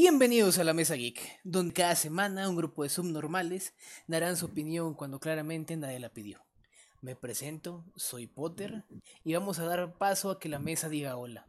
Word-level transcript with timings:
Bienvenidos 0.00 0.60
a 0.60 0.64
la 0.64 0.74
Mesa 0.74 0.94
Geek, 0.94 1.40
donde 1.42 1.74
cada 1.74 1.96
semana 1.96 2.48
un 2.48 2.54
grupo 2.54 2.84
de 2.84 2.88
subnormales 2.88 3.74
darán 4.06 4.36
su 4.36 4.46
opinión 4.46 4.94
cuando 4.94 5.18
claramente 5.18 5.76
nadie 5.76 5.98
la 5.98 6.08
pidió. 6.08 6.40
Me 7.02 7.16
presento, 7.16 7.84
soy 7.96 8.28
Potter, 8.28 8.84
y 9.24 9.34
vamos 9.34 9.58
a 9.58 9.64
dar 9.64 9.94
paso 9.94 10.30
a 10.30 10.38
que 10.38 10.48
la 10.48 10.60
mesa 10.60 10.88
diga 10.88 11.16
hola. 11.16 11.48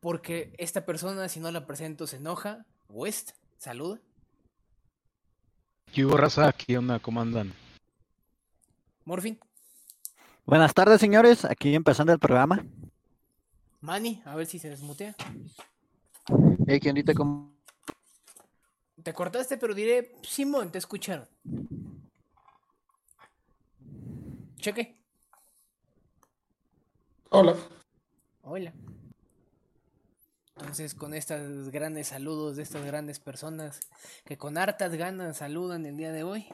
Porque 0.00 0.54
esta 0.56 0.86
persona, 0.86 1.28
si 1.28 1.38
no 1.38 1.50
la 1.50 1.66
presento, 1.66 2.06
se 2.06 2.16
enoja. 2.16 2.64
West, 2.88 3.32
saluda. 3.58 4.00
¿Qué 5.92 6.06
hubo, 6.06 6.16
raza? 6.16 6.50
¿Qué 6.54 6.78
onda? 6.78 6.98
¿Cómo 6.98 7.20
andan? 7.20 7.52
Morfin, 9.04 9.38
Buenas 10.46 10.72
tardes, 10.72 10.98
señores. 10.98 11.44
Aquí 11.44 11.74
empezando 11.74 12.14
el 12.14 12.18
programa. 12.18 12.64
Manny, 13.82 14.22
a 14.24 14.34
ver 14.34 14.46
si 14.46 14.58
se 14.58 14.70
desmutea. 14.70 15.14
Hey, 16.72 16.78
¿quién 16.78 16.92
ahorita 16.92 17.14
cómo? 17.14 17.52
Te 19.02 19.12
cortaste, 19.12 19.56
pero 19.56 19.74
diré, 19.74 20.12
Simón, 20.22 20.70
te 20.70 20.78
escucharon. 20.78 21.26
Cheque. 24.54 24.96
Hola. 27.30 27.56
Hola. 28.42 28.72
Entonces, 30.58 30.94
con 30.94 31.12
estos 31.12 31.70
grandes 31.70 32.06
saludos 32.06 32.54
de 32.54 32.62
estas 32.62 32.84
grandes 32.84 33.18
personas 33.18 33.80
que 34.24 34.38
con 34.38 34.56
hartas 34.56 34.94
ganas 34.94 35.38
saludan 35.38 35.84
el 35.86 35.96
día 35.96 36.12
de 36.12 36.22
hoy, 36.22 36.46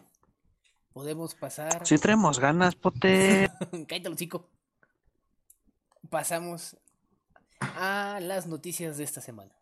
podemos 0.95 1.35
pasar. 1.35 1.87
Sí 1.87 1.99
tenemos 1.99 2.39
ganas, 2.39 2.75
pote. 2.75 3.51
Cállate, 3.87 4.09
hocico. 4.09 4.49
Pasamos 6.09 6.75
a 7.61 8.19
las 8.23 8.47
noticias 8.47 8.97
de 8.97 9.05
esta 9.05 9.21
semana. 9.21 9.53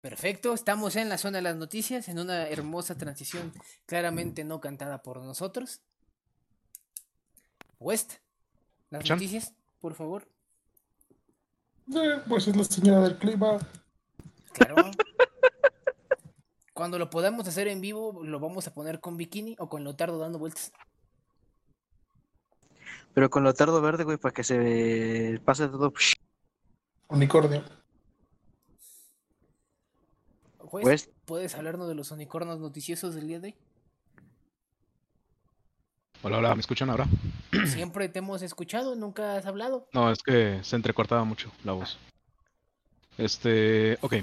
Perfecto, 0.00 0.52
estamos 0.52 0.96
en 0.96 1.08
la 1.08 1.16
zona 1.16 1.38
de 1.38 1.42
las 1.42 1.56
noticias, 1.56 2.08
en 2.08 2.18
una 2.18 2.48
hermosa 2.48 2.96
transición 2.96 3.52
claramente 3.86 4.42
no 4.44 4.60
cantada 4.60 5.02
por 5.02 5.22
nosotros. 5.22 5.80
West, 7.78 8.14
las 8.90 9.04
Chan. 9.04 9.16
noticias, 9.16 9.54
por 9.80 9.94
favor. 9.94 10.26
Eh, 11.94 12.20
pues 12.28 12.48
es 12.48 12.56
la 12.56 12.64
señora 12.64 13.00
del 13.02 13.16
clima. 13.18 13.58
Claro. 14.52 14.90
Cuando 16.72 16.98
lo 16.98 17.10
podamos 17.10 17.46
hacer 17.46 17.68
en 17.68 17.80
vivo, 17.80 18.24
lo 18.24 18.40
vamos 18.40 18.66
a 18.66 18.74
poner 18.74 18.98
con 19.00 19.16
bikini 19.16 19.54
o 19.60 19.68
con 19.68 19.84
Lotardo 19.84 20.18
dando 20.18 20.40
vueltas. 20.40 20.72
Pero 23.14 23.30
con 23.30 23.44
lo 23.44 23.54
tardo 23.54 23.80
verde, 23.80 24.04
güey, 24.04 24.18
para 24.18 24.34
que 24.34 24.44
se 24.44 25.40
pase 25.44 25.68
todo. 25.68 25.92
Unicornio. 27.08 27.64
West, 30.58 30.86
West. 30.86 31.10
¿puedes 31.24 31.54
hablarnos 31.54 31.86
de 31.86 31.94
los 31.94 32.10
unicornios 32.10 32.58
noticiosos 32.58 33.14
del 33.14 33.28
día 33.28 33.38
de 33.38 33.48
hoy? 33.48 33.54
Hola, 36.22 36.38
hola, 36.38 36.54
¿me 36.54 36.60
escuchan 36.60 36.90
ahora? 36.90 37.06
Siempre 37.66 38.08
te 38.08 38.18
hemos 38.18 38.42
escuchado, 38.42 38.96
nunca 38.96 39.36
has 39.36 39.46
hablado. 39.46 39.86
No, 39.92 40.10
es 40.10 40.22
que 40.22 40.58
se 40.64 40.74
entrecortaba 40.74 41.22
mucho 41.22 41.52
la 41.62 41.72
voz. 41.72 41.98
Este, 43.18 43.98
ok. 44.00 44.14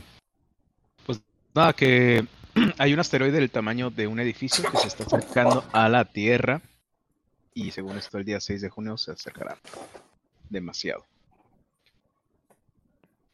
Pues 1.06 1.22
nada, 1.54 1.72
que 1.74 2.26
hay 2.78 2.94
un 2.94 3.00
asteroide 3.00 3.40
del 3.40 3.52
tamaño 3.52 3.90
de 3.90 4.08
un 4.08 4.20
edificio 4.20 4.70
que 4.70 4.78
se 4.78 4.88
está 4.88 5.04
acercando 5.04 5.64
a 5.72 5.88
la 5.88 6.06
Tierra. 6.06 6.62
Y 7.54 7.72
según 7.72 7.98
esto, 7.98 8.18
el 8.18 8.26
día 8.26 8.40
6 8.40 8.62
de 8.62 8.70
junio 8.70 8.98
se 8.98 9.12
acercará 9.12 9.58
demasiado. 10.50 11.06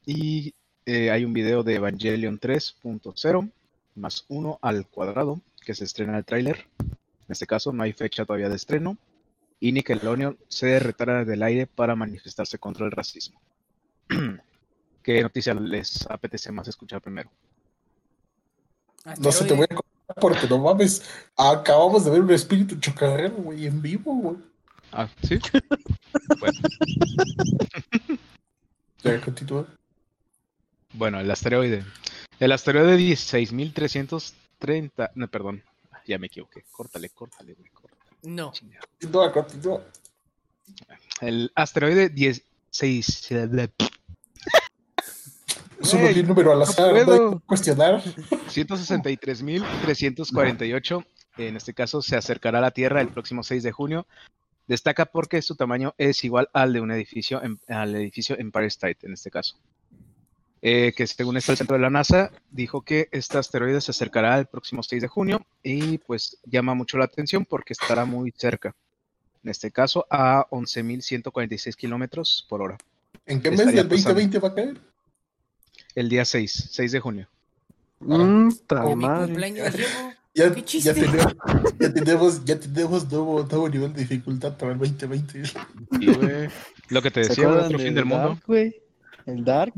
Y 0.06 0.54
eh, 0.86 1.12
hay 1.12 1.26
un 1.26 1.34
video 1.34 1.64
de 1.64 1.76
Evangelion 1.76 2.40
3.0 2.40 3.52
más 3.96 4.26
1 4.30 4.60
al 4.62 4.88
cuadrado 4.88 5.42
que 5.66 5.74
se 5.74 5.84
estrena 5.84 6.18
el 6.18 6.26
tráiler. 6.26 6.68
En 6.80 6.88
este 7.28 7.46
caso 7.46 7.74
no 7.74 7.84
hay 7.84 7.94
fecha 7.94 8.26
todavía 8.26 8.50
de 8.50 8.56
estreno. 8.56 8.98
Y 9.60 9.72
Nickelodeon 9.72 10.38
se 10.48 10.80
retira 10.80 11.26
del 11.26 11.44
aire 11.44 11.68
para 11.68 11.96
manifestarse 11.96 12.58
contra 12.60 12.86
el 12.86 12.92
racismo. 12.92 13.42
¿Qué 15.04 15.22
noticia 15.22 15.54
les 15.54 16.06
apetece 16.10 16.52
más 16.52 16.68
escuchar 16.68 17.02
primero? 17.02 17.32
No 19.20 19.32
sé, 19.32 19.46
te 19.46 19.54
voy 19.54 19.66
a 19.70 19.76
porque 20.20 20.48
no 20.48 20.58
mames. 20.60 21.04
Acabamos 21.36 22.06
de 22.06 22.12
ver 22.12 22.22
un 22.22 22.32
espíritu 22.32 22.80
chocarrero, 22.80 23.36
güey, 23.36 23.68
en 23.68 23.82
vivo, 23.82 24.16
güey. 24.16 24.38
Ah, 24.92 25.08
¿sí? 25.28 25.40
bueno, 26.40 26.60
Ya, 29.04 29.22
continúa. 29.22 29.68
bueno, 30.94 31.20
el 31.20 31.30
asteroide. 31.30 31.84
El 32.40 32.52
asteroide 32.52 32.98
16.330... 32.98 35.12
No, 35.16 35.28
perdón. 35.28 35.64
Ya 36.06 36.18
me 36.18 36.28
equivoqué. 36.28 36.64
Córtale, 36.72 37.10
córtale, 37.10 37.54
güey. 37.54 37.70
Córtale. 37.72 38.02
No. 38.24 38.52
Continúa, 39.00 39.32
continúa. 39.32 39.82
El 41.22 41.52
asteroide 41.56 42.10
16... 42.10 43.30
Solo 45.88 46.08
di 46.14 46.20
un 46.20 46.28
número 46.28 46.52
al 46.52 46.62
azar, 46.62 46.92
no 46.92 46.98
hay 47.00 47.06
puedo. 47.06 47.40
que 47.40 47.46
cuestionar. 47.46 48.04
163.348, 48.50 51.06
en 51.38 51.56
este 51.56 51.74
caso, 51.74 52.02
se 52.02 52.16
acercará 52.16 52.60
a 52.60 52.62
la 52.62 52.72
Tierra 52.72 53.02
el 53.02 53.10
próximo 53.10 53.44
6 53.44 53.64
de 53.64 53.72
junio. 53.72 54.08
Destaca 54.68 55.06
porque 55.06 55.42
su 55.42 55.56
tamaño 55.56 55.94
es 55.98 56.24
igual 56.24 56.50
al 56.54 56.74
de 56.74 56.82
un 56.82 56.92
edificio, 56.92 57.42
em- 57.42 57.58
al 57.68 57.96
edificio 57.96 58.38
Empire 58.38 58.68
State, 58.68 58.98
en 59.04 59.14
este 59.14 59.32
caso. 59.32 59.56
Eh, 60.62 60.92
que 60.98 61.06
según 61.08 61.38
está 61.38 61.52
el 61.54 61.58
centro 61.58 61.78
de 61.78 61.84
la 61.84 61.90
NASA, 61.90 62.32
dijo 62.52 62.82
que 62.82 63.08
este 63.12 63.38
asteroide 63.38 63.80
se 63.80 63.92
acercará 63.92 64.38
el 64.40 64.48
próximo 64.48 64.82
6 64.84 65.02
de 65.04 65.08
junio 65.08 65.46
y 65.64 66.00
pues 66.00 66.38
llama 66.46 66.74
mucho 66.74 66.98
la 66.98 67.06
atención 67.06 67.46
porque 67.46 67.74
estará 67.74 68.04
muy 68.06 68.34
cerca. 68.36 68.76
En 69.44 69.52
este 69.52 69.72
caso, 69.72 70.06
a 70.10 70.48
11.146 70.50 71.76
kilómetros 71.76 72.46
por 72.50 72.62
hora. 72.64 72.78
¿En 73.28 73.40
qué 73.42 73.52
mes 73.52 73.68
del 73.68 73.88
2020 73.88 74.40
va 74.40 74.48
a 74.50 74.56
caer? 74.56 74.78
El 75.98 76.10
día 76.10 76.26
6, 76.26 76.68
6 76.74 76.92
de 76.92 77.00
junio. 77.00 77.28
Mmm, 78.02 78.50
ta 78.68 78.84
Como 78.84 78.96
mi 78.98 79.08
cumpleaños. 79.08 79.74
Ya, 80.36 80.54
¡Qué 80.54 80.62
ya 80.62 80.94
tenemos, 80.94 81.34
ya 81.80 81.92
tenemos, 81.92 82.46
ya 82.46 82.60
tenemos 82.60 83.12
nuevo, 83.12 83.42
nuevo 83.50 83.68
nivel 83.68 83.94
de 83.94 84.02
dificultad 84.02 84.56
para 84.56 84.74
el 84.74 84.78
2020. 84.78 85.42
Y, 86.00 86.14
güey, 86.14 86.50
lo 86.90 87.02
que 87.02 87.10
te 87.10 87.24
¿Se 87.24 87.30
decía, 87.30 87.50
otro 87.50 87.80
fin 87.80 87.96
del 87.96 88.06
mundo. 88.06 88.28
Dark, 88.28 88.44
güey? 88.46 88.76
El 89.26 89.44
Dark. 89.44 89.74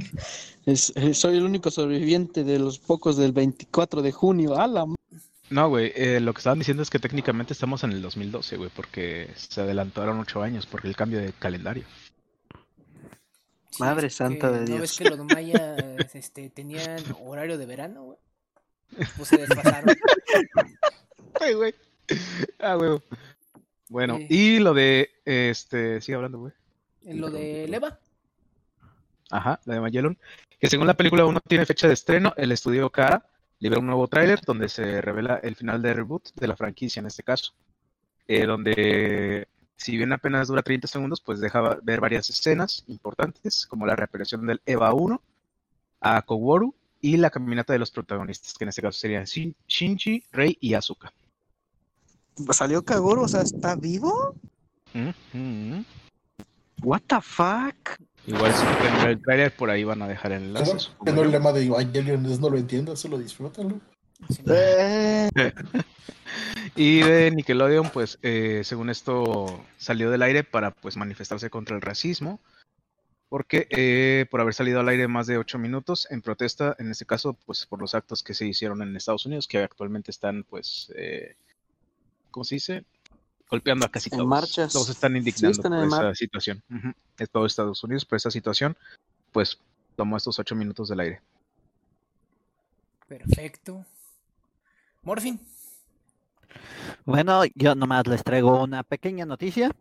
Es- 0.66 0.92
eh, 0.98 1.14
soy 1.14 1.38
el 1.38 1.46
único 1.46 1.72
sobreviviente 1.72 2.44
de 2.44 2.60
los 2.60 2.80
pocos 2.80 3.16
del 3.16 3.32
24 3.32 4.02
de 4.02 4.12
junio. 4.12 4.60
¡A 4.60 4.68
la 4.68 4.82
m- 4.84 4.96
No, 5.50 5.70
güey, 5.70 5.94
eh, 5.96 6.20
lo 6.20 6.34
que 6.34 6.40
estaban 6.40 6.60
diciendo 6.60 6.84
es 6.84 6.90
que 6.90 7.00
técnicamente 7.00 7.54
estamos 7.54 7.86
en 7.86 7.94
el 7.94 8.02
2012, 8.02 8.58
güey, 8.58 8.70
porque 8.76 9.30
se 9.38 9.62
adelantaron 9.62 10.20
ocho 10.20 10.42
años 10.42 10.66
por 10.66 10.86
el 10.86 10.98
cambio 10.98 11.20
de 11.22 11.32
calendario. 11.40 11.86
Sí, 13.70 13.84
Madre 13.84 14.10
santa 14.10 14.48
que 14.48 14.54
de 14.54 14.60
¿No 14.62 14.66
Dios. 14.66 14.80
ves 14.82 14.98
que 14.98 15.10
los 15.10 15.20
mayas 15.26 16.16
este, 16.16 16.50
tenían 16.50 16.98
horario 17.24 17.58
de 17.58 17.66
verano, 17.66 18.04
güey? 18.04 18.18
Pues 19.16 19.30
se 19.30 19.38
desfasaron. 19.38 19.96
Ay, 21.40 21.54
güey. 21.54 21.76
Ah, 22.60 22.76
güey. 22.76 23.00
Bueno, 23.88 24.18
Sí. 24.18 24.26
y 24.30 24.60
lo 24.60 24.74
de, 24.74 25.10
este, 25.26 26.02
sigue 26.02 26.16
hablando, 26.16 26.40
güey. 26.40 26.54
En 27.04 27.22
lo 27.22 27.30
de 27.30 27.68
Leva. 27.68 28.00
Ajá, 29.32 29.60
la 29.66 29.76
de 29.76 29.82
Magellan. 29.82 30.18
Que 30.60 30.68
según 30.70 30.88
la 30.88 30.96
película 30.96 31.26
1 31.26 31.40
tiene 31.48 31.66
fecha 31.66 31.88
de 31.88 31.94
estreno, 31.94 32.34
el 32.38 32.52
estudio 32.52 32.90
Cara 32.90 33.26
libera 33.60 33.80
un 33.80 33.88
nuevo 33.88 34.08
tráiler 34.08 34.42
donde 34.46 34.70
se 34.70 35.02
revela 35.02 35.40
el 35.44 35.56
final 35.56 35.82
de 35.82 35.94
reboot 35.94 36.34
de 36.36 36.48
la 36.48 36.56
franquicia 36.56 37.00
en 37.00 37.06
este 37.08 37.24
caso. 37.24 37.54
Eh, 38.28 38.46
donde, 38.46 39.48
si 39.80 39.96
bien 39.96 40.12
apenas 40.12 40.50
dura 40.50 40.62
30 40.62 40.88
segundos, 40.88 41.22
pues 41.22 41.40
deja 41.40 41.78
ver 41.82 42.02
varias 42.02 42.30
escenas 42.30 42.84
importantes, 42.88 43.66
como 43.66 43.86
la 43.86 43.96
reaparición 43.96 44.46
del 44.46 44.62
Eva 44.66 44.94
1, 44.94 45.22
a 46.02 46.22
Koworu 46.22 46.76
y 47.02 47.16
la 47.16 47.30
caminata 47.30 47.72
de 47.72 47.80
los 47.80 47.90
protagonistas, 47.90 48.54
que 48.56 48.66
en 48.66 48.70
este 48.70 48.82
caso 48.82 49.00
serían 49.00 49.24
Shin- 49.24 49.56
Shinji, 49.68 50.24
Rei 50.34 50.58
y 50.60 50.74
Asuka. 50.74 51.14
¿Salió 52.52 52.84
Kagoro? 52.84 53.22
O 53.24 53.28
sea, 53.30 53.42
¿está 53.42 53.76
vivo? 53.76 54.36
What 56.82 57.02
the 57.08 57.22
fuck? 57.22 58.00
Igual 58.28 58.54
si 58.54 58.66
quieren 58.66 58.98
ver 59.00 59.10
el 59.12 59.22
tráiler, 59.22 59.56
por 59.56 59.70
ahí 59.70 59.84
van 59.86 60.02
a 60.02 60.08
dejar 60.08 60.34
el 60.34 60.44
enlace. 60.44 60.66
Que 60.66 60.74
no, 60.74 60.80
supongo 60.80 61.06
que 61.06 61.12
no 61.12 61.18
yo. 61.18 61.24
el 61.24 61.32
lema 61.32 61.52
de 61.54 61.66
Evangelion 61.66 62.26
es 62.26 62.40
no 62.40 62.50
lo 62.50 62.58
entiendas, 62.58 63.00
solo 63.00 63.18
disfrútalo. 63.18 63.80
Sí, 64.30 64.44
Eh, 64.48 65.30
Y 66.76 67.02
de 67.02 67.32
Nickelodeon, 67.32 67.90
pues, 67.90 68.20
eh, 68.22 68.62
según 68.64 68.90
esto, 68.90 69.66
salió 69.78 70.12
del 70.12 70.22
aire 70.22 70.44
para, 70.44 70.72
pues, 70.72 70.98
manifestarse 70.98 71.50
contra 71.50 71.76
el 71.76 71.82
racismo, 71.82 72.40
porque 73.28 73.68
eh, 73.70 74.26
por 74.30 74.42
haber 74.42 74.54
salido 74.54 74.80
al 74.80 74.90
aire 74.90 75.08
más 75.08 75.28
de 75.28 75.38
ocho 75.38 75.60
minutos 75.60 76.08
en 76.10 76.22
protesta, 76.22 76.76
en 76.80 76.92
este 76.92 77.06
caso, 77.06 77.34
pues, 77.46 77.66
por 77.66 77.82
los 77.82 77.96
actos 77.96 78.24
que 78.24 78.34
se 78.34 78.46
hicieron 78.46 78.82
en 78.82 78.96
Estados 78.96 79.26
Unidos, 79.26 79.48
que 79.48 79.60
actualmente 79.60 80.12
están, 80.12 80.44
pues, 80.44 80.92
eh, 80.96 81.36
¿cómo 82.32 82.44
se 82.44 82.56
dice? 82.56 82.86
golpeando 83.50 83.84
a 83.84 83.90
casi 83.90 84.10
En 84.12 84.18
todos. 84.20 84.30
marchas. 84.30 84.72
Todos 84.72 84.90
están 84.90 85.18
indignando 85.18 85.50
están 85.50 85.72
por 85.72 85.82
en 85.82 85.88
esa 85.88 86.14
situación. 86.14 86.64
De 87.18 87.26
todo 87.26 87.48
Estados 87.48 87.84
Unidos 87.84 88.06
por 88.06 88.18
esa 88.18 88.30
situación, 88.30 88.78
pues 89.32 89.60
tomó 89.96 90.18
estos 90.18 90.38
ocho 90.38 90.56
minutos 90.56 90.88
del 90.90 91.00
aire. 91.00 91.22
Perfecto. 93.08 93.86
Morfin. 95.02 95.40
Bueno, 97.06 97.44
yo 97.56 97.76
nomás 97.76 98.08
les 98.08 98.24
traigo 98.24 98.64
una 98.64 98.84
pequeña 98.84 99.26
noticia 99.26 99.72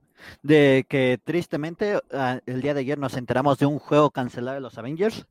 de 0.43 0.87
que 0.89 1.19
tristemente 1.23 1.99
ah, 2.13 2.41
el 2.47 2.61
día 2.61 2.75
de 2.75 2.81
ayer 2.81 2.99
nos 2.99 3.17
enteramos 3.17 3.59
de 3.59 3.67
un 3.67 3.79
juego 3.79 4.11
cancelado 4.11 4.57
de 4.57 4.61
los 4.61 4.79
Avengers. 4.79 5.27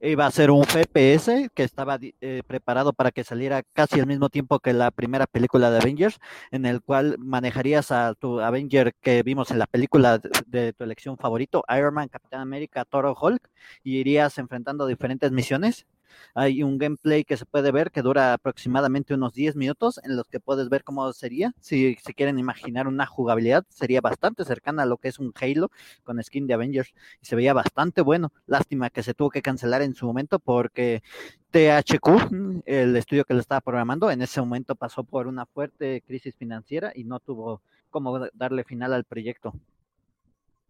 Iba 0.00 0.26
a 0.26 0.30
ser 0.30 0.50
un 0.50 0.64
FPS 0.64 1.50
que 1.54 1.62
estaba 1.62 1.98
eh, 2.00 2.42
preparado 2.46 2.92
para 2.92 3.10
que 3.10 3.24
saliera 3.24 3.62
casi 3.62 4.00
al 4.00 4.06
mismo 4.06 4.30
tiempo 4.30 4.60
que 4.60 4.72
la 4.72 4.90
primera 4.90 5.26
película 5.26 5.70
de 5.70 5.78
Avengers, 5.78 6.18
en 6.50 6.66
el 6.66 6.82
cual 6.82 7.16
manejarías 7.18 7.92
a 7.92 8.14
tu 8.14 8.40
Avenger 8.40 8.94
que 9.00 9.22
vimos 9.22 9.50
en 9.50 9.58
la 9.58 9.66
película 9.66 10.20
de, 10.46 10.72
tu 10.72 10.84
elección 10.84 11.16
favorito, 11.18 11.64
Iron 11.76 11.94
Man, 11.94 12.08
Capitán 12.08 12.40
América, 12.40 12.84
Thor 12.84 13.06
o 13.06 13.16
Hulk, 13.20 13.50
y 13.82 13.98
irías 13.98 14.38
enfrentando 14.38 14.86
diferentes 14.86 15.30
misiones. 15.32 15.86
Hay 16.34 16.62
un 16.62 16.78
gameplay 16.78 17.24
que 17.24 17.36
se 17.36 17.46
puede 17.46 17.72
ver 17.72 17.90
que 17.90 18.02
dura 18.02 18.34
aproximadamente 18.34 19.14
unos 19.14 19.32
10 19.34 19.56
minutos 19.56 20.00
en 20.04 20.16
los 20.16 20.26
que 20.28 20.40
puedes 20.40 20.68
ver 20.68 20.84
cómo 20.84 21.12
sería. 21.12 21.52
Si, 21.60 21.96
si 22.04 22.14
quieren 22.14 22.38
imaginar 22.38 22.88
una 22.88 23.06
jugabilidad, 23.06 23.64
sería 23.68 24.00
bastante 24.00 24.44
cercana 24.44 24.82
a 24.82 24.86
lo 24.86 24.98
que 24.98 25.08
es 25.08 25.18
un 25.18 25.32
Halo 25.40 25.70
con 26.02 26.22
skin 26.22 26.46
de 26.46 26.54
Avengers 26.54 26.94
y 27.22 27.26
se 27.26 27.36
veía 27.36 27.52
bastante 27.52 28.00
bueno. 28.00 28.32
Lástima 28.46 28.90
que 28.90 29.02
se 29.02 29.14
tuvo 29.14 29.30
que 29.30 29.42
cancelar 29.42 29.82
en 29.82 29.94
su 29.94 30.06
momento 30.06 30.38
porque 30.38 31.02
THQ, 31.50 32.32
mm, 32.32 32.62
el 32.66 32.96
estudio 32.96 33.24
que 33.24 33.34
lo 33.34 33.40
estaba 33.40 33.60
programando, 33.60 34.10
en 34.10 34.22
ese 34.22 34.40
momento 34.40 34.74
pasó 34.74 35.04
por 35.04 35.26
una 35.26 35.46
fuerte 35.46 36.02
crisis 36.06 36.34
financiera 36.34 36.92
y 36.94 37.04
no 37.04 37.20
tuvo 37.20 37.62
cómo 37.90 38.18
darle 38.34 38.64
final 38.64 38.92
al 38.92 39.04
proyecto. 39.04 39.54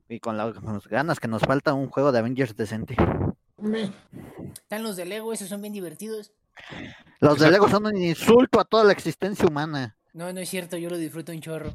Y 0.08 0.20
con 0.20 0.36
las 0.36 0.86
ganas 0.88 1.20
que 1.20 1.28
nos 1.28 1.42
falta 1.42 1.72
un 1.72 1.88
juego 1.88 2.12
de 2.12 2.18
Avengers 2.18 2.54
decente. 2.54 2.96
Están 4.54 4.82
los 4.82 4.96
de 4.96 5.04
Lego, 5.06 5.32
esos 5.32 5.48
son 5.48 5.60
bien 5.62 5.72
divertidos. 5.72 6.32
Los 7.20 7.38
de. 7.38 7.50
Lego 7.50 7.68
son 7.68 7.86
un 7.86 7.96
insulto 7.96 8.60
a 8.60 8.64
toda 8.64 8.84
la 8.84 8.92
existencia 8.92 9.46
humana. 9.46 9.96
No, 10.12 10.32
no 10.32 10.40
es 10.40 10.48
cierto, 10.48 10.76
yo 10.76 10.90
lo 10.90 10.96
disfruto 10.98 11.32
un 11.32 11.40
chorro. 11.40 11.72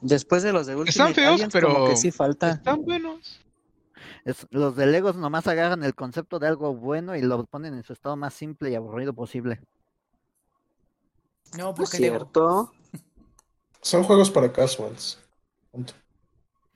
Después 0.00 0.42
de 0.42 0.52
los 0.52 0.66
de 0.66 0.74
Ultimate 0.74 0.90
Están 0.90 1.14
feos, 1.14 1.32
Alliance, 1.34 1.60
como 1.60 1.74
pero- 1.74 1.88
que 1.90 1.96
sí 1.96 2.10
falta. 2.10 2.50
Están 2.52 2.82
buenos. 2.82 3.40
Es- 4.24 4.46
los 4.50 4.74
de 4.76 4.86
Legos 4.86 5.16
nomás 5.16 5.46
agarran 5.46 5.84
el 5.84 5.94
concepto 5.94 6.38
de 6.38 6.48
algo 6.48 6.74
bueno 6.74 7.14
y 7.16 7.22
lo 7.22 7.44
ponen 7.44 7.74
en 7.74 7.84
su 7.84 7.92
estado 7.92 8.16
más 8.16 8.34
simple 8.34 8.70
y 8.70 8.74
aburrido 8.74 9.12
posible. 9.12 9.60
No, 11.56 11.74
porque 11.74 11.98
Lego. 11.98 12.16
cierto. 12.18 12.72
Son 13.82 14.02
juegos 14.04 14.30
para 14.30 14.52
casuals. 14.52 15.18
Punto. 15.70 15.94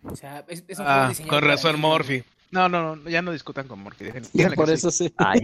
O 0.05 0.14
sea, 0.17 0.44
es, 0.49 0.64
es 0.69 0.79
un 0.79 0.85
juego 0.85 1.00
Ah, 1.00 1.12
con 1.29 1.43
razón, 1.43 1.81
Morphy. 1.81 2.23
No, 2.55 2.69
no, 2.69 2.95
no, 2.95 3.11
ya 3.11 3.21
no 3.21 3.33
discutan 3.33 3.67
con 3.67 3.81
Morphy. 3.81 4.05
Por 4.55 4.71
eso 4.71 4.89
sí. 4.93 5.12
Ay, 5.19 5.41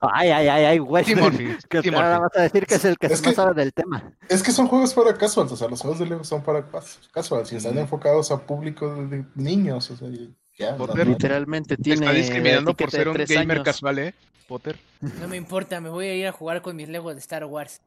ay, 0.00 0.30
ay, 0.30 0.48
ay, 0.48 0.64
ay, 0.64 0.78
güey. 0.78 1.04
Sí, 1.04 1.16
Morphy. 1.16 1.56
Que 1.68 1.82
Sí, 1.82 1.88
ahora 1.88 2.20
vas 2.20 2.36
a 2.36 2.42
decir 2.42 2.66
que 2.66 2.76
es 2.76 2.84
el 2.84 2.96
que 2.96 3.06
Es 3.06 3.12
más 3.14 3.22
que- 3.22 3.32
sabe 3.34 3.54
del 3.54 3.72
tema. 3.72 4.12
Es 4.28 4.42
que 4.44 4.52
son 4.52 4.68
juegos 4.68 4.94
para 4.94 5.12
casuals, 5.18 5.50
o 5.50 5.56
sea, 5.56 5.66
los 5.68 5.80
juegos 5.80 5.98
de 5.98 6.06
Lego 6.06 6.22
son 6.22 6.42
para 6.44 6.66
cas- 6.68 7.00
casuals 7.12 7.52
y 7.52 7.56
están 7.56 7.76
enfocados 7.78 8.30
a 8.30 8.46
público 8.46 8.94
de, 8.94 9.06
de 9.18 9.24
niños, 9.34 9.90
o 9.90 9.96
sea, 9.96 10.06
y 10.08 10.32
ya. 10.56 10.76
Potter. 10.76 11.04
Literalmente 11.08 11.76
Te 11.76 11.82
tiene. 11.82 12.06
está 12.06 12.16
discriminando 12.16 12.74
por 12.74 12.90
ser 12.92 13.08
un 13.08 13.16
gamer 13.16 13.50
años. 13.58 13.64
casual, 13.64 13.98
¿eh? 13.98 14.14
Potter. 14.46 14.78
No 15.00 15.26
me 15.26 15.36
importa, 15.36 15.80
me 15.80 15.88
voy 15.88 16.06
a 16.06 16.14
ir 16.14 16.26
a 16.28 16.32
jugar 16.32 16.62
con 16.62 16.76
mis 16.76 16.88
Legos 16.88 17.14
de 17.14 17.20
Star 17.20 17.44
Wars. 17.46 17.80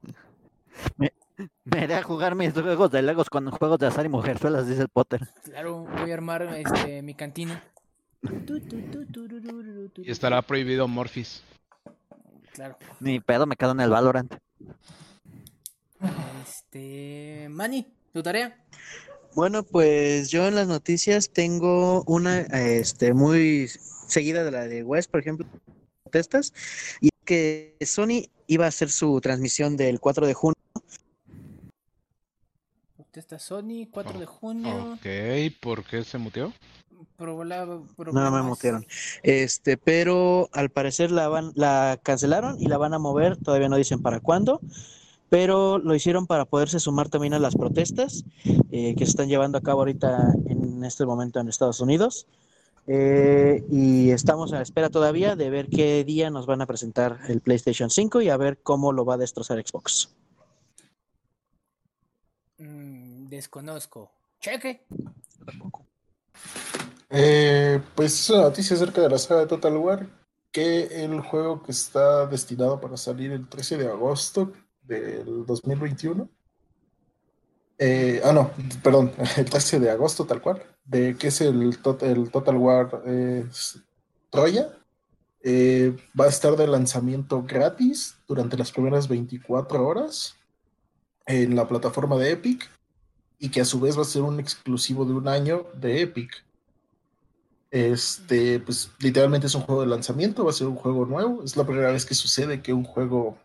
Me 0.98 1.84
iré 1.84 1.96
a 1.96 2.04
jugar 2.04 2.36
mis 2.36 2.52
juegos 2.52 2.92
de 2.92 3.02
Legos 3.04 3.30
con 3.30 3.50
juegos 3.52 3.78
de 3.80 3.88
azar 3.88 4.06
y 4.06 4.10
mujerzuelas, 4.10 4.68
dice 4.68 4.82
el 4.82 4.90
Potter. 4.90 5.22
Claro, 5.44 5.86
voy 6.02 6.12
a 6.12 6.14
armar 6.16 6.42
este, 6.58 7.02
mi 7.04 7.14
cantina. 7.14 7.64
Y 10.04 10.12
estará 10.12 10.42
prohibido 10.42 10.88
Morphis. 10.88 11.44
Claro. 12.54 12.78
Ni 13.00 13.20
pedo, 13.20 13.46
me 13.46 13.56
quedo 13.56 13.72
en 13.72 13.82
el 13.82 13.90
Valorant. 13.90 14.34
Este. 16.42 17.48
Manny, 17.50 17.86
¿tu 18.14 18.24
tarea? 18.24 18.58
Bueno, 19.36 19.64
pues 19.64 20.32
yo 20.32 20.48
en 20.48 20.56
las 20.56 20.68
noticias 20.68 21.30
tengo 21.30 22.04
una 22.08 22.40
este, 22.40 23.14
muy 23.14 23.68
seguida 23.68 24.44
de 24.44 24.52
la 24.52 24.68
de 24.68 24.84
West, 24.84 25.12
por 25.12 25.20
ejemplo, 25.20 25.46
protestas, 26.04 26.54
y 27.02 27.10
que 27.24 27.78
Sony 27.82 28.30
iba 28.48 28.66
a 28.66 28.70
hacer 28.70 28.90
su 28.90 29.22
transmisión 29.22 29.78
del 29.78 30.00
4 30.00 30.26
de 30.26 30.34
junio. 30.34 30.56
Protesta 32.96 33.38
Sony, 33.38 33.88
4 33.92 34.20
de 34.20 34.26
junio. 34.26 34.94
Ok, 34.94 35.06
¿por 35.60 35.84
qué 35.84 36.04
se 36.04 36.18
muteó? 36.18 36.52
Prola- 37.18 37.66
No 38.14 38.32
me 38.32 38.42
mutearon. 38.44 38.86
Este, 39.24 39.76
pero 39.78 40.50
al 40.54 40.70
parecer 40.70 41.10
la 41.12 41.28
van, 41.28 41.52
la 41.56 42.00
cancelaron 42.04 42.62
y 42.62 42.68
la 42.68 42.78
van 42.78 42.94
a 42.94 43.00
mover, 43.00 43.38
todavía 43.38 43.70
no 43.70 43.76
dicen 43.76 44.02
para 44.02 44.20
cuándo, 44.20 44.62
pero 45.30 45.80
lo 45.80 45.96
hicieron 45.96 46.28
para 46.28 46.46
poderse 46.46 46.80
sumar 46.80 47.10
también 47.10 47.34
a 47.34 47.40
las 47.40 47.56
protestas 47.56 48.24
eh, 48.72 48.94
que 48.96 49.06
se 49.06 49.12
están 49.12 49.28
llevando 49.30 49.58
a 49.58 49.62
cabo 49.62 49.80
ahorita 49.82 50.32
en 50.48 50.84
este 50.86 51.06
momento 51.06 51.40
en 51.40 51.50
Estados 51.50 51.80
Unidos. 51.82 52.28
Eh, 52.90 53.66
y 53.70 54.12
estamos 54.12 54.54
a 54.54 54.58
la 54.58 54.62
espera 54.62 54.90
todavía 54.90 55.36
de 55.36 55.50
ver 55.50 55.68
qué 55.68 56.04
día 56.06 56.30
nos 56.30 56.46
van 56.46 56.62
a 56.62 56.66
presentar 56.68 57.20
el 57.28 57.42
PlayStation 57.42 57.90
5 57.90 58.22
y 58.22 58.30
a 58.30 58.38
ver 58.38 58.60
cómo 58.64 58.94
lo 58.94 59.04
va 59.04 59.16
a 59.16 59.18
destrozar 59.18 59.58
Xbox. 59.62 60.16
Mm, 62.60 63.28
desconozco. 63.28 64.12
Cheque. 64.40 64.86
Eh, 67.10 67.82
pues 67.96 68.20
es 68.20 68.30
una 68.30 68.42
noticia 68.44 68.76
acerca 68.76 69.02
de 69.02 69.10
la 69.10 69.18
saga 69.18 69.42
de 69.42 69.48
Total 69.48 69.78
War, 69.78 70.10
que 70.52 71.04
el 71.04 71.22
juego 71.22 71.64
que 71.64 71.72
está 71.72 72.26
destinado 72.28 72.80
para 72.82 72.98
salir 72.98 73.32
el 73.32 73.48
13 73.48 73.78
de 73.78 73.88
agosto 73.88 74.54
del 74.84 75.46
2021. 75.46 76.30
eh, 77.80 78.22
ah, 78.24 78.34
no, 78.34 78.52
perdón, 78.84 79.14
el 79.38 79.46
13 79.46 79.80
de 79.80 79.92
agosto 79.92 80.26
tal 80.26 80.42
cual, 80.42 80.64
de 80.86 81.16
que 81.18 81.28
es 81.28 81.42
el, 81.42 81.62
el 81.64 82.32
Total 82.32 82.58
War 82.58 83.04
eh, 83.06 83.46
Troya. 84.30 84.70
eh, 85.42 85.96
va 86.20 86.26
a 86.26 86.30
estar 86.30 86.56
de 86.58 86.68
lanzamiento 86.68 87.44
gratis 87.44 88.18
durante 88.28 88.58
las 88.58 88.72
primeras 88.72 89.08
24 89.08 89.86
horas 89.88 90.36
en 91.26 91.56
la 91.56 91.68
plataforma 91.68 92.18
de 92.18 92.32
Epic 92.32 92.70
y 93.40 93.50
que 93.50 93.62
a 93.62 93.66
su 93.66 93.80
vez 93.80 93.98
va 93.98 94.02
a 94.04 94.06
ser 94.06 94.24
un 94.24 94.40
exclusivo 94.40 95.06
de 95.06 95.14
un 95.14 95.28
año 95.28 95.68
de 95.76 96.02
Epic. 96.02 96.47
Este, 97.70 98.60
pues 98.62 98.90
literalmente 99.00 99.48
es 99.48 99.56
un 99.56 99.62
juego 99.62 99.82
de 99.82 99.88
lanzamiento, 99.88 100.46
va 100.46 100.52
a 100.52 100.54
ser 100.54 100.68
un 100.68 100.76
juego 100.76 101.06
nuevo. 101.06 101.44
Es 101.44 101.58
la 101.58 101.66
primera 101.66 101.92
vez 101.92 102.06
que 102.06 102.16
sucede 102.16 102.62
que 102.62 102.74
un 102.74 102.84
juego, 102.86 103.38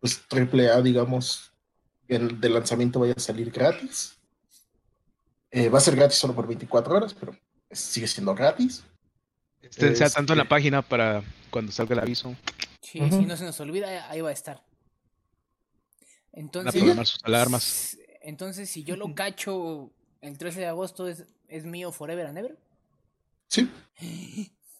pues 0.00 0.20
triple 0.28 0.70
A, 0.70 0.82
digamos, 0.82 1.52
el 2.08 2.40
de 2.40 2.48
lanzamiento 2.50 3.00
vaya 3.00 3.14
a 3.16 3.20
salir 3.20 3.50
gratis. 3.50 4.16
Eh, 5.50 5.68
va 5.70 5.78
a 5.78 5.80
ser 5.80 5.96
gratis 5.96 6.18
solo 6.18 6.34
por 6.34 6.46
24 6.46 6.94
horas, 6.94 7.14
pero 7.14 7.34
sigue 7.70 8.06
siendo 8.06 8.34
gratis. 8.34 8.84
Esténse 9.62 10.04
al 10.04 10.12
tanto 10.12 10.32
en 10.34 10.38
la 10.38 10.42
Este- 10.44 10.50
página 10.50 10.82
para 10.82 11.22
cuando 11.50 11.72
salga 11.72 11.94
el 11.94 12.00
aviso. 12.00 12.36
Sí, 12.82 13.00
si 13.10 13.24
no 13.24 13.36
se 13.36 13.44
nos 13.44 13.58
olvida, 13.60 14.08
ahí 14.10 14.20
va 14.20 14.28
a 14.28 14.32
estar. 14.32 14.62
Entonces, 16.32 16.74
programar 16.74 17.06
sus 17.06 17.24
alarmas. 17.24 17.96
entonces 18.20 18.68
si 18.68 18.84
yo 18.84 18.96
lo 18.96 19.06
cacho 19.14 19.90
el 20.20 20.36
13 20.38 20.60
de 20.60 20.66
agosto, 20.66 21.08
¿es, 21.08 21.24
es 21.48 21.64
mío 21.64 21.90
forever 21.92 22.26
and 22.26 22.38
ever? 22.38 22.58
Sí, 23.48 23.70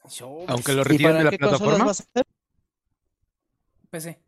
Sobres. 0.09 0.49
Aunque 0.49 0.73
lo 0.73 0.81
¿Y 0.83 0.85
retiren 0.85 1.07
para 1.13 1.19
de 1.19 1.25
la 1.25 1.31
qué 1.31 1.39
consolas 1.39 2.03
plataforma. 2.03 2.23
PC. 3.91 4.19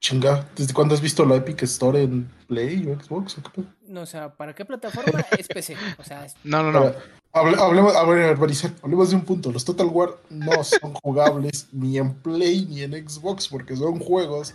chinga. 0.00 0.48
¿Desde 0.56 0.74
cuándo 0.74 0.94
has 0.94 1.00
visto 1.00 1.24
la 1.24 1.36
Epic 1.36 1.62
Store 1.64 2.02
en 2.02 2.30
Play 2.46 2.86
o 2.88 3.00
Xbox? 3.02 3.38
o 3.38 3.42
qué? 3.52 3.62
No, 3.88 4.02
o 4.02 4.06
sea, 4.06 4.34
¿para 4.36 4.54
qué 4.54 4.64
plataforma? 4.64 5.20
es 5.38 5.48
PC. 5.48 5.76
O 5.98 6.04
sea, 6.04 6.24
es- 6.26 6.34
No, 6.44 6.62
no, 6.62 6.70
no. 6.72 6.78
Ahora, 6.78 6.98
hable- 7.32 7.56
hablemos, 7.60 7.96
a 7.96 8.04
ver, 8.04 8.36
Maricel, 8.36 8.72
hablemos 8.82 9.10
de 9.10 9.16
un 9.16 9.24
punto. 9.24 9.50
Los 9.52 9.64
Total 9.64 9.86
War 9.86 10.10
no 10.30 10.62
son 10.64 10.92
jugables 11.02 11.68
ni 11.72 11.98
en 11.98 12.14
Play 12.14 12.66
ni 12.66 12.82
en 12.82 12.92
Xbox 13.08 13.48
porque 13.48 13.76
son 13.76 13.98
juegos 13.98 14.54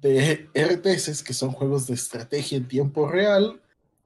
de 0.00 0.48
RTS 0.54 1.22
que 1.22 1.34
son 1.34 1.52
juegos 1.52 1.86
de 1.86 1.94
estrategia 1.94 2.56
en 2.56 2.66
tiempo 2.68 3.06
real 3.08 3.60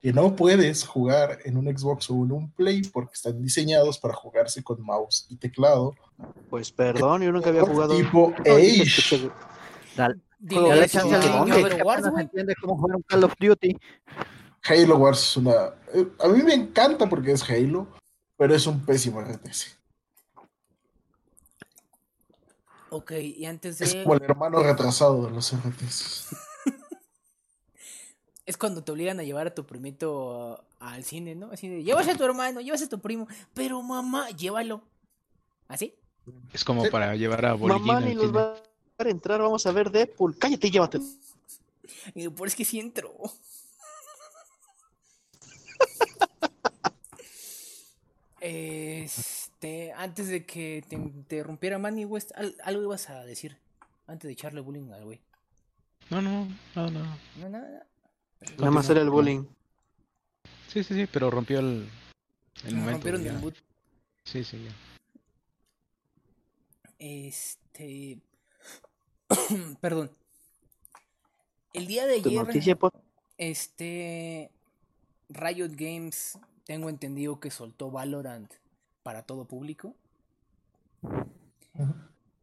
que 0.05 0.13
no 0.13 0.37
puedes 0.37 0.85
jugar 0.85 1.39
en 1.47 1.57
un 1.57 1.65
Xbox 1.65 2.11
o 2.11 2.13
en 2.17 2.31
un 2.33 2.53
Play 2.53 2.83
porque 2.93 3.15
están 3.15 3.41
diseñados 3.41 3.99
para 3.99 4.13
jugarse 4.13 4.63
con 4.63 4.83
mouse 4.83 5.25
y 5.31 5.37
teclado. 5.37 5.95
Pues 6.51 6.71
perdón, 6.71 7.23
yo 7.23 7.33
nunca 7.33 7.49
había 7.49 7.63
jugado. 7.63 7.97
Tipo 7.97 8.35
Age. 8.41 9.31
Dale, 9.97 10.21
dale 10.39 10.89
chance 10.91 11.15
al 11.15 12.21
entiende 12.21 12.55
cómo 12.61 12.77
jugar 12.77 12.97
un 12.97 13.03
Call 13.05 13.25
of 13.25 13.33
Duty. 13.41 13.79
Halo 14.65 14.99
Wars 14.99 15.23
es 15.23 15.37
una... 15.39 15.73
eh, 15.95 16.07
A 16.21 16.29
mí 16.29 16.43
me 16.43 16.53
encanta 16.53 17.09
porque 17.09 17.33
es 17.33 17.43
Halo, 17.49 17.87
pero 18.37 18.55
es 18.55 18.67
un 18.67 18.85
pésimo 18.85 19.23
RTS. 19.23 19.79
Ok, 22.91 23.13
y 23.13 23.47
antes 23.47 23.81
Es 23.81 23.95
de. 23.95 24.03
como 24.03 24.17
el 24.17 24.23
hermano 24.23 24.63
retrasado 24.63 25.25
de 25.25 25.31
los 25.31 25.51
RTS. 25.51 26.29
Es 28.47 28.57
cuando 28.59 28.85
te 28.85 28.93
obligan 28.93 29.19
a 29.21 29.23
llevar 29.23 29.47
a 29.47 29.55
tu 29.55 29.65
primito 29.65 30.65
al 30.79 31.03
cine, 31.05 31.35
¿no? 31.35 31.51
Así 31.51 31.69
de, 31.69 31.83
llévase 31.83 32.11
a 32.11 32.17
tu 32.17 32.25
hermano, 32.25 32.61
llévase 32.61 32.85
a 32.85 32.89
tu 32.89 32.99
primo, 33.01 33.27
pero 33.55 33.81
mamá, 33.83 34.29
llévalo. 34.31 34.83
¿Así? 35.67 35.95
Es 36.53 36.63
como 36.65 36.85
Sí. 36.85 36.91
para 36.91 37.17
llevar 37.17 37.45
a 37.47 37.55
Bolivín 37.55 37.87
Mamá 37.87 38.01
ni 38.01 38.15
nos 38.15 38.27
cine. 38.27 38.33
va 38.39 38.43
a 38.43 38.55
dejar 38.55 39.09
entrar, 39.09 39.41
vamos 39.41 39.65
a 39.67 39.73
ver 39.73 39.91
Deadpool. 39.91 40.37
Cállate 40.39 40.67
y 40.67 40.71
llévate. 40.71 40.99
Y 42.15 42.21
digo, 42.21 42.35
por 42.35 42.49
es 42.49 42.55
que 42.55 42.65
sí 42.67 42.79
entró. 42.81 43.15
Este, 48.41 49.93
antes 49.93 50.29
de 50.29 50.45
que 50.45 50.85
te 50.89 50.97
interrumpiera 50.97 51.79
Manny 51.79 52.05
West, 52.05 52.33
al- 52.35 52.57
algo 52.63 52.83
ibas 52.83 53.09
a 53.11 53.25
decir. 53.25 53.57
Antes 54.07 54.29
de 54.29 54.33
echarle 54.33 54.61
bullying 54.61 54.91
al 54.93 55.05
güey. 55.05 55.21
No, 56.11 56.21
no, 56.21 56.47
no, 56.75 56.91
no. 56.91 57.01
No, 57.37 57.49
nada, 57.49 57.69
nada. 57.69 57.87
Nada 58.59 58.71
más 58.71 58.89
era 58.91 59.01
el 59.01 59.11
bullying. 59.11 59.45
Sí, 60.69 60.83
sí, 60.85 60.95
sí, 60.95 61.07
pero 61.11 61.31
rompió 61.31 61.61
el, 61.61 61.89
el 62.65 62.75
Me 62.75 62.81
momento. 62.81 62.93
rompieron 63.11 63.27
el 63.27 63.39
boot. 63.39 63.57
Sí, 64.25 64.43
sí, 64.45 64.65
ya. 64.65 64.73
Este. 66.99 68.19
Perdón. 69.81 70.11
El 71.73 71.87
día 71.87 72.07
de 72.07 72.15
ayer. 72.15 72.33
noticia, 72.47 72.77
Pot. 72.77 72.95
Este. 73.39 74.51
Riot 75.29 75.73
Games, 75.75 76.39
tengo 76.65 76.89
entendido 76.89 77.41
que 77.41 77.51
soltó 77.51 77.91
Valorant 77.91 78.53
para 79.03 79.23
todo 79.23 79.47
público. 79.47 79.95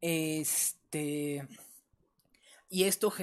Este. 0.01 1.47
Y 2.69 2.83
esto, 2.85 3.13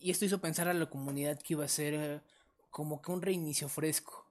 y 0.00 0.10
esto 0.10 0.24
hizo 0.24 0.40
pensar 0.40 0.68
a 0.68 0.74
la 0.74 0.86
comunidad 0.86 1.38
que 1.38 1.54
iba 1.54 1.64
a 1.64 1.68
ser 1.68 1.94
eh, 1.94 2.20
como 2.70 3.00
que 3.02 3.12
un 3.12 3.22
reinicio 3.22 3.68
fresco. 3.68 4.26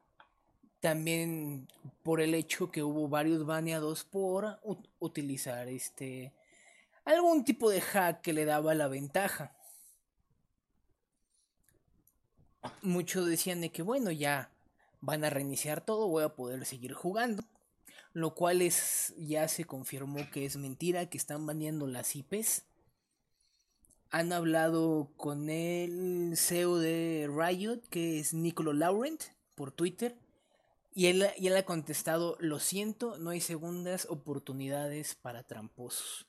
También 0.79 1.67
por 2.03 2.21
el 2.21 2.33
hecho 2.33 2.71
que 2.71 2.83
hubo 2.83 3.07
varios 3.07 3.45
baneados 3.45 4.03
por 4.03 4.59
utilizar 4.99 5.67
este 5.67 6.33
algún 7.05 7.43
tipo 7.43 7.69
de 7.69 7.81
hack 7.81 8.21
que 8.21 8.33
le 8.33 8.45
daba 8.45 8.73
la 8.73 8.87
ventaja. 8.87 9.55
Muchos 12.81 13.27
decían 13.27 13.61
de 13.61 13.69
que 13.69 13.83
bueno, 13.83 14.11
ya 14.11 14.51
van 15.01 15.23
a 15.23 15.29
reiniciar 15.29 15.81
todo, 15.81 16.07
voy 16.07 16.23
a 16.23 16.35
poder 16.35 16.65
seguir 16.65 16.93
jugando. 16.93 17.43
Lo 18.13 18.35
cual 18.35 18.61
es 18.61 19.13
ya 19.17 19.47
se 19.47 19.65
confirmó 19.65 20.29
que 20.31 20.45
es 20.45 20.57
mentira, 20.57 21.09
que 21.09 21.17
están 21.17 21.45
baneando 21.45 21.87
las 21.87 22.15
IPs. 22.15 22.63
Han 24.11 24.33
hablado 24.33 25.09
con 25.15 25.49
el 25.49 26.33
CEO 26.35 26.77
de 26.77 27.29
Riot, 27.33 27.81
que 27.89 28.19
es 28.19 28.33
Nicolo 28.33 28.73
Laurent, 28.73 29.23
por 29.55 29.71
Twitter. 29.71 30.15
Y 30.93 31.07
él, 31.07 31.25
y 31.37 31.47
él 31.47 31.55
ha 31.55 31.63
contestado, 31.63 32.35
lo 32.39 32.59
siento, 32.59 33.17
no 33.17 33.29
hay 33.29 33.39
segundas 33.39 34.07
oportunidades 34.09 35.15
para 35.15 35.43
tramposos. 35.43 36.27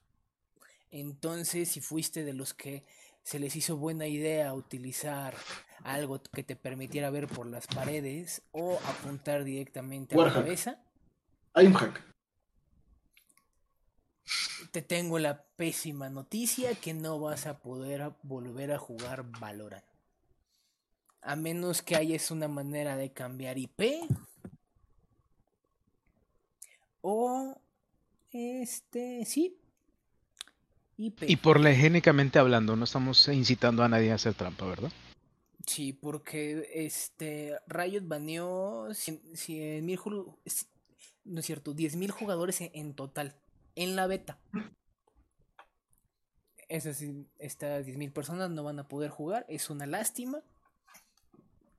Entonces, 0.92 1.70
si 1.70 1.80
fuiste 1.80 2.22
de 2.22 2.34
los 2.34 2.54
que 2.54 2.84
se 3.22 3.38
les 3.38 3.56
hizo 3.56 3.76
buena 3.76 4.06
idea 4.06 4.54
utilizar 4.54 5.34
algo 5.82 6.22
que 6.22 6.42
te 6.42 6.54
permitiera 6.54 7.10
ver 7.10 7.26
por 7.26 7.46
las 7.46 7.66
paredes 7.66 8.42
o 8.52 8.78
apuntar 8.86 9.42
directamente 9.42 10.14
a 10.14 10.18
la 10.18 10.32
cabeza, 10.32 10.78
Hay 11.54 11.66
un 11.66 11.74
hack. 11.74 12.11
Te 14.72 14.80
tengo 14.80 15.18
la 15.18 15.44
pésima 15.56 16.08
noticia 16.08 16.74
que 16.74 16.94
no 16.94 17.20
vas 17.20 17.46
a 17.46 17.58
poder 17.58 18.10
volver 18.22 18.72
a 18.72 18.78
jugar 18.78 19.30
Valorant. 19.38 19.84
A 21.20 21.36
menos 21.36 21.82
que 21.82 21.94
hayas 21.94 22.30
una 22.30 22.48
manera 22.48 22.96
de 22.96 23.12
cambiar 23.12 23.58
IP. 23.58 24.08
O 27.02 27.54
este, 28.32 29.24
sí. 29.26 29.58
IP. 30.96 31.24
Y 31.28 31.36
por 31.36 31.60
la 31.60 31.70
higiénicamente 31.70 32.38
hablando, 32.38 32.74
no 32.74 32.84
estamos 32.84 33.28
incitando 33.28 33.84
a 33.84 33.88
nadie 33.88 34.10
a 34.10 34.14
hacer 34.14 34.32
trampa, 34.32 34.64
¿verdad? 34.66 34.90
Sí, 35.66 35.92
porque 35.92 36.66
este 36.72 37.58
Riot 37.68 38.04
baneó 38.04 38.88
100 38.94 39.84
mil 39.84 40.00
no 41.24 41.38
es 41.38 41.46
cierto, 41.46 41.72
10.000 41.72 42.10
jugadores 42.10 42.60
en, 42.62 42.70
en 42.74 42.94
total 42.94 43.36
en 43.76 43.96
la 43.96 44.06
beta. 44.06 44.38
Esas, 46.68 47.02
estas 47.38 47.86
10.000 47.86 48.12
personas 48.12 48.50
no 48.50 48.64
van 48.64 48.78
a 48.78 48.88
poder 48.88 49.10
jugar, 49.10 49.44
es 49.48 49.70
una 49.70 49.86
lástima. 49.86 50.42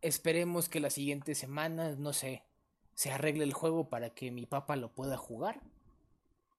Esperemos 0.01 0.69
que 0.69 0.79
la 0.79 0.89
siguiente 0.89 1.33
semana, 1.33 1.95
no 1.95 2.13
sé, 2.13 2.43
se 2.93 3.12
arregle 3.12 3.43
el 3.43 3.53
juego 3.53 3.89
para 3.89 4.12
que 4.12 4.31
mi 4.31 4.45
papá 4.45 4.75
lo 4.75 4.93
pueda 4.93 5.17
jugar. 5.17 5.62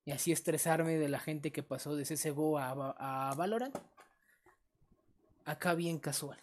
Y 0.04 0.12
así 0.12 0.32
estresarme 0.32 0.98
de 0.98 1.08
la 1.08 1.18
gente 1.18 1.52
que 1.52 1.62
pasó 1.62 1.96
de 1.96 2.04
CSGO 2.04 2.58
a, 2.58 3.30
a 3.30 3.34
Valorant. 3.34 3.76
Acá 5.44 5.74
bien 5.74 5.98
casual. 5.98 6.38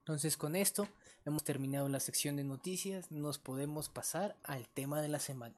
Entonces 0.00 0.36
con 0.36 0.56
esto 0.56 0.88
hemos 1.24 1.42
terminado 1.42 1.88
la 1.88 2.00
sección 2.00 2.36
de 2.36 2.44
noticias, 2.44 3.10
nos 3.10 3.38
podemos 3.38 3.88
pasar 3.88 4.36
al 4.44 4.68
tema 4.68 5.00
de 5.00 5.08
la 5.08 5.18
semana. 5.18 5.56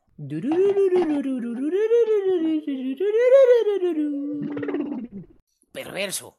Perverso. 5.73 6.37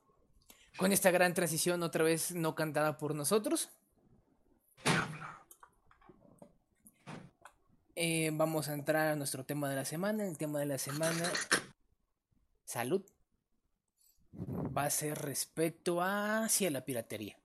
Con 0.78 0.92
esta 0.92 1.12
gran 1.12 1.34
transición 1.34 1.82
otra 1.84 2.04
vez 2.04 2.34
no 2.34 2.56
cantada 2.56 2.98
por 2.98 3.16
nosotros. 3.16 3.70
Eh, 7.96 8.32
vamos 8.34 8.70
a 8.70 8.74
entrar 8.74 9.08
a 9.08 9.16
nuestro 9.16 9.46
tema 9.46 9.70
de 9.70 9.76
la 9.78 9.86
semana. 9.86 10.26
El 10.26 10.38
tema 10.38 10.60
de 10.60 10.66
la 10.66 10.78
semana, 10.78 11.32
salud, 12.66 13.02
va 14.78 14.84
a 14.86 14.90
ser 14.90 15.18
respecto 15.20 16.02
a, 16.02 16.48
sí, 16.50 16.66
a 16.66 16.72
la 16.72 16.86
piratería. 16.86 17.38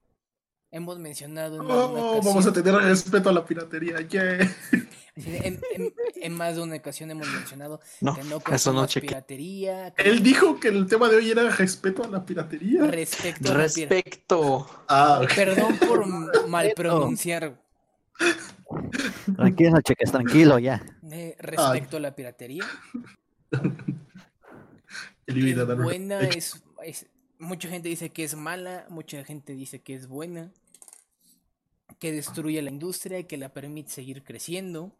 Hemos 0.71 0.99
mencionado 0.99 1.63
en 1.63 1.71
Oh, 1.71 2.21
vamos 2.23 2.47
a 2.47 2.53
tener 2.53 2.75
respeto 2.75 3.29
a 3.29 3.33
la 3.33 3.45
piratería. 3.45 4.01
yeah. 4.01 4.39
Sí, 5.17 5.37
En, 5.43 5.61
en- 5.75 5.95
en 6.17 6.33
más 6.33 6.57
de 6.57 6.63
una 6.63 6.75
ocasión 6.77 7.09
hemos 7.11 7.29
mencionado 7.29 7.81
No, 8.01 8.15
que 8.17 8.25
no 8.25 8.43
eso 8.53 8.73
no 8.73 8.87
piratería. 8.89 9.93
que 9.95 10.03
Él 10.09 10.23
dijo 10.25 10.59
que 10.59 10.69
el 10.69 10.87
tema 10.89 11.09
de 11.09 11.17
hoy 11.17 11.31
era 11.31 11.49
respeto 11.51 12.03
a 12.03 12.09
la 12.09 12.25
piratería. 12.27 12.83
respecto 12.89 13.53
a 13.53 13.59
la 13.59 13.69
pira- 13.69 13.89
Respecto. 13.91 14.67
Ah, 14.89 15.21
ok. 15.23 15.35
Perdón 15.37 15.79
por 15.79 16.05
mal 16.49 16.73
pronunciar. 16.75 17.63
Tranquilo, 19.37 19.81
cheques, 19.83 20.11
tranquilo 20.11 20.59
ya. 20.59 20.85
eh, 21.11 21.37
respecto 21.39 21.97
a 21.97 22.01
la 22.01 22.15
piratería. 22.15 22.65
Es 25.27 25.67
buena, 25.79 26.21
es, 26.21 26.63
es- 26.85 27.07
Mucha 27.39 27.69
gente 27.69 27.89
dice 27.89 28.11
que 28.11 28.25
es 28.25 28.37
mala, 28.37 28.87
mucha 28.91 29.25
gente 29.25 29.55
dice 29.55 29.81
que 29.83 29.95
es 29.95 30.07
buena. 30.07 30.53
Que 31.99 32.13
destruye 32.13 32.61
la 32.63 32.71
industria 32.71 33.19
y 33.19 33.25
que 33.25 33.37
la 33.37 33.49
permite 33.53 33.91
seguir 33.91 34.23
creciendo. 34.23 34.93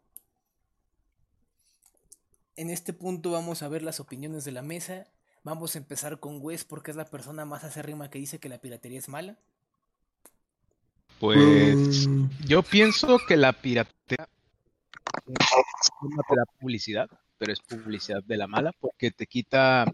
En 2.55 2.69
este 2.69 2.93
punto 2.93 3.31
vamos 3.31 3.61
a 3.63 3.67
ver 3.67 3.81
las 3.83 3.99
opiniones 3.99 4.45
de 4.45 4.51
la 4.51 4.61
mesa. 4.61 5.07
Vamos 5.43 5.75
a 5.75 5.77
empezar 5.79 6.19
con 6.19 6.39
Wes 6.41 6.63
porque 6.65 6.91
es 6.91 6.97
la 6.97 7.05
persona 7.05 7.45
más 7.45 7.63
acérrima 7.63 8.09
que 8.09 8.19
dice 8.19 8.39
que 8.39 8.49
la 8.49 8.59
piratería 8.59 8.99
es 8.99 9.09
mala. 9.09 9.37
Pues 11.19 12.07
Mm, 12.09 12.29
yo 12.47 12.63
pienso 12.63 13.19
que 13.27 13.37
la 13.37 13.53
piratería 13.53 14.27
es 15.27 15.89
una 16.01 16.17
de 16.29 16.35
la 16.35 16.45
publicidad, 16.59 17.09
pero 17.37 17.53
es 17.53 17.59
publicidad 17.61 18.23
de 18.23 18.37
la 18.37 18.47
mala 18.47 18.71
porque 18.79 19.11
te 19.11 19.27
quita 19.27 19.85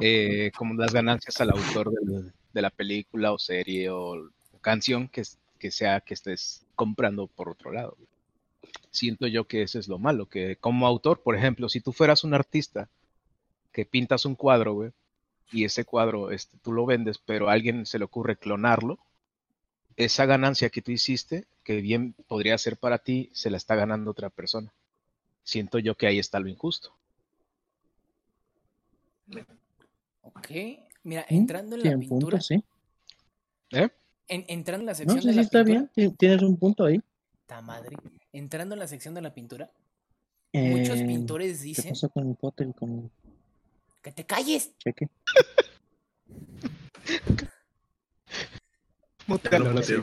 eh, 0.00 0.52
como 0.56 0.74
las 0.74 0.92
ganancias 0.92 1.40
al 1.40 1.50
autor 1.50 1.90
del- 1.90 2.32
de 2.52 2.62
la 2.62 2.70
película 2.70 3.32
o 3.32 3.38
serie 3.38 3.90
o 3.90 4.30
canción 4.60 5.08
que 5.08 5.70
sea 5.70 6.00
que 6.00 6.14
estés 6.14 6.64
comprando 6.76 7.26
por 7.26 7.48
otro 7.48 7.72
lado. 7.72 7.96
Siento 8.94 9.26
yo 9.26 9.42
que 9.48 9.62
eso 9.62 9.80
es 9.80 9.88
lo 9.88 9.98
malo, 9.98 10.26
que 10.26 10.54
como 10.54 10.86
autor, 10.86 11.20
por 11.20 11.34
ejemplo, 11.34 11.68
si 11.68 11.80
tú 11.80 11.92
fueras 11.92 12.22
un 12.22 12.32
artista 12.32 12.88
que 13.72 13.84
pintas 13.84 14.24
un 14.24 14.36
cuadro, 14.36 14.72
güey, 14.74 14.92
y 15.50 15.64
ese 15.64 15.84
cuadro 15.84 16.30
este, 16.30 16.56
tú 16.62 16.72
lo 16.72 16.86
vendes, 16.86 17.18
pero 17.18 17.48
a 17.48 17.54
alguien 17.54 17.86
se 17.86 17.98
le 17.98 18.04
ocurre 18.04 18.36
clonarlo, 18.36 19.00
esa 19.96 20.26
ganancia 20.26 20.70
que 20.70 20.80
tú 20.80 20.92
hiciste, 20.92 21.44
que 21.64 21.80
bien 21.80 22.14
podría 22.28 22.56
ser 22.56 22.76
para 22.76 22.98
ti, 22.98 23.30
se 23.32 23.50
la 23.50 23.56
está 23.56 23.74
ganando 23.74 24.12
otra 24.12 24.30
persona. 24.30 24.72
Siento 25.42 25.80
yo 25.80 25.96
que 25.96 26.06
ahí 26.06 26.20
está 26.20 26.38
lo 26.38 26.46
injusto. 26.48 26.94
Ok. 30.22 30.48
Mira, 31.02 31.26
entrando 31.28 31.74
en 31.74 31.82
la 31.82 31.98
pintura. 31.98 32.38
punto, 32.38 32.40
sí. 32.40 32.62
¿Eh? 33.72 33.88
en- 34.28 34.44
entrando 34.48 34.82
en 34.82 34.86
la 34.86 34.92
No, 34.92 34.96
sección 34.98 35.20
sí, 35.20 35.26
de 35.26 35.32
sí, 35.32 35.36
la 35.36 35.42
está 35.42 35.64
pintura. 35.64 35.90
bien. 35.94 36.10
ti- 36.10 36.16
Tienes 36.16 36.42
un 36.42 36.56
punto 36.56 36.84
ahí. 36.84 37.00
Ta 37.46 37.60
madre. 37.60 37.96
Entrando 38.34 38.74
en 38.74 38.80
la 38.80 38.88
sección 38.88 39.14
de 39.14 39.22
la 39.22 39.32
pintura. 39.32 39.70
Muchos 40.52 40.98
Eh, 40.98 41.06
pintores 41.06 41.58
¿Qué 41.58 41.64
dicen 41.64 41.88
pasó 41.90 42.08
con 42.10 42.28
el 42.28 42.36
Potter 42.36 42.68
y 42.68 42.72
con 42.74 43.10
que 44.02 44.12
te 44.12 44.24
calles. 44.26 44.72
cheque? 44.78 45.08
Mutealo, 49.26 49.82
sí, 49.82 49.94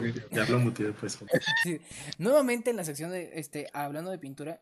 pues. 0.99 1.19
Sí. 1.63 1.79
Nuevamente 2.17 2.71
en 2.71 2.77
la 2.77 2.83
sección 2.83 3.11
de 3.11 3.31
este, 3.35 3.69
hablando 3.73 4.09
de 4.09 4.17
pintura, 4.17 4.61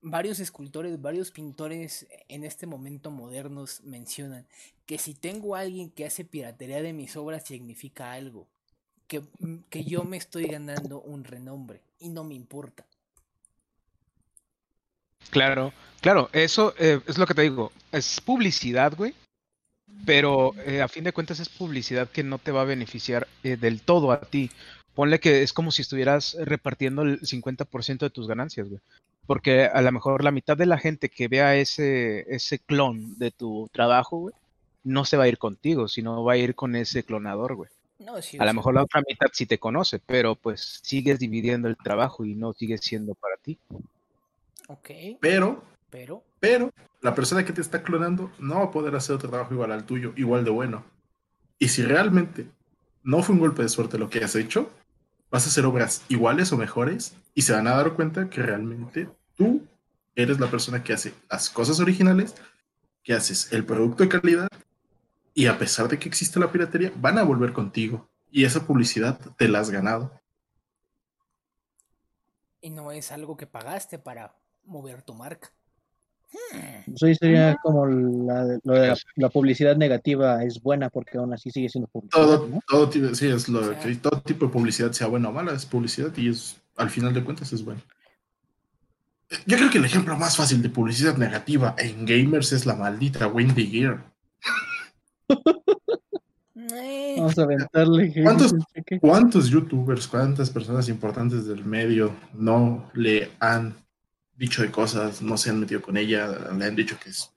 varios 0.00 0.38
escultores, 0.38 1.00
varios 1.02 1.32
pintores 1.32 2.06
en 2.28 2.44
este 2.44 2.66
momento 2.66 3.10
modernos 3.10 3.82
mencionan 3.82 4.46
que 4.86 4.98
si 4.98 5.14
tengo 5.14 5.56
a 5.56 5.60
alguien 5.60 5.90
que 5.90 6.06
hace 6.06 6.24
piratería 6.24 6.82
de 6.82 6.92
mis 6.92 7.16
obras 7.16 7.44
significa 7.44 8.12
algo, 8.12 8.46
que, 9.08 9.22
que 9.70 9.84
yo 9.84 10.04
me 10.04 10.16
estoy 10.16 10.46
ganando 10.46 11.00
un 11.00 11.24
renombre 11.24 11.82
y 11.98 12.10
no 12.10 12.22
me 12.22 12.34
importa. 12.34 12.86
Claro, 15.30 15.72
claro, 16.00 16.28
eso 16.32 16.74
eh, 16.78 17.00
es 17.06 17.18
lo 17.18 17.26
que 17.26 17.34
te 17.34 17.42
digo. 17.42 17.72
Es 17.92 18.20
publicidad, 18.20 18.94
güey. 18.96 19.14
Pero 20.06 20.54
eh, 20.64 20.82
a 20.82 20.88
fin 20.88 21.04
de 21.04 21.12
cuentas 21.12 21.40
es 21.40 21.48
publicidad 21.48 22.08
que 22.08 22.22
no 22.22 22.38
te 22.38 22.52
va 22.52 22.62
a 22.62 22.64
beneficiar 22.64 23.28
eh, 23.42 23.56
del 23.56 23.82
todo 23.82 24.12
a 24.12 24.20
ti. 24.20 24.50
Ponle 24.94 25.20
que 25.20 25.42
es 25.42 25.52
como 25.52 25.70
si 25.70 25.82
estuvieras 25.82 26.36
repartiendo 26.40 27.02
el 27.02 27.20
50% 27.20 27.98
de 27.98 28.10
tus 28.10 28.26
ganancias, 28.26 28.68
güey. 28.68 28.80
Porque 29.26 29.64
a 29.64 29.80
lo 29.82 29.92
mejor 29.92 30.24
la 30.24 30.30
mitad 30.30 30.56
de 30.56 30.66
la 30.66 30.78
gente 30.78 31.08
que 31.08 31.28
vea 31.28 31.54
ese, 31.56 32.24
ese 32.34 32.58
clon 32.58 33.18
de 33.18 33.30
tu 33.30 33.68
trabajo, 33.72 34.18
güey, 34.18 34.34
no 34.82 35.04
se 35.04 35.16
va 35.16 35.24
a 35.24 35.28
ir 35.28 35.38
contigo, 35.38 35.86
sino 35.86 36.24
va 36.24 36.32
a 36.32 36.38
ir 36.38 36.54
con 36.54 36.74
ese 36.74 37.04
clonador, 37.04 37.54
güey. 37.54 37.70
No, 37.98 38.20
sí, 38.22 38.38
A 38.40 38.46
lo 38.46 38.54
mejor 38.54 38.74
la 38.74 38.82
otra 38.82 39.02
mitad 39.06 39.26
sí 39.32 39.44
te 39.44 39.58
conoce, 39.58 39.98
pero 39.98 40.34
pues 40.34 40.80
sigues 40.82 41.18
dividiendo 41.18 41.68
el 41.68 41.76
trabajo 41.76 42.24
y 42.24 42.34
no 42.34 42.54
sigue 42.54 42.78
siendo 42.78 43.14
para 43.14 43.36
ti. 43.36 43.58
Ok, 44.70 44.90
Pero, 45.20 45.64
pero 45.90 46.22
pero, 46.38 46.70
la 47.00 47.12
persona 47.12 47.44
que 47.44 47.52
te 47.52 47.60
está 47.60 47.82
clonando 47.82 48.30
no 48.38 48.60
va 48.60 48.64
a 48.66 48.70
poder 48.70 48.94
hacer 48.94 49.16
otro 49.16 49.28
trabajo 49.28 49.52
igual 49.52 49.72
al 49.72 49.84
tuyo, 49.84 50.12
igual 50.16 50.44
de 50.44 50.50
bueno. 50.50 50.84
Y 51.58 51.68
si 51.68 51.82
realmente 51.82 52.46
no 53.02 53.20
fue 53.24 53.34
un 53.34 53.40
golpe 53.40 53.62
de 53.62 53.68
suerte 53.68 53.98
lo 53.98 54.08
que 54.08 54.22
has 54.22 54.36
hecho, 54.36 54.70
vas 55.28 55.44
a 55.44 55.48
hacer 55.48 55.66
obras 55.66 56.04
iguales 56.08 56.52
o 56.52 56.56
mejores 56.56 57.16
y 57.34 57.42
se 57.42 57.52
van 57.52 57.66
a 57.66 57.74
dar 57.74 57.94
cuenta 57.94 58.30
que 58.30 58.42
realmente 58.42 59.08
tú 59.36 59.66
eres 60.14 60.38
la 60.38 60.48
persona 60.48 60.84
que 60.84 60.92
hace 60.92 61.14
las 61.28 61.50
cosas 61.50 61.80
originales, 61.80 62.36
que 63.02 63.12
haces 63.12 63.52
el 63.52 63.64
producto 63.64 64.04
de 64.04 64.08
calidad 64.08 64.48
y 65.34 65.46
a 65.46 65.58
pesar 65.58 65.88
de 65.88 65.98
que 65.98 66.08
existe 66.08 66.38
la 66.38 66.52
piratería, 66.52 66.92
van 66.94 67.18
a 67.18 67.24
volver 67.24 67.52
contigo. 67.52 68.08
Y 68.30 68.44
esa 68.44 68.64
publicidad 68.64 69.18
te 69.36 69.48
la 69.48 69.58
has 69.58 69.70
ganado. 69.70 70.12
y 72.60 72.70
no 72.70 72.92
es 72.92 73.10
algo 73.12 73.36
que 73.36 73.46
pagaste 73.46 73.98
para 73.98 74.34
mover 74.66 75.02
tu 75.02 75.14
marca. 75.14 75.50
Hmm, 76.32 76.94
Eso 76.94 77.06
ahí 77.06 77.14
sería 77.16 77.56
como 77.62 77.86
la, 77.86 78.58
lo 78.62 78.74
de 78.74 78.88
la, 78.88 78.96
la 79.16 79.28
publicidad 79.30 79.76
negativa 79.76 80.44
es 80.44 80.62
buena 80.62 80.88
porque 80.88 81.18
aún 81.18 81.32
así 81.34 81.50
sigue 81.50 81.68
siendo 81.68 81.88
publicidad, 81.88 82.24
Todo, 82.24 82.46
¿no? 82.48 82.60
todo, 82.68 82.88
tipo- 82.88 83.14
sí, 83.14 83.26
es 83.26 83.48
lo 83.48 83.60
O 83.60 83.64
sea- 83.64 83.80
que 83.80 83.94
todo 83.96 84.20
tipo 84.20 84.46
de 84.46 84.52
publicidad, 84.52 84.92
sea 84.92 85.08
buena 85.08 85.28
o 85.28 85.32
mala, 85.32 85.52
es 85.52 85.66
publicidad 85.66 86.16
y 86.16 86.28
es, 86.28 86.56
al 86.76 86.88
final 86.90 87.12
de 87.14 87.24
cuentas 87.24 87.52
es 87.52 87.64
bueno. 87.64 87.80
Yo 89.46 89.56
creo 89.56 89.70
que 89.70 89.78
el 89.78 89.84
ejemplo 89.84 90.16
más 90.16 90.36
fácil 90.36 90.60
de 90.62 90.70
publicidad 90.70 91.16
negativa 91.16 91.74
en 91.78 92.04
gamers 92.06 92.52
es 92.52 92.64
la 92.66 92.74
maldita 92.76 93.26
Windy 93.28 93.66
Gear. 93.66 94.04
eh, 96.56 97.14
Vamos 97.16 97.38
a 97.38 97.42
aventarle. 97.42 98.12
¿Cuántos-. 98.22 98.54
¿Cuántos 99.00 99.48
youtubers, 99.50 100.06
cuántas 100.08 100.50
personas 100.50 100.88
importantes 100.88 101.46
del 101.46 101.64
medio 101.64 102.14
no 102.34 102.90
le 102.94 103.30
han 103.40 103.74
dicho 104.40 104.62
de 104.62 104.70
cosas, 104.72 105.20
no 105.20 105.36
se 105.36 105.50
han 105.50 105.60
metido 105.60 105.82
con 105.82 105.96
ella, 105.98 106.50
le 106.56 106.64
han 106.64 106.74
dicho 106.74 106.98
que 106.98 107.10
es- 107.10 107.30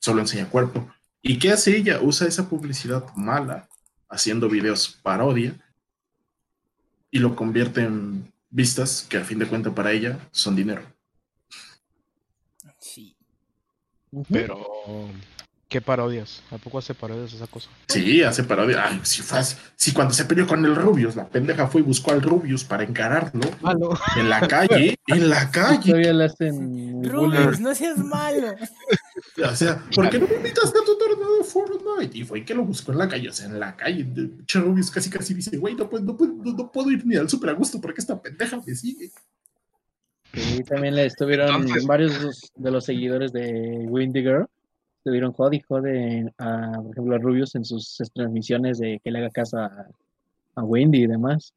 solo 0.00 0.20
enseña 0.20 0.48
cuerpo? 0.48 0.90
¿Y 1.22 1.38
qué 1.38 1.52
hace 1.52 1.76
ella? 1.76 2.00
Usa 2.00 2.26
esa 2.26 2.48
publicidad 2.48 3.04
mala, 3.14 3.68
haciendo 4.08 4.48
videos 4.48 4.98
parodia, 5.02 5.54
y 7.10 7.18
lo 7.18 7.36
convierte 7.36 7.82
en 7.82 8.32
vistas 8.50 9.06
que 9.08 9.18
a 9.18 9.24
fin 9.24 9.38
de 9.38 9.46
cuentas 9.46 9.74
para 9.74 9.92
ella 9.92 10.18
son 10.32 10.56
dinero. 10.56 10.82
sí. 12.80 13.14
Pero, 14.30 14.58
¿qué 15.68 15.80
parodias? 15.82 16.42
¿A 16.50 16.56
poco 16.58 16.78
hace 16.78 16.94
parodias 16.94 17.32
esa 17.34 17.46
cosa? 17.46 17.68
Sí, 17.88 18.22
hace 18.22 18.42
parodia. 18.44 18.84
Ay, 18.88 19.00
si, 19.02 19.20
fue 19.22 19.38
así- 19.38 19.56
si 19.76 19.92
cuando 19.92 20.14
se 20.14 20.24
peleó 20.24 20.46
con 20.46 20.64
el 20.64 20.74
Rubius, 20.74 21.14
la 21.14 21.28
pendeja 21.28 21.66
fue 21.68 21.82
y 21.82 21.84
buscó 21.84 22.12
al 22.12 22.22
Rubius 22.22 22.64
para 22.64 22.84
encararlo 22.84 23.42
Malo. 23.60 23.90
en 24.16 24.30
la 24.30 24.46
calle, 24.48 24.96
en 25.06 25.28
la 25.28 25.50
calle. 25.50 25.90
Todavía 25.90 26.12
le 26.14 26.24
hacen 26.24 27.04
Rubius, 27.04 27.60
no 27.60 27.74
seas 27.74 27.98
malo. 27.98 28.54
O 29.44 29.54
sea, 29.54 29.84
¿por 29.94 30.08
qué 30.10 30.18
no 30.18 30.26
me 30.26 30.34
invitaste 30.36 30.78
a 30.78 30.84
tu 30.84 30.96
torneo 30.98 31.38
de 31.38 31.44
Fortnite? 31.44 32.16
Y 32.18 32.24
fue 32.24 32.44
que 32.44 32.54
lo 32.54 32.64
buscó 32.64 32.92
en 32.92 32.98
la 32.98 33.08
calle, 33.08 33.28
o 33.28 33.32
sea, 33.32 33.46
en 33.46 33.58
la 33.60 33.76
calle. 33.76 34.04
de- 34.04 34.30
Che 34.46 34.58
Rubius 34.60 34.90
casi 34.90 35.10
casi 35.10 35.34
dice, 35.34 35.56
güey, 35.56 35.74
no, 35.74 35.88
puedo- 35.88 36.04
no, 36.04 36.16
puedo- 36.16 36.32
no- 36.34 36.72
puedo 36.72 36.90
ir 36.90 37.04
ni 37.06 37.14
al 37.16 37.28
super 37.28 37.50
a 37.50 37.52
gusto 37.52 37.80
porque 37.80 38.00
esta 38.00 38.20
pendeja 38.20 38.60
me 38.64 38.74
sigue. 38.74 39.10
Sí, 40.32 40.62
también 40.64 40.94
le 40.94 41.06
estuvieron 41.06 41.48
Entonces- 41.62 41.86
varios 41.86 42.12
de 42.18 42.24
los- 42.26 42.52
de 42.54 42.70
los 42.70 42.84
seguidores 42.84 43.32
de 43.32 43.84
Windy 43.88 44.20
Girl. 44.22 44.46
Estuvieron 44.98 45.32
jode 45.32 45.56
y 45.56 45.60
jode 45.60 46.32
a, 46.38 46.72
por 46.82 46.92
ejemplo, 46.92 47.16
a 47.16 47.18
Rubius 47.18 47.54
en 47.54 47.64
sus 47.64 47.96
transmisiones 48.12 48.78
de 48.78 49.00
que 49.02 49.10
le 49.10 49.20
haga 49.20 49.30
caso 49.30 49.58
a, 49.58 49.88
a 50.54 50.62
Wendy 50.62 51.04
y 51.04 51.06
demás. 51.06 51.54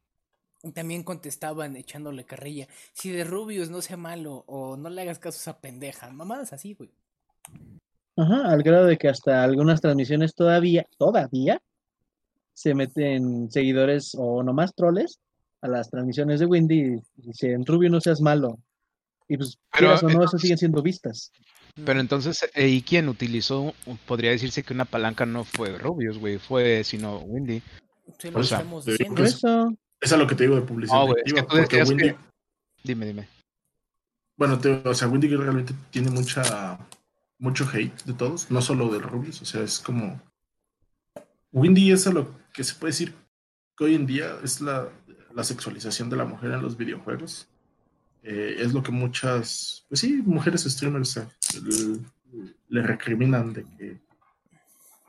También 0.73 1.03
contestaban 1.03 1.75
echándole 1.75 2.23
carrilla. 2.23 2.67
Si 2.93 3.09
de 3.09 3.23
Rubius 3.23 3.69
no 3.69 3.81
sea 3.81 3.97
malo 3.97 4.43
o 4.47 4.77
no 4.77 4.89
le 4.89 5.01
hagas 5.01 5.17
caso 5.17 5.37
a 5.37 5.41
esa 5.41 5.59
pendeja. 5.59 6.09
Mamadas 6.11 6.53
así, 6.53 6.75
güey. 6.75 6.91
Ajá, 8.15 8.51
al 8.51 8.61
grado 8.61 8.85
de 8.85 8.97
que 8.97 9.09
hasta 9.09 9.43
algunas 9.43 9.81
transmisiones 9.81 10.35
todavía, 10.35 10.85
todavía, 10.97 11.61
se 12.53 12.75
meten 12.75 13.49
seguidores 13.49 14.15
o 14.15 14.43
nomás 14.43 14.75
troles 14.75 15.19
a 15.61 15.67
las 15.67 15.89
transmisiones 15.89 16.39
de 16.39 16.45
Windy 16.45 16.79
y 16.79 17.01
dicen, 17.15 17.65
Rubio, 17.65 17.89
no 17.89 17.99
seas 18.01 18.21
malo. 18.21 18.59
Y 19.27 19.37
pues, 19.37 19.57
Pero, 19.71 19.95
quieras 19.95 20.03
o 20.03 20.09
no, 20.09 20.23
eso 20.23 20.37
siguen 20.37 20.57
siendo 20.57 20.81
vistas. 20.83 21.31
Pero 21.85 21.99
entonces, 21.99 22.49
eh, 22.53 22.67
¿y 22.67 22.81
quién 22.81 23.09
utilizó? 23.09 23.73
Podría 24.05 24.31
decirse 24.31 24.63
que 24.63 24.73
una 24.73 24.85
palanca 24.85 25.25
no 25.25 25.43
fue 25.43 25.77
Rubius, 25.77 26.17
güey, 26.17 26.37
fue 26.37 26.83
sino 26.83 27.19
Windy. 27.19 27.61
Sí, 28.19 28.29
lo 28.31 28.39
O 28.39 28.43
sea, 28.43 28.57
estamos 28.59 28.85
diciendo. 28.85 29.23
Eso, 29.23 29.73
Esa 29.99 30.15
es 30.15 30.21
lo 30.21 30.27
que 30.27 30.35
te 30.35 30.43
digo 30.43 30.55
de 30.55 30.61
publicidad. 30.63 30.97
No, 30.99 31.07
güey, 31.07 31.21
es 31.25 31.33
negativa, 31.33 31.35
que 31.35 31.41
tú 31.41 31.61
porque 31.61 31.77
decías 31.77 31.89
Windy, 31.89 32.09
que- 32.09 32.17
Dime, 32.83 33.05
dime. 33.05 33.27
bueno, 34.37 34.59
te- 34.59 34.81
o 34.87 34.93
sea, 34.93 35.07
Windy 35.07 35.27
realmente 35.35 35.73
tiene 35.91 36.09
mucha, 36.09 36.79
mucho 37.39 37.67
hate 37.71 38.03
de 38.05 38.13
todos, 38.13 38.49
no 38.51 38.61
solo 38.61 38.89
del 38.89 39.03
Rubius, 39.03 39.41
o 39.41 39.45
sea, 39.45 39.61
es 39.61 39.79
como. 39.79 40.19
Windy 41.51 41.91
es 41.91 42.07
a 42.07 42.11
lo 42.11 42.33
que 42.53 42.63
se 42.63 42.75
puede 42.75 42.91
decir 42.91 43.13
que 43.77 43.83
hoy 43.85 43.95
en 43.95 44.05
día 44.05 44.37
es 44.43 44.61
la, 44.61 44.89
la 45.33 45.43
sexualización 45.43 46.09
de 46.09 46.15
la 46.17 46.25
mujer 46.25 46.51
en 46.51 46.61
los 46.61 46.77
videojuegos. 46.77 47.47
Eh, 48.23 48.57
es 48.59 48.73
lo 48.73 48.83
que 48.83 48.91
muchas, 48.91 49.85
pues 49.89 50.01
sí, 50.01 50.21
mujeres 50.23 50.63
streamers 50.63 51.17
eh, 51.17 51.27
le, 51.63 51.99
le 52.69 52.81
recriminan 52.83 53.51
de 53.53 53.63
que 53.63 53.97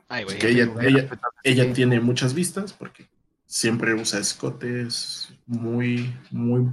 Ay, 0.09 0.25
que 0.25 0.49
ella, 0.49 0.71
ella, 0.81 1.09
ella 1.43 1.73
tiene 1.73 1.99
muchas 1.99 2.33
vistas 2.33 2.73
porque 2.73 3.07
siempre 3.45 3.93
usa 3.93 4.19
escotes 4.19 5.29
muy, 5.45 6.13
muy, 6.31 6.71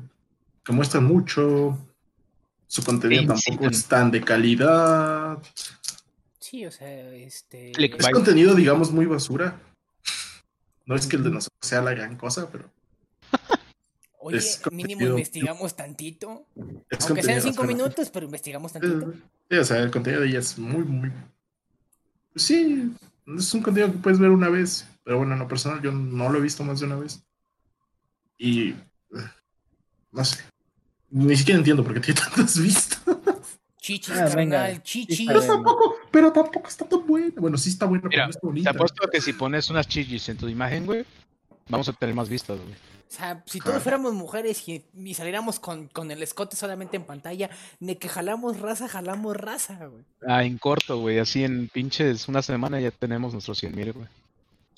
que 0.65 0.73
muestran 0.73 1.05
mucho. 1.05 1.79
Su 2.67 2.85
contenido 2.85 3.37
Sí, 3.37 3.51
tampoco 3.51 3.69
sí. 3.71 3.77
es 3.77 3.87
tan 3.87 4.11
de 4.11 4.21
calidad. 4.21 5.39
Sí, 6.39 6.65
o 6.67 6.71
sea, 6.71 6.89
este. 7.15 7.73
Es 7.77 8.09
contenido, 8.11 8.55
digamos, 8.55 8.93
muy 8.93 9.07
basura. 9.07 9.61
No 10.87 10.95
es 10.95 11.07
que 11.07 11.17
el 11.17 11.25
de 11.25 11.31
nosotros 11.31 11.59
sea 11.61 11.83
la 11.83 11.93
gran 11.95 12.17
cosa, 12.17 12.49
pero 12.51 12.71
Oye, 14.23 14.37
es 14.39 14.61
mínimo 14.71 15.03
investigamos 15.07 15.75
tantito. 15.75 16.47
es 16.91 17.07
Aunque 17.07 17.23
sean 17.23 17.41
cinco 17.41 17.65
minutos, 17.65 18.11
pero 18.11 18.27
investigamos 18.27 18.73
tantito. 18.73 19.13
Sí, 19.51 19.57
o 19.57 19.65
sea, 19.65 19.79
el 19.79 19.91
contenido 19.91 20.23
de 20.23 20.29
ella 20.29 20.39
es 20.41 20.59
muy, 20.59 20.85
muy. 20.85 21.11
pues 22.33 22.45
sí, 22.45 22.93
es 23.39 23.55
un 23.55 23.63
contenido 23.63 23.93
que 23.93 23.99
puedes 23.99 24.19
ver 24.19 24.31
una 24.31 24.49
vez, 24.49 24.87
pero 25.05 25.19
bueno, 25.19 25.33
en 25.33 25.39
lo 25.39 25.49
personal 25.49 25.81
yo 25.83 25.91
no 25.93 26.29
lo 26.29 26.39
he 26.39 26.43
visto 26.43 26.63
más 26.65 26.81
de 26.81 26.87
una 26.87 26.97
vez. 26.97 27.23
Y. 28.39 28.75
No 30.13 30.25
sé. 30.25 30.39
Ni 31.11 31.37
siquiera 31.37 31.59
entiendo 31.59 31.83
por 31.83 31.95
qué 31.95 32.01
tiene 32.01 32.21
tantas 32.35 32.59
vistas. 32.61 33.01
Chichis, 33.79 34.15
Ah, 34.15 34.29
venga. 34.37 34.59
carnal, 34.65 34.83
chichis. 34.83 35.27
Pero 35.27 35.41
tampoco, 35.43 35.95
pero 36.11 36.33
tampoco 36.33 36.69
está 36.69 36.87
tan 36.87 37.07
buena. 37.07 37.33
Bueno, 37.37 37.57
sí 37.57 37.71
está 37.71 37.87
buena, 37.87 38.03
pero 38.03 38.11
Mira, 38.11 38.25
no 38.27 38.31
está 38.31 38.41
Te 38.41 38.47
bonita. 38.47 38.71
apuesto 38.71 39.09
que 39.11 39.21
si 39.23 39.33
pones 39.33 39.71
unas 39.71 39.89
chichis 39.89 40.29
en 40.29 40.37
tu 40.37 40.47
imagen, 40.49 40.85
güey, 40.85 41.05
vamos 41.69 41.89
a 41.89 41.93
tener 41.95 42.15
más 42.15 42.29
vistas, 42.29 42.59
güey. 42.59 42.75
O 43.11 43.13
sea, 43.13 43.43
si 43.45 43.59
todos 43.59 43.83
fuéramos 43.83 44.15
mujeres 44.15 44.69
y, 44.69 44.85
y 44.95 45.15
saliéramos 45.15 45.59
con, 45.59 45.89
con 45.89 46.13
el 46.13 46.23
escote 46.23 46.55
solamente 46.55 46.97
en 46.97 47.03
pantalla, 47.03 47.51
de 47.81 47.99
que 47.99 48.09
jalamos 48.09 48.61
raza, 48.61 48.87
jalamos 48.87 49.37
raza, 49.37 49.85
güey. 49.87 50.05
Ah, 50.29 50.45
en 50.45 50.59
corto, 50.59 51.01
güey, 51.01 51.19
así 51.19 51.43
en 51.43 51.69
pinches 51.69 52.29
una 52.29 52.41
semana 52.41 52.79
ya 52.79 52.93
tenemos 52.93 53.33
nuestros 53.33 53.59
100 53.59 53.75
mil, 53.75 53.93
güey. 53.93 54.07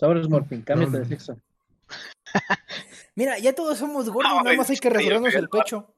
sobres 0.00 0.30
Morphin, 0.30 0.62
cámbiate 0.62 0.92
no. 0.92 0.98
de 1.00 1.04
sexo. 1.04 1.36
Mira, 3.14 3.38
ya 3.38 3.54
todos 3.54 3.76
somos 3.76 4.08
gordos, 4.08 4.32
No, 4.32 4.42
nada 4.42 4.56
más 4.56 4.70
hay 4.70 4.78
que 4.78 4.88
ya 4.88 5.38
el 5.38 5.48
pecho. 5.50 5.94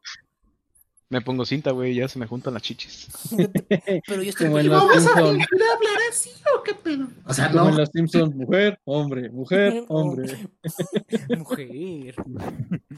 Me 1.11 1.21
pongo 1.21 1.45
cinta, 1.45 1.71
güey, 1.71 1.95
ya 1.95 2.09
se 2.09 2.19
me 2.19 2.27
juntan 2.27 2.55
las 2.55 2.63
chichis. 2.63 3.09
Pero 4.07 4.23
yo 4.23 4.31
estoy 4.31 4.47
Como 4.47 4.59
en 4.59 4.67
muy- 4.67 4.75
los 4.75 4.81
¿Vamos 4.83 4.97
a 4.97 5.01
Simpsons. 5.01 5.21
volver 5.23 5.63
a 5.63 5.75
hablar 5.77 5.99
así 6.11 6.31
o 6.59 6.63
qué 6.63 6.75
pedo? 6.75 7.09
O 7.27 7.35
sea, 7.35 7.51
Como 7.51 7.65
no. 7.65 7.69
en 7.71 7.77
los 7.77 7.89
Simpsons, 7.91 8.35
mujer, 8.35 8.81
hombre, 8.85 9.31
mujer, 9.31 9.85
hombre. 9.89 10.49
Mujer. 11.39 12.15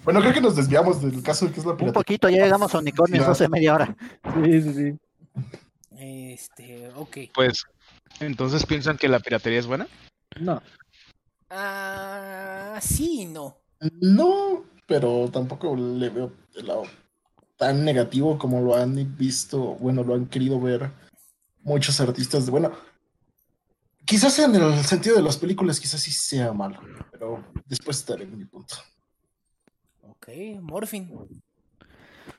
Bueno, 0.04 0.20
creo 0.20 0.32
que 0.32 0.40
nos 0.40 0.56
desviamos 0.56 1.02
del 1.02 1.22
caso 1.22 1.46
de 1.46 1.52
que 1.52 1.60
es 1.60 1.66
la 1.66 1.72
Un 1.72 1.78
piratería. 1.78 1.92
poquito, 2.00 2.28
ya 2.28 2.44
llegamos 2.44 2.74
a 2.74 2.78
unicornios 2.78 3.24
Ya. 3.26 3.32
hace 3.32 3.48
media 3.48 3.74
hora. 3.74 3.96
Sí, 4.44 4.62
sí, 4.62 4.72
sí. 4.74 4.98
Este, 5.98 6.88
ok. 6.94 7.16
Pues, 7.34 7.64
entonces 8.20 8.64
piensan 8.66 8.96
que 8.98 9.08
la 9.08 9.18
piratería 9.20 9.58
es 9.58 9.66
buena. 9.66 9.86
No. 10.40 10.62
Ah, 11.50 12.78
sí 12.82 13.22
y 13.22 13.24
no. 13.26 13.56
No, 14.00 14.64
pero 14.86 15.28
tampoco 15.32 15.74
le 15.76 16.08
veo 16.10 16.32
el 16.54 16.66
lado 16.66 16.84
tan 17.56 17.84
negativo 17.84 18.38
como 18.38 18.60
lo 18.60 18.76
han 18.76 19.16
visto, 19.16 19.58
bueno, 19.76 20.04
lo 20.04 20.14
han 20.14 20.26
querido 20.26 20.60
ver 20.60 20.90
muchos 21.62 22.00
artistas. 22.00 22.46
de- 22.46 22.52
Bueno, 22.52 22.72
quizás 24.04 24.38
en 24.38 24.54
el 24.54 24.74
sentido 24.84 25.16
de 25.16 25.22
las 25.22 25.36
películas, 25.36 25.80
quizás 25.80 26.00
sí 26.00 26.12
sea 26.12 26.52
malo, 26.52 26.80
pero 27.10 27.44
después 27.66 27.98
estaré 27.98 28.24
en 28.24 28.36
mi 28.38 28.44
punto. 28.44 28.76
Ok, 30.02 30.28
Morphin. 30.60 31.10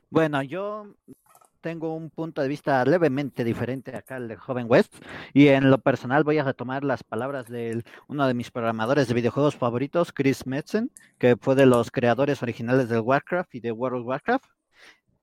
Bueno, 0.09 0.41
yo 0.43 0.93
tengo 1.61 1.93
un 1.95 2.09
punto 2.09 2.41
de 2.41 2.47
vista 2.47 2.85
levemente 2.85 3.43
diferente 3.43 3.93
acá 3.95 4.15
al 4.15 4.27
de 4.29 4.37
Joven 4.37 4.67
West 4.69 4.93
y 5.33 5.47
en 5.47 5.69
lo 5.69 5.79
personal 5.79 6.23
voy 6.23 6.37
a 6.37 6.43
retomar 6.43 6.83
las 6.83 7.03
palabras 7.03 7.47
de 7.49 7.83
uno 8.07 8.25
de 8.27 8.33
mis 8.33 8.51
programadores 8.51 9.07
de 9.07 9.13
videojuegos 9.15 9.55
favoritos, 9.55 10.13
Chris 10.13 10.45
Metzen, 10.47 10.91
que 11.17 11.35
fue 11.35 11.55
de 11.55 11.65
los 11.65 11.91
creadores 11.91 12.41
originales 12.41 12.87
del 12.87 13.01
Warcraft 13.01 13.55
y 13.55 13.59
de 13.59 13.71
World 13.73 14.01
of 14.01 14.07
Warcraft. 14.07 14.45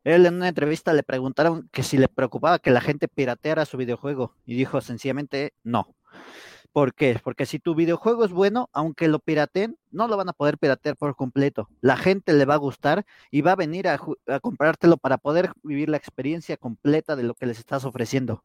Él 0.04 0.26
en 0.26 0.34
una 0.34 0.48
entrevista 0.48 0.92
le 0.92 1.02
preguntaron 1.02 1.68
que 1.72 1.82
si 1.82 1.96
le 1.98 2.08
preocupaba 2.08 2.58
que 2.58 2.70
la 2.70 2.80
gente 2.80 3.08
pirateara 3.08 3.64
su 3.64 3.78
videojuego 3.78 4.34
y 4.44 4.54
dijo 4.54 4.80
sencillamente 4.80 5.54
no. 5.62 5.96
¿Por 6.72 6.92
qué? 6.92 7.18
Porque 7.22 7.46
si 7.46 7.58
tu 7.58 7.74
videojuego 7.74 8.24
es 8.24 8.32
bueno, 8.32 8.68
aunque 8.72 9.08
lo 9.08 9.20
pirateen, 9.20 9.78
no 9.92 10.08
lo 10.08 10.16
van 10.16 10.28
a 10.28 10.32
poder 10.32 10.58
piratear 10.58 10.96
por 10.96 11.14
completo. 11.14 11.68
La 11.80 11.96
gente 11.96 12.32
le 12.32 12.44
va 12.44 12.54
a 12.54 12.58
gustar 12.58 13.06
y 13.30 13.42
va 13.42 13.52
a 13.52 13.56
venir 13.56 13.88
a, 13.88 14.00
a 14.26 14.40
comprártelo 14.40 14.96
para 14.96 15.16
poder 15.18 15.52
vivir 15.62 15.88
la 15.88 15.96
experiencia 15.96 16.56
completa 16.56 17.16
de 17.16 17.22
lo 17.22 17.34
que 17.34 17.46
les 17.46 17.60
estás 17.60 17.84
ofreciendo. 17.84 18.42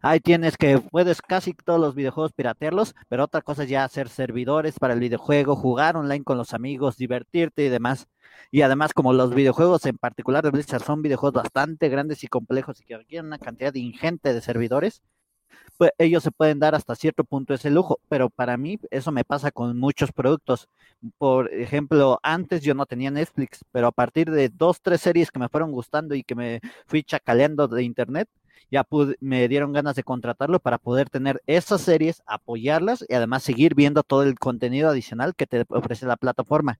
Ahí 0.00 0.20
tienes 0.20 0.56
que 0.56 0.78
puedes 0.78 1.20
casi 1.20 1.54
todos 1.54 1.80
los 1.80 1.96
videojuegos 1.96 2.32
piratearlos, 2.32 2.94
pero 3.08 3.24
otra 3.24 3.42
cosa 3.42 3.64
es 3.64 3.68
ya 3.68 3.82
hacer 3.82 4.08
servidores 4.08 4.78
para 4.78 4.94
el 4.94 5.00
videojuego, 5.00 5.56
jugar 5.56 5.96
online 5.96 6.22
con 6.24 6.38
los 6.38 6.54
amigos, 6.54 6.96
divertirte 6.96 7.64
y 7.64 7.68
demás. 7.68 8.06
Y 8.52 8.62
además, 8.62 8.92
como 8.92 9.12
los 9.12 9.34
videojuegos 9.34 9.84
en 9.86 9.98
particular 9.98 10.44
de 10.44 10.50
Blizzard 10.50 10.84
son 10.84 11.02
videojuegos 11.02 11.42
bastante 11.42 11.88
grandes 11.88 12.22
y 12.22 12.28
complejos 12.28 12.80
y 12.80 12.84
que 12.84 12.96
requieren 12.96 13.26
una 13.26 13.38
cantidad 13.38 13.74
ingente 13.74 14.32
de 14.32 14.40
servidores, 14.40 15.02
pues 15.78 15.90
ellos 15.98 16.22
se 16.22 16.30
pueden 16.32 16.58
dar 16.60 16.74
hasta 16.74 16.94
cierto 16.94 17.24
punto 17.24 17.54
ese 17.54 17.70
lujo, 17.70 18.00
pero 18.08 18.30
para 18.30 18.56
mí 18.56 18.78
eso 18.90 19.12
me 19.12 19.24
pasa 19.24 19.50
con 19.50 19.78
muchos 19.78 20.12
productos. 20.12 20.68
Por 21.18 21.52
ejemplo, 21.52 22.20
antes 22.22 22.62
yo 22.62 22.74
no 22.74 22.86
tenía 22.86 23.10
Netflix, 23.10 23.64
pero 23.72 23.88
a 23.88 23.92
partir 23.92 24.30
de 24.30 24.48
dos, 24.48 24.80
tres 24.82 25.00
series 25.00 25.30
que 25.30 25.38
me 25.40 25.48
fueron 25.48 25.72
gustando 25.72 26.14
y 26.14 26.22
que 26.24 26.34
me 26.34 26.60
fui 26.86 27.02
chacaleando 27.02 27.68
de 27.68 27.82
internet, 27.82 28.28
ya 28.70 28.84
pude- 28.84 29.16
me 29.20 29.46
dieron 29.48 29.72
ganas 29.72 29.96
de 29.96 30.02
contratarlo 30.04 30.60
para 30.60 30.78
poder 30.78 31.08
tener 31.10 31.42
esas 31.46 31.80
series, 31.80 32.22
apoyarlas 32.26 33.04
y 33.08 33.14
además 33.14 33.42
seguir 33.42 33.74
viendo 33.74 34.02
todo 34.02 34.22
el 34.22 34.38
contenido 34.38 34.88
adicional 34.90 35.34
que 35.34 35.46
te 35.46 35.64
ofrece 35.68 36.06
la 36.06 36.16
plataforma. 36.16 36.78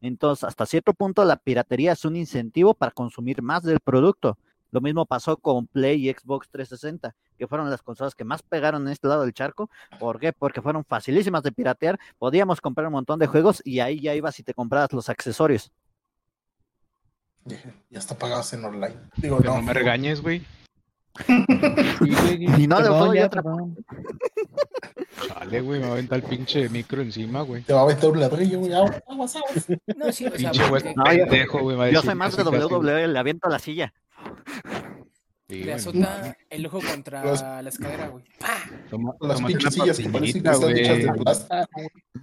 Entonces, 0.00 0.44
hasta 0.44 0.64
cierto 0.66 0.94
punto, 0.94 1.24
la 1.24 1.36
piratería 1.36 1.92
es 1.92 2.04
un 2.04 2.16
incentivo 2.16 2.74
para 2.74 2.92
consumir 2.92 3.42
más 3.42 3.62
del 3.62 3.80
producto. 3.80 4.38
Lo 4.72 4.80
mismo 4.80 5.04
pasó 5.04 5.36
con 5.36 5.66
Play 5.66 6.08
y 6.08 6.12
Xbox 6.12 6.48
360, 6.48 7.14
que 7.36 7.46
fueron 7.48 7.68
las 7.70 7.82
consolas 7.82 8.14
que 8.14 8.24
más 8.24 8.40
pegaron 8.42 8.86
en 8.86 8.92
este 8.92 9.08
lado 9.08 9.22
del 9.22 9.34
charco. 9.34 9.68
¿Por 9.98 10.20
qué? 10.20 10.32
Porque 10.32 10.62
fueron 10.62 10.84
facilísimas 10.84 11.42
de 11.42 11.50
piratear. 11.52 11.98
Podíamos 12.18 12.60
comprar 12.60 12.86
un 12.86 12.92
montón 12.92 13.18
de 13.18 13.26
juegos 13.26 13.60
y 13.64 13.80
ahí 13.80 14.00
ya 14.00 14.14
ibas 14.14 14.38
y 14.38 14.42
te 14.44 14.54
comprabas 14.54 14.92
los 14.92 15.08
accesorios. 15.08 15.70
Ya 17.90 17.98
está 17.98 18.16
pagado 18.16 18.42
en 18.52 18.64
online. 18.64 18.96
Digo, 19.16 19.40
no 19.40 19.60
me 19.62 19.72
regañes, 19.72 20.20
güey. 20.22 20.42
Y 22.58 22.66
no 22.66 22.80
le 22.80 22.88
doy 22.88 23.18
ya, 23.18 23.26
otra-. 23.26 23.42
Chale, 25.26 25.60
güey, 25.60 25.80
me 25.80 25.86
va 25.86 25.90
a 25.90 25.94
aventar 25.94 26.18
el 26.18 26.24
pinche 26.24 26.68
micro 26.68 27.02
encima, 27.02 27.42
güey. 27.42 27.62
Te 27.62 27.72
va 27.72 27.82
a 27.82 27.86
meter 27.86 28.10
un 28.10 28.20
ladrillo, 28.20 28.58
güey. 28.60 28.72
Aguas, 28.72 29.36
aguas. 29.36 29.66
No, 29.96 30.12
sí, 30.12 30.26
o 30.26 30.30
sea, 30.30 30.50
Pinche 30.50 30.68
güey 30.68 30.82
yo- 30.84 30.94
pendejo, 31.04 31.58
güey. 31.60 31.76
va 31.76 31.84
a 31.84 31.86
Yo 31.88 31.92
decir 32.00 32.06
soy 32.10 32.14
más 32.14 32.36
de. 32.36 32.42
WWE, 32.44 33.08
le 33.08 33.18
aviento 33.18 33.48
la 33.48 33.58
silla. 33.58 33.92
Sí, 35.50 35.56
le 35.58 35.62
güey. 35.64 35.74
azota 35.74 36.36
el 36.50 36.66
ojo 36.66 36.80
contra 36.80 37.24
Los- 37.24 37.42
la 37.42 37.68
escalera, 37.68 38.08
güey. 38.08 38.24
Toma- 38.88 39.14
Las 39.20 39.42
pinches 39.42 39.74
sillas 39.74 39.98
que 39.98 40.08
parecen 40.08 40.42
que 40.42 40.50
están 40.50 40.76
hechas 40.76 40.98
de 40.98 41.12
plástico. 41.12 41.56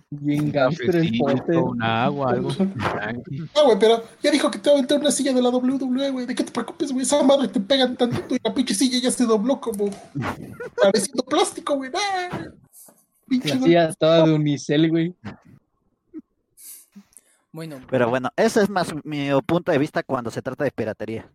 Bien 0.10 0.52
gangster 0.52 0.96
el 0.96 1.18
Potter. 1.20 1.58
un 1.58 1.84
agua, 1.84 2.32
algo. 2.32 2.50
Ah, 2.80 3.62
güey, 3.66 3.78
pero 3.80 4.04
ya 4.24 4.32
dijo 4.32 4.50
que 4.50 4.60
te 4.60 4.70
va 4.72 4.78
a 4.78 4.82
meter 4.82 5.00
una 5.00 5.12
silla 5.12 5.34
de 5.34 5.42
la 5.42 5.50
WWE, 5.50 6.10
güey. 6.12 6.26
¿De 6.26 6.34
qué 6.36 6.44
te 6.44 6.52
preocupes, 6.52 6.92
güey? 6.92 7.04
Esa 7.04 7.22
madre 7.24 7.48
te 7.50 7.60
pegan 7.60 7.96
tantito 7.96 8.36
y 8.36 8.40
la 8.44 8.54
pinche 8.54 8.74
silla 8.74 8.98
ya 9.00 9.12
se 9.12 9.26
dobló 9.26 9.60
como 9.60 9.90
pareciendo 10.82 11.24
plástico, 11.24 11.76
güey. 11.76 11.92
¡Ah! 11.94 12.46
Pinche 13.28 13.50
La 13.56 13.62
silla 13.62 13.90
estaba 13.90 14.26
de 14.26 14.34
unicel, 14.34 14.90
güey. 14.90 15.14
Bueno, 17.52 17.80
Pero 17.90 18.10
bueno, 18.10 18.30
ese 18.36 18.62
es 18.62 18.70
más 18.70 18.94
mi 19.04 19.30
punto 19.46 19.72
de 19.72 19.78
vista 19.78 20.04
cuando 20.04 20.30
se 20.30 20.42
trata 20.42 20.64
de 20.64 20.72
piratería. 20.72 21.30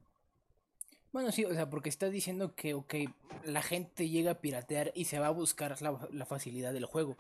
Bueno, 1.13 1.31
sí, 1.33 1.45
o 1.45 1.53
sea, 1.53 1.69
porque 1.71 1.89
está 1.89 2.09
diciendo 2.11 2.55
que, 2.55 2.75
ok, 2.75 2.95
la 3.45 3.63
gente 3.63 4.09
llega 4.09 4.33
a 4.33 4.41
piratear 4.41 4.93
y 4.95 5.05
se 5.05 5.19
va 5.19 5.27
a 5.29 5.31
buscar 5.31 5.81
la, 5.83 6.09
la 6.13 6.27
facilidad 6.27 6.73
del 6.73 6.87
juego. 6.87 7.17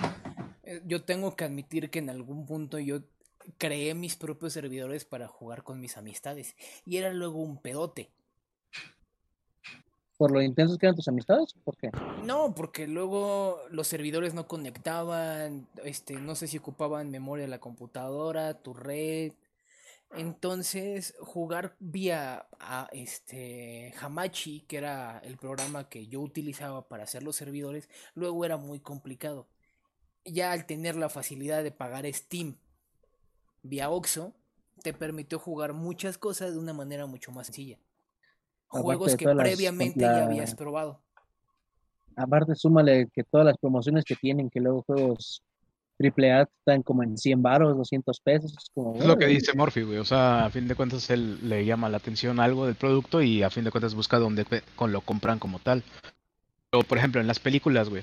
Eh, 0.64 0.80
Yo 0.86 1.04
tengo 1.04 1.36
que 1.36 1.44
admitir 1.44 1.90
que 1.90 1.98
en 1.98 2.10
algún 2.10 2.46
punto 2.46 2.78
yo 2.78 3.00
creé 3.58 3.94
mis 3.94 4.16
propios 4.16 4.52
servidores 4.52 5.04
para 5.04 5.28
jugar 5.28 5.62
con 5.62 5.80
mis 5.80 5.96
amistades. 5.96 6.56
Y 6.84 6.96
era 6.96 7.12
luego 7.12 7.40
un 7.40 7.58
pedote. 7.58 8.10
¿Por 10.16 10.30
lo 10.30 10.40
intensos 10.40 10.78
que 10.78 10.86
eran 10.86 10.96
tus 10.96 11.08
amistades? 11.08 11.54
¿Por 11.64 11.76
qué? 11.76 11.90
No, 12.24 12.54
porque 12.54 12.86
luego 12.86 13.58
los 13.70 13.88
servidores 13.88 14.34
no 14.34 14.46
conectaban, 14.46 15.66
este, 15.84 16.20
no 16.20 16.36
sé 16.36 16.46
si 16.46 16.58
ocupaban 16.58 17.10
memoria 17.10 17.44
de 17.44 17.50
la 17.50 17.58
computadora, 17.58 18.54
tu 18.54 18.72
red. 18.72 19.32
Entonces, 20.14 21.14
jugar 21.20 21.74
vía 21.80 22.46
a 22.60 22.88
este 22.92 23.94
Hamachi, 24.00 24.60
que 24.62 24.76
era 24.76 25.18
el 25.20 25.38
programa 25.38 25.88
que 25.88 26.06
yo 26.06 26.20
utilizaba 26.20 26.86
para 26.86 27.04
hacer 27.04 27.22
los 27.22 27.36
servidores, 27.36 27.88
luego 28.14 28.44
era 28.44 28.56
muy 28.58 28.78
complicado. 28.80 29.46
Ya 30.24 30.52
al 30.52 30.66
tener 30.66 30.96
la 30.96 31.08
facilidad 31.08 31.62
de 31.62 31.72
pagar 31.72 32.04
Steam 32.12 32.56
vía 33.62 33.90
Oxxo, 33.90 34.34
te 34.82 34.92
permitió 34.92 35.38
jugar 35.38 35.72
muchas 35.72 36.18
cosas 36.18 36.52
de 36.52 36.58
una 36.58 36.72
manera 36.72 37.06
mucho 37.06 37.32
más 37.32 37.46
sencilla. 37.46 37.78
Aparte 38.68 38.82
Juegos 38.84 39.16
que 39.16 39.24
las- 39.26 39.36
previamente 39.36 40.00
la- 40.00 40.16
ya 40.18 40.24
habías 40.24 40.54
probado. 40.54 41.00
Aparte, 42.16 42.54
súmale 42.54 43.08
que 43.12 43.24
todas 43.24 43.46
las 43.46 43.56
promociones 43.56 44.04
que 44.04 44.14
tienen, 44.16 44.50
que 44.50 44.60
luego 44.60 44.82
juegos 44.82 45.42
AAA 46.02 46.42
están 46.42 46.82
como 46.82 47.02
en 47.02 47.16
100 47.16 47.42
baros, 47.42 47.76
200 47.76 48.20
pesos. 48.20 48.52
Es, 48.56 48.70
como, 48.74 48.96
Es 48.96 49.06
lo 49.06 49.16
que 49.16 49.26
dice 49.26 49.54
Morphy, 49.54 49.82
güey. 49.82 49.98
O 49.98 50.04
sea, 50.04 50.46
a 50.46 50.50
fin 50.50 50.68
de 50.68 50.74
cuentas 50.74 51.08
él 51.10 51.38
le 51.48 51.64
llama 51.64 51.88
la 51.88 51.98
atención 51.98 52.40
algo 52.40 52.66
del 52.66 52.74
producto 52.74 53.22
y 53.22 53.42
a 53.42 53.50
fin 53.50 53.64
de 53.64 53.70
cuentas 53.70 53.94
busca 53.94 54.18
dónde 54.18 54.44
lo 54.88 55.00
compran 55.00 55.38
como 55.38 55.58
tal. 55.58 55.82
Pero, 56.70 56.84
por 56.84 56.98
ejemplo, 56.98 57.20
en 57.20 57.26
las 57.26 57.38
películas, 57.38 57.88
güey. 57.88 58.02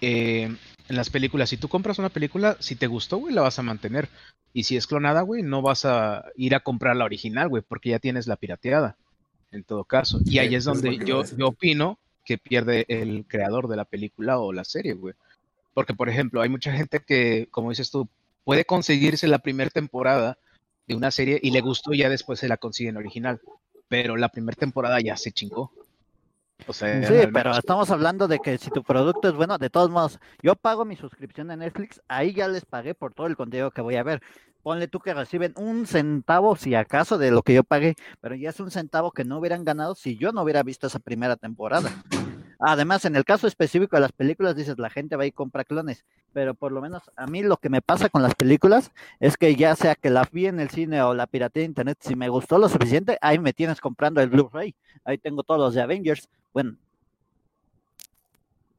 eh, 0.00 0.54
en 0.88 0.96
las 0.96 1.10
películas, 1.10 1.50
si 1.50 1.58
tú 1.58 1.68
compras 1.68 1.98
una 1.98 2.08
película, 2.08 2.56
si 2.60 2.74
te 2.74 2.86
gustó, 2.86 3.18
güey, 3.18 3.34
la 3.34 3.42
vas 3.42 3.58
a 3.58 3.62
mantener. 3.62 4.08
Y 4.54 4.64
si 4.64 4.76
es 4.76 4.86
clonada, 4.86 5.20
güey, 5.20 5.42
no 5.42 5.60
vas 5.60 5.84
a 5.84 6.24
ir 6.36 6.54
a 6.54 6.60
comprar 6.60 6.96
la 6.96 7.04
original, 7.04 7.48
güey, 7.48 7.62
porque 7.66 7.90
ya 7.90 7.98
tienes 7.98 8.26
la 8.26 8.36
pirateada. 8.36 8.96
En 9.52 9.64
todo 9.64 9.84
caso. 9.84 10.20
Y 10.24 10.30
Sí, 10.30 10.38
ahí 10.38 10.54
es 10.54 10.64
donde 10.64 10.96
yo, 10.98 11.24
yo 11.24 11.48
opino 11.48 11.98
que 12.24 12.38
pierde 12.38 12.84
el 12.88 13.24
creador 13.26 13.68
de 13.68 13.76
la 13.76 13.84
película 13.84 14.38
o 14.38 14.52
la 14.52 14.64
serie, 14.64 14.94
güey. 14.94 15.14
Porque, 15.78 15.94
por 15.94 16.08
ejemplo, 16.08 16.40
hay 16.40 16.48
mucha 16.48 16.72
gente 16.72 16.98
que, 17.06 17.46
como 17.52 17.70
dices 17.70 17.92
tú, 17.92 18.08
puede 18.42 18.64
conseguirse 18.64 19.28
la 19.28 19.38
primera 19.38 19.70
temporada 19.70 20.36
de 20.88 20.96
una 20.96 21.12
serie 21.12 21.38
y 21.40 21.52
le 21.52 21.60
gustó 21.60 21.94
y 21.94 21.98
ya 21.98 22.08
después 22.08 22.40
se 22.40 22.48
la 22.48 22.56
consigue 22.56 22.90
en 22.90 22.96
original. 22.96 23.40
Pero 23.86 24.16
la 24.16 24.28
primera 24.28 24.56
temporada 24.56 24.98
ya 25.00 25.16
se 25.16 25.30
chingó. 25.30 25.70
O 26.66 26.72
sea, 26.72 27.06
Sí, 27.06 27.28
pero 27.32 27.56
estamos 27.56 27.92
hablando 27.92 28.26
de 28.26 28.40
que 28.40 28.58
si 28.58 28.70
tu 28.70 28.82
producto 28.82 29.28
es 29.28 29.34
bueno, 29.34 29.56
de 29.56 29.70
todos 29.70 29.88
modos, 29.88 30.18
yo 30.42 30.56
pago 30.56 30.84
mi 30.84 30.96
suscripción 30.96 31.48
a 31.52 31.56
Netflix, 31.56 32.02
ahí 32.08 32.34
ya 32.34 32.48
les 32.48 32.64
pagué 32.64 32.96
por 32.96 33.14
todo 33.14 33.28
el 33.28 33.36
contenido 33.36 33.70
que 33.70 33.80
voy 33.80 33.94
a 33.94 34.02
ver. 34.02 34.20
Ponle 34.64 34.88
tú 34.88 34.98
que 34.98 35.14
reciben 35.14 35.52
un 35.54 35.86
centavo, 35.86 36.56
si 36.56 36.74
acaso, 36.74 37.18
de 37.18 37.30
lo 37.30 37.42
que 37.42 37.54
yo 37.54 37.62
pagué, 37.62 37.94
pero 38.20 38.34
ya 38.34 38.50
es 38.50 38.58
un 38.58 38.72
centavo 38.72 39.12
que 39.12 39.24
no 39.24 39.38
hubieran 39.38 39.64
ganado 39.64 39.94
si 39.94 40.16
yo 40.16 40.32
no 40.32 40.42
hubiera 40.42 40.64
visto 40.64 40.88
esa 40.88 40.98
primera 40.98 41.36
temporada. 41.36 42.02
Además, 42.58 43.04
en 43.04 43.14
el 43.16 43.24
caso 43.24 43.46
específico 43.46 43.96
de 43.96 44.02
las 44.02 44.12
películas, 44.12 44.56
dices, 44.56 44.78
la 44.78 44.90
gente 44.90 45.16
va 45.16 45.26
y 45.26 45.32
compra 45.32 45.64
clones, 45.64 46.04
pero 46.32 46.54
por 46.54 46.72
lo 46.72 46.80
menos 46.80 47.02
a 47.16 47.26
mí 47.26 47.42
lo 47.42 47.56
que 47.56 47.68
me 47.68 47.82
pasa 47.82 48.08
con 48.08 48.22
las 48.22 48.34
películas 48.34 48.90
es 49.20 49.36
que 49.36 49.54
ya 49.54 49.76
sea 49.76 49.94
que 49.94 50.10
las 50.10 50.30
vi 50.30 50.46
en 50.46 50.58
el 50.58 50.70
cine 50.70 51.02
o 51.02 51.14
la 51.14 51.26
piratería 51.26 51.64
de 51.64 51.70
internet, 51.70 51.98
si 52.00 52.16
me 52.16 52.28
gustó 52.28 52.58
lo 52.58 52.68
suficiente, 52.68 53.18
ahí 53.20 53.38
me 53.38 53.52
tienes 53.52 53.80
comprando 53.80 54.20
el 54.20 54.28
Blu-ray. 54.28 54.74
Ahí 55.04 55.18
tengo 55.18 55.42
todos 55.42 55.60
los 55.60 55.74
de 55.74 55.82
Avengers. 55.82 56.28
Bueno, 56.52 56.76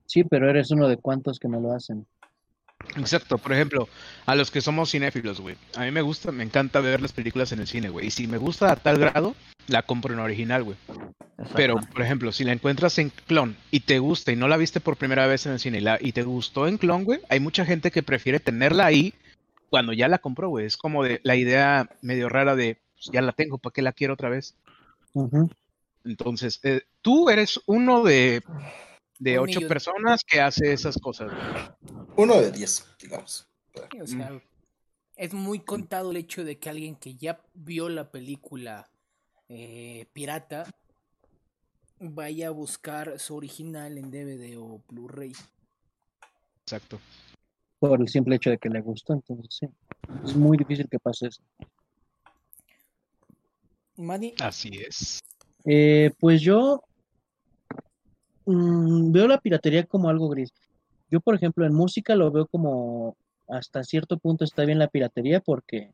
Sí, 0.10 0.24
pero 0.24 0.50
eres 0.50 0.72
uno 0.72 0.88
de 0.88 0.98
cuantos 0.98 1.38
que 1.40 1.48
me 1.48 1.62
lo 1.62 1.72
hacen. 1.72 2.08
Exacto, 2.96 3.38
por 3.38 3.54
ejemplo, 3.54 3.88
a 4.26 4.36
los 4.36 4.52
que 4.52 4.62
somos 4.62 4.92
cinéfilos, 4.92 5.40
güey. 5.40 5.56
A 5.76 5.82
mí 5.82 5.92
me 5.92 6.02
gusta, 6.02 6.32
me 6.32 6.44
encanta 6.44 6.80
ver 6.82 7.02
las 7.02 7.14
películas 7.14 7.52
en 7.52 7.60
el 7.60 7.68
cine, 7.68 7.90
güey. 7.90 8.08
Y 8.08 8.12
si 8.12 8.28
me 8.28 8.38
gusta 8.38 8.72
a 8.72 8.76
tal 8.76 8.98
grado, 9.00 9.36
la 9.68 9.84
compro 9.84 10.14
en 10.14 10.20
original, 10.20 10.64
güey. 10.64 10.78
Pero, 11.56 11.76
por 11.94 12.02
ejemplo, 12.02 12.32
si 12.32 12.44
la 12.44 12.52
encuentras 12.52 12.98
en 12.98 13.10
clon 13.28 13.56
y 13.72 13.82
te 13.82 14.00
gusta 14.00 14.32
y 14.32 14.36
no 14.36 14.48
la 14.48 14.58
viste 14.58 14.80
por 14.82 14.98
primera 14.98 15.26
vez 15.28 15.46
en 15.46 15.54
el 15.54 15.60
cine 15.60 15.78
y, 15.78 15.82
la- 15.82 15.98
y 16.02 16.12
te 16.12 16.24
gustó 16.24 16.68
en 16.68 16.78
clon, 16.78 17.06
güey, 17.06 17.22
hay 17.30 17.40
mucha 17.40 17.66
gente 17.66 17.92
que 17.92 18.04
prefiere 18.04 18.40
tenerla 18.40 18.86
ahí 18.86 19.14
cuando 19.70 19.94
ya 19.94 20.08
la 20.08 20.18
compró, 20.18 20.50
güey. 20.50 20.66
Es 20.66 20.76
como 20.76 21.04
de 21.04 21.22
la 21.24 21.36
idea 21.36 21.90
medio 22.02 22.28
rara 22.28 22.56
de, 22.56 22.80
pues, 22.96 23.10
ya 23.14 23.22
la 23.22 23.32
tengo, 23.32 23.58
¿para 23.58 23.74
qué 23.74 23.82
la 23.82 23.94
quiero 23.94 24.16
otra 24.16 24.30
vez? 24.30 24.56
Entonces, 26.04 26.60
eh, 26.64 26.82
tú 27.02 27.30
eres 27.30 27.60
uno 27.66 28.04
de, 28.04 28.42
de 29.20 29.38
Un 29.38 29.44
ocho 29.44 29.60
millón. 29.60 29.70
personas 29.70 30.24
que 30.24 30.42
hace 30.42 30.74
esas 30.74 30.98
cosas, 30.98 31.32
güey. 31.32 32.04
Uno 32.16 32.42
de 32.42 32.52
diez, 32.52 32.86
digamos. 33.00 33.48
O 34.02 34.08
sea, 34.08 34.42
es 35.16 35.34
muy 35.34 35.60
contado 35.60 36.12
el 36.12 36.18
hecho 36.18 36.44
de 36.44 36.58
que 36.58 36.70
alguien 36.70 36.96
que 36.96 37.16
ya 37.16 37.42
vio 37.54 37.90
la 37.90 38.10
película 38.10 38.90
eh, 39.50 40.06
pirata 40.14 40.66
vaya 42.00 42.48
a 42.48 42.52
buscar 42.52 43.20
su 43.20 43.36
original 43.36 43.98
en 43.98 44.10
DVD 44.10 44.58
o 44.58 44.82
Blu-ray. 44.88 45.34
Exacto. 46.64 47.00
Por 47.80 48.00
el 48.00 48.08
simple 48.08 48.38
hecho 48.38 48.50
de 48.50 48.58
que 48.58 48.70
le 48.70 48.82
gustó, 48.82 49.14
entonces 49.14 49.48
sí. 49.60 49.68
Es 50.24 50.36
muy 50.36 50.58
difícil 50.58 50.88
que 50.90 51.00
pase 51.00 51.28
eso. 51.28 51.42
Manny, 53.98 54.34
Así 54.40 54.70
es. 54.88 55.20
Eh, 55.66 56.12
pues 56.20 56.42
yo 56.42 56.84
mm, 58.52 59.12
veo 59.12 59.28
la 59.28 59.40
piratería 59.40 59.84
como 59.86 60.10
algo 60.10 60.30
gris. 60.30 60.52
Yo, 61.12 61.20
por 61.20 61.36
ejemplo, 61.36 61.66
en 61.66 61.74
música 61.74 62.16
lo 62.16 62.32
veo 62.32 62.46
como 62.48 63.16
hasta 63.48 63.84
cierto 63.84 64.18
punto 64.18 64.44
está 64.44 64.64
bien 64.64 64.78
la 64.78 64.88
piratería 64.88 65.40
porque 65.40 65.92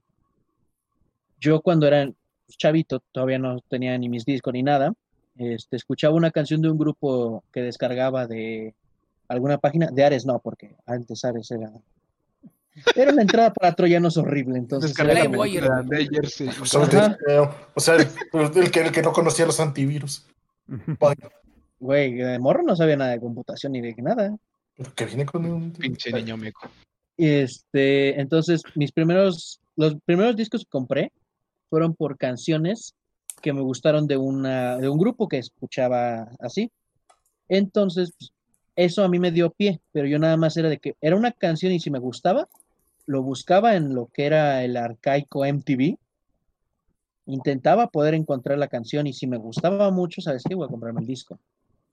yo 1.39 1.61
cuando 1.61 1.87
era 1.87 2.11
chavito, 2.49 3.01
todavía 3.11 3.39
no 3.39 3.59
tenía 3.69 3.97
ni 3.97 4.09
mis 4.09 4.25
discos 4.25 4.53
ni 4.53 4.61
nada, 4.63 4.93
este, 5.37 5.75
escuchaba 5.77 6.15
una 6.15 6.31
canción 6.31 6.61
de 6.61 6.69
un 6.69 6.77
grupo 6.77 7.43
que 7.51 7.61
descargaba 7.61 8.27
de 8.27 8.73
alguna 9.27 9.57
página, 9.57 9.89
de 9.91 10.03
Ares 10.03 10.25
no, 10.25 10.39
porque 10.39 10.75
antes 10.85 11.23
Ares 11.25 11.49
era... 11.51 11.71
Era 12.93 13.13
una 13.13 13.21
entrada 13.21 13.53
para 13.53 13.73
troyanos 13.73 14.17
horrible, 14.17 14.57
entonces 14.57 14.93
de 14.93 15.01
Avengers 15.95 16.41
y- 16.41 16.49
ahorita, 16.75 17.05
Ajá. 17.05 17.17
eh, 17.25 17.49
o 17.73 17.79
sea, 17.79 17.95
el, 17.95 18.07
el 18.55 18.69
que, 18.71 18.81
el 18.81 18.91
que 18.91 19.01
no 19.01 19.13
conocía 19.13 19.45
los 19.45 19.61
antivirus. 19.61 20.25
Güey, 21.85 22.15
de 22.15 22.39
morro 22.39 22.63
no 22.63 22.75
sabía 22.75 22.97
nada 22.97 23.11
de 23.11 23.19
computación 23.19 23.73
ni 23.73 23.79
de 23.79 23.93
nada. 24.01 24.35
que 24.95 25.05
viene 25.05 25.23
con 25.23 25.45
un. 25.45 25.71
Pinche 25.71 26.11
niño 26.11 26.35
meco. 26.35 26.67
Este, 27.15 28.19
entonces, 28.19 28.63
mis 28.73 28.91
primeros, 28.91 29.61
los 29.75 29.95
primeros 30.03 30.35
discos 30.35 30.63
que 30.63 30.69
compré 30.69 31.11
fueron 31.69 31.93
por 31.93 32.17
canciones 32.17 32.95
que 33.39 33.53
me 33.53 33.61
gustaron 33.61 34.07
de 34.07 34.17
una, 34.17 34.77
de 34.77 34.89
un 34.89 34.97
grupo 34.97 35.27
que 35.27 35.37
escuchaba 35.37 36.27
así. 36.39 36.71
Entonces, 37.49 38.13
pues, 38.17 38.31
eso 38.75 39.03
a 39.03 39.07
mí 39.07 39.19
me 39.19 39.31
dio 39.31 39.51
pie, 39.51 39.79
pero 39.91 40.07
yo 40.07 40.17
nada 40.17 40.37
más 40.37 40.57
era 40.57 40.69
de 40.69 40.79
que 40.79 40.95
era 41.01 41.15
una 41.15 41.33
canción 41.33 41.71
y 41.71 41.79
si 41.79 41.91
me 41.91 41.99
gustaba, 41.99 42.47
lo 43.05 43.21
buscaba 43.21 43.75
en 43.75 43.93
lo 43.93 44.07
que 44.07 44.25
era 44.25 44.63
el 44.63 44.75
arcaico 44.75 45.45
MTV. 45.45 45.99
Intentaba 47.27 47.87
poder 47.89 48.15
encontrar 48.15 48.57
la 48.57 48.69
canción 48.69 49.05
y 49.05 49.13
si 49.13 49.27
me 49.27 49.37
gustaba 49.37 49.91
mucho, 49.91 50.21
¿sabes 50.21 50.43
qué? 50.49 50.55
Voy 50.55 50.65
a 50.65 50.69
comprarme 50.71 51.01
el 51.01 51.07
disco. 51.07 51.39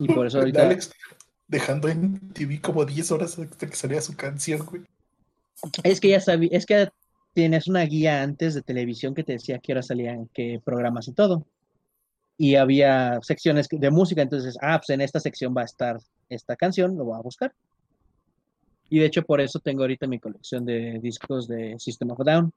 Y 0.02 0.12
por 0.12 0.26
eso 0.26 0.38
ahorita... 0.40 0.62
Alex 0.66 0.92
dejando 1.52 1.88
en 1.88 2.18
TV 2.32 2.60
como 2.62 2.84
10 2.86 3.12
horas 3.12 3.38
hasta 3.38 3.66
que 3.66 3.76
salía 3.76 4.00
su 4.00 4.16
canción, 4.16 4.64
güey. 4.64 4.82
Es 5.82 6.00
que 6.00 6.08
ya 6.08 6.20
sabía, 6.20 6.48
es 6.50 6.64
que 6.64 6.88
tienes 7.34 7.68
una 7.68 7.82
guía 7.82 8.22
antes 8.22 8.54
de 8.54 8.62
televisión 8.62 9.14
que 9.14 9.22
te 9.22 9.34
decía 9.34 9.58
qué 9.58 9.72
hora 9.72 9.82
salían, 9.82 10.28
qué 10.32 10.60
programas 10.64 11.08
y 11.08 11.12
todo. 11.12 11.46
Y 12.38 12.54
había 12.56 13.20
secciones 13.22 13.68
de 13.70 13.90
música, 13.90 14.22
entonces, 14.22 14.56
ah, 14.62 14.78
pues 14.78 14.90
en 14.90 15.02
esta 15.02 15.20
sección 15.20 15.54
va 15.54 15.60
a 15.60 15.66
estar 15.66 15.98
esta 16.30 16.56
canción, 16.56 16.96
lo 16.96 17.04
voy 17.04 17.18
a 17.18 17.22
buscar. 17.22 17.52
Y 18.88 18.98
de 18.98 19.06
hecho 19.06 19.22
por 19.22 19.40
eso 19.40 19.60
tengo 19.60 19.82
ahorita 19.82 20.06
mi 20.06 20.18
colección 20.18 20.64
de 20.64 20.98
discos 21.02 21.48
de 21.48 21.76
System 21.78 22.10
of 22.10 22.20
a 22.20 22.24
Down. 22.24 22.52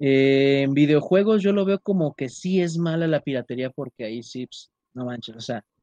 Eh, 0.00 0.62
en 0.62 0.72
videojuegos 0.72 1.42
yo 1.42 1.52
lo 1.52 1.64
veo 1.66 1.78
como 1.80 2.14
que 2.14 2.30
sí 2.30 2.60
es 2.62 2.78
mala 2.78 3.06
la 3.06 3.20
piratería 3.20 3.70
porque 3.70 4.04
ahí 4.04 4.22
sí, 4.22 4.46
pues, 4.46 4.70
no 4.94 5.04
manches, 5.04 5.36
o 5.36 5.40
sea, 5.40 5.62
¿cuá- 5.62 5.75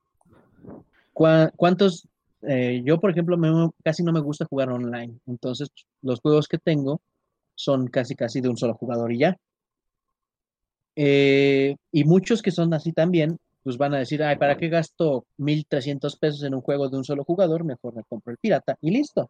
¿cuántos 1.13 2.07
eh, 2.45 2.81
yo, 2.83 2.99
por 2.99 3.11
ejemplo, 3.11 3.37
me- 3.37 3.69
casi 3.83 4.03
no 4.03 4.11
me 4.11 4.19
gusta 4.19 4.45
jugar 4.45 4.69
online. 4.69 5.17
Entonces, 5.27 5.69
los 6.01 6.19
juegos 6.19 6.47
que 6.47 6.57
tengo 6.57 7.01
son 7.55 7.87
casi 7.87 8.15
casi 8.15 8.41
de 8.41 8.49
un 8.49 8.57
solo 8.57 8.73
jugador 8.73 9.11
y 9.13 9.19
ya. 9.19 9.37
Eh, 10.95 11.75
y 11.91 12.03
muchos 12.03 12.41
que 12.41 12.51
son 12.51 12.73
así 12.73 12.91
también, 12.91 13.39
pues 13.63 13.77
van 13.77 13.93
a 13.93 13.99
decir, 13.99 14.21
ay, 14.23 14.35
¿para 14.35 14.57
qué 14.57 14.67
gasto 14.67 15.25
1.300 15.37 16.17
pesos 16.17 16.43
en 16.43 16.53
un 16.53 16.61
juego 16.61 16.89
de 16.89 16.97
un 16.97 17.03
solo 17.05 17.23
jugador? 17.23 17.63
Mejor 17.63 17.95
me 17.95 18.03
compro 18.03 18.31
el 18.31 18.37
pirata 18.37 18.77
y 18.81 18.91
listo. 18.91 19.29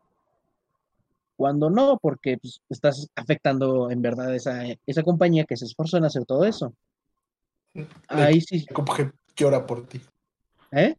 Cuando 1.36 1.70
no, 1.70 2.00
porque 2.02 2.38
pues, 2.38 2.62
estás 2.70 3.08
afectando 3.16 3.92
en 3.92 4.02
verdad 4.02 4.34
esa, 4.34 4.64
esa 4.86 5.04
compañía 5.04 5.46
que 5.46 5.58
se 5.58 5.66
esforzó 5.66 5.98
en 5.98 6.06
hacer 6.06 6.26
todo 6.26 6.46
eso. 6.46 6.74
Ahí 8.08 8.42
sí, 8.42 8.66
Cuphead 8.68 9.12
llora 9.36 9.66
por 9.66 9.88
ti. 9.88 10.00
¿Eh? 10.74 10.98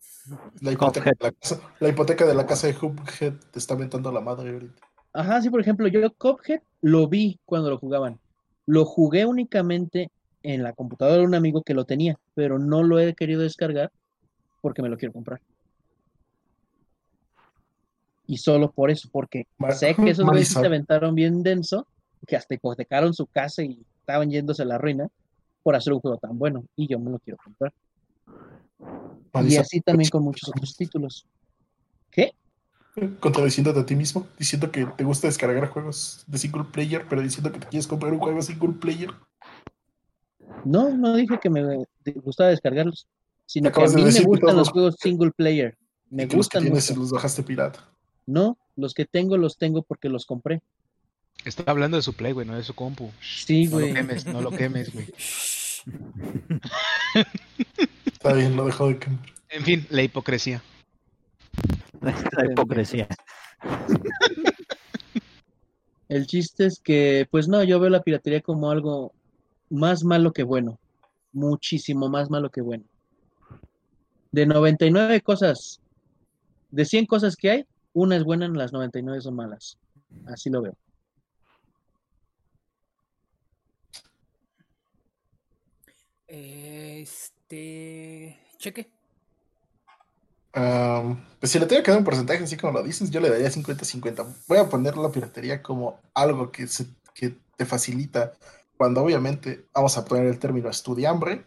La 0.61 0.73
hipoteca, 0.73 1.11
de 1.11 1.17
la, 1.21 1.33
casa, 1.33 1.61
la 1.81 1.89
hipoteca 1.89 2.25
de 2.25 2.35
la 2.35 2.47
casa 2.47 2.67
de 2.67 2.75
Cuphead 2.75 3.35
te 3.51 3.59
está 3.59 3.75
aventando 3.75 4.11
la 4.11 4.21
madre 4.21 4.53
ahorita. 4.53 4.83
Ajá, 5.13 5.43
sí, 5.43 5.51
por 5.51 5.61
ejemplo, 5.61 5.87
yo 5.89 6.13
Cuphead 6.15 6.61
lo 6.81 7.09
vi 7.09 7.39
cuando 7.45 7.71
lo 7.71 7.79
jugaban. 7.79 8.19
Lo 8.67 8.85
jugué 8.85 9.27
únicamente 9.27 10.11
en 10.43 10.63
la 10.63 10.73
computadora 10.73 11.19
de 11.19 11.27
un 11.27 11.35
amigo 11.35 11.63
que 11.63 11.75
lo 11.75 11.85
tenía, 11.85 12.19
pero 12.35 12.59
no 12.59 12.83
lo 12.83 12.99
he 12.99 13.15
querido 13.15 13.43
descargar 13.43 13.91
porque 14.63 14.83
me 14.83 14.89
lo 14.89 14.97
quiero 14.97 15.13
comprar. 15.13 15.41
Y 18.27 18.39
solo 18.39 18.71
por 18.73 18.91
eso, 18.91 19.09
porque 19.13 19.47
Mar- 19.59 19.75
sé 19.75 19.95
que 19.95 20.11
esos 20.11 20.27
güeyes 20.27 20.49
se 20.49 20.67
aventaron 20.67 21.15
bien 21.15 21.43
denso, 21.43 21.87
que 22.27 22.37
hasta 22.37 22.55
hipotecaron 22.55 23.13
su 23.13 23.27
casa 23.27 23.63
y 23.63 23.85
estaban 24.01 24.31
yéndose 24.31 24.63
a 24.63 24.67
la 24.67 24.79
ruina 24.79 25.09
por 25.63 25.77
hacer 25.77 25.93
un 25.93 26.01
juego 26.01 26.17
tan 26.17 26.39
bueno. 26.39 26.65
Y 26.77 26.89
yo 26.89 26.99
me 26.99 27.11
lo 27.11 27.19
quiero 27.19 27.39
comprar. 27.45 27.73
Y 29.47 29.57
así 29.57 29.81
también 29.81 30.11
con 30.11 30.23
muchos 30.23 30.49
otros 30.49 30.77
títulos. 30.77 31.27
¿Qué? 32.11 32.33
Contradiciéndote 33.19 33.81
a 33.81 33.87
ti 33.87 33.97
mismo, 33.97 34.29
diciendo 34.39 34.71
que 34.71 34.87
te 34.87 35.03
gusta 35.03 35.27
descargar 35.27 35.69
juegos 35.69 36.23
de 36.29 36.39
single 36.39 36.65
player, 36.65 37.05
pero 37.09 37.21
diciendo 37.23 37.51
que 37.51 37.59
te 37.59 37.67
quieres 37.67 37.89
comprar 37.89 38.13
un 38.13 38.21
juego 38.21 38.41
single 38.43 38.75
player. 38.75 39.11
No, 40.65 40.91
no 40.97 41.17
dije 41.17 41.41
que 41.43 41.51
me 41.51 41.85
gustaba 42.23 42.51
descargarlos, 42.51 43.09
sino 43.47 43.73
que 43.73 43.83
a 43.83 43.89
de 43.89 43.97
mí 43.97 44.03
me 44.05 44.21
gustan 44.23 44.57
los 44.57 44.71
juegos 44.71 44.95
single 45.01 45.33
player. 45.33 45.77
Me 46.11 46.25
y 46.25 46.29
que 46.29 46.37
los 46.37 46.49
que 46.49 46.59
gustan 46.59 46.63
tienes 46.63 46.91
mucho. 46.91 47.01
los 47.01 47.11
bajaste 47.11 47.43
pirata. 47.43 47.91
No, 48.27 48.57
los 48.77 48.95
que 48.95 49.05
tengo 49.05 49.37
los 49.37 49.59
tengo 49.59 49.83
porque 49.83 50.09
los 50.09 50.25
compré. 50.27 50.63
Está 51.45 51.65
hablando 51.71 51.97
de 51.97 52.03
su 52.05 52.15
play, 52.15 52.31
güey, 52.33 52.47
no 52.47 52.55
de 52.55 52.63
su 52.63 52.75
compu. 52.75 53.11
Sí, 53.21 53.65
No 53.65 53.71
lo 53.73 53.79
güey. 53.81 53.95
quemes, 53.95 54.27
no 54.27 54.41
lo 54.41 54.51
quemes, 54.53 54.93
güey. 54.95 55.13
Está 58.25 58.37
bien, 58.39 58.57
lo 58.57 58.65
dejo 58.65 58.89
de 58.89 58.99
que. 58.99 59.11
En 59.51 59.65
fin, 59.65 59.87
la 59.91 60.03
hipocresía. 60.03 60.63
La 62.01 62.51
hipocresía. 62.51 63.07
El 66.09 66.27
chiste 66.27 66.65
es 66.65 66.81
que, 66.81 67.29
pues 67.31 67.49
no, 67.49 67.63
yo 67.65 67.79
veo 67.79 67.91
la 67.91 68.01
piratería 68.01 68.41
como 68.41 68.71
algo 68.71 69.13
más 69.69 70.05
malo 70.05 70.33
que 70.33 70.43
bueno. 70.43 70.81
Muchísimo 71.35 72.09
más 72.09 72.31
malo 72.31 72.49
que 72.49 72.63
bueno. 72.63 72.85
De 74.33 74.47
99 74.47 75.21
cosas, 75.21 75.83
de 76.71 76.87
100 76.87 77.05
cosas 77.05 77.37
que 77.37 77.51
hay, 77.51 77.67
una 77.93 78.17
es 78.17 78.25
buena, 78.25 78.49
las 78.49 78.73
99 78.73 79.21
son 79.21 79.37
malas. 79.37 79.77
Así 80.25 80.49
lo 80.49 80.63
veo. 80.63 80.79
Este. 86.27 87.34
Cheque. 88.59 88.91
Am, 90.53 91.25
pues 91.41 91.51
si 91.51 91.59
le 91.59 91.67
tengo 91.67 91.83
que 91.83 91.91
dar 91.91 91.99
un 91.99 92.05
porcentaje, 92.05 92.45
así 92.45 92.57
como 92.57 92.73
lo 92.75 92.83
dices, 92.85 93.11
yo 93.11 93.21
le 93.21 93.29
daría 93.31 93.51
50-50. 93.51 94.25
Voy 94.47 94.59
a 94.59 94.69
poner 94.69 94.97
la 94.97 95.11
piratería 95.11 95.63
como 95.63 96.01
algo 96.15 96.53
que, 96.53 96.67
se- 96.69 96.87
que 97.15 97.37
te 97.57 97.67
facilita 97.67 98.33
cuando 98.77 99.03
obviamente, 99.03 99.67
vamos 99.75 99.97
a 99.97 100.05
poner 100.05 100.27
el 100.27 100.39
término 100.39 100.69
estudiambre, 100.69 101.45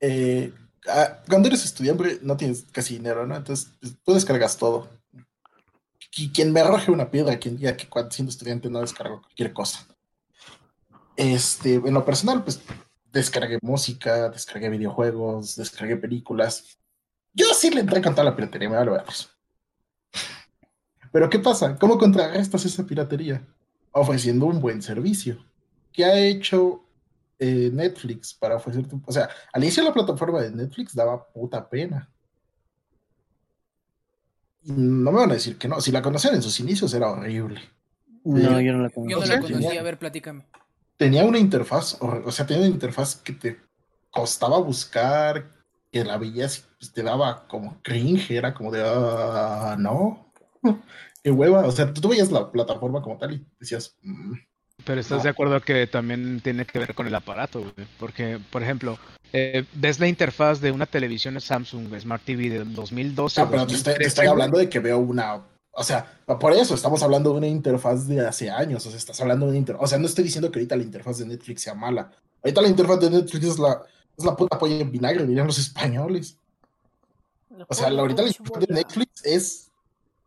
eh, 0.00 0.52
ah, 0.88 1.22
cuando 1.28 1.48
eres 1.48 1.64
estudiante 1.64 2.18
no 2.22 2.36
tienes 2.36 2.64
casi 2.72 2.94
dinero, 2.94 3.26
¿no? 3.26 3.36
Entonces 3.36 3.70
pues, 3.80 3.94
tú 4.04 4.14
descargas 4.14 4.56
todo. 4.56 4.88
Y 6.16 6.30
quien 6.32 6.52
me 6.52 6.60
arroje 6.60 6.90
una 6.90 7.10
piedra, 7.10 7.38
quien 7.38 7.56
diga 7.56 7.76
que 7.76 7.88
cuando 7.88 8.10
siendo 8.12 8.30
estudiante 8.30 8.70
no 8.70 8.80
descargo 8.80 9.20
cualquier 9.20 9.52
cosa. 9.52 9.86
Este, 11.16 11.74
en 11.74 11.94
lo 11.94 12.04
personal, 12.04 12.42
pues 12.42 12.60
descargué 13.14 13.58
música, 13.62 14.28
descargué 14.28 14.68
videojuegos, 14.68 15.56
descargué 15.56 15.96
películas. 15.96 16.78
Yo 17.32 17.46
sí 17.54 17.70
le 17.70 17.80
entré 17.80 18.02
con 18.02 18.12
toda 18.14 18.24
la 18.24 18.36
piratería, 18.36 18.68
me 18.68 18.76
vale 18.76 18.90
ver. 18.90 19.04
Pero 21.12 21.30
¿qué 21.30 21.38
pasa? 21.38 21.76
¿Cómo 21.76 21.96
contrarrestas 21.96 22.64
esa 22.64 22.84
piratería? 22.84 23.46
Ofreciendo 23.92 24.46
un 24.46 24.60
buen 24.60 24.82
servicio. 24.82 25.38
¿Qué 25.92 26.04
ha 26.04 26.18
hecho 26.18 26.84
eh, 27.38 27.70
Netflix 27.72 28.34
para 28.34 28.56
ofrecer 28.56 28.84
O 29.06 29.12
sea, 29.12 29.28
al 29.52 29.62
inicio 29.62 29.84
la 29.84 29.92
plataforma 29.92 30.42
de 30.42 30.50
Netflix 30.50 30.94
daba 30.94 31.24
puta 31.24 31.68
pena. 31.68 32.10
no 34.64 35.12
me 35.12 35.18
van 35.20 35.30
a 35.30 35.34
decir 35.34 35.56
que 35.56 35.68
no. 35.68 35.80
Si 35.80 35.92
la 35.92 36.02
conocían 36.02 36.34
en 36.34 36.42
sus 36.42 36.58
inicios 36.58 36.92
era 36.94 37.10
horrible. 37.10 37.60
No, 38.24 38.60
yo 38.60 38.72
no 38.72 38.82
la 38.82 38.90
Yo 38.90 39.20
no 39.20 39.26
la 39.26 39.40
conocía, 39.40 39.80
a 39.80 39.84
ver, 39.84 39.98
platícame 39.98 40.44
tenía 40.96 41.24
una 41.24 41.38
interfaz, 41.38 41.98
o, 42.00 42.30
sea, 42.30 42.46
tenía 42.46 42.64
una 42.64 42.72
interfaz 42.72 43.16
que 43.16 43.32
te 43.32 43.60
costaba 44.10 44.58
buscar, 44.58 45.50
que 45.90 46.04
la 46.04 46.18
veías 46.18 46.66
pues, 46.78 46.92
te 46.92 47.02
daba 47.02 47.46
como 47.46 47.80
cringe, 47.82 48.30
era 48.30 48.54
como 48.54 48.70
de, 48.70 48.82
ah, 48.84 49.76
no, 49.78 50.32
qué 51.22 51.30
hueva, 51.30 51.66
o 51.66 51.70
sea, 51.70 51.92
tú 51.92 52.08
veías 52.08 52.30
la 52.30 52.50
plataforma 52.50 53.02
como 53.02 53.18
tal 53.18 53.34
y 53.34 53.46
decías... 53.58 53.96
Mm, 54.02 54.34
pero 54.84 55.00
estás 55.00 55.22
de 55.22 55.30
acuerdo 55.30 55.60
que 55.60 55.86
también 55.86 56.40
tiene 56.40 56.66
que 56.66 56.78
ver 56.78 56.94
con 56.94 57.06
el 57.06 57.14
aparato, 57.14 57.72
porque, 57.98 58.38
por 58.50 58.62
ejemplo, 58.62 58.98
eh, 59.32 59.64
ves 59.72 59.98
la 59.98 60.08
interfaz 60.08 60.60
de 60.60 60.72
una 60.72 60.84
televisión 60.84 61.40
Samsung 61.40 61.98
Smart 61.98 62.22
TV 62.22 62.50
del 62.50 62.74
2012. 62.74 63.40
Ah, 63.40 63.48
pero 63.50 63.66
te 63.66 64.04
estoy 64.04 64.26
hablando 64.26 64.58
de 64.58 64.68
que 64.68 64.80
veo 64.80 64.98
una 64.98 65.42
o 65.76 65.82
sea, 65.82 66.20
por 66.40 66.52
eso 66.52 66.74
estamos 66.74 67.02
hablando 67.02 67.30
de 67.32 67.38
una 67.38 67.46
interfaz 67.48 68.06
de 68.06 68.26
hace 68.26 68.50
años. 68.50 68.86
O 68.86 68.90
sea, 68.90 68.98
estás 68.98 69.20
hablando 69.20 69.46
de 69.46 69.50
una 69.50 69.58
interfaz. 69.58 69.84
O 69.84 69.86
sea, 69.86 69.98
no 69.98 70.06
estoy 70.06 70.24
diciendo 70.24 70.50
que 70.50 70.58
ahorita 70.58 70.76
la 70.76 70.84
interfaz 70.84 71.18
de 71.18 71.26
Netflix 71.26 71.62
sea 71.62 71.74
mala. 71.74 72.12
Ahorita 72.42 72.62
la 72.62 72.68
interfaz 72.68 73.00
de 73.00 73.10
Netflix 73.10 73.44
es 73.44 73.58
la, 73.58 73.82
es 74.16 74.24
la 74.24 74.36
puta 74.36 74.58
polla 74.58 74.76
en 74.76 74.92
vinagre, 74.92 75.26
dirían 75.26 75.46
los 75.46 75.58
españoles. 75.58 76.36
O 77.68 77.74
sea, 77.74 77.88
ahorita 77.88 78.22
la 78.22 78.28
interfaz 78.28 78.66
de 78.66 78.74
Netflix 78.74 79.24
es 79.24 79.70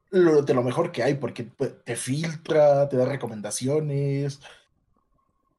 lo, 0.10 0.42
de 0.42 0.54
lo 0.54 0.64
mejor 0.64 0.92
que 0.92 1.04
hay 1.04 1.16
porque 1.16 1.44
te 1.84 1.96
filtra, 1.96 2.88
te 2.90 2.98
da 2.98 3.06
recomendaciones, 3.06 4.40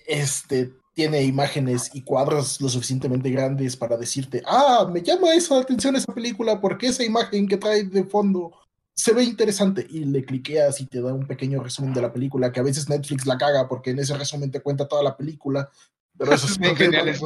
este, 0.07 0.73
tiene 0.95 1.23
imágenes 1.23 1.91
y 1.95 2.03
cuadros 2.03 2.61
lo 2.61 2.69
suficientemente 2.69 3.31
grandes 3.31 3.77
para 3.77 3.97
decirte, 3.97 4.43
ah, 4.47 4.89
me 4.91 5.03
llama 5.03 5.33
esa 5.35 5.61
atención 5.61 5.97
esa 5.97 6.13
película 6.13 6.61
porque 6.61 6.89
esa 6.89 7.05
imagen 7.05 7.47
que 7.47 7.57
trae 7.57 7.85
de 7.85 8.05
fondo 8.05 8.53
se 8.99 9.13
ve 9.13 9.23
interesante 9.23 9.87
y 9.89 10.05
le 10.05 10.25
cliqueas 10.25 10.81
y 10.81 10.87
te 10.87 11.01
da 11.01 11.15
un 11.15 11.25
pequeño 11.25 11.63
resumen 11.63 11.95
de 11.95 12.03
la 12.03 12.13
película, 12.13 12.51
que 12.51 12.59
a 12.59 12.65
veces 12.65 12.89
Netflix 12.89 13.27
la 13.27 13.39
caga 13.39 13.69
porque 13.69 13.91
en 13.91 14.01
ese 14.01 14.19
resumen 14.19 14.51
te 14.51 14.61
cuenta 14.61 14.89
toda 14.89 15.05
la 15.05 15.17
película. 15.17 15.71
Pero 16.19 16.33
eso 16.33 16.49
es 16.49 16.59
genial 16.77 17.09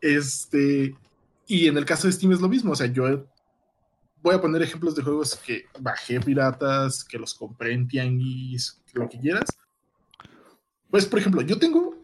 este, 0.00 0.96
y 1.46 1.68
en 1.68 1.76
el 1.76 1.84
caso 1.84 2.06
de 2.06 2.14
Steam 2.14 2.32
es 2.32 2.40
lo 2.40 2.48
mismo, 2.48 2.72
o 2.72 2.76
sea, 2.76 2.86
yo 2.86 3.26
voy 4.22 4.34
a 4.34 4.40
poner 4.40 4.62
ejemplos 4.62 4.94
de 4.94 5.02
juegos 5.02 5.36
que 5.36 5.66
bajé 5.78 6.18
piratas, 6.18 7.04
que 7.04 7.18
los 7.18 7.34
compré 7.34 7.74
en 7.74 7.86
Tianguis, 7.86 8.80
lo 8.94 9.06
que 9.06 9.20
quieras. 9.20 9.50
Pues, 10.88 11.04
por 11.04 11.18
ejemplo, 11.18 11.42
yo 11.42 11.58
tengo 11.58 12.00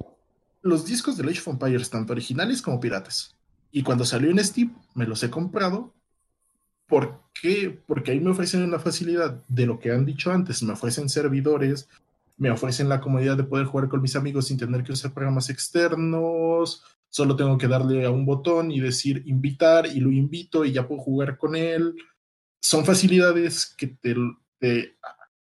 los 0.61 0.85
discos 0.85 1.17
de 1.17 1.25
Age 1.27 1.41
of 1.41 1.49
Empires, 1.49 1.89
tanto 1.89 2.13
originales 2.13 2.61
como 2.61 2.79
piratas. 2.79 3.35
Y 3.73 3.83
cuando 3.83 4.05
salió 4.05 4.31
en 4.31 4.45
Steam, 4.45 4.77
me 4.93 5.07
los 5.07 5.23
he 5.23 5.31
comprado 5.31 5.95
¿Por 6.91 7.23
qué? 7.41 7.81
Porque 7.87 8.11
ahí 8.11 8.21
me 8.21 8.33
ofrecen 8.33 8.65
una 8.65 8.81
facilidad 8.81 9.43
de 9.47 9.65
lo 9.65 9.79
que 9.79 9.93
han 9.93 10.05
dicho 10.05 10.33
antes, 10.33 10.63
me 10.65 10.73
ofrecen 10.73 11.09
servidores, 11.09 11.89
me 12.37 12.51
ofrecen 12.51 12.89
la 12.89 13.01
comodidad 13.01 13.37
de 13.37 13.45
poder 13.45 13.67
jugar 13.67 13.89
con 13.89 14.03
mis 14.03 14.17
amigos 14.17 14.49
sin 14.49 14.59
tener 14.59 14.83
que 14.83 14.93
usar 14.93 15.15
programas 15.15 15.51
externos, 15.51 16.83
solo 17.09 17.37
tengo 17.37 17.57
que 17.59 17.69
darle 17.69 18.05
a 18.05 18.11
un 18.11 18.27
botón 18.27 18.73
y 18.73 18.81
decir 18.81 19.23
invitar 19.27 19.87
y 19.87 20.01
lo 20.01 20.11
invito 20.11 20.65
y 20.65 20.73
ya 20.73 20.89
puedo 20.89 21.01
jugar 21.01 21.39
con 21.39 21.55
él. 21.55 21.95
Son 22.61 22.85
facilidades 22.85 23.67
que 23.67 23.87
te, 23.87 24.97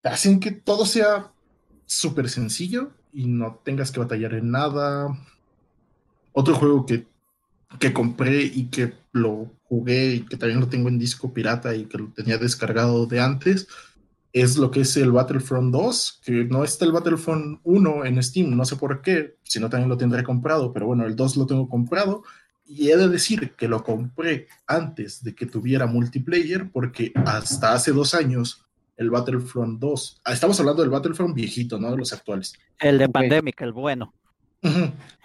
hacen 0.04 0.39
que 0.39 0.52
todo 0.52 0.86
sea 0.86 1.34
súper 1.86 2.30
sencillo 2.30 2.91
y 3.12 3.26
no 3.26 3.62
tengas 3.65 3.91
que 3.91 4.00
batallar 4.00 4.36
en 4.36 4.52
nada. 4.52 5.08
Otro 6.32 6.56
juego 6.56 6.86
que 6.86 7.08
que 7.79 7.93
compré 7.93 8.43
y 8.43 8.65
que 8.65 8.93
lo 9.11 9.51
jugué 9.63 10.15
y 10.15 10.19
que 10.21 10.38
también 10.38 10.59
lo 10.59 10.67
tengo 10.67 10.89
en 10.89 10.99
disco 10.99 11.33
pirata 11.33 11.75
y 11.75 11.85
que 11.85 11.97
lo 11.97 12.07
tenía 12.07 12.38
descargado 12.38 13.05
de 13.05 13.19
antes, 13.19 13.67
es 14.33 14.57
lo 14.57 14.69
que 14.69 14.81
es 14.81 14.97
el 14.97 15.11
Battlefront 15.11 15.71
2, 15.71 16.21
que 16.25 16.31
no 16.43 16.63
está 16.63 16.85
el 16.85 16.91
Battlefront 16.91 17.61
1 17.63 18.05
en 18.05 18.21
Steam, 18.21 18.55
no 18.55 18.65
sé 18.65 18.75
por 18.75 19.01
qué, 19.01 19.38
si 19.43 19.59
no 19.59 19.69
también 19.69 19.89
lo 19.89 19.97
tendré 19.97 20.23
comprado, 20.23 20.73
pero 20.73 20.88
bueno, 20.88 21.05
el 21.05 21.15
2 21.15 21.38
lo 21.38 21.45
tengo 21.45 21.69
comprado 21.69 22.23
y 22.65 22.89
he 22.89 22.97
de 22.97 23.07
decir 23.07 23.53
que 23.55 23.67
lo 23.67 23.83
compré 23.83 24.47
antes 24.67 25.23
de 25.23 25.33
que 25.35 25.45
tuviera 25.45 25.85
multiplayer 25.85 26.69
porque 26.71 27.13
hasta 27.25 27.73
hace 27.73 27.91
dos 27.91 28.13
años 28.13 28.65
el 28.97 29.09
Battlefront 29.09 29.79
2, 29.79 30.21
ah, 30.25 30.33
estamos 30.33 30.59
hablando 30.59 30.81
del 30.81 30.91
Battlefront 30.91 31.35
viejito, 31.35 31.79
no 31.79 31.91
de 31.91 31.97
los 31.97 32.11
actuales. 32.11 32.53
El 32.79 32.97
de 32.97 33.09
Pandemic, 33.09 33.61
el 33.61 33.73
bueno 33.73 34.13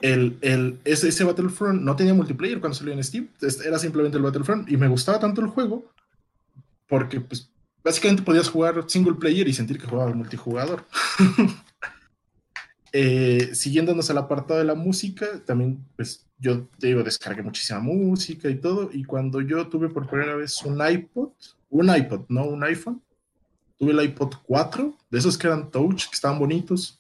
el, 0.01 0.39
el, 0.41 0.81
ese, 0.85 1.25
Battlefront 1.25 1.83
no 1.83 1.97
tenía 1.97 2.15
multiplayer 2.15 2.61
cuando 2.61 2.77
salió 2.77 2.93
en 2.93 3.03
Steam, 3.03 3.29
era 3.65 3.79
simplemente 3.79 4.17
el 4.17 4.23
Battlefront 4.23 4.71
y 4.71 4.77
me 4.77 4.89
gustaba 4.89 5.19
tanto 5.19 5.41
el 5.41 5.49
juego 5.49 5.85
porque 6.87 7.21
pues 7.21 7.51
básicamente 7.83 8.23
podías 8.23 8.49
jugar 8.49 8.85
single 8.89 9.15
player 9.15 9.47
y 9.49 9.53
sentir 9.53 9.79
que 9.79 9.87
jugaba 9.87 10.13
multijugador. 10.13 10.85
eh, 12.93 13.51
siguiéndonos 13.55 14.11
al 14.11 14.19
apartado 14.19 14.59
de 14.59 14.67
la 14.67 14.75
música, 14.75 15.27
también 15.45 15.85
pues 15.97 16.27
yo 16.39 16.69
digo, 16.79 17.03
descargué 17.03 17.43
muchísima 17.43 17.81
música 17.81 18.49
y 18.49 18.57
todo 18.57 18.91
y 18.93 19.05
cuando 19.05 19.41
yo 19.41 19.69
tuve 19.69 19.89
por 19.89 20.09
primera 20.09 20.35
vez 20.35 20.63
un 20.65 20.81
iPod, 20.87 21.31
un 21.69 21.95
iPod, 21.95 22.23
no 22.29 22.45
un 22.45 22.65
iPhone, 22.65 23.03
tuve 23.79 23.93
el 23.93 24.03
iPod 24.03 24.35
4, 24.45 24.97
de 25.11 25.19
esos 25.19 25.39
que 25.39 25.47
eran 25.47 25.71
touch, 25.71 26.09
que 26.09 26.15
estaban 26.15 26.39
bonitos 26.39 27.00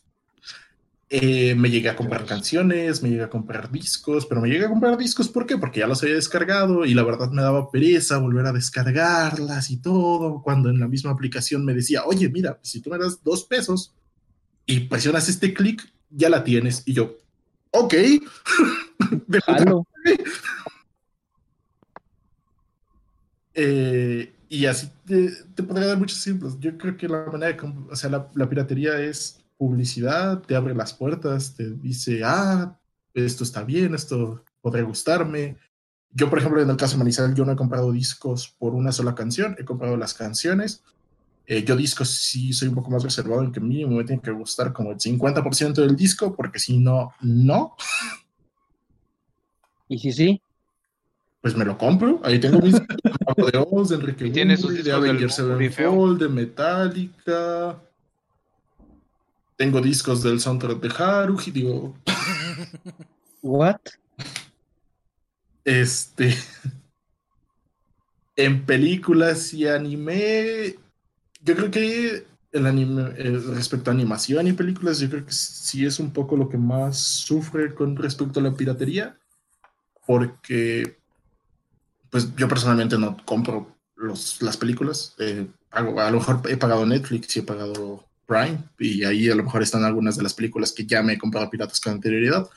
eh, 1.12 1.56
me 1.56 1.70
llegué 1.70 1.88
a 1.88 1.96
comprar 1.96 2.24
canciones, 2.24 3.02
me 3.02 3.08
llegué 3.10 3.24
a 3.24 3.30
comprar 3.30 3.72
discos, 3.72 4.26
pero 4.26 4.40
me 4.40 4.48
llegué 4.48 4.66
a 4.66 4.68
comprar 4.68 4.96
discos, 4.96 5.28
¿por 5.28 5.44
qué? 5.44 5.58
Porque 5.58 5.80
ya 5.80 5.88
los 5.88 6.00
había 6.04 6.14
descargado 6.14 6.84
y 6.84 6.94
la 6.94 7.02
verdad 7.02 7.32
me 7.32 7.42
daba 7.42 7.68
pereza 7.68 8.18
volver 8.18 8.46
a 8.46 8.52
descargarlas 8.52 9.72
y 9.72 9.78
todo, 9.78 10.40
cuando 10.40 10.70
en 10.70 10.78
la 10.78 10.86
misma 10.86 11.10
aplicación 11.10 11.64
me 11.64 11.74
decía, 11.74 12.04
oye, 12.04 12.28
mira, 12.28 12.60
si 12.62 12.80
tú 12.80 12.90
me 12.90 12.98
das 12.98 13.24
dos 13.24 13.42
pesos 13.44 13.92
y 14.66 14.80
presionas 14.80 15.28
este 15.28 15.52
clic, 15.52 15.82
ya 16.10 16.28
la 16.28 16.44
tienes. 16.44 16.84
Y 16.86 16.92
yo, 16.92 17.18
ok, 17.72 17.94
eh, 23.54 24.32
y 24.48 24.66
así 24.66 24.88
te, 25.04 25.62
podría 25.64 25.88
dar 25.88 25.98
muchos 25.98 26.24
ejemplos. 26.24 26.60
Yo 26.60 26.78
creo 26.78 26.96
que 26.96 27.08
la 27.08 27.24
manera 27.24 27.52
de, 27.52 27.60
o 27.90 27.96
sea, 27.96 28.10
la 28.10 28.48
piratería 28.48 29.00
es 29.00 29.39
publicidad, 29.60 30.40
te 30.40 30.56
abre 30.56 30.74
las 30.74 30.94
puertas, 30.94 31.54
te 31.54 31.68
dice, 31.68 32.22
ah, 32.24 32.78
esto 33.12 33.44
está 33.44 33.62
bien, 33.62 33.94
esto 33.94 34.42
podría 34.62 34.84
gustarme. 34.84 35.58
Yo, 36.12 36.30
por 36.30 36.38
ejemplo, 36.38 36.62
en 36.62 36.70
el 36.70 36.78
caso 36.78 36.94
de 36.94 37.00
Manizal, 37.00 37.34
yo 37.34 37.44
no 37.44 37.52
he 37.52 37.56
comprado 37.56 37.92
discos 37.92 38.56
por 38.58 38.74
una 38.74 38.90
sola 38.90 39.14
canción, 39.14 39.54
he 39.58 39.66
comprado 39.66 39.98
las 39.98 40.14
canciones. 40.14 40.82
Eh, 41.46 41.62
yo 41.62 41.76
discos 41.76 42.08
sí 42.08 42.54
soy 42.54 42.68
un 42.68 42.74
poco 42.74 42.90
más 42.90 43.02
reservado 43.02 43.42
en 43.42 43.52
que 43.52 43.60
mínimo 43.60 43.96
me 43.96 44.04
tiene 44.04 44.22
que 44.22 44.30
gustar 44.30 44.72
como 44.72 44.92
el 44.92 44.96
50% 44.96 45.74
del 45.74 45.94
disco, 45.94 46.34
porque 46.34 46.58
si 46.58 46.78
no, 46.78 47.12
no. 47.20 47.76
¿Y 49.88 49.98
si 49.98 50.10
sí? 50.10 50.42
Pues 51.42 51.54
me 51.54 51.66
lo 51.66 51.76
compro. 51.76 52.18
Ahí 52.24 52.40
tengo 52.40 52.60
mis 52.60 52.74
de 53.52 53.66
Oz, 53.70 53.90
de 53.90 53.96
Enrique 53.96 54.26
¿Y 54.26 54.30
tienes 54.30 54.62
de 54.62 54.90
Avengers 54.90 55.34
Sevenfold, 55.34 56.18
de 56.18 56.28
Metallica. 56.30 57.78
Tengo 59.60 59.82
discos 59.82 60.22
del 60.22 60.40
soundtrack 60.40 60.80
de 60.80 60.88
Haruhi, 60.88 61.50
digo. 61.50 61.94
¿What? 63.42 63.76
Este. 65.66 66.34
en 68.36 68.64
películas 68.64 69.52
y 69.52 69.68
anime. 69.68 70.76
Yo 71.42 71.56
creo 71.56 71.70
que 71.70 72.26
el 72.52 72.66
anime, 72.66 73.12
eh, 73.18 73.38
respecto 73.54 73.90
a 73.90 73.92
animación 73.92 74.46
y 74.46 74.54
películas, 74.54 74.98
yo 74.98 75.10
creo 75.10 75.26
que 75.26 75.32
sí 75.34 75.84
es 75.84 76.00
un 76.00 76.10
poco 76.10 76.38
lo 76.38 76.48
que 76.48 76.56
más 76.56 76.96
sufre 76.96 77.74
con 77.74 77.96
respecto 77.96 78.40
a 78.40 78.44
la 78.44 78.54
piratería. 78.54 79.18
Porque. 80.06 80.96
Pues 82.08 82.34
yo 82.34 82.48
personalmente 82.48 82.96
no 82.96 83.14
compro 83.26 83.76
los, 83.94 84.40
las 84.40 84.56
películas. 84.56 85.14
Eh, 85.18 85.46
a 85.70 85.82
lo 85.82 86.18
mejor 86.18 86.40
he 86.48 86.56
pagado 86.56 86.86
Netflix 86.86 87.36
y 87.36 87.40
he 87.40 87.42
pagado 87.42 88.09
Prime 88.30 88.62
y 88.78 89.02
ahí 89.02 89.28
a 89.28 89.34
lo 89.34 89.42
mejor 89.42 89.60
están 89.60 89.82
algunas 89.84 90.16
de 90.16 90.22
las 90.22 90.34
películas 90.34 90.70
que 90.72 90.86
ya 90.86 91.02
me 91.02 91.14
he 91.14 91.18
comprado 91.18 91.50
piratas 91.50 91.80
con 91.80 91.94
anterioridad, 91.94 92.48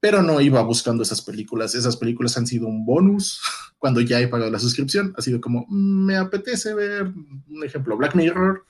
pero 0.00 0.22
no 0.22 0.40
iba 0.40 0.60
buscando 0.62 1.04
esas 1.04 1.22
películas. 1.22 1.76
Esas 1.76 1.96
películas 1.96 2.36
han 2.36 2.48
sido 2.48 2.66
un 2.66 2.84
bonus 2.84 3.40
cuando 3.78 4.00
ya 4.00 4.18
he 4.18 4.26
pagado 4.26 4.50
la 4.50 4.58
suscripción. 4.58 5.14
Ha 5.16 5.22
sido 5.22 5.40
como, 5.40 5.66
"Mm, 5.68 6.04
me 6.06 6.16
apetece 6.16 6.74
ver, 6.74 7.12
un 7.48 7.64
ejemplo, 7.64 7.96
Black 7.96 8.16
Mirror. 8.16 8.64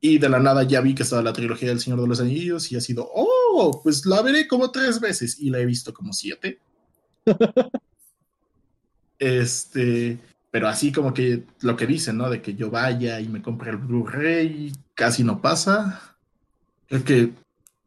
Y 0.00 0.18
de 0.18 0.28
la 0.30 0.40
nada 0.40 0.62
ya 0.64 0.80
vi 0.80 0.94
que 0.94 1.02
estaba 1.04 1.22
la 1.22 1.32
trilogía 1.32 1.68
del 1.68 1.78
Señor 1.78 2.00
de 2.00 2.08
los 2.08 2.20
Anillos 2.20 2.72
y 2.72 2.76
ha 2.76 2.80
sido, 2.80 3.08
oh, 3.14 3.80
pues 3.84 4.06
la 4.06 4.22
veré 4.22 4.48
como 4.48 4.72
tres 4.72 4.98
veces 4.98 5.38
y 5.38 5.50
la 5.50 5.60
he 5.60 5.66
visto 5.66 5.92
como 5.92 6.12
siete. 6.12 6.58
este, 9.18 10.18
pero 10.52 10.68
así 10.68 10.92
como 10.92 11.14
que 11.14 11.46
lo 11.62 11.76
que 11.76 11.86
dicen, 11.86 12.18
¿no? 12.18 12.28
De 12.28 12.42
que 12.42 12.54
yo 12.54 12.70
vaya 12.70 13.18
y 13.20 13.28
me 13.28 13.40
compre 13.40 13.70
el 13.70 13.78
Blu-ray, 13.78 14.70
casi 14.94 15.24
no 15.24 15.40
pasa. 15.40 16.14
Creo 16.88 17.02
que, 17.04 17.32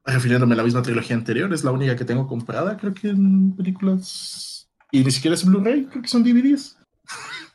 refiriéndome 0.04 0.56
a 0.56 0.58
la 0.58 0.64
misma 0.64 0.82
trilogía 0.82 1.16
anterior, 1.16 1.54
es 1.54 1.64
la 1.64 1.72
única 1.72 1.96
que 1.96 2.06
tengo 2.06 2.28
comprada, 2.28 2.76
creo 2.76 2.92
que 2.92 3.10
en 3.10 3.56
películas. 3.56 4.68
Y 4.92 5.04
ni 5.04 5.12
siquiera 5.12 5.36
es 5.36 5.46
Blu-ray, 5.46 5.86
creo 5.86 6.02
que 6.02 6.10
son 6.10 6.24
DVDs. 6.24 6.78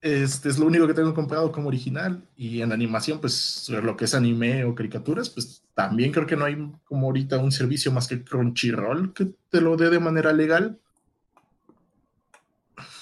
Este 0.00 0.48
es 0.48 0.58
lo 0.58 0.66
único 0.66 0.86
que 0.86 0.94
tengo 0.94 1.12
comprado 1.12 1.50
como 1.50 1.66
original. 1.66 2.22
Y 2.36 2.62
en 2.62 2.70
animación, 2.70 3.20
pues 3.20 3.68
lo 3.68 3.96
que 3.96 4.04
es 4.04 4.14
anime 4.14 4.64
o 4.64 4.72
caricaturas, 4.72 5.28
pues 5.28 5.64
también 5.74 6.12
creo 6.12 6.26
que 6.26 6.36
no 6.36 6.44
hay 6.44 6.56
como 6.84 7.08
ahorita 7.08 7.38
un 7.38 7.50
servicio 7.50 7.90
más 7.90 8.06
que 8.06 8.22
Crunchyroll 8.22 9.12
que 9.12 9.32
te 9.50 9.60
lo 9.60 9.76
dé 9.76 9.90
de 9.90 9.98
manera 9.98 10.32
legal. 10.32 10.78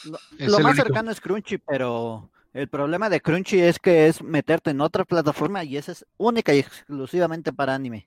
Lo, 0.04 0.58
más 0.60 0.72
único. 0.72 0.74
cercano 0.74 1.10
es 1.10 1.20
Crunchy, 1.20 1.58
pero 1.58 2.30
el 2.52 2.68
problema 2.68 3.08
de 3.08 3.20
Crunchy 3.20 3.60
es 3.60 3.78
que 3.78 4.06
es 4.06 4.22
meterte 4.22 4.70
en 4.70 4.80
otra 4.80 5.04
plataforma 5.04 5.64
y 5.64 5.76
esa 5.76 5.92
es 5.92 6.06
única 6.16 6.54
y 6.54 6.60
exclusivamente 6.60 7.52
para 7.52 7.74
anime. 7.74 8.06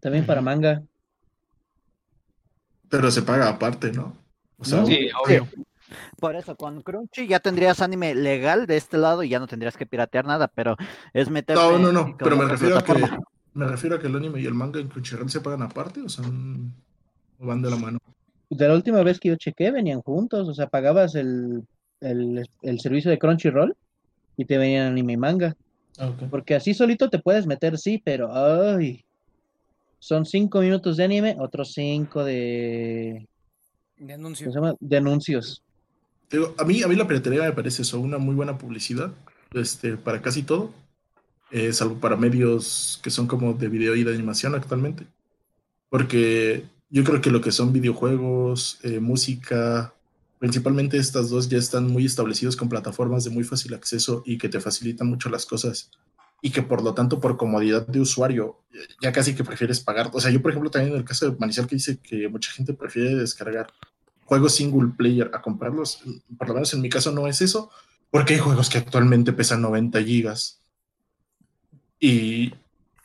También 0.00 0.26
para 0.26 0.42
manga. 0.42 0.82
Pero 2.90 3.10
se 3.10 3.22
paga 3.22 3.48
aparte, 3.48 3.92
¿no? 3.92 4.16
O 4.58 4.64
sea. 4.64 4.84
Sí, 4.84 5.08
obvio. 5.24 5.48
Por 6.18 6.36
eso, 6.36 6.56
con 6.56 6.82
Crunchy 6.82 7.26
ya 7.26 7.40
tendrías 7.40 7.80
anime 7.80 8.14
legal 8.14 8.66
de 8.66 8.76
este 8.76 8.98
lado 8.98 9.22
y 9.22 9.28
ya 9.28 9.38
no 9.38 9.46
tendrías 9.46 9.76
que 9.76 9.86
piratear 9.86 10.26
nada, 10.26 10.48
pero 10.48 10.76
es 11.12 11.30
meterte 11.30 11.62
No, 11.62 11.78
no, 11.78 11.92
no, 11.92 12.16
pero 12.16 12.36
me 12.36 12.46
refiero, 12.46 12.78
a 12.78 12.82
que, 12.82 12.94
me 13.54 13.66
refiero 13.66 13.96
a 13.96 14.00
que 14.00 14.06
el 14.06 14.16
anime 14.16 14.40
y 14.40 14.46
el 14.46 14.54
manga 14.54 14.80
en 14.80 14.88
Crunchyroll 14.88 15.30
se 15.30 15.40
pagan 15.40 15.62
aparte 15.62 16.00
o 16.00 16.08
son 16.08 16.74
o 17.38 17.46
van 17.46 17.62
de 17.62 17.70
la 17.70 17.76
mano. 17.76 17.98
De 18.56 18.68
la 18.68 18.74
última 18.74 19.02
vez 19.02 19.18
que 19.18 19.30
yo 19.30 19.36
chequé, 19.36 19.70
venían 19.70 20.00
juntos. 20.00 20.48
O 20.48 20.54
sea, 20.54 20.68
pagabas 20.68 21.14
el, 21.14 21.64
el, 22.00 22.48
el 22.62 22.80
servicio 22.80 23.10
de 23.10 23.18
Crunchyroll 23.18 23.76
y 24.36 24.44
te 24.44 24.58
venían 24.58 24.92
anime 24.92 25.14
y 25.14 25.16
manga. 25.16 25.56
Porque 26.30 26.54
así 26.54 26.74
solito 26.74 27.08
te 27.08 27.18
puedes 27.18 27.46
meter, 27.46 27.78
sí, 27.78 28.00
pero 28.04 28.32
ay. 28.32 29.04
Son 29.98 30.26
cinco 30.26 30.60
minutos 30.60 30.96
de 30.96 31.04
anime, 31.04 31.36
otros 31.38 31.72
cinco 31.72 32.24
de, 32.24 33.26
De 33.96 34.12
anuncio. 34.12 34.46
¿cómo 34.46 34.52
se 34.52 34.60
llama? 34.60 34.76
de 34.78 34.96
anuncios. 34.96 35.62
Digo, 36.30 36.54
a 36.58 36.64
mí, 36.64 36.82
a 36.82 36.88
mí 36.88 36.94
la 36.94 37.06
piratería 37.06 37.42
me 37.42 37.52
parece 37.52 37.82
eso, 37.82 38.00
una 38.00 38.18
muy 38.18 38.34
buena 38.34 38.58
publicidad 38.58 39.12
este, 39.52 39.96
para 39.96 40.20
casi 40.20 40.42
todo, 40.42 40.72
eh, 41.50 41.72
salvo 41.72 41.96
para 41.96 42.16
medios 42.16 43.00
que 43.02 43.10
son 43.10 43.26
como 43.26 43.54
de 43.54 43.68
video 43.68 43.94
y 43.94 44.04
de 44.04 44.12
animación 44.12 44.54
actualmente. 44.54 45.06
Porque 45.88 46.64
yo 46.90 47.04
creo 47.04 47.20
que 47.20 47.30
lo 47.30 47.40
que 47.40 47.52
son 47.52 47.72
videojuegos, 47.72 48.78
eh, 48.82 49.00
música, 49.00 49.94
principalmente 50.38 50.98
estas 50.98 51.30
dos 51.30 51.48
ya 51.48 51.58
están 51.58 51.90
muy 51.90 52.04
establecidos 52.04 52.56
con 52.56 52.68
plataformas 52.68 53.24
de 53.24 53.30
muy 53.30 53.44
fácil 53.44 53.74
acceso 53.74 54.22
y 54.26 54.38
que 54.38 54.48
te 54.48 54.60
facilitan 54.60 55.08
mucho 55.08 55.28
las 55.28 55.46
cosas. 55.46 55.90
Y 56.42 56.50
que 56.50 56.62
por 56.62 56.82
lo 56.82 56.92
tanto, 56.92 57.20
por 57.20 57.38
comodidad 57.38 57.86
de 57.86 58.00
usuario, 58.00 58.60
ya 59.00 59.12
casi 59.12 59.34
que 59.34 59.44
prefieres 59.44 59.80
pagar. 59.80 60.10
O 60.12 60.20
sea, 60.20 60.30
yo, 60.30 60.42
por 60.42 60.50
ejemplo, 60.50 60.70
también 60.70 60.92
en 60.92 60.98
el 60.98 61.04
caso 61.04 61.30
de 61.30 61.36
Manicial, 61.38 61.66
que 61.66 61.76
dice 61.76 61.98
que 61.98 62.28
mucha 62.28 62.52
gente 62.52 62.74
prefiere 62.74 63.14
descargar 63.14 63.72
juegos 64.26 64.54
single 64.54 64.92
player 64.96 65.30
a 65.32 65.40
comprarlos. 65.40 66.02
Por 66.36 66.48
lo 66.48 66.54
menos 66.54 66.74
en 66.74 66.82
mi 66.82 66.90
caso 66.90 67.12
no 67.12 67.26
es 67.26 67.40
eso, 67.40 67.70
porque 68.10 68.34
hay 68.34 68.40
juegos 68.40 68.68
que 68.68 68.78
actualmente 68.78 69.32
pesan 69.32 69.62
90 69.62 70.02
gigas 70.02 70.60
y 71.98 72.52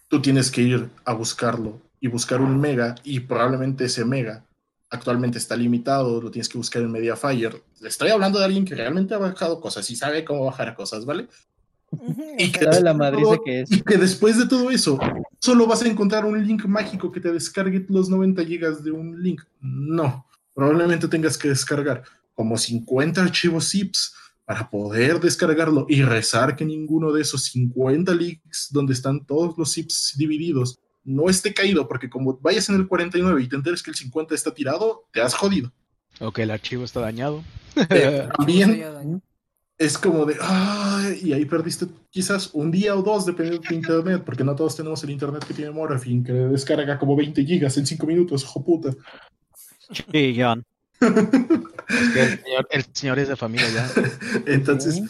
tú 0.10 0.22
tienes 0.22 0.52
que 0.52 0.62
ir 0.62 0.90
a 1.06 1.14
buscarlo 1.14 1.82
y 2.00 2.08
buscar 2.08 2.41
un 2.41 2.60
mega 2.60 2.95
y 3.04 3.20
probablemente 3.22 3.86
ese 3.86 4.06
mega 4.06 4.45
actualmente 4.91 5.38
está 5.38 5.56
limitado, 5.56 6.20
lo 6.22 6.32
tienes 6.32 6.50
que 6.50 6.58
buscar 6.58 6.82
en 6.82 6.91
Mediafire. 6.91 7.62
Le 7.80 7.89
estoy 7.89 8.10
hablando 8.10 8.39
de 8.39 8.45
alguien 8.45 8.66
que 8.66 8.74
realmente 8.74 9.14
ha 9.14 9.20
bajado 9.20 9.62
cosas 9.62 9.88
y 9.91 9.95
sabe 9.95 10.26
cómo 10.26 10.45
bajar 10.45 10.76
cosas, 10.76 11.06
¿vale? 11.06 11.28
Y 12.38 12.52
que, 12.52 12.60
sea, 12.60 12.74
¿Sabe 12.74 12.84
la 12.84 12.93
después 12.93 12.93
de 12.93 12.93
madriza 12.93 13.24
todo- 13.36 13.43
que 13.43 13.62
es? 13.62 13.72
y 13.72 13.82
que 13.82 13.97
después 13.97 14.38
de 14.38 14.47
todo 14.47 14.72
eso, 14.72 14.97
solo 15.39 15.68
vas 15.68 15.82
a 15.84 15.88
encontrar 15.88 16.26
un 16.26 16.43
link 16.45 16.66
mágico 16.66 17.12
que 17.12 17.20
te 17.20 17.32
descargue 17.32 17.86
los 17.89 18.10
90 18.10 18.43
gigas 18.45 18.84
de 18.84 18.91
un 18.91 19.22
link. 19.22 19.41
No, 19.60 20.26
probablemente 20.54 21.08
tengas 21.08 21.38
que 21.38 21.50
descargar 21.50 22.04
como 22.34 22.58
50 22.58 23.22
archivos 23.22 23.70
zips 23.70 24.14
para 24.45 24.70
poder 24.70 25.20
descargarlo 25.20 25.86
y 25.89 26.02
rezar 26.02 26.56
que 26.56 26.66
ninguno 26.66 27.12
de 27.12 27.22
esos 27.22 27.43
50 27.43 28.14
links 28.16 28.70
donde 28.72 28.93
están 28.93 29.24
todos 29.26 29.56
los 29.58 29.72
zips 29.74 30.16
divididos 30.18 30.80
no 31.04 31.30
esté 31.30 31.54
caído, 31.54 31.88
porque 31.88 32.10
como 32.10 32.38
vayas 32.41 32.70
en 32.70 32.76
el 32.76 32.88
49 32.88 33.41
y 33.41 33.47
te 33.47 33.56
enteres 33.56 33.84
que 33.84 33.91
el 33.91 33.95
50 33.95 34.36
está 34.36 34.54
tirado, 34.54 35.06
te 35.12 35.22
has 35.22 35.34
jodido. 35.34 35.72
O 36.20 36.32
que 36.32 36.43
el 36.43 36.52
archivo 36.52 36.84
está 36.84 37.00
dañado. 37.00 37.43
Eh, 37.89 38.28
también 38.38 39.22
es 39.78 39.97
como 39.97 40.26
de, 40.26 40.36
"Ay", 40.41 41.20
y 41.24 41.34
ahí 41.34 41.45
perdiste 41.45 41.88
quizás 42.10 42.50
un 42.54 42.70
día 42.70 42.95
o 42.95 43.02
dos 43.02 43.26
dependiendo 43.26 43.62
de 43.62 43.68
tu 43.68 43.74
internet, 43.74 44.24
porque 44.26 44.43
no 44.43 44.56
todos 44.56 44.76
tenemos 44.76 45.04
el 45.04 45.12
internet 45.12 45.45
que 45.45 45.54
tiene 45.54 45.72
Morphine, 45.72 46.24
que 46.24 46.34
descarga 46.34 47.00
como 47.00 47.16
20 47.16 47.43
gigas 47.45 47.78
en 47.78 47.86
5 47.86 48.06
minutos, 48.06 48.43
hijo 48.43 48.64
puta. 48.64 48.91
Sí, 49.91 50.36
John. 50.38 50.64
Es 51.00 52.10
que 52.14 52.22
el 52.22 52.43
señor, 52.43 52.68
el 52.72 52.86
señor 52.91 53.20
es 53.20 53.28
de 53.30 53.36
familia 53.36 53.68
ya. 53.70 53.89
Entonces, 54.45 55.02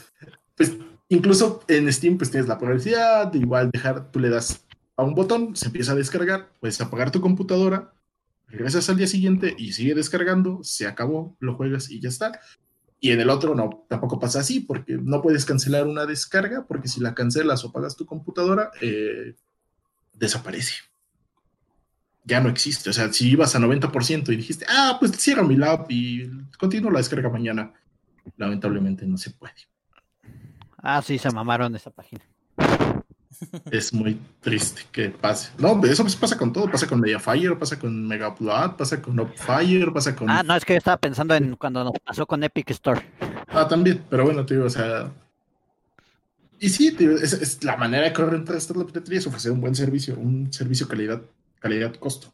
pues 0.55 0.73
incluso 1.09 1.63
en 1.67 1.91
Steam 1.91 2.17
pues 2.17 2.29
tienes 2.29 2.47
la 2.47 2.57
publicidad, 2.57 3.27
de 3.27 3.39
igual 3.39 3.71
dejar, 3.71 4.11
tú 4.11 4.19
le 4.19 4.29
das 4.29 4.63
a 4.99 5.03
un 5.03 5.15
botón, 5.15 5.55
se 5.55 5.67
empieza 5.67 5.93
a 5.93 5.95
descargar, 5.95 6.49
puedes 6.59 6.79
apagar 6.81 7.09
tu 7.09 7.21
computadora, 7.21 7.93
regresas 8.47 8.89
al 8.89 8.97
día 8.97 9.07
siguiente 9.07 9.55
y 9.57 9.71
sigue 9.71 9.95
descargando, 9.95 10.59
se 10.61 10.87
acabó, 10.87 11.37
lo 11.39 11.55
juegas 11.55 11.89
y 11.89 12.01
ya 12.01 12.09
está. 12.09 12.37
Y 12.99 13.11
en 13.11 13.21
el 13.21 13.29
otro 13.29 13.55
no, 13.55 13.85
tampoco 13.87 14.19
pasa 14.19 14.41
así, 14.41 14.59
porque 14.59 14.97
no 14.97 15.21
puedes 15.21 15.45
cancelar 15.45 15.87
una 15.87 16.05
descarga, 16.05 16.65
porque 16.67 16.89
si 16.89 16.99
la 16.99 17.15
cancelas 17.15 17.63
o 17.63 17.69
apagas 17.69 17.95
tu 17.95 18.05
computadora, 18.05 18.71
eh, 18.81 19.35
desaparece. 20.13 20.73
Ya 22.25 22.41
no 22.41 22.49
existe. 22.49 22.89
O 22.89 22.93
sea, 22.93 23.13
si 23.13 23.29
ibas 23.29 23.55
a 23.55 23.59
90% 23.59 24.33
y 24.33 24.35
dijiste, 24.35 24.65
ah, 24.67 24.97
pues 24.99 25.13
cierra 25.13 25.43
mi 25.43 25.55
lab 25.55 25.85
y 25.87 26.29
continúo 26.59 26.91
la 26.91 26.99
descarga 26.99 27.29
mañana, 27.29 27.71
lamentablemente 28.35 29.05
no 29.05 29.17
se 29.17 29.31
puede. 29.31 29.53
Ah, 30.75 31.01
sí, 31.01 31.17
se 31.17 31.31
mamaron 31.31 31.73
esa 31.73 31.89
página. 31.89 32.25
Es 33.71 33.93
muy 33.93 34.19
triste 34.41 34.81
que 34.91 35.09
pase. 35.09 35.51
No, 35.57 35.83
eso 35.85 36.05
pasa 36.19 36.37
con 36.37 36.51
todo. 36.51 36.69
Pasa 36.69 36.87
con 36.87 36.99
Mediafire, 36.99 37.55
pasa 37.55 37.79
con 37.79 38.07
Megaupload, 38.07 38.75
pasa 38.75 39.01
con 39.01 39.19
Upfire, 39.19 39.91
pasa 39.91 40.15
con. 40.15 40.29
Ah, 40.29 40.43
no, 40.43 40.55
es 40.55 40.65
que 40.65 40.73
yo 40.73 40.77
estaba 40.77 40.97
pensando 40.97 41.35
en 41.35 41.55
cuando 41.55 41.83
nos 41.83 41.93
pasó 42.03 42.25
con 42.25 42.43
Epic 42.43 42.69
Store. 42.71 43.01
Ah, 43.47 43.67
también. 43.67 44.03
Pero 44.09 44.25
bueno, 44.25 44.45
te 44.45 44.55
digo, 44.55 44.65
o 44.65 44.69
sea. 44.69 45.11
Y 46.59 46.69
sí, 46.69 46.91
te 46.91 47.07
digo, 47.07 47.15
es, 47.17 47.33
es 47.33 47.63
la 47.63 47.77
manera 47.77 48.03
de 48.03 48.13
correr 48.13 48.43
esta 48.55 48.73
la 48.73 48.85
piratería 48.85 49.19
es 49.19 49.27
ofrecer 49.27 49.51
un 49.51 49.61
buen 49.61 49.75
servicio, 49.75 50.15
un 50.17 50.51
servicio 50.51 50.87
calidad, 50.87 51.21
calidad-costo. 51.59 52.33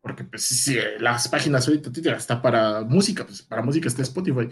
Porque 0.00 0.24
pues 0.24 0.44
si 0.44 0.78
las 0.98 1.28
páginas 1.28 1.68
ahorita 1.68 1.92
tío, 1.92 2.16
está 2.16 2.40
para 2.40 2.80
música, 2.82 3.26
pues 3.26 3.42
para 3.42 3.62
música 3.62 3.88
está 3.88 4.02
Spotify. 4.02 4.48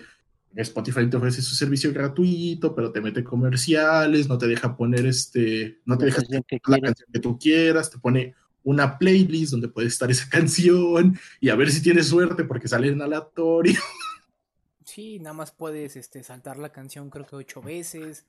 Spotify 0.55 1.09
te 1.09 1.17
ofrece 1.17 1.43
su 1.43 1.55
servicio 1.55 1.93
gratuito, 1.93 2.75
pero 2.75 2.91
te 2.91 3.01
mete 3.01 3.23
comerciales, 3.23 4.29
no 4.29 4.39
te 4.39 4.47
deja 4.47 4.77
poner 4.77 5.07
este, 5.07 5.81
no 5.85 5.97
te 5.97 6.07
deja 6.07 6.23
canción 6.23 6.43
la 6.43 6.61
quieres. 6.61 6.83
canción 6.83 7.09
que 7.13 7.21
tú 7.21 7.39
quieras, 7.39 7.91
te 7.91 7.99
pone 7.99 8.35
una 8.65 8.99
playlist 8.99 9.53
donde 9.53 9.69
puede 9.69 9.89
estar 9.89 10.11
esa 10.11 10.29
canción 10.31 11.19
y 11.41 11.49
a 11.49 11.57
ver 11.57 11.71
si 11.71 11.83
tienes 11.83 12.09
suerte 12.09 12.45
porque 12.45 12.69
sale 12.69 12.89
en 12.89 13.03
aleatorio. 13.03 13.79
Sí, 14.85 15.19
nada 15.19 15.35
más 15.35 15.53
puedes 15.53 15.97
este, 15.97 16.23
saltar 16.23 16.59
la 16.59 16.73
canción 16.73 17.11
creo 17.11 17.27
que 17.27 17.37
ocho 17.37 17.61
veces. 17.61 18.27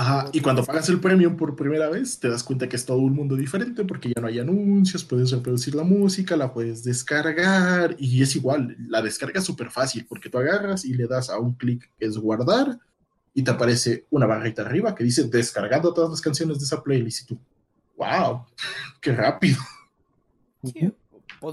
Ajá, 0.00 0.30
y 0.32 0.40
cuando 0.40 0.64
pagas 0.64 0.88
el 0.90 1.00
premium 1.00 1.36
por 1.36 1.56
primera 1.56 1.88
vez, 1.88 2.20
te 2.20 2.28
das 2.28 2.44
cuenta 2.44 2.68
que 2.68 2.76
es 2.76 2.86
todo 2.86 2.98
un 2.98 3.14
mundo 3.14 3.34
diferente 3.34 3.84
porque 3.84 4.12
ya 4.14 4.20
no 4.20 4.28
hay 4.28 4.38
anuncios, 4.38 5.02
puedes 5.02 5.32
reproducir 5.32 5.74
la 5.74 5.82
música, 5.82 6.36
la 6.36 6.52
puedes 6.52 6.84
descargar 6.84 7.96
y 7.98 8.22
es 8.22 8.36
igual, 8.36 8.76
la 8.78 9.02
descarga 9.02 9.40
es 9.40 9.44
súper 9.44 9.70
fácil 9.72 10.06
porque 10.08 10.30
tú 10.30 10.38
agarras 10.38 10.84
y 10.84 10.94
le 10.94 11.08
das 11.08 11.30
a 11.30 11.40
un 11.40 11.54
clic 11.54 11.90
que 11.98 12.06
es 12.06 12.16
guardar 12.16 12.78
y 13.34 13.42
te 13.42 13.50
aparece 13.50 14.06
una 14.10 14.26
barrita 14.26 14.62
arriba 14.62 14.94
que 14.94 15.02
dice 15.02 15.24
descargando 15.24 15.92
todas 15.92 16.10
las 16.10 16.20
canciones 16.20 16.60
de 16.60 16.64
esa 16.66 16.80
playlist 16.80 17.22
y 17.22 17.34
tú, 17.34 17.40
wow, 17.96 18.44
qué 19.00 19.12
rápido. 19.12 19.58
Sí, 20.62 20.92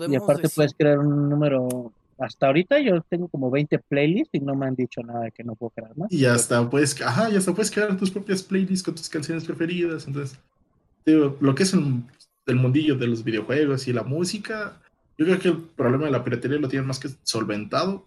Y 0.08 0.16
aparte 0.16 0.44
decir- 0.44 0.56
puedes 0.56 0.74
crear 0.78 1.00
un 1.00 1.30
número. 1.32 1.92
Hasta 2.18 2.48
ahorita 2.48 2.80
yo 2.80 3.02
tengo 3.10 3.28
como 3.28 3.52
20 3.52 3.80
playlists 3.80 4.34
y 4.34 4.40
no 4.40 4.56
me 4.56 4.66
han 4.68 4.76
dicho 4.76 5.02
nada 5.02 5.22
de 5.26 5.32
que 5.32 5.44
no 5.44 5.56
puedo 5.56 5.72
crear 5.72 5.96
más. 5.98 6.12
Y 6.12 6.26
hasta 6.26 6.70
puedes, 6.70 7.00
ajá, 7.02 7.30
y 7.30 7.36
hasta 7.36 7.54
puedes 7.54 7.72
crear 7.72 7.96
tus 7.98 8.12
propias 8.12 8.42
playlists 8.44 8.84
con 8.84 8.96
tus 8.96 9.10
canciones 9.10 9.44
preferidas. 9.46 10.08
Entonces, 10.08 10.40
digo, 11.06 11.38
lo 11.42 11.56
que 11.56 11.64
es 11.64 11.74
el, 11.74 12.04
el 12.48 12.56
mundillo 12.56 12.96
de 12.96 13.08
los 13.08 13.24
videojuegos 13.24 13.88
y 13.88 13.94
la 13.94 14.04
música 14.04 14.82
Yo 15.18 15.26
creo 15.26 15.40
que 15.40 15.48
el 15.50 15.58
problema 15.58 16.06
de 16.06 16.12
la 16.12 16.24
piratería 16.24 16.60
lo 16.60 16.68
tienen 16.70 16.88
más 16.88 17.00
que 17.00 17.10
solventado 17.24 18.06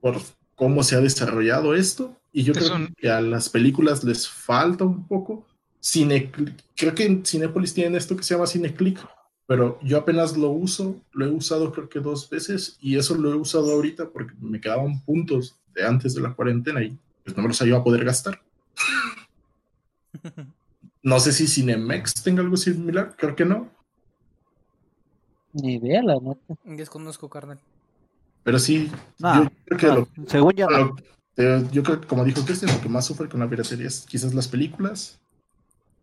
por 0.00 0.16
cómo 0.56 0.82
se 0.82 0.96
ha 0.96 1.00
desarrollado 1.00 1.74
esto. 1.74 2.16
Y 2.32 2.44
yo 2.44 2.52
creo 2.54 2.74
un- 2.76 2.94
que 2.96 3.10
a 3.10 3.20
las 3.20 3.48
películas 3.48 4.04
les 4.04 4.28
falta 4.28 4.84
un 4.84 5.06
poco. 5.06 5.46
Cineclick, 5.84 6.54
creo 6.76 6.94
que 6.94 7.04
en 7.06 7.24
Cinepolis 7.26 7.74
tienen 7.74 7.96
esto 7.96 8.16
que 8.16 8.22
se 8.22 8.34
llama 8.34 8.46
Cineclick, 8.46 9.00
pero 9.46 9.78
yo 9.82 9.98
apenas 9.98 10.36
lo 10.36 10.50
uso, 10.50 11.00
lo 11.12 11.26
he 11.26 11.30
usado 11.30 11.72
creo 11.72 11.88
que 11.88 12.00
dos 12.00 12.28
veces 12.30 12.76
y 12.80 12.96
eso 12.96 13.14
lo 13.16 13.32
he 13.32 13.36
usado 13.36 13.72
ahorita 13.72 14.08
porque 14.10 14.34
me 14.40 14.60
quedaban 14.60 15.00
puntos 15.04 15.56
de 15.74 15.84
antes 15.84 16.14
de 16.14 16.20
la 16.22 16.32
cuarentena 16.34 16.82
y 16.82 16.96
pues 17.24 17.36
no 17.36 17.42
me 17.42 17.48
los 17.48 17.60
iba 17.62 17.78
a 17.78 17.84
poder 17.84 18.04
gastar. 18.04 18.40
No 21.04 21.18
sé 21.18 21.32
si 21.32 21.48
Cinemex 21.48 22.14
tenga 22.22 22.42
algo 22.42 22.56
similar, 22.56 23.16
creo 23.18 23.34
que 23.34 23.44
no, 23.44 23.68
Ni 25.52 25.74
idea, 25.74 26.00
la 26.02 26.14
neta. 26.20 26.54
Desconozco, 26.64 27.28
carnal. 27.28 27.58
pero 28.44 28.58
sí, 28.60 28.88
No, 29.18 29.44
yo 29.44 29.50
creo 29.64 29.78
que 29.78 29.86
no, 29.88 29.94
lo- 29.96 30.08
según 30.28 30.52
yo, 30.52 30.68
lo- 30.70 30.96
yo 31.72 31.82
creo 31.82 32.00
que 32.00 32.06
como 32.06 32.24
dijo 32.24 32.44
Cristian, 32.44 32.72
lo 32.74 32.80
que 32.80 32.88
más 32.88 33.04
sufre 33.04 33.28
con 33.28 33.40
la 33.40 33.48
piratería 33.50 33.88
es 33.88 34.06
quizás 34.08 34.32
las 34.32 34.46
películas 34.46 35.20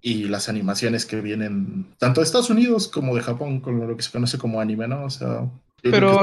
y 0.01 0.25
las 0.25 0.49
animaciones 0.49 1.05
que 1.05 1.19
vienen 1.21 1.85
tanto 1.97 2.21
de 2.21 2.25
Estados 2.25 2.49
Unidos 2.49 2.87
como 2.87 3.15
de 3.15 3.21
Japón, 3.21 3.59
con 3.59 3.85
lo 3.85 3.95
que 3.97 4.03
se 4.03 4.11
conoce 4.11 4.37
como 4.37 4.61
anime, 4.61 4.87
¿no? 4.87 5.03
O 5.03 5.09
sea, 5.09 5.45
Pero. 5.81 6.19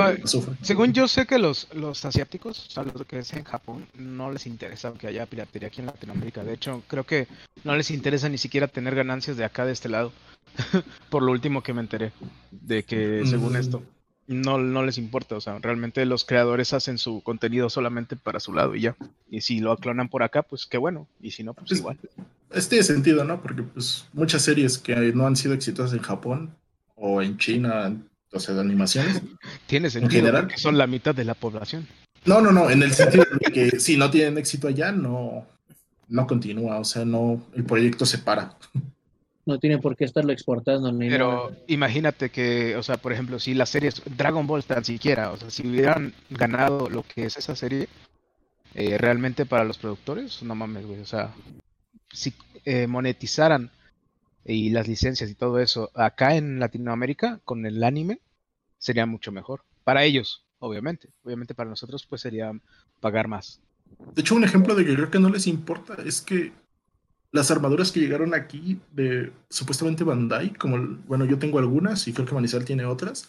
Según 0.62 0.93
yo 0.93 1.09
sé 1.09 1.27
que 1.27 1.39
los, 1.39 1.68
los 1.74 2.05
asiáticos, 2.05 2.66
o 2.66 2.70
sea, 2.70 2.83
los 2.85 3.05
que 3.07 3.18
es 3.18 3.33
en 3.33 3.45
Japón, 3.45 3.87
no 3.95 4.31
les 4.31 4.47
interesa 4.47 4.93
que 4.95 5.07
haya 5.09 5.27
piratería 5.27 5.68
aquí 5.68 5.81
en 5.81 5.87
Latinoamérica. 5.87 6.45
De 6.45 6.55
hecho, 6.55 6.83
creo 6.89 7.05
que 7.05 7.27
no 7.64 7.74
les 7.77 7.91
interesa 7.91 8.29
ni 8.29 8.39
siquiera 8.39 8.68
tener 8.68 8.95
ganancias 8.95 9.37
de 9.37 9.45
acá, 9.45 9.64
de 9.66 9.72
este 9.72 9.89
lado. 9.89 10.12
Por 11.11 11.22
lo 11.22 11.33
último 11.33 11.62
que 11.62 11.74
me 11.74 11.81
enteré, 11.83 12.12
de 12.51 12.83
que 12.85 13.22
según 13.27 13.53
Mm. 13.53 13.57
esto, 13.57 13.83
no, 14.27 14.59
no 14.59 14.85
les 14.85 14.99
importa. 14.99 15.37
O 15.37 15.41
sea, 15.41 15.59
realmente 15.59 16.05
los 16.07 16.24
creadores 16.24 16.72
hacen 16.72 16.99
su 16.99 17.22
contenido 17.22 17.70
solamente 17.70 18.16
para 18.16 18.41
su 18.41 18.53
lado 18.53 18.74
y 18.74 18.83
ya. 18.83 18.97
Y 19.31 19.41
si 19.41 19.61
lo 19.61 19.77
clonan 19.77 20.09
por 20.09 20.22
acá, 20.22 20.43
pues 20.43 20.66
qué 20.66 20.79
bueno. 20.79 21.07
Y 21.20 21.31
si 21.33 21.45
no, 21.45 21.55
pues 21.55 21.68
Pues, 21.68 21.81
igual. 21.81 21.99
Este 22.53 22.70
tiene 22.70 22.85
sentido, 22.85 23.24
¿no? 23.24 23.41
Porque 23.43 23.62
pues 23.62 24.07
muchas 24.12 24.43
series 24.43 24.79
que 24.79 24.95
no 25.12 25.27
han 25.27 25.37
sido 25.37 25.55
exitosas 25.55 25.93
en 25.93 26.03
Japón 26.03 26.55
o 26.95 27.20
en 27.22 27.37
China, 27.39 27.97
o 28.33 28.41
sea, 28.41 28.55
de 28.55 28.61
animaciones. 28.61 29.20
Tiene 29.66 29.91
sentido, 29.91 30.22
general. 30.22 30.43
porque 30.45 30.59
son 30.59 30.79
la 30.79 30.87
mitad 30.87 31.14
de 31.14 31.24
la 31.24 31.35
población. 31.35 31.87
No, 32.24 32.41
no, 32.41 32.53
no, 32.53 32.70
en 32.70 32.83
el 32.83 32.93
sentido 32.93 33.24
de 33.41 33.53
que 33.53 33.70
si 33.81 33.97
no 33.97 34.11
tienen 34.11 34.39
éxito 34.39 34.68
allá, 34.68 34.93
no, 34.93 35.47
no 36.09 36.27
continúa, 36.27 36.79
o 36.79 36.85
sea, 36.85 37.05
no, 37.05 37.43
el 37.55 37.64
proyecto 37.64 38.07
se 38.07 38.18
para. 38.18 38.57
No 39.47 39.59
tiene 39.61 39.78
por 39.78 39.97
qué 39.97 40.05
estarlo 40.05 40.32
exportando 40.32 40.90
ni 40.92 41.09
Pero 41.09 41.51
nada. 41.51 41.62
imagínate 41.68 42.30
que, 42.30 42.76
o 42.76 42.82
sea, 42.82 42.97
por 42.97 43.12
ejemplo, 43.12 43.38
si 43.38 43.55
las 43.55 43.70
series 43.70 44.03
Dragon 44.16 44.47
Ball 44.47 44.64
tan 44.64 44.84
siquiera, 44.84 45.30
o 45.30 45.36
sea, 45.36 45.51
si 45.51 45.66
hubieran 45.66 46.12
ganado 46.30 46.90
lo 46.90 47.05
que 47.05 47.26
es 47.26 47.36
esa 47.36 47.55
serie, 47.55 47.88
eh, 48.74 48.99
realmente 48.99 49.47
para 49.47 49.64
los 49.64 49.78
productores, 49.78 50.42
no 50.42 50.55
mames, 50.55 50.84
güey, 50.84 51.01
o 51.01 51.07
sea, 51.07 51.32
si 52.12 52.34
eh, 52.64 52.88
monetizaran 52.88 53.70
y 54.44 54.70
las 54.70 54.88
licencias 54.88 55.30
y 55.30 55.34
todo 55.34 55.61
eso 55.61 55.90
acá 55.94 56.34
en 56.34 56.59
Latinoamérica 56.59 57.40
con 57.44 57.66
el 57.66 57.82
anime, 57.84 58.20
sería 58.78 59.07
mucho 59.07 59.32
mejor. 59.32 59.62
Para 59.84 60.05
ellos, 60.05 60.44
obviamente. 60.59 61.09
Obviamente 61.24 61.55
para 61.55 61.70
nosotros, 61.70 62.07
pues 62.07 62.20
sería 62.22 62.53
pagar 63.01 63.28
más. 63.28 63.61
De 64.14 64.20
hecho, 64.20 64.34
un 64.34 64.44
ejemplo 64.44 64.74
de 64.74 64.84
que 64.84 64.94
creo 64.94 65.11
que 65.11 65.18
no 65.18 65.28
les 65.30 65.47
importa 65.47 65.97
es 66.05 66.20
que 66.20 66.53
las 67.33 67.51
armaduras 67.51 67.93
que 67.93 68.01
llegaron 68.01 68.35
aquí 68.35 68.81
de 68.93 69.33
supuestamente 69.51 70.05
Bandai, 70.05 70.55
como, 70.55 70.99
bueno, 71.07 71.24
yo 71.24 71.39
tengo 71.39 71.59
algunas 71.59 72.07
y 72.09 72.12
creo 72.12 72.27
que 72.27 72.35
Manizal 72.35 72.64
tiene 72.64 72.85
otras, 72.87 73.29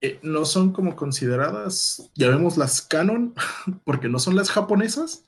eh, 0.00 0.18
no 0.22 0.44
son 0.44 0.72
como 0.72 0.96
consideradas, 0.96 2.10
llamémoslas 2.14 2.82
canon, 2.82 3.34
porque 3.84 4.08
no 4.08 4.18
son 4.18 4.36
las 4.36 4.50
japonesas. 4.50 5.24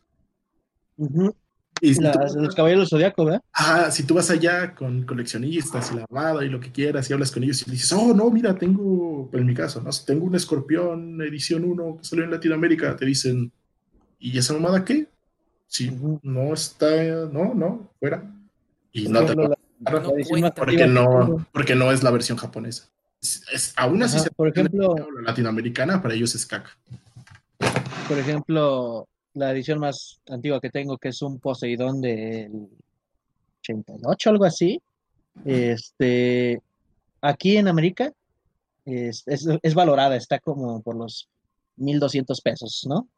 Ujú. 0.96 1.34
Y 1.80 1.94
si 1.94 2.00
Las- 2.00 2.16
vas- 2.16 2.34
los 2.36 2.54
caballeros 2.54 2.90
zodiaco, 2.90 3.24
¿verdad? 3.24 3.42
Ah, 3.54 3.90
si 3.90 4.04
tú 4.04 4.14
vas 4.14 4.30
allá 4.30 4.74
con 4.74 5.02
coleccionistas 5.04 5.90
y 5.92 5.96
la 5.96 6.04
armada 6.04 6.44
y 6.44 6.48
lo 6.48 6.60
que 6.60 6.70
quieras 6.70 7.10
y 7.10 7.12
hablas 7.12 7.32
con 7.32 7.42
ellos 7.42 7.66
y 7.66 7.70
dices, 7.70 7.92
oh, 7.92 8.14
no, 8.14 8.30
mira, 8.30 8.56
tengo, 8.56 9.28
en 9.32 9.46
mi 9.46 9.54
caso, 9.54 9.82
¿no? 9.82 9.90
Tengo 10.06 10.26
un 10.26 10.34
escorpión 10.34 11.20
edición 11.22 11.64
1 11.64 11.98
que 11.98 12.04
salió 12.04 12.24
en 12.24 12.30
Latinoamérica, 12.30 12.94
te 12.96 13.04
dicen, 13.04 13.52
¿y 14.18 14.38
esa 14.38 14.54
mamada 14.54 14.84
qué? 14.84 15.08
Si 15.72 15.88
Ujú. 15.88 16.20
no 16.22 16.52
está, 16.52 16.86
no, 17.32 17.54
no, 17.54 17.88
fuera. 17.98 18.22
Y 18.92 19.04
Por 19.04 19.12
no 19.14 19.18
te 19.20 19.24
ejemplo, 19.24 19.48
la- 19.48 19.90
No 19.90 20.02
cuenta. 20.28 20.54
porque 20.54 20.86
no, 20.86 21.46
porque 21.50 21.74
no 21.74 21.90
es 21.90 22.02
la 22.02 22.10
versión 22.10 22.36
japonesa. 22.36 22.90
Es, 23.22 23.42
es- 23.50 23.72
aún 23.78 24.02
así, 24.02 24.16
Ajá, 24.16 24.24
se 24.24 24.30
por 24.32 24.48
ejemplo- 24.48 24.94
la 24.98 25.22
latinoamericana, 25.30 26.02
para 26.02 26.12
ellos 26.12 26.34
es 26.34 26.44
caca. 26.44 26.76
Por 28.06 28.18
ejemplo, 28.18 29.08
la 29.32 29.50
edición 29.52 29.78
más 29.78 30.20
antigua 30.28 30.60
que 30.60 30.68
tengo, 30.68 30.98
que 30.98 31.08
es 31.08 31.22
un 31.22 31.38
Poseidón 31.40 32.02
del 32.02 32.68
88, 33.62 34.28
algo 34.28 34.44
así. 34.44 34.78
Este, 35.46 36.60
aquí 37.22 37.56
en 37.56 37.68
América 37.68 38.12
es, 38.84 39.22
es, 39.24 39.48
es 39.62 39.74
valorada, 39.74 40.16
está 40.16 40.38
como 40.38 40.82
por 40.82 40.96
los 40.96 41.30
1200 41.76 42.42
pesos, 42.42 42.84
¿no? 42.86 43.08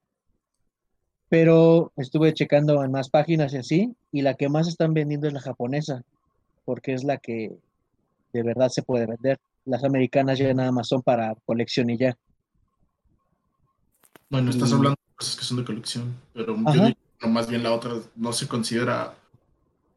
Pero 1.28 1.92
estuve 1.96 2.32
checando 2.34 2.84
en 2.84 2.92
más 2.92 3.08
páginas 3.10 3.52
y 3.54 3.56
así, 3.58 3.94
y 4.12 4.22
la 4.22 4.34
que 4.34 4.48
más 4.48 4.68
están 4.68 4.94
vendiendo 4.94 5.26
es 5.26 5.32
la 5.32 5.40
japonesa, 5.40 6.02
porque 6.64 6.92
es 6.94 7.02
la 7.04 7.16
que 7.18 7.50
de 8.32 8.42
verdad 8.42 8.68
se 8.68 8.82
puede 8.82 9.06
vender. 9.06 9.38
Las 9.64 9.84
americanas 9.84 10.38
ya 10.38 10.52
nada 10.52 10.70
más 10.70 10.88
son 10.88 11.02
para 11.02 11.34
colección 11.46 11.88
y 11.90 11.96
ya. 11.96 12.16
Bueno, 14.28 14.50
estás 14.50 14.70
Y- 14.70 14.74
hablando 14.74 14.98
de 15.08 15.16
cosas 15.16 15.36
que 15.36 15.44
son 15.44 15.56
de 15.58 15.64
colección, 15.64 16.14
pero 16.32 16.56
yo 16.56 16.94
no, 17.22 17.28
más 17.28 17.48
bien 17.48 17.62
la 17.62 17.72
otra 17.72 17.92
no 18.16 18.32
se 18.32 18.46
considera. 18.48 19.14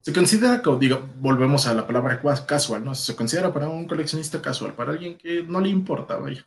Se 0.01 0.13
considera, 0.13 0.61
como 0.61 0.78
digo, 0.78 1.01
volvemos 1.19 1.67
a 1.67 1.73
la 1.73 1.86
palabra 1.86 2.21
casual, 2.45 2.86
¿no? 2.86 2.95
Se 2.95 3.15
considera 3.15 3.53
para 3.53 3.67
un 3.67 3.86
coleccionista 3.88 4.41
casual, 4.41 4.73
para 4.73 4.91
alguien 4.93 5.17
que 5.17 5.43
no 5.43 5.59
le 5.59 5.67
importa, 5.69 6.15
vaya. 6.15 6.45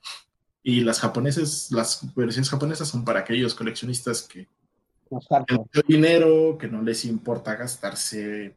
Y 0.62 0.80
las 0.80 1.00
japoneses, 1.00 1.70
las 1.70 2.14
versiones 2.14 2.48
japonesas 2.48 2.88
son 2.88 3.04
para 3.04 3.20
aquellos 3.20 3.54
coleccionistas 3.54 4.22
que 4.22 4.46
Mucho 5.10 5.82
dinero, 5.86 6.56
que 6.56 6.68
no 6.68 6.82
les 6.82 7.04
importa 7.04 7.56
gastarse 7.56 8.54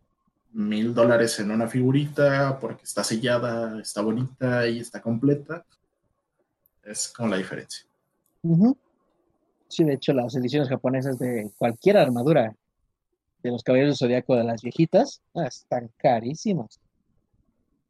mil 0.54 0.94
dólares 0.94 1.40
en 1.40 1.50
una 1.52 1.68
figurita 1.68 2.60
porque 2.60 2.84
está 2.84 3.04
sellada, 3.04 3.82
está 3.82 4.02
bonita 4.02 4.68
y 4.68 4.80
está 4.80 5.02
completa. 5.02 5.66
Es 6.84 7.08
como 7.08 7.30
la 7.30 7.38
diferencia. 7.38 7.86
Sí, 9.68 9.84
de 9.84 9.94
hecho, 9.94 10.14
las 10.14 10.36
ediciones 10.36 10.70
japonesas 10.70 11.18
de 11.18 11.50
cualquier 11.58 11.98
armadura 11.98 12.56
de 13.42 13.52
los 13.52 13.64
Caballeros 13.64 14.00
Zodiaco 14.00 14.36
de 14.36 14.44
las 14.44 14.62
viejitas 14.62 15.22
ah, 15.34 15.48
están 15.48 15.90
carísimas. 15.98 16.80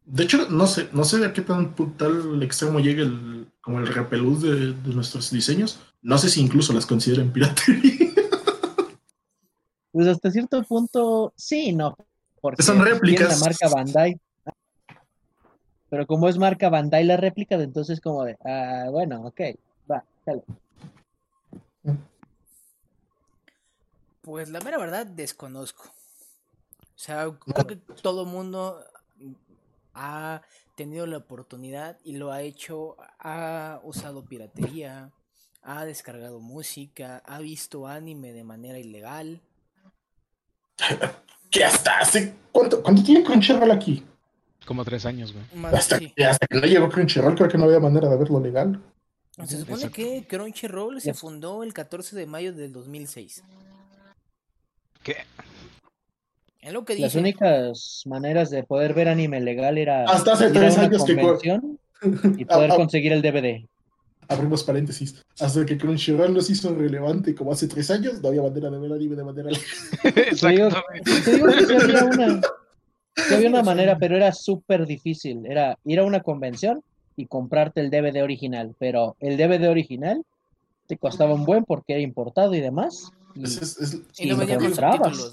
De 0.05 0.23
hecho, 0.23 0.49
no 0.49 0.67
sé, 0.67 0.89
no 0.91 1.03
sé 1.03 1.23
a 1.25 1.33
qué 1.33 1.41
tan 1.41 1.75
tal 1.97 2.41
extremo 2.43 2.79
llega 2.79 3.03
el, 3.03 3.47
como 3.61 3.79
el 3.79 3.87
repelús 3.87 4.41
de, 4.41 4.73
de 4.73 4.93
nuestros 4.93 5.31
diseños. 5.31 5.79
No 6.01 6.17
sé 6.17 6.29
si 6.29 6.41
incluso 6.41 6.73
las 6.73 6.85
consideren 6.85 7.31
piratería. 7.31 8.02
Pues 9.93 10.07
hasta 10.07 10.31
cierto 10.31 10.61
punto, 10.63 11.33
sí, 11.37 11.71
no. 11.71 11.95
Porque 12.41 12.63
Son 12.63 12.83
réplicas. 12.83 13.39
la 13.39 13.45
marca 13.45 13.69
Bandai. 13.69 14.19
Pero 15.89 16.07
como 16.07 16.27
es 16.27 16.37
marca 16.39 16.69
Bandai 16.69 17.05
la 17.05 17.15
réplica, 17.15 17.55
entonces 17.55 18.01
como 18.01 18.25
de, 18.25 18.35
ah, 18.43 18.87
bueno, 18.89 19.21
ok, 19.27 19.39
va, 19.89 20.03
dale. 20.25 20.43
Pues 24.23 24.49
la 24.49 24.59
mera 24.61 24.79
verdad 24.79 25.05
desconozco. 25.05 25.83
O 25.83 26.99
sea, 26.99 27.29
creo 27.29 27.67
que 27.67 27.75
todo 27.75 28.25
mundo 28.25 28.83
ha 29.93 30.41
tenido 30.75 31.05
la 31.05 31.17
oportunidad 31.17 31.99
y 32.03 32.13
lo 32.13 32.31
ha 32.31 32.41
hecho, 32.41 32.97
ha 33.19 33.79
usado 33.83 34.25
piratería, 34.25 35.11
ha 35.61 35.85
descargado 35.85 36.39
música, 36.39 37.21
ha 37.25 37.39
visto 37.39 37.87
anime 37.87 38.33
de 38.33 38.43
manera 38.43 38.79
ilegal. 38.79 39.41
que 41.49 41.63
hasta 41.63 41.99
hace. 41.99 42.33
¿Cuánto, 42.51 42.81
cuánto 42.83 43.03
tiene 43.03 43.23
Crunchyroll 43.23 43.71
aquí? 43.71 44.03
Como 44.65 44.85
tres 44.85 45.05
años, 45.05 45.33
güey. 45.33 45.45
Hasta, 45.73 45.97
sí. 45.99 46.13
que- 46.15 46.25
hasta 46.25 46.47
que 46.47 46.59
no 46.59 46.65
llegó 46.67 46.89
Crunchyroll, 46.89 47.35
creo 47.35 47.49
que 47.49 47.57
no 47.57 47.65
había 47.65 47.79
manera 47.79 48.07
de 48.09 48.17
verlo 48.17 48.39
legal. 48.39 48.81
Se 49.45 49.57
supone 49.57 49.77
Exacto. 49.83 49.95
que 49.95 50.25
Crunchyroll 50.29 51.01
se 51.01 51.13
fundó 51.13 51.63
el 51.63 51.73
14 51.73 52.15
de 52.15 52.25
mayo 52.27 52.53
del 52.53 52.71
2006. 52.71 53.43
¿Qué? 55.01 55.17
Es 56.61 56.71
lo 56.71 56.85
que 56.85 56.93
Las 56.93 57.11
dice. 57.11 57.19
únicas 57.19 58.03
maneras 58.05 58.49
de 58.49 58.63
poder 58.63 58.93
ver 58.93 59.09
anime 59.09 59.41
legal 59.41 59.77
era 59.77 60.05
Hasta 60.05 60.33
hace 60.33 60.49
tres 60.51 60.77
años 60.77 61.03
que. 61.03 61.13
y 62.37 62.45
poder 62.45 62.71
Ah, 62.71 62.73
ah, 62.73 62.77
conseguir 62.77 63.11
el 63.11 63.21
DVD. 63.21 63.67
Abrimos 64.33 64.63
paréntesis. 64.63 65.23
Hasta 65.39 65.65
que 65.65 65.77
Crunchyroll 65.77 66.33
nos 66.33 66.49
hizo 66.49 66.73
relevante 66.73 67.33
como 67.35 67.51
hace 67.51 67.67
tres 67.67 67.89
años, 67.91 68.21
no 68.21 68.29
había 68.29 68.41
manera 68.41 68.69
de 68.69 68.77
ver 68.79 68.91
anime 68.93 69.15
de 69.15 69.23
manera 69.23 69.49
legal. 69.49 69.65
Te 70.41 70.47
digo, 70.49 70.69
te 71.23 71.31
digo 71.33 71.47
que 71.47 71.65
sí 71.65 71.73
había 71.73 72.05
una, 72.05 72.41
sí 73.15 73.33
había 73.33 73.49
una 73.49 73.63
manera, 73.63 73.97
pero 73.97 74.15
era 74.15 74.31
súper 74.33 74.85
difícil. 74.85 75.45
Era 75.45 75.77
ir 75.85 75.99
a 75.99 76.03
una 76.03 76.21
convención 76.21 76.83
y 77.15 77.27
comprarte 77.27 77.79
el 77.81 77.89
DVD 77.89 78.23
original, 78.23 78.75
pero 78.79 79.15
el 79.19 79.37
DVD 79.37 79.69
original 79.69 80.23
te 80.87 80.97
costaba 80.97 81.33
un 81.33 81.45
buen 81.45 81.63
porque 81.63 81.93
era 81.93 82.01
importado 82.01 82.53
y 82.55 82.59
demás. 82.59 83.11
Y, 83.35 83.43
Es- 83.43 83.61
es- 83.61 83.77
es- 83.79 84.01
Y 84.19 84.25
lo 84.27 84.33
lo 84.35 84.39
venía 84.41 84.57
con 84.57 84.65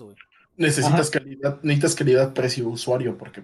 güey. 0.02 0.16
necesitas 0.56 1.08
Ajá. 1.08 1.10
calidad, 1.18 1.58
necesitas 1.62 1.94
calidad 1.94 2.32
precio 2.34 2.68
usuario 2.68 3.16
porque 3.18 3.42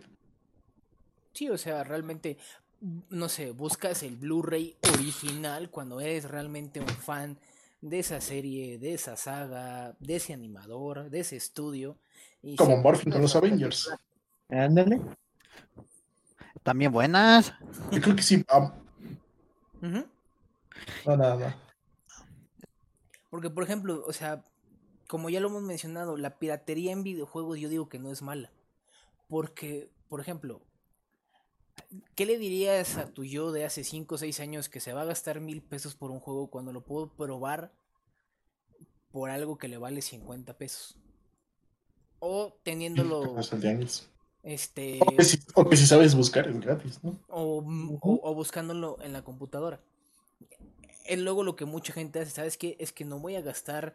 Sí, 1.32 1.50
o 1.50 1.58
sea, 1.58 1.84
realmente, 1.84 2.38
no 3.10 3.28
sé, 3.28 3.52
buscas 3.52 4.02
el 4.02 4.16
Blu-ray 4.16 4.76
original 4.94 5.70
cuando 5.70 6.00
eres 6.00 6.30
realmente 6.30 6.80
un 6.80 6.88
fan 6.88 7.38
de 7.80 7.98
esa 7.98 8.20
serie, 8.20 8.78
de 8.78 8.94
esa 8.94 9.16
saga, 9.16 9.94
de 9.98 10.16
ese 10.16 10.32
animador, 10.32 11.10
de 11.10 11.20
ese 11.20 11.36
estudio. 11.36 11.96
Y 12.42 12.56
como 12.56 12.76
Morphin 12.76 13.12
con 13.12 13.22
los 13.22 13.34
Avengers. 13.34 13.90
ándale. 14.48 15.00
También 16.62 16.92
buenas. 16.92 17.52
Yo 17.92 18.00
creo 18.00 18.16
que 18.16 18.22
sí. 18.22 18.44
Ujú. 19.82 20.06
no, 21.06 21.16
nada, 21.16 21.36
nada. 21.36 21.62
Porque, 23.30 23.50
por 23.50 23.64
ejemplo, 23.64 24.04
o 24.06 24.12
sea, 24.12 24.44
como 25.08 25.28
ya 25.28 25.40
lo 25.40 25.48
hemos 25.48 25.62
mencionado, 25.62 26.16
la 26.16 26.38
piratería 26.38 26.92
en 26.92 27.02
videojuegos 27.02 27.58
yo 27.58 27.68
digo 27.68 27.88
que 27.88 27.98
no 27.98 28.10
es 28.10 28.22
mala. 28.22 28.50
Porque, 29.28 29.90
por 30.08 30.20
ejemplo, 30.20 30.60
¿qué 32.14 32.26
le 32.26 32.38
dirías 32.38 32.96
a 32.96 33.12
tu 33.12 33.24
yo 33.24 33.52
de 33.52 33.64
hace 33.64 33.84
5 33.84 34.16
o 34.16 34.18
6 34.18 34.40
años 34.40 34.68
que 34.68 34.80
se 34.80 34.92
va 34.92 35.02
a 35.02 35.06
gastar 35.06 35.40
mil 35.40 35.62
pesos 35.62 35.94
por 35.96 36.10
un 36.10 36.20
juego 36.20 36.48
cuando 36.50 36.72
lo 36.72 36.84
puedo 36.84 37.14
probar 37.14 37.72
por 39.10 39.30
algo 39.30 39.58
que 39.58 39.66
le 39.68 39.78
vale 39.78 40.00
50 40.00 40.56
pesos? 40.58 40.96
O 42.20 42.34
teniéndolo, 42.66 43.20
este, 44.42 44.86
O 45.02 45.12
que, 45.16 45.24
si, 45.28 45.36
o 45.60 45.62
que 45.68 45.76
si 45.80 45.86
sabes 45.92 46.14
buscar 46.20 46.44
es 46.48 46.58
gratis, 46.64 46.94
¿no? 47.04 47.10
o, 47.28 47.42
o- 48.08 48.20
o 48.28 48.34
buscándolo 48.34 48.98
en 49.00 49.12
la 49.12 49.22
computadora. 49.22 49.80
Es 51.06 51.18
luego 51.18 51.44
lo 51.44 51.56
que 51.56 51.64
mucha 51.64 51.92
gente 51.92 52.20
hace, 52.20 52.30
¿sabes 52.30 52.56
qué? 52.58 52.76
Es 52.80 52.92
que 52.92 53.04
no 53.04 53.18
voy 53.20 53.36
a 53.36 53.40
gastar 53.40 53.94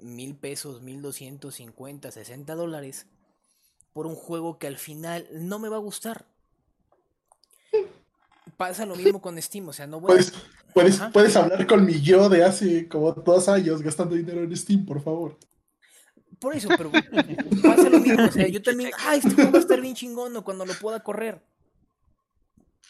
mil 0.00 0.36
pesos, 0.36 0.82
mil 0.82 1.02
doscientos 1.02 1.56
cincuenta, 1.56 2.12
sesenta 2.12 2.54
dólares 2.56 3.06
por 3.94 4.06
un 4.06 4.16
juego 4.16 4.58
que 4.58 4.68
al 4.68 4.78
final 4.78 5.28
no 5.32 5.58
me 5.60 5.70
va 5.70 5.76
a 5.76 5.80
gustar. 5.80 6.26
Pasa 8.68 8.86
lo 8.86 8.94
mismo 8.94 9.20
con 9.20 9.40
Steam, 9.42 9.68
o 9.68 9.72
sea, 9.72 9.86
no 9.88 9.98
voy 10.00 10.12
a... 10.12 10.14
Puedes, 10.14 10.32
puedes, 10.72 11.00
puedes 11.12 11.36
hablar 11.36 11.66
con 11.66 11.84
mi 11.84 12.00
yo 12.00 12.28
de 12.28 12.44
hace 12.44 12.86
como 12.86 13.10
dos 13.12 13.48
años 13.48 13.82
gastando 13.82 14.14
dinero 14.14 14.42
en 14.42 14.56
Steam, 14.56 14.84
por 14.86 15.02
favor. 15.02 15.36
Por 16.38 16.54
eso, 16.54 16.68
pero 16.76 16.90
pasa 17.62 17.88
lo 17.88 17.98
mismo, 17.98 18.24
o 18.24 18.30
sea, 18.32 18.46
yo 18.48 18.62
también, 18.62 18.90
ah, 19.06 19.16
este 19.16 19.30
juego 19.34 19.50
va 19.52 19.58
a 19.58 19.60
estar 19.62 19.80
bien 19.80 19.94
chingón 19.94 20.32
¿no? 20.32 20.44
cuando 20.44 20.64
lo 20.64 20.74
pueda 20.74 21.00
correr. 21.00 21.40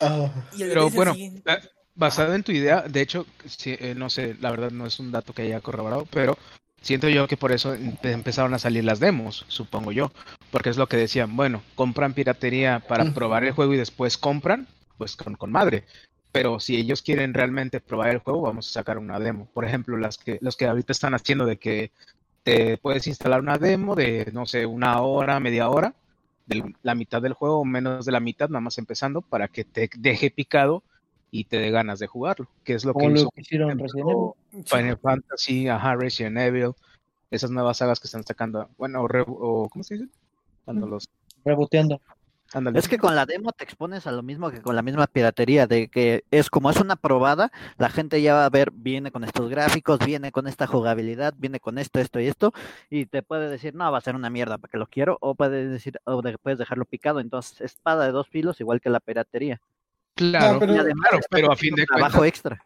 Ah, 0.01 0.31
Y 0.55 0.59
Pero 0.61 0.91
bueno, 0.91 1.13
siguiente- 1.15 1.51
eh, 1.51 1.59
basado 1.95 2.35
en 2.35 2.43
tu 2.43 2.53
idea, 2.53 2.83
de 2.83 3.01
hecho, 3.01 3.27
sí, 3.47 3.75
eh, 3.79 3.95
no 3.97 4.11
sé, 4.11 4.37
la 4.41 4.51
verdad 4.51 4.71
no 4.71 4.87
es 4.87 4.99
un 5.01 5.11
dato 5.13 5.33
que 5.33 5.43
haya 5.43 5.61
corroborado, 5.61 6.07
pero 6.11 6.37
siento 6.81 7.09
yo 7.09 7.27
que 7.29 7.37
por 7.37 7.53
eso 7.53 7.75
em- 7.75 7.97
empezaron 8.03 8.53
a 8.55 8.59
salir 8.59 8.85
las 8.85 9.01
demos, 9.01 9.45
supongo 9.49 9.93
yo, 9.93 10.13
porque 10.51 10.71
es 10.71 10.77
lo 10.77 10.87
que 10.89 10.97
decían, 10.97 11.37
bueno, 11.37 11.63
compran 11.75 12.15
piratería 12.15 12.81
para 12.81 13.13
probar 13.15 13.45
el 13.45 13.53
juego 13.53 13.75
y 13.75 13.79
después 13.79 14.19
compran, 14.19 14.67
pues 14.99 15.17
con, 15.17 15.35
con 15.37 15.51
madre. 15.53 15.85
Pero 16.33 16.59
si 16.61 16.77
ellos 16.77 17.03
quieren 17.03 17.35
realmente 17.35 17.81
probar 17.81 18.11
el 18.11 18.19
juego, 18.19 18.41
vamos 18.43 18.69
a 18.69 18.73
sacar 18.73 18.99
una 18.99 19.19
demo. 19.19 19.49
Por 19.53 19.65
ejemplo, 19.65 19.97
las 19.99 20.17
que, 20.17 20.39
los 20.41 20.57
que 20.57 20.67
ahorita 20.67 20.93
están 20.93 21.15
haciendo 21.15 21.45
de 21.45 21.59
que 21.59 21.93
te 22.43 22.79
puedes 22.79 23.07
instalar 23.07 23.41
una 23.41 23.59
demo 23.59 23.95
de, 23.95 24.31
no 24.33 24.47
sé, 24.47 24.65
una 24.67 25.01
hora, 25.03 25.39
media 25.41 25.69
hora, 25.69 25.95
de 26.47 26.75
la 26.83 26.95
mitad 26.95 27.21
del 27.23 27.35
juego 27.35 27.61
o 27.61 27.65
menos 27.65 28.05
de 28.07 28.13
la 28.13 28.21
mitad, 28.21 28.49
nada 28.49 28.61
más 28.63 28.79
empezando, 28.79 29.21
para 29.21 29.49
que 29.49 29.65
te 29.65 29.89
deje 29.99 30.31
picado 30.31 30.83
y 31.31 31.45
te 31.45 31.59
dé 31.59 31.71
ganas 31.71 31.99
de 31.99 32.07
jugarlo, 32.07 32.49
que 32.65 32.75
es 32.75 32.85
lo 32.85 32.95
que 32.95 33.09
lo 33.09 33.31
que 33.31 33.41
hicieron 33.43 33.79
Resident 33.79 34.09
Evil. 34.11 34.65
Final 34.67 34.99
Fantasy, 34.99 35.69
ajá, 35.69 35.95
Resident 35.97 36.39
Evil, 36.39 36.73
esas 37.31 37.51
nuevas 37.51 37.77
sagas 37.79 38.01
que 38.01 38.07
están 38.07 38.25
sacando, 38.25 38.69
bueno, 38.77 39.03
o, 39.03 39.09
re- 39.09 39.25
o- 39.27 39.69
¿cómo 39.71 39.83
se 39.85 39.95
dice? 39.95 40.09
Cuando 40.65 40.87
los, 40.87 41.09
Reboteando. 41.45 42.01
Es 42.75 42.89
que 42.89 42.99
con 42.99 43.15
la 43.17 43.25
demo 43.27 43.53
te 43.53 43.65
expones 43.65 44.07
a 44.07 44.13
lo 44.13 44.23
mismo 44.23 44.51
que 44.51 44.61
con 44.61 44.77
la 44.77 44.83
misma 44.83 45.07
piratería, 45.07 45.67
de 45.67 45.89
que 45.89 46.25
es 46.31 46.51
como 46.51 46.71
es 46.71 46.77
una 46.77 46.97
probada, 46.97 47.51
la 47.79 47.89
gente 47.89 48.21
ya 48.21 48.35
va 48.35 48.45
a 48.45 48.51
ver, 48.51 48.71
viene 48.73 49.11
con 49.11 49.25
estos 49.25 49.49
gráficos, 49.49 49.99
viene 50.05 50.33
con 50.33 50.47
esta 50.47 50.67
jugabilidad, 50.67 51.35
viene 51.39 51.61
con 51.61 51.79
esto, 51.79 51.99
esto 52.01 52.21
y 52.21 52.27
esto, 52.27 52.53
y 52.91 53.07
te 53.07 53.23
puede 53.23 53.49
decir, 53.49 53.75
no, 53.75 53.91
va 53.91 53.99
a 53.99 54.03
ser 54.03 54.15
una 54.17 54.31
mierda 54.31 54.59
para 54.59 54.71
que 54.71 54.79
lo 54.79 54.87
quiero, 54.87 55.17
o 55.21 55.35
puedes 55.35 55.71
decir, 55.71 55.99
o 56.05 56.21
de- 56.23 56.37
puedes 56.39 56.59
dejarlo 56.59 56.85
picado, 56.85 57.21
entonces 57.21 57.61
espada 57.61 58.05
de 58.07 58.13
dos 58.13 58.29
filos 58.29 58.61
igual 58.61 58.81
que 58.81 58.91
la 58.91 59.01
piratería. 59.01 59.61
Claro, 60.15 60.55
No, 60.55 60.59
pero- 60.61 60.75
Y 60.75 60.79
además 60.79 61.09
claro, 61.11 61.25
pero 61.31 61.53
a 61.53 61.57
fin 61.57 61.75
de 61.75 61.87
trabajo 61.87 62.19
cuentas, 62.19 62.29
extra. 62.29 62.65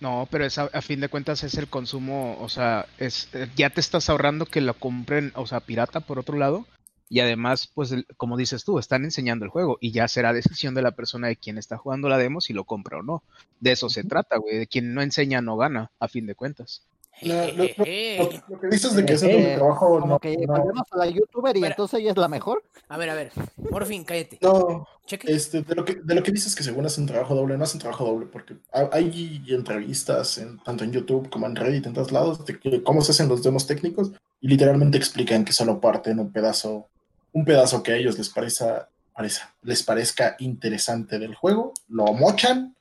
no, 0.00 0.26
pero 0.30 0.44
es 0.46 0.56
a, 0.58 0.70
a 0.72 0.80
fin 0.80 1.00
de 1.00 1.08
cuentas 1.10 1.44
es 1.44 1.54
el 1.56 1.68
consumo, 1.68 2.38
o 2.40 2.48
sea, 2.48 2.86
es 2.98 3.28
eh, 3.34 3.50
ya 3.56 3.68
te 3.70 3.80
estás 3.80 4.08
ahorrando 4.08 4.46
que 4.46 4.60
lo 4.62 4.72
compren, 4.74 5.32
o 5.34 5.46
sea, 5.46 5.60
pirata 5.60 6.00
por 6.00 6.18
otro 6.18 6.38
lado, 6.38 6.64
y 7.08 7.20
además, 7.20 7.70
pues, 7.74 7.92
el- 7.92 8.06
como 8.16 8.36
dices 8.36 8.64
tú, 8.64 8.78
están 8.78 9.04
enseñando 9.04 9.44
el 9.44 9.50
juego 9.50 9.78
y 9.80 9.92
ya 9.92 10.08
será 10.08 10.32
decisión 10.32 10.74
de 10.74 10.82
la 10.82 10.92
persona 10.92 11.28
de 11.28 11.36
quien 11.36 11.58
está 11.58 11.76
jugando 11.78 12.08
la 12.08 12.18
demo 12.18 12.40
si 12.40 12.52
lo 12.52 12.64
compra 12.64 12.98
o 12.98 13.02
no. 13.02 13.22
De 13.60 13.72
eso 13.72 13.88
se 13.88 14.04
trata, 14.04 14.36
güey, 14.36 14.58
de 14.58 14.66
quien 14.66 14.92
no 14.94 15.02
enseña 15.02 15.40
no 15.40 15.56
gana, 15.56 15.90
a 16.00 16.08
fin 16.08 16.26
de 16.26 16.34
cuentas. 16.34 16.82
No, 17.20 17.34
no, 17.34 17.40
no, 17.40 17.64
Jejeje. 17.64 18.18
lo, 18.18 18.54
lo 18.54 18.60
que 18.60 18.68
dices 18.68 18.94
de 18.94 19.04
que 19.04 19.14
ese 19.14 19.52
Eh, 19.52 19.56
trabajo 19.56 19.98
Como 19.98 20.06
no, 20.06 20.18
que 20.20 20.36
no, 20.36 20.52
volvemos 20.56 20.86
a 20.92 20.98
la 20.98 21.06
youtuber 21.08 21.56
y 21.56 21.64
entonces 21.64 21.98
ella 21.98 22.12
es 22.12 22.16
la 22.16 22.28
mejor. 22.28 22.62
A 22.88 22.96
ver, 22.96 23.10
a 23.10 23.14
ver, 23.14 23.32
Morfin, 23.72 24.04
cállate. 24.04 24.38
no, 24.40 24.86
Cheque. 25.04 25.32
este, 25.32 25.62
de 25.62 25.74
lo 25.74 25.84
que 25.84 25.96
de 25.96 26.14
lo 26.14 26.22
que 26.22 26.30
dices 26.30 26.54
que 26.54 26.62
según 26.62 26.86
hacen 26.86 27.06
trabajo 27.06 27.34
doble, 27.34 27.58
no 27.58 27.64
hacen 27.64 27.80
trabajo 27.80 28.04
doble, 28.04 28.26
porque 28.26 28.54
ha- 28.72 28.88
hay 28.92 29.42
entrevistas 29.48 30.38
en, 30.38 30.58
tanto 30.60 30.84
en 30.84 30.92
YouTube 30.92 31.28
como 31.28 31.46
en 31.46 31.56
Reddit, 31.56 31.86
en 31.86 31.94
todos 31.94 32.12
lados, 32.12 32.44
de 32.46 32.56
que 32.58 32.84
cómo 32.84 33.02
se 33.02 33.10
hacen 33.10 33.28
los 33.28 33.42
demos 33.42 33.66
técnicos, 33.66 34.12
y 34.40 34.46
literalmente 34.46 34.96
explican 34.96 35.44
que 35.44 35.52
solo 35.52 35.80
parten 35.80 36.20
un 36.20 36.30
pedazo, 36.30 36.86
un 37.32 37.44
pedazo 37.44 37.82
que 37.82 37.92
a 37.92 37.96
ellos 37.96 38.16
les 38.18 38.28
parezca, 38.28 38.88
parezca- 39.14 39.54
les 39.62 39.82
parezca 39.82 40.36
interesante 40.38 41.18
del 41.18 41.34
juego, 41.34 41.72
lo 41.88 42.12
mochan 42.12 42.76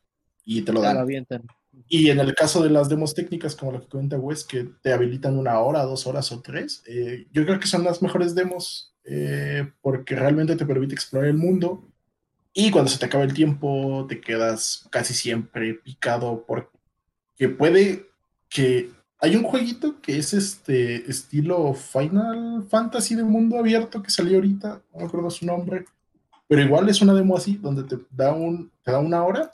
y 0.46 0.62
te 0.62 0.74
lo 0.74 0.82
dan. 0.82 0.98
Y 1.88 2.10
en 2.10 2.20
el 2.20 2.34
caso 2.34 2.64
de 2.64 2.70
las 2.70 2.90
demos 2.90 3.14
técnicas, 3.14 3.56
como 3.56 3.72
lo 3.72 3.82
que 3.82 3.88
comenta 3.88 4.18
Wes, 4.18 4.44
que 4.44 4.68
te 4.82 4.92
habilitan 4.94 5.38
una 5.38 5.60
hora, 5.60 5.84
dos 5.84 6.08
horas 6.08 6.32
o 6.32 6.42
tres, 6.42 6.82
eh, 6.88 7.28
yo 7.32 7.46
creo 7.46 7.60
que 7.60 7.68
son 7.68 7.84
las 7.84 8.02
mejores 8.02 8.34
demos 8.34 8.94
eh, 9.04 9.72
porque 9.82 10.16
realmente 10.16 10.56
te 10.56 10.66
permite 10.66 10.96
explorar 10.96 11.30
el 11.30 11.38
mundo. 11.38 11.88
Y 12.52 12.72
cuando 12.72 12.90
se 12.90 12.98
te 12.98 13.06
acaba 13.06 13.24
el 13.24 13.34
tiempo, 13.34 14.06
te 14.10 14.20
quedas 14.20 14.88
casi 14.90 15.14
siempre 15.14 15.76
picado 15.76 16.44
porque 16.48 17.48
puede 17.50 18.08
que 18.50 18.90
hay 19.20 19.36
un 19.36 19.44
jueguito 19.44 20.00
que 20.02 20.18
es 20.18 20.34
este 20.34 21.10
estilo 21.10 21.74
Final 21.74 22.66
Fantasy 22.70 23.16
de 23.16 23.24
mundo 23.24 23.58
abierto 23.58 24.04
que 24.04 24.12
salió 24.12 24.36
ahorita, 24.36 24.82
no 24.94 25.00
me 25.00 25.06
acuerdo 25.06 25.30
su 25.30 25.46
nombre, 25.46 25.86
pero 26.48 26.62
igual 26.62 26.88
es 26.90 27.02
una 27.02 27.14
demo 27.14 27.36
así, 27.36 27.58
donde 27.58 27.84
te 27.84 27.98
da, 28.12 28.34
un, 28.34 28.72
te 28.84 28.92
da 28.92 29.00
una 29.00 29.24
hora 29.24 29.52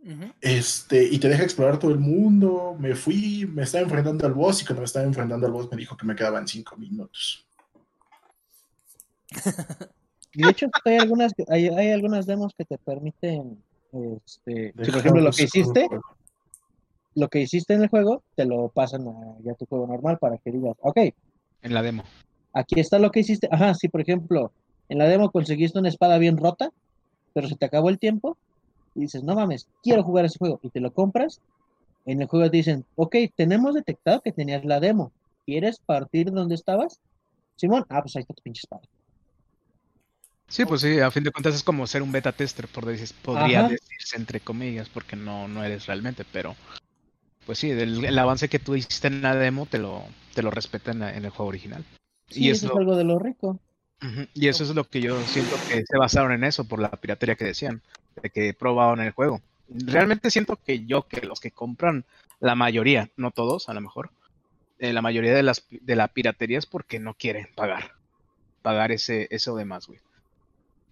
Ujú. 0.00 0.32
este, 0.40 1.04
y 1.04 1.18
te 1.18 1.28
deja 1.28 1.44
explorar 1.44 1.78
todo 1.78 1.92
el 1.92 1.98
mundo. 1.98 2.74
Me 2.78 2.94
fui, 2.94 3.46
me 3.46 3.62
estaba 3.62 3.84
enfrentando 3.84 4.26
al 4.26 4.32
boss 4.32 4.62
y 4.62 4.64
cuando 4.64 4.80
me 4.80 4.86
estaba 4.86 5.04
enfrentando 5.04 5.46
al 5.46 5.52
boss 5.52 5.70
me 5.70 5.76
dijo 5.76 5.96
que 5.96 6.06
me 6.06 6.16
quedaban 6.16 6.48
cinco 6.48 6.76
minutos. 6.76 7.46
Y 10.32 10.42
de 10.42 10.50
hecho, 10.50 10.66
hay 10.84 10.96
algunas, 10.96 11.32
hay, 11.48 11.68
hay 11.68 11.90
algunas 11.90 12.26
demos 12.26 12.52
que 12.56 12.64
te 12.64 12.78
permiten, 12.78 13.62
este, 13.92 14.72
si 14.82 14.90
por 14.90 15.00
ejemplo 15.00 15.20
lo 15.20 15.30
que 15.30 15.44
hiciste, 15.44 15.88
lo 17.14 17.28
que 17.28 17.40
hiciste 17.40 17.74
en 17.74 17.82
el 17.82 17.88
juego, 17.88 18.22
te 18.36 18.44
lo 18.44 18.68
pasan 18.68 19.06
a 19.06 19.36
ya 19.44 19.54
tu 19.54 19.66
juego 19.66 19.86
normal 19.86 20.18
para 20.18 20.38
que 20.38 20.50
digas, 20.50 20.76
ok, 20.80 20.98
En 21.62 21.74
la 21.74 21.82
demo. 21.82 22.04
aquí 22.52 22.80
está 22.80 22.98
lo 22.98 23.10
que 23.10 23.20
hiciste. 23.20 23.48
Ajá, 23.50 23.74
si 23.74 23.88
por 23.88 24.00
ejemplo, 24.00 24.52
en 24.88 24.98
la 24.98 25.06
demo 25.06 25.30
conseguiste 25.30 25.78
una 25.78 25.88
espada 25.88 26.18
bien 26.18 26.36
rota, 26.36 26.70
pero 27.34 27.48
se 27.48 27.56
te 27.56 27.66
acabó 27.66 27.88
el 27.88 27.98
tiempo, 27.98 28.36
y 28.94 29.00
dices, 29.00 29.22
no 29.22 29.34
mames, 29.34 29.66
quiero 29.82 30.02
jugar 30.02 30.24
ese 30.24 30.38
juego, 30.38 30.60
y 30.62 30.70
te 30.70 30.80
lo 30.80 30.92
compras, 30.92 31.40
en 32.04 32.20
el 32.20 32.28
juego 32.28 32.50
te 32.50 32.56
dicen, 32.58 32.84
ok, 32.96 33.16
tenemos 33.36 33.74
detectado 33.74 34.20
que 34.20 34.32
tenías 34.32 34.64
la 34.64 34.80
demo, 34.80 35.12
¿quieres 35.46 35.78
partir 35.86 36.26
de 36.26 36.32
donde 36.32 36.54
estabas? 36.54 36.98
Simón, 37.56 37.84
ah, 37.88 38.02
pues 38.02 38.16
ahí 38.16 38.22
está 38.22 38.34
tu 38.34 38.42
pinche 38.42 38.60
espada. 38.64 38.82
Sí, 40.48 40.66
pues 40.66 40.82
sí, 40.82 41.00
a 41.00 41.10
fin 41.10 41.24
de 41.24 41.30
cuentas 41.30 41.54
es 41.54 41.62
como 41.62 41.86
ser 41.86 42.02
un 42.02 42.12
beta 42.12 42.32
tester, 42.32 42.68
por 42.68 42.84
decir, 42.84 43.08
podría 43.22 43.60
Ajá. 43.60 43.68
decirse 43.70 44.16
entre 44.16 44.40
comillas, 44.40 44.88
porque 44.90 45.16
no, 45.16 45.48
no 45.48 45.64
eres 45.64 45.86
realmente, 45.86 46.26
pero 46.30 46.54
pues 47.46 47.58
sí, 47.58 47.70
el, 47.70 48.04
el 48.04 48.18
avance 48.18 48.48
que 48.48 48.58
tú 48.58 48.74
hiciste 48.74 49.08
en 49.08 49.22
la 49.22 49.34
demo 49.34 49.66
te 49.66 49.78
lo, 49.78 50.04
te 50.34 50.42
lo 50.42 50.50
respetan 50.50 51.02
en, 51.02 51.16
en 51.16 51.24
el 51.24 51.30
juego 51.30 51.48
original. 51.48 51.84
Sí, 52.28 52.44
y 52.44 52.50
eso 52.50 52.66
es 52.66 52.72
algo 52.76 52.96
de 52.96 53.04
lo 53.04 53.18
rico. 53.18 53.58
Y 54.34 54.48
eso 54.48 54.64
es 54.64 54.74
lo 54.74 54.84
que 54.84 55.00
yo 55.00 55.20
siento 55.22 55.54
que 55.68 55.84
se 55.86 55.96
basaron 55.96 56.32
en 56.32 56.42
eso, 56.42 56.64
por 56.64 56.80
la 56.80 56.90
piratería 56.90 57.36
que 57.36 57.44
decían, 57.44 57.82
de 58.20 58.30
que 58.30 58.52
probaban 58.52 59.00
el 59.00 59.12
juego. 59.12 59.40
Realmente 59.68 60.30
siento 60.30 60.56
que 60.56 60.84
yo, 60.84 61.06
que 61.06 61.20
los 61.20 61.40
que 61.40 61.52
compran, 61.52 62.04
la 62.40 62.56
mayoría, 62.56 63.10
no 63.16 63.30
todos, 63.30 63.68
a 63.68 63.74
lo 63.74 63.80
mejor, 63.80 64.10
eh, 64.80 64.92
la 64.92 65.02
mayoría 65.02 65.32
de 65.32 65.44
las 65.44 65.64
de 65.70 65.94
la 65.94 66.08
piratería 66.08 66.58
es 66.58 66.66
porque 66.66 66.98
no 66.98 67.14
quieren 67.14 67.46
pagar, 67.54 67.92
pagar 68.62 68.90
ese, 68.90 69.28
eso 69.30 69.54
de 69.54 69.64
más, 69.64 69.86
güey. 69.86 70.00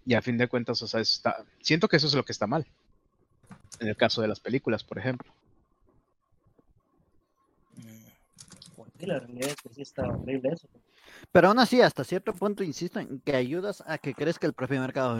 Y 0.05 0.13
a 0.13 0.21
fin 0.21 0.37
de 0.37 0.47
cuentas, 0.47 0.81
o 0.81 0.87
sea, 0.87 1.01
está, 1.01 1.43
siento 1.61 1.89
que 1.89 1.97
eso 1.97 2.07
es 2.07 2.13
lo 2.13 2.23
que 2.23 2.31
está 2.31 2.47
mal. 2.47 2.65
En 3.81 3.89
el 3.89 3.97
caso 3.97 4.21
de 4.21 4.29
las 4.29 4.39
películas, 4.39 4.83
por 4.83 4.97
ejemplo. 4.97 5.31
Pues 8.75 8.90
la 9.07 9.19
realidad 9.19 9.49
es 9.49 9.55
que 9.55 9.73
sí 9.73 9.81
está 9.81 10.07
horrible 10.07 10.49
eso. 10.53 10.67
Pero 11.31 11.47
aún 11.47 11.59
así, 11.59 11.81
hasta 11.81 12.03
cierto 12.03 12.33
punto, 12.33 12.63
insisto 12.63 12.99
en 12.99 13.19
que 13.21 13.35
ayudas 13.35 13.83
a 13.87 13.97
que 13.97 14.13
crezca 14.13 14.47
el 14.47 14.53
propio 14.53 14.79
mercado. 14.79 15.19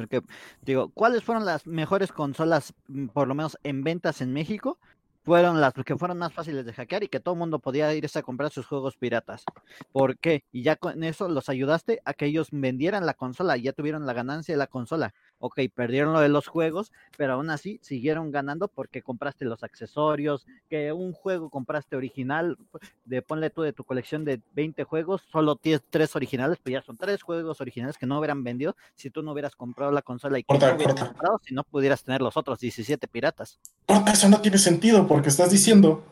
Digo, 0.61 0.89
¿cuáles 0.89 1.23
fueron 1.23 1.45
las 1.45 1.65
mejores 1.67 2.11
consolas, 2.11 2.73
mm, 2.87 3.07
por 3.07 3.27
lo 3.27 3.35
menos 3.35 3.57
en 3.63 3.83
ventas 3.83 4.21
en 4.21 4.33
México? 4.33 4.79
Fueron 5.23 5.61
las 5.61 5.73
que 5.73 5.95
fueron 5.97 6.17
más 6.17 6.33
fáciles 6.33 6.65
de 6.65 6.73
hackear 6.73 7.03
y 7.03 7.07
que 7.07 7.19
todo 7.19 7.35
el 7.35 7.39
mundo 7.39 7.59
podía 7.59 7.93
irse 7.93 8.17
a 8.17 8.23
comprar 8.23 8.49
sus 8.49 8.65
juegos 8.65 8.97
piratas. 8.97 9.43
¿Por 9.91 10.17
qué? 10.17 10.43
Y 10.51 10.63
ya 10.63 10.75
con 10.77 11.03
eso 11.03 11.29
los 11.29 11.47
ayudaste 11.47 12.01
a 12.05 12.13
que 12.15 12.25
ellos 12.25 12.47
vendieran 12.51 13.05
la 13.05 13.13
consola 13.13 13.55
y 13.55 13.63
ya 13.63 13.73
tuvieron 13.73 14.07
la 14.07 14.13
ganancia 14.13 14.53
de 14.55 14.57
la 14.57 14.65
consola. 14.65 15.13
Ok, 15.37 15.59
perdieron 15.73 16.13
lo 16.13 16.19
de 16.21 16.29
los 16.29 16.47
juegos, 16.47 16.91
pero 17.17 17.33
aún 17.33 17.49
así 17.51 17.79
siguieron 17.83 18.31
ganando 18.31 18.67
porque 18.67 19.01
compraste 19.03 19.45
los 19.45 19.63
accesorios, 19.63 20.45
que 20.69 20.91
un 20.91 21.13
juego 21.13 21.49
compraste 21.49 21.95
original, 21.95 22.57
de 23.05 23.21
ponle 23.21 23.49
tú 23.51 23.61
de 23.61 23.73
tu 23.73 23.83
colección 23.83 24.25
de 24.25 24.41
20 24.53 24.83
juegos, 24.83 25.23
solo 25.31 25.55
tienes 25.55 25.81
tres 25.89 26.15
originales, 26.15 26.57
pues 26.63 26.73
ya 26.73 26.81
son 26.81 26.97
tres 26.97 27.21
juegos 27.21 27.61
originales 27.61 27.97
que 27.97 28.05
no 28.07 28.17
hubieran 28.19 28.43
vendido 28.43 28.75
si 28.95 29.09
tú 29.09 29.21
no 29.23 29.31
hubieras 29.33 29.55
comprado 29.55 29.91
la 29.91 30.01
consola 30.01 30.39
y 30.39 30.43
que 30.43 30.47
Corta, 30.47 30.69
no 30.69 30.75
hubieras 30.75 30.95
corta. 30.95 31.07
comprado 31.11 31.41
si 31.43 31.53
no 31.53 31.63
pudieras 31.63 32.03
tener 32.03 32.21
los 32.21 32.37
otros 32.37 32.59
17 32.59 33.07
piratas. 33.07 33.59
Corta, 33.85 34.11
eso 34.13 34.29
no 34.29 34.41
tiene 34.41 34.57
sentido 34.57 35.07
porque 35.13 35.29
estás 35.29 35.51
diciendo, 35.51 36.03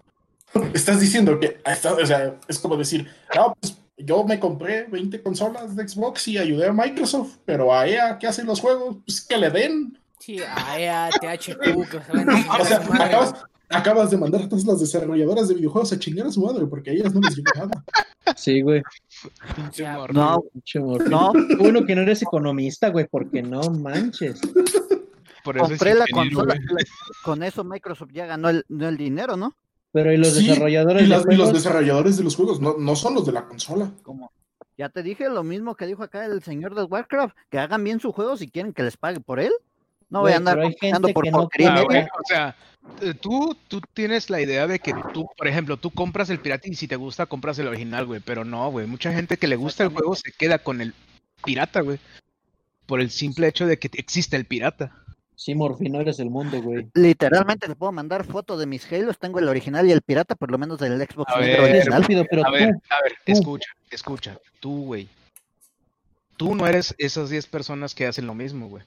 estás 0.73 0.99
diciendo 0.99 1.39
que, 1.39 1.57
está- 1.65 1.93
o 1.93 2.05
sea, 2.05 2.35
es 2.47 2.59
como 2.59 2.75
decir, 2.75 3.07
no, 3.35 3.55
pues 3.59 3.77
yo 3.97 4.23
me 4.25 4.39
compré 4.39 4.83
20 4.85 5.21
consolas 5.21 5.75
de 5.75 5.87
Xbox 5.87 6.27
y 6.27 6.37
ayudé 6.37 6.67
a 6.67 6.73
Microsoft, 6.73 7.37
pero 7.45 7.73
a 7.73 7.87
EA 7.87 8.17
que 8.17 8.27
hacen 8.27 8.45
los 8.45 8.59
juegos, 8.59 8.97
pues 9.05 9.21
que 9.21 9.37
le 9.37 9.49
den. 9.49 9.97
Sí, 10.19 10.39
a 10.41 10.79
EA, 10.79 11.09
THQ, 11.11 11.89
que 11.89 12.01
se 12.01 12.11
van 12.13 12.29
a 12.29 12.35
chingar 12.41 12.61
O 12.61 12.65
sea, 12.65 12.77
acabas, 12.77 13.33
acabas 13.69 14.11
de 14.11 14.17
mandar 14.17 14.41
a 14.41 14.49
todas 14.49 14.65
las 14.65 14.79
desarrolladoras 14.81 15.47
de 15.47 15.55
videojuegos 15.55 15.93
a 15.93 15.99
chingar 15.99 16.27
a 16.27 16.31
su 16.31 16.41
madre 16.41 16.65
porque 16.65 16.89
a 16.89 16.93
ellas 16.93 17.13
no 17.13 17.21
les 17.21 17.35
llega 17.37 17.51
nada. 17.55 17.83
Sí, 18.35 18.61
güey. 18.61 18.81
Pinche 19.55 19.83
sea, 19.83 19.93
morro. 19.97 20.13
No, 20.13 20.43
Pinche 20.53 20.79
morro. 20.79 21.05
no, 21.09 21.31
Qué 21.33 21.55
bueno 21.55 21.85
que 21.85 21.95
no 21.95 22.01
eres 22.01 22.21
economista, 22.21 22.89
güey, 22.89 23.07
porque 23.09 23.41
no 23.41 23.61
manches. 23.71 24.39
Por 25.43 25.57
eso 25.57 25.65
es 25.65 25.69
compré 25.71 25.93
la 25.95 26.05
consola. 26.11 26.55
la- 26.55 26.83
con 27.23 27.43
eso 27.43 27.63
Microsoft 27.63 28.11
ya 28.13 28.25
ganó 28.25 28.49
el, 28.49 28.65
no 28.69 28.87
el 28.87 28.97
dinero, 28.97 29.37
¿no? 29.37 29.55
Pero 29.91 30.13
y 30.13 30.17
los 30.17 30.33
Sí, 30.33 30.47
desarrolladores 30.47 31.03
y, 31.03 31.09
de 31.09 31.15
los 31.15 31.25
juegos, 31.25 31.53
desarrolladores 31.53 32.17
de 32.17 32.23
los 32.23 32.35
juegos 32.35 32.59
no, 32.61 32.77
no 32.77 32.95
son 32.95 33.15
los 33.15 33.25
de 33.25 33.31
la 33.31 33.47
consola. 33.47 33.91
Ya 34.77 34.89
te 34.89 35.03
dije 35.03 35.29
lo 35.29 35.43
mismo 35.43 35.75
que 35.75 35.87
dijo 35.87 36.03
acá 36.03 36.25
el 36.25 36.43
señor 36.43 36.75
del 36.75 36.85
Warcraft, 36.85 37.35
que 37.49 37.59
hagan 37.59 37.83
bien 37.83 37.99
su 37.99 38.11
juego 38.11 38.37
si 38.37 38.49
quieren 38.49 38.73
que 38.73 38.83
les 38.83 38.97
pague 38.97 39.19
por 39.19 39.39
él. 39.39 39.51
No 40.09 40.21
voy 40.21 40.31
a 40.31 40.37
andar 40.37 40.61
comprando 40.61 41.09
por 41.09 41.23
que 41.23 41.31
no 41.31 41.37
porquería 41.39 41.73
Ah, 41.73 41.83
güey, 41.83 42.01
o 42.01 42.25
sea, 42.25 42.55
eh, 43.01 43.13
tú, 43.13 43.55
tú 43.67 43.81
tienes 43.93 44.29
la 44.29 44.41
idea 44.41 44.67
de 44.67 44.79
que 44.79 44.93
tú, 45.13 45.27
por 45.37 45.47
ejemplo, 45.47 45.77
tú 45.77 45.91
compras 45.91 46.29
el 46.29 46.39
pirata 46.39 46.67
y 46.67 46.75
si 46.75 46.87
te 46.87 46.95
gusta 46.95 47.25
compras 47.25 47.59
el 47.59 47.67
original, 47.67 48.05
güey, 48.05 48.19
pero 48.19 48.45
no, 48.45 48.69
güey, 48.71 48.87
mucha 48.87 49.11
gente 49.11 49.37
que 49.37 49.47
le 49.47 49.55
gusta 49.55 49.83
el 49.83 49.89
juego 49.89 50.15
se 50.15 50.31
queda 50.31 50.59
con 50.59 50.81
el 50.81 50.93
pirata, 51.43 51.81
güey, 51.81 51.99
por 52.85 53.01
el 53.01 53.11
simple 53.11 53.47
hecho 53.47 53.67
de 53.67 53.77
que 53.77 53.89
existe 53.93 54.35
el 54.35 54.45
pirata. 54.45 54.95
Sí, 55.39 55.55
Morfino, 55.55 56.01
eres 56.01 56.19
el 56.19 56.29
mundo, 56.29 56.61
güey. 56.61 56.89
Literalmente 56.93 57.67
te 57.67 57.75
puedo 57.75 57.93
mandar 57.93 58.25
fotos 58.25 58.59
de 58.59 58.65
mis 58.65 58.91
Halos, 58.91 59.17
tengo 59.17 59.39
el 59.39 59.47
original 59.47 59.87
y 59.87 59.93
el 59.93 60.01
pirata, 60.01 60.35
por 60.35 60.51
lo 60.51 60.57
menos 60.57 60.79
del 60.79 60.99
Xbox 60.99 61.33
A 61.33 61.39
ver, 61.39 61.61
original. 61.61 62.03
Pero 62.29 62.45
A 62.45 62.51
ver, 62.51 62.73
tú, 62.73 62.81
a 62.89 63.03
ver, 63.03 63.13
tú. 63.25 63.31
escucha, 63.31 63.69
escucha, 63.89 64.37
tú, 64.59 64.83
güey, 64.83 65.07
tú 66.35 66.55
no 66.55 66.67
eres 66.67 66.93
esas 66.97 67.29
10 67.29 67.47
personas 67.47 67.95
que 67.95 68.05
hacen 68.05 68.27
lo 68.27 68.35
mismo, 68.35 68.67
güey. 68.67 68.83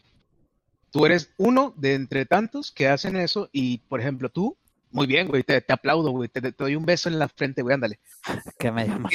Tú 0.90 1.06
eres 1.06 1.30
uno 1.38 1.72
de 1.78 1.94
entre 1.94 2.26
tantos 2.26 2.70
que 2.70 2.86
hacen 2.86 3.16
eso 3.16 3.48
y, 3.50 3.78
por 3.88 4.00
ejemplo, 4.00 4.28
tú, 4.28 4.54
muy 4.92 5.06
bien, 5.06 5.26
güey, 5.28 5.42
te, 5.42 5.60
te 5.60 5.72
aplaudo, 5.72 6.10
güey, 6.10 6.28
te, 6.28 6.40
te 6.40 6.52
doy 6.52 6.76
un 6.76 6.84
beso 6.86 7.08
en 7.08 7.18
la 7.18 7.28
frente, 7.28 7.62
güey, 7.62 7.74
ándale. 7.74 7.98
Que 8.58 8.70
me 8.70 8.86
llama 8.86 9.08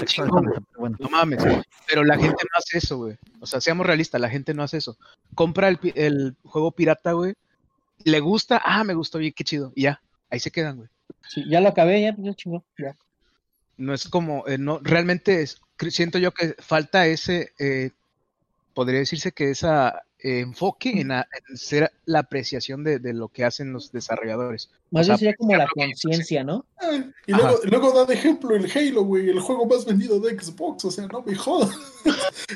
bueno. 0.78 0.98
No 1.00 1.10
mames, 1.10 1.44
pero 1.88 2.04
la 2.04 2.16
gente 2.18 2.44
no 2.44 2.58
hace 2.58 2.80
eso, 2.80 2.98
güey. 2.98 3.18
O 3.40 3.46
sea, 3.46 3.62
seamos 3.62 3.86
realistas, 3.86 4.20
la 4.20 4.30
gente 4.30 4.54
no 4.54 4.64
hace 4.64 4.78
eso. 4.78 4.98
Compra 5.36 5.68
el, 5.70 5.78
pi- 5.78 5.94
el 5.96 6.36
juego 6.44 6.72
pirata, 6.72 7.14
güey. 7.14 7.34
Le 8.04 8.20
gusta, 8.20 8.62
ah, 8.64 8.84
me 8.84 8.94
gustó 8.94 9.18
bien, 9.20 9.34
qué 9.36 9.44
chido. 9.44 9.72
Y 9.76 9.84
ya, 9.84 10.02
ahí 10.30 10.40
se 10.40 10.52
quedan, 10.52 10.78
güey. 10.78 10.90
sí, 11.30 11.44
ya 11.50 11.62
lo 11.62 11.70
acabé, 11.70 12.02
ya, 12.02 12.14
pues 12.14 12.26
ya 12.28 12.34
chingó. 12.34 12.64
Ya. 12.78 12.96
No 13.78 13.94
es 13.94 14.08
como, 14.10 14.48
eh, 14.48 14.58
no, 14.58 14.80
realmente 14.82 15.42
es- 15.42 15.62
siento 15.90 16.18
yo 16.18 16.32
que 16.34 16.56
falta 16.60 17.06
ese, 17.08 17.54
eh, 17.60 17.92
podría 18.74 19.00
decirse 19.00 19.32
que 19.32 19.52
esa 19.52 20.04
eh, 20.20 20.40
enfoque 20.40 21.00
en, 21.00 21.12
a- 21.12 21.28
en 21.50 21.58
ser 21.58 21.92
la 22.06 22.20
apreciación 22.20 22.84
de, 22.84 23.00
de 23.00 23.14
lo 23.14 23.28
que 23.30 23.46
hacen 23.46 23.72
los 23.74 23.92
desarrolladores. 23.92 24.70
Más 24.90 25.06
sea, 25.06 25.16
bien 25.16 25.20
sería 25.20 25.36
como 25.36 25.56
la 25.56 25.68
conciencia, 25.68 26.44
¿no? 26.44 26.66
Y 27.28 27.34
luego, 27.34 27.60
luego 27.64 27.92
da 27.92 28.06
de 28.06 28.14
ejemplo 28.16 28.56
el 28.56 28.72
Halo, 28.72 29.04
güey, 29.04 29.30
el 29.30 29.40
juego 29.40 29.66
más 29.66 29.86
vendido 29.86 30.20
de 30.20 30.40
Xbox, 30.40 30.86
o 30.86 30.92
sea, 30.92 31.08
no 31.08 31.22
me 31.22 31.36
jodas. 31.36 31.70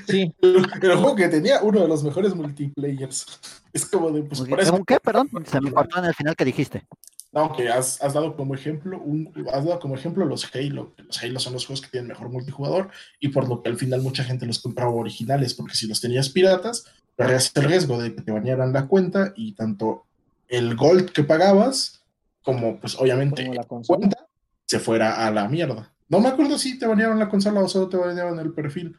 Sí, 0.07 0.33
El, 0.41 0.55
el 0.81 0.95
juego 0.97 1.15
que 1.15 1.27
tenía 1.27 1.61
uno 1.61 1.81
de 1.81 1.87
los 1.87 2.03
mejores 2.03 2.33
multiplayers. 2.35 3.25
Es 3.73 3.85
como 3.85 4.11
de, 4.11 4.21
pues 4.23 4.41
por 4.41 4.59
eso. 4.59 4.73
¿Un 4.75 4.83
qué? 4.83 4.99
Perdón, 4.99 5.29
se 5.49 5.61
me 5.61 5.71
cortó 5.71 5.99
en 5.99 6.03
el 6.05 6.13
final 6.13 6.35
que 6.35 6.43
dijiste. 6.43 6.85
No, 7.31 7.55
que 7.55 7.69
has, 7.69 8.01
has 8.03 8.13
dado 8.13 8.35
como 8.35 8.53
ejemplo, 8.53 8.99
un, 9.01 9.31
has 9.53 9.63
dado 9.63 9.79
como 9.79 9.95
ejemplo 9.95 10.25
los 10.25 10.53
Halo. 10.53 10.93
Los 10.97 11.23
Halo 11.23 11.39
son 11.39 11.53
los 11.53 11.65
juegos 11.65 11.79
que 11.81 11.87
tienen 11.89 12.09
mejor 12.09 12.27
multijugador 12.27 12.89
y 13.21 13.29
por 13.29 13.47
lo 13.47 13.63
que 13.63 13.69
al 13.69 13.77
final 13.77 14.01
mucha 14.01 14.25
gente 14.25 14.45
los 14.45 14.59
compraba 14.59 14.91
originales, 14.91 15.53
porque 15.53 15.75
si 15.75 15.87
los 15.87 16.01
tenías 16.01 16.27
piratas, 16.27 16.83
corrías 17.17 17.51
el 17.55 17.63
riesgo 17.63 18.01
de 18.01 18.15
que 18.15 18.21
te 18.21 18.31
bañaran 18.31 18.73
la 18.73 18.87
cuenta 18.87 19.33
y 19.35 19.53
tanto 19.53 20.05
el 20.47 20.75
gold 20.75 21.11
que 21.11 21.23
pagabas, 21.23 22.03
como 22.43 22.79
pues 22.79 22.95
obviamente 22.99 23.43
como 23.43 23.53
la 23.55 23.63
cuenta, 23.63 24.27
se 24.65 24.79
fuera 24.79 25.25
a 25.25 25.31
la 25.31 25.47
mierda. 25.47 25.93
No 26.09 26.19
me 26.19 26.29
acuerdo 26.29 26.57
si 26.57 26.77
te 26.77 26.87
banearon 26.87 27.19
la 27.19 27.29
consola 27.29 27.61
o 27.61 27.69
solo 27.69 27.87
te 27.89 27.97
banearon 27.97 28.39
el 28.39 28.53
perfil. 28.53 28.97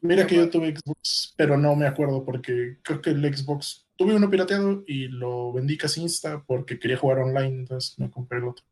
Mira 0.00 0.26
que 0.26 0.36
yo 0.36 0.48
tuve 0.48 0.74
Xbox, 0.74 1.34
pero 1.36 1.56
no 1.56 1.76
me 1.76 1.86
acuerdo 1.86 2.24
porque 2.24 2.78
creo 2.82 3.02
que 3.02 3.10
el 3.10 3.36
Xbox 3.36 3.86
tuve 3.96 4.14
uno 4.14 4.30
pirateado 4.30 4.82
y 4.86 5.08
lo 5.08 5.52
vendí 5.52 5.76
casi 5.76 6.02
insta 6.02 6.42
porque 6.46 6.78
quería 6.78 6.96
jugar 6.96 7.18
online, 7.18 7.60
entonces 7.60 7.98
me 7.98 8.10
compré 8.10 8.38
el 8.38 8.48
otro. 8.48 8.64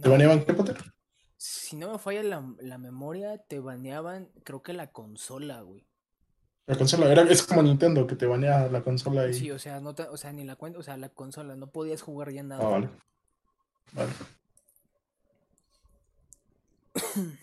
¿Te 0.00 0.08
baneaban 0.08 0.44
qué, 0.44 0.54
Potter? 0.54 0.76
si 1.38 1.76
no 1.76 1.92
me 1.92 1.98
falla 1.98 2.22
la, 2.22 2.54
la 2.60 2.78
memoria, 2.78 3.38
te 3.38 3.60
baneaban, 3.60 4.28
creo 4.42 4.62
que 4.62 4.72
la 4.72 4.90
consola, 4.90 5.60
güey. 5.60 5.85
La 6.66 6.76
consola 6.76 7.10
era, 7.12 7.22
es 7.22 7.42
como 7.44 7.62
Nintendo 7.62 8.06
que 8.06 8.16
te 8.16 8.26
banea 8.26 8.66
la 8.68 8.82
consola 8.82 9.28
y. 9.28 9.34
Sí, 9.34 9.50
o 9.52 9.58
sea, 9.58 9.80
no 9.80 9.94
te- 9.94 10.02
o 10.08 10.16
sea, 10.16 10.32
ni 10.32 10.44
la 10.44 10.56
cuenta, 10.56 10.78
o 10.80 10.82
sea, 10.82 10.96
la 10.96 11.08
consola, 11.08 11.54
no 11.54 11.68
podías 11.68 12.02
jugar 12.02 12.32
ya 12.32 12.42
nada. 12.42 12.66
Ah, 12.66 12.70
vale. 12.70 12.90
Vale. 13.92 14.10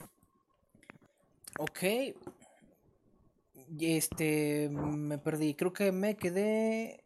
Ok. 1.60 1.84
Y 3.78 3.96
este, 3.96 4.70
me 4.70 5.20
perdí. 5.20 5.54
Creo 5.54 5.72
que 5.72 5.92
me 5.92 6.16
quedé 6.16 7.04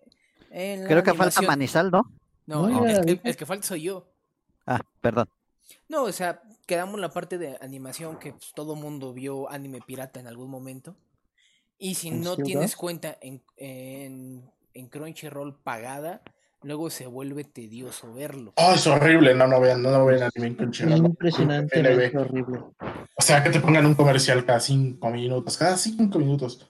en 0.50 0.84
la 0.84 0.88
Creo 0.88 1.04
que 1.04 1.14
falta. 1.14 1.42
Manizal, 1.42 1.92
¿no? 1.92 2.10
No, 2.46 2.70
No, 2.70 2.86
el, 2.86 3.20
el 3.24 3.36
que 3.36 3.46
falta 3.46 3.68
soy 3.68 3.82
yo. 3.84 4.08
Ah, 4.66 4.80
perdón. 5.02 5.28
No, 5.90 6.04
o 6.04 6.12
sea, 6.14 6.42
quedamos 6.66 6.96
en 6.96 7.02
la 7.02 7.10
parte 7.12 7.38
de 7.38 7.58
animación 7.62 8.18
que 8.20 8.32
pues, 8.32 8.54
todo 8.54 8.76
mundo 8.76 9.14
vio 9.14 9.50
anime 9.50 9.82
pirata 9.86 10.20
en 10.22 10.28
algún 10.28 10.50
momento. 10.50 10.96
Y 11.78 11.96
si 11.96 12.10
¿En 12.10 12.22
no 12.22 12.36
tienes 12.36 12.76
cuenta 12.76 13.18
en, 13.22 13.42
en, 13.56 14.50
en 14.74 14.88
Crunchyroll 14.88 15.56
pagada, 15.62 16.22
luego 16.64 16.90
se 16.90 17.06
vuelve 17.06 17.44
tedioso 17.44 18.14
verlo. 18.14 18.54
Oh, 18.58 18.74
es 18.74 18.88
horrible. 18.88 19.36
No, 19.36 19.48
no 19.48 19.60
vean, 19.60 19.82
no, 19.82 19.92
no 19.92 20.06
vean 20.06 20.24
anime 20.24 20.48
en 20.48 20.56
Crunchyroll. 20.56 20.98
Impresionantemente 20.98 22.12
NB. 22.12 22.20
horrible. 22.20 22.60
O 23.16 23.22
sea, 23.22 23.44
que 23.44 23.50
te 23.50 23.60
pongan 23.60 23.86
un 23.86 23.96
comercial 23.96 24.46
cada 24.46 24.60
cinco 24.60 25.10
minutos, 25.10 25.58
cada 25.58 25.78
cinco 25.78 26.20
minutos. 26.20 26.70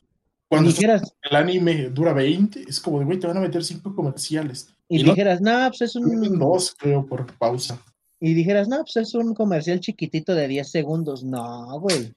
Cuando 0.49 0.69
dijeras, 0.69 1.13
el 1.21 1.35
anime 1.35 1.89
dura 1.89 2.13
20, 2.13 2.63
es 2.67 2.79
como 2.79 2.99
de, 2.99 3.05
güey, 3.05 3.19
te 3.19 3.27
van 3.27 3.37
a 3.37 3.41
meter 3.41 3.63
cinco 3.63 3.93
comerciales. 3.93 4.73
y 4.87 5.03
dijeras, 5.03 5.41
no, 5.41 5.67
pues 5.69 5.81
es 5.81 5.95
un. 5.95 6.39
Dos, 6.39 6.73
creo, 6.77 7.05
por 7.05 7.25
pausa. 7.37 7.81
Y 8.19 8.33
dijeras, 8.33 8.67
no, 8.67 8.77
pues 8.77 8.95
es 8.97 9.13
un 9.13 9.33
comercial 9.33 9.79
chiquitito 9.79 10.33
de 10.33 10.47
10 10.47 10.71
segundos. 10.71 11.23
No, 11.23 11.79
güey. 11.79 12.13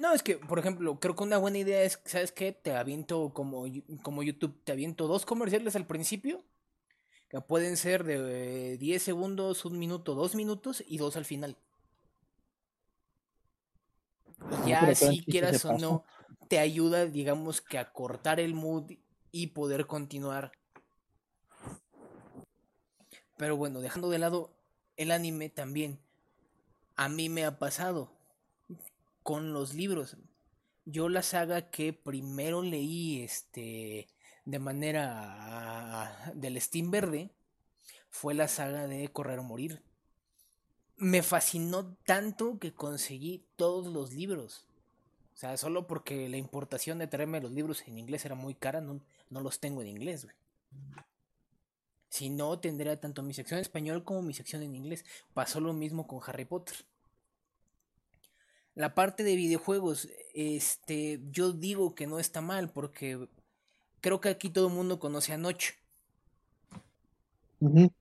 No, 0.00 0.14
es 0.14 0.22
que, 0.22 0.38
por 0.38 0.58
ejemplo, 0.58 0.98
creo 0.98 1.14
que 1.14 1.24
una 1.24 1.36
buena 1.36 1.58
idea 1.58 1.82
es, 1.82 2.00
¿sabes 2.06 2.32
qué? 2.32 2.52
Te 2.52 2.74
aviento 2.74 3.34
como, 3.34 3.66
como 4.00 4.22
YouTube, 4.22 4.58
te 4.64 4.72
aviento 4.72 5.06
dos 5.06 5.26
comerciales 5.26 5.76
al 5.76 5.86
principio, 5.86 6.42
que 7.28 7.38
pueden 7.42 7.76
ser 7.76 8.04
de 8.04 8.72
eh, 8.72 8.78
10 8.78 9.02
segundos, 9.02 9.66
un 9.66 9.78
minuto, 9.78 10.14
dos 10.14 10.34
minutos 10.34 10.82
y 10.88 10.96
dos 10.96 11.18
al 11.18 11.26
final. 11.26 11.58
Y 14.64 14.70
ya 14.70 14.94
si 14.94 15.22
quieras 15.22 15.66
o 15.66 15.76
no, 15.76 16.02
te 16.48 16.58
ayuda, 16.58 17.04
digamos 17.04 17.60
que 17.60 17.76
a 17.76 17.92
cortar 17.92 18.40
el 18.40 18.54
mood 18.54 18.92
y 19.32 19.48
poder 19.48 19.86
continuar. 19.86 20.52
Pero 23.36 23.58
bueno, 23.58 23.82
dejando 23.82 24.08
de 24.08 24.18
lado 24.18 24.50
el 24.96 25.10
anime 25.10 25.50
también, 25.50 26.00
a 26.96 27.10
mí 27.10 27.28
me 27.28 27.44
ha 27.44 27.58
pasado 27.58 28.18
con 29.22 29.52
los 29.52 29.74
libros. 29.74 30.16
Yo 30.84 31.08
la 31.08 31.22
saga 31.22 31.70
que 31.70 31.92
primero 31.92 32.62
leí 32.62 33.22
este 33.22 34.08
de 34.44 34.58
manera 34.58 36.32
del 36.34 36.60
Steam 36.60 36.90
verde 36.90 37.30
fue 38.08 38.34
la 38.34 38.48
saga 38.48 38.86
de 38.86 39.08
Correr 39.08 39.38
o 39.38 39.42
Morir. 39.42 39.82
Me 40.96 41.22
fascinó 41.22 41.94
tanto 42.04 42.58
que 42.58 42.74
conseguí 42.74 43.44
todos 43.56 43.86
los 43.86 44.12
libros. 44.12 44.66
O 45.34 45.36
sea, 45.36 45.56
solo 45.56 45.86
porque 45.86 46.28
la 46.28 46.36
importación 46.36 46.98
de 46.98 47.06
traerme 47.06 47.40
los 47.40 47.52
libros 47.52 47.86
en 47.86 47.98
inglés 47.98 48.24
era 48.24 48.34
muy 48.34 48.54
cara, 48.54 48.80
no, 48.80 49.00
no 49.30 49.40
los 49.40 49.60
tengo 49.60 49.80
en 49.80 49.88
inglés. 49.88 50.26
Si 52.10 52.28
no, 52.28 52.58
tendría 52.58 53.00
tanto 53.00 53.22
mi 53.22 53.32
sección 53.32 53.58
en 53.58 53.62
español 53.62 54.04
como 54.04 54.20
mi 54.20 54.34
sección 54.34 54.62
en 54.62 54.74
inglés. 54.74 55.04
Pasó 55.32 55.60
lo 55.60 55.72
mismo 55.72 56.06
con 56.06 56.20
Harry 56.26 56.44
Potter. 56.44 56.76
La 58.74 58.94
parte 58.94 59.24
de 59.24 59.36
videojuegos, 59.36 60.08
este, 60.34 61.20
yo 61.30 61.52
digo 61.52 61.94
que 61.94 62.06
no 62.06 62.18
está 62.18 62.40
mal 62.40 62.70
porque 62.70 63.28
creo 64.00 64.20
que 64.20 64.28
aquí 64.28 64.48
todo 64.50 64.68
el 64.68 64.74
mundo 64.74 64.98
conoce 64.98 65.32
a 65.32 65.38
Notch. 65.38 65.72
Ujú. 67.60 67.92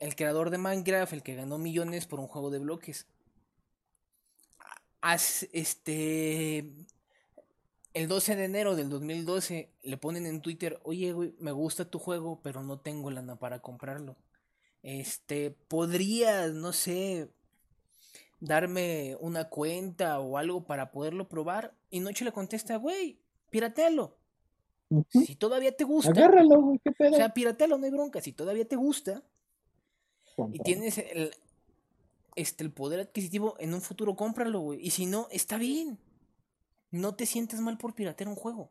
El 0.00 0.16
creador 0.16 0.50
de 0.50 0.58
Minecraft, 0.58 1.12
el 1.12 1.22
que 1.22 1.34
ganó 1.36 1.58
millones 1.58 2.06
por 2.06 2.18
un 2.20 2.26
juego 2.28 2.50
de 2.50 2.58
bloques. 2.58 3.06
Haz- 5.00 5.46
este 5.52 6.64
el 7.92 8.08
12 8.08 8.34
de 8.36 8.44
enero 8.44 8.74
del 8.74 8.88
2012 8.88 9.70
le 9.82 9.96
ponen 9.96 10.26
en 10.26 10.40
Twitter, 10.40 10.80
"Oye, 10.82 11.12
güey, 11.12 11.34
me 11.38 11.52
gusta 11.52 11.84
tu 11.88 11.98
juego, 11.98 12.40
pero 12.42 12.62
no 12.62 12.78
tengo 12.80 13.10
lana 13.10 13.36
para 13.36 13.60
comprarlo." 13.60 14.16
Este, 14.82 15.52
podrías, 15.68 16.52
no 16.54 16.72
sé, 16.72 17.30
darme 18.40 19.16
una 19.20 19.48
cuenta 19.48 20.20
o 20.20 20.38
algo 20.38 20.64
para 20.64 20.90
poderlo 20.90 21.28
probar. 21.28 21.74
Y 21.90 22.00
Noche 22.00 22.24
le 22.24 22.32
contesta, 22.32 22.76
güey, 22.76 23.18
piratealo. 23.50 24.16
Si 25.10 25.34
todavía 25.34 25.76
te 25.76 25.84
gusta, 25.84 26.10
Agárralo, 26.10 26.60
güey, 26.60 26.78
qué 26.84 26.92
pedo. 26.92 27.12
o 27.12 27.16
sea, 27.16 27.34
piratealo, 27.34 27.78
no 27.78 27.84
hay 27.84 27.90
bronca. 27.90 28.20
Si 28.20 28.32
todavía 28.32 28.66
te 28.66 28.76
gusta 28.76 29.22
y 30.52 30.58
tienes 30.60 30.98
el, 30.98 31.32
este, 32.36 32.64
el 32.64 32.72
poder 32.72 33.00
adquisitivo, 33.00 33.56
en 33.58 33.74
un 33.74 33.80
futuro 33.80 34.16
cómpralo, 34.16 34.60
güey. 34.60 34.84
Y 34.84 34.90
si 34.90 35.06
no, 35.06 35.28
está 35.30 35.58
bien. 35.58 35.98
No 36.90 37.14
te 37.16 37.26
sientes 37.26 37.60
mal 37.60 37.76
por 37.76 37.94
piratear 37.94 38.28
un 38.28 38.36
juego. 38.36 38.70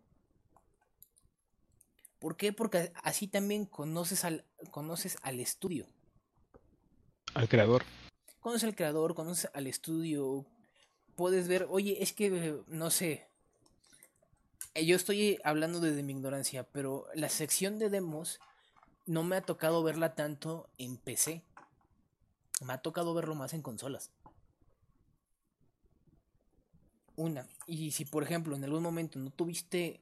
¿Por 2.20 2.38
qué? 2.38 2.53
Porque 2.53 2.93
así 3.03 3.28
también 3.28 3.66
conoces 3.66 4.24
al, 4.24 4.45
conoces 4.72 5.18
al 5.24 5.41
estudio. 5.41 5.86
Al 7.34 7.49
creador. 7.49 7.84
Conoces 8.43 8.65
al 8.65 8.75
creador, 8.75 9.15
conoces 9.15 9.49
al 9.53 9.67
estudio. 9.67 10.45
Puedes 11.15 11.47
ver, 11.47 11.65
oye, 11.69 12.03
es 12.03 12.11
que, 12.11 12.59
no 12.67 12.89
sé. 12.89 13.25
Yo 14.75 14.97
estoy 14.97 15.39
hablando 15.45 15.79
desde 15.79 16.03
mi 16.03 16.11
ignorancia, 16.11 16.65
pero 16.65 17.07
la 17.15 17.29
sección 17.29 17.79
de 17.79 17.89
demos 17.89 18.41
no 19.05 19.23
me 19.23 19.37
ha 19.37 19.41
tocado 19.41 19.81
verla 19.81 20.13
tanto 20.13 20.69
en 20.77 20.97
PC. 20.97 21.41
Me 22.65 22.73
ha 22.73 22.79
tocado 22.79 23.13
verlo 23.13 23.33
más 23.33 23.53
en 23.53 23.61
consolas. 23.61 24.11
Una. 27.15 27.47
Y 27.65 27.91
si, 27.91 28.03
por 28.03 28.23
ejemplo, 28.23 28.57
en 28.57 28.65
algún 28.65 28.83
momento 28.83 29.19
no 29.19 29.29
tuviste 29.29 30.01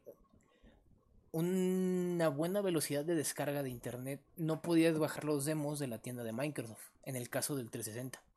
una 1.32 2.28
buena 2.30 2.62
velocidad 2.62 3.06
de 3.06 3.14
descarga 3.14 3.62
de 3.62 3.70
internet, 3.70 4.20
no 4.36 4.64
podías 4.64 4.98
bajar 4.98 5.26
los 5.26 5.46
demos 5.46 5.78
de 5.78 5.86
la 5.86 6.00
tienda 6.00 6.24
de 6.24 6.34
Microsoft, 6.34 6.90
en 7.04 7.16
el 7.16 7.30
caso 7.30 7.56
del 7.56 7.70
360. 7.70 8.31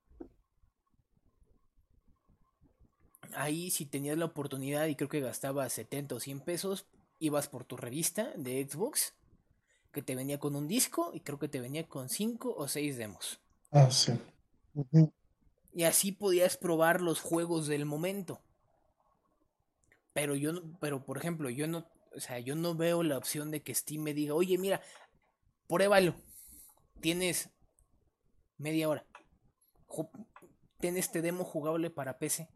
Ahí 3.35 3.71
si 3.71 3.87
tenías 3.87 4.17
la 4.19 4.27
oportunidad 4.27 4.87
y 4.87 4.95
creo 4.97 5.09
que 5.09 5.21
gastabas 5.21 5.73
70 5.73 6.15
o 6.17 6.21
100 6.21 6.41
pesos, 6.41 6.87
ibas 7.19 7.49
por 7.49 7.65
tu 7.65 7.77
revista 7.77 8.33
de 8.37 8.67
Xbox, 8.69 9.15
que 9.93 10.03
te 10.03 10.15
venía 10.15 10.39
con 10.39 10.57
un 10.57 10.69
disco 10.69 11.11
y 11.15 11.21
creo 11.21 11.39
que 11.39 11.49
te 11.49 11.61
venía 11.61 11.87
con 11.87 12.09
5 12.09 12.55
o 12.57 12.69
6 12.69 12.97
demos. 12.97 13.41
Ah, 13.71 13.91
sí. 13.91 14.13
Y 15.73 15.85
así 15.85 16.13
podías 16.13 16.57
probar 16.57 17.01
los 17.01 17.21
juegos 17.21 17.67
del 17.67 17.85
momento. 17.87 18.41
Pero 20.13 20.37
yo, 20.37 20.53
no- 20.53 20.79
pero 20.81 21.05
por 21.05 21.19
ejemplo, 21.19 21.51
yo 21.51 21.67
no, 21.67 21.87
o 22.15 22.21
sea, 22.21 22.39
yo 22.39 22.55
no 22.55 22.75
veo 22.75 23.03
la 23.03 23.19
opción 23.19 23.51
de 23.51 23.63
que 23.63 23.75
Steam 23.75 24.03
me 24.03 24.15
diga, 24.15 24.35
oye, 24.35 24.59
mira, 24.59 24.81
pruébalo. 25.67 26.15
Tienes 27.01 27.51
media 28.59 28.89
hora. 28.89 29.05
Ten 30.79 30.97
este 30.97 31.23
demo 31.23 31.45
jugable 31.45 31.91
para 31.91 32.19
PC. 32.19 32.49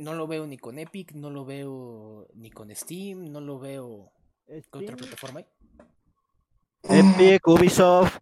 No 0.00 0.14
lo 0.14 0.26
veo 0.26 0.46
ni 0.46 0.56
con 0.56 0.78
Epic, 0.78 1.12
no 1.12 1.28
lo 1.28 1.44
veo 1.44 2.26
ni 2.34 2.50
con 2.50 2.74
Steam, 2.74 3.30
no 3.30 3.40
lo 3.40 3.58
veo 3.58 4.10
con 4.70 4.82
otra 4.82 4.96
Steam, 4.96 4.96
plataforma. 4.96 5.40
hay. 5.40 7.00
Epic, 7.00 7.46
Ubisoft, 7.46 8.16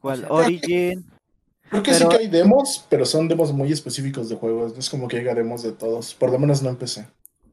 ¿cuál? 0.00 0.24
Origin. 0.30 1.04
Creo 1.68 1.82
que 1.82 1.90
Pero- 1.92 2.10
sí 2.10 2.16
que 2.16 2.22
hay 2.24 2.28
demos, 2.28 2.86
pero 2.88 3.04
son 3.04 3.28
demos 3.28 3.52
muy 3.52 3.70
específicos 3.72 4.30
de 4.30 4.36
juegos. 4.36 4.72
No 4.72 4.78
es 4.78 4.88
como 4.88 5.06
que 5.06 5.18
haya 5.18 5.34
demos 5.34 5.62
de 5.62 5.72
todos. 5.72 6.14
Por 6.14 6.30
lo 6.32 6.38
menos 6.38 6.62
no 6.62 6.70
empecé. 6.70 7.06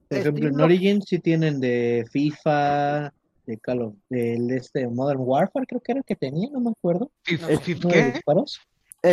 Por 0.07 0.17
ejemplo, 0.19 0.43
Steam 0.47 0.53
en 0.59 0.61
Origin 0.63 1.01
sí 1.01 1.19
tienen 1.19 1.59
de 1.59 2.05
FIFA, 2.09 3.13
de 3.45 3.57
Call 3.59 3.81
of, 3.81 3.95
del 4.07 4.49
este 4.51 4.87
Modern 4.87 5.19
Warfare, 5.19 5.65
creo 5.67 5.81
que 5.81 5.91
era 5.91 5.99
el 5.99 6.05
que 6.05 6.15
tenía, 6.15 6.49
no 6.49 6.61
me 6.61 6.69
acuerdo. 6.71 7.11
¿Fif- 7.25 7.41
No 7.41 7.47
sé. 7.47 7.57
fif- 7.59 7.83
uno 7.83 7.93
de 7.93 8.03
¿Qué? 8.03 8.11
disparos. 8.13 8.59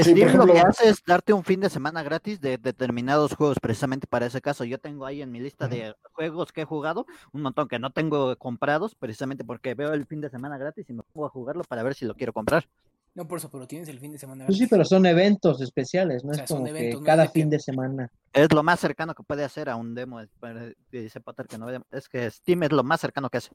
Sí, 0.02 0.12
Steam 0.12 0.32
por 0.36 0.46
lo 0.46 0.52
que 0.54 0.60
hace 0.60 0.88
es 0.88 1.02
darte 1.06 1.32
un 1.32 1.44
fin 1.44 1.60
de 1.60 1.68
semana 1.68 2.02
gratis 2.02 2.40
de 2.40 2.56
determinados 2.58 3.34
juegos, 3.34 3.58
precisamente 3.60 4.06
para 4.06 4.26
ese 4.26 4.40
caso. 4.40 4.64
Yo 4.64 4.78
tengo 4.78 5.04
ahí 5.04 5.20
en 5.22 5.30
mi 5.30 5.40
lista 5.40 5.68
de 5.68 5.94
juegos 6.12 6.52
que 6.52 6.62
he 6.62 6.64
jugado 6.64 7.06
un 7.32 7.42
montón 7.42 7.68
que 7.68 7.78
no 7.78 7.90
tengo 7.90 8.36
comprados, 8.36 8.94
precisamente 8.94 9.44
porque 9.44 9.74
veo 9.74 9.92
el 9.92 10.06
fin 10.06 10.20
de 10.20 10.30
semana 10.30 10.56
gratis 10.58 10.88
y 10.88 10.92
me 10.92 11.02
pongo 11.02 11.26
a 11.26 11.30
jugarlo 11.30 11.64
para 11.64 11.82
ver 11.82 11.94
si 11.94 12.04
lo 12.04 12.14
quiero 12.14 12.32
comprar. 12.32 12.66
No 13.14 13.28
por 13.28 13.36
eso, 13.38 13.50
pero 13.50 13.66
tienes 13.66 13.88
el 13.90 13.98
fin 13.98 14.12
de 14.12 14.18
semana. 14.18 14.46
Pues 14.46 14.56
sí, 14.56 14.62
gratis. 14.62 14.70
pero 14.70 14.84
son 14.86 15.04
eventos 15.04 15.60
especiales, 15.60 16.24
no 16.24 16.30
O 16.30 16.34
sea, 16.34 16.44
es 16.44 16.48
son 16.48 16.58
como 16.60 16.68
eventos, 16.68 16.94
que 16.94 17.00
no 17.00 17.06
cada 17.06 17.24
es 17.24 17.30
que- 17.30 17.40
fin 17.40 17.50
de 17.50 17.60
semana. 17.60 18.10
Es 18.32 18.50
lo 18.54 18.62
más 18.62 18.80
cercano 18.80 19.14
que 19.14 19.22
puede 19.22 19.44
hacer 19.44 19.68
a 19.68 19.76
un 19.76 19.94
demo. 19.94 20.20
es- 20.20 20.30
Dice 20.90 21.20
Potter 21.20 21.46
que 21.46 21.58
no 21.58 21.66
es 21.90 22.08
que 22.08 22.30
Steam 22.30 22.62
es 22.62 22.72
lo 22.72 22.82
más 22.82 23.00
cercano 23.00 23.28
que 23.28 23.36
hace. 23.36 23.50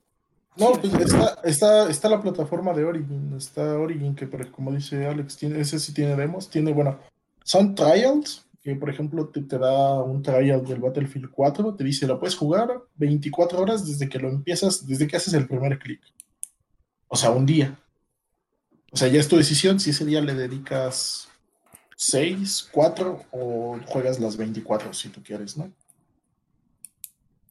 No, 0.60 0.74
pues 0.74 0.93
está, 0.93 1.39
está, 1.43 1.89
está 1.89 2.10
la 2.10 2.22
plataforma 2.22 2.74
de 2.74 2.84
Origin. 2.84 3.36
Está 3.38 3.78
Origin, 3.78 4.16
que 4.16 4.28
como 4.51 4.72
dice 4.72 5.05
Alex, 5.05 5.38
tiene, 5.38 5.60
ese 5.62 5.80
sí 5.80 5.93
tiene 5.93 6.16
demos. 6.16 6.49
Tiene, 6.49 6.74
bueno, 6.74 6.99
son 7.43 7.76
trials, 7.76 8.45
que 8.64 8.76
por 8.76 8.89
ejemplo 8.89 9.28
te, 9.30 9.41
te 9.41 9.58
da 9.58 10.01
un 10.01 10.22
trial 10.24 10.66
del 10.66 10.80
Battlefield 10.80 11.30
4. 11.32 11.76
Te 11.76 11.84
dice, 11.84 12.08
lo 12.08 12.20
puedes 12.20 12.36
jugar 12.36 12.70
24 12.95 13.60
horas 13.60 13.86
desde 13.86 14.10
que 14.10 14.20
lo 14.20 14.30
empiezas, 14.30 14.86
desde 14.88 15.08
que 15.08 15.18
haces 15.18 15.34
el 15.34 15.47
primer 15.47 15.78
clic. 15.78 16.01
O 17.08 17.16
sea, 17.16 17.32
un 17.32 17.45
día. 17.45 17.80
O 18.91 18.97
sea, 18.97 19.08
ya 19.08 19.20
es 19.20 19.28
tu 19.28 19.38
decisión 19.38 19.80
si 19.80 19.91
ese 19.91 20.05
día 20.05 20.22
le 20.22 20.34
dedicas 20.34 21.28
6, 21.97 22.70
4 22.72 23.26
o 23.32 23.80
juegas 23.86 24.20
las 24.20 24.38
24 24.38 24.93
si 24.93 25.10
tú 25.10 25.22
quieres, 25.24 25.58
¿no? 25.58 25.72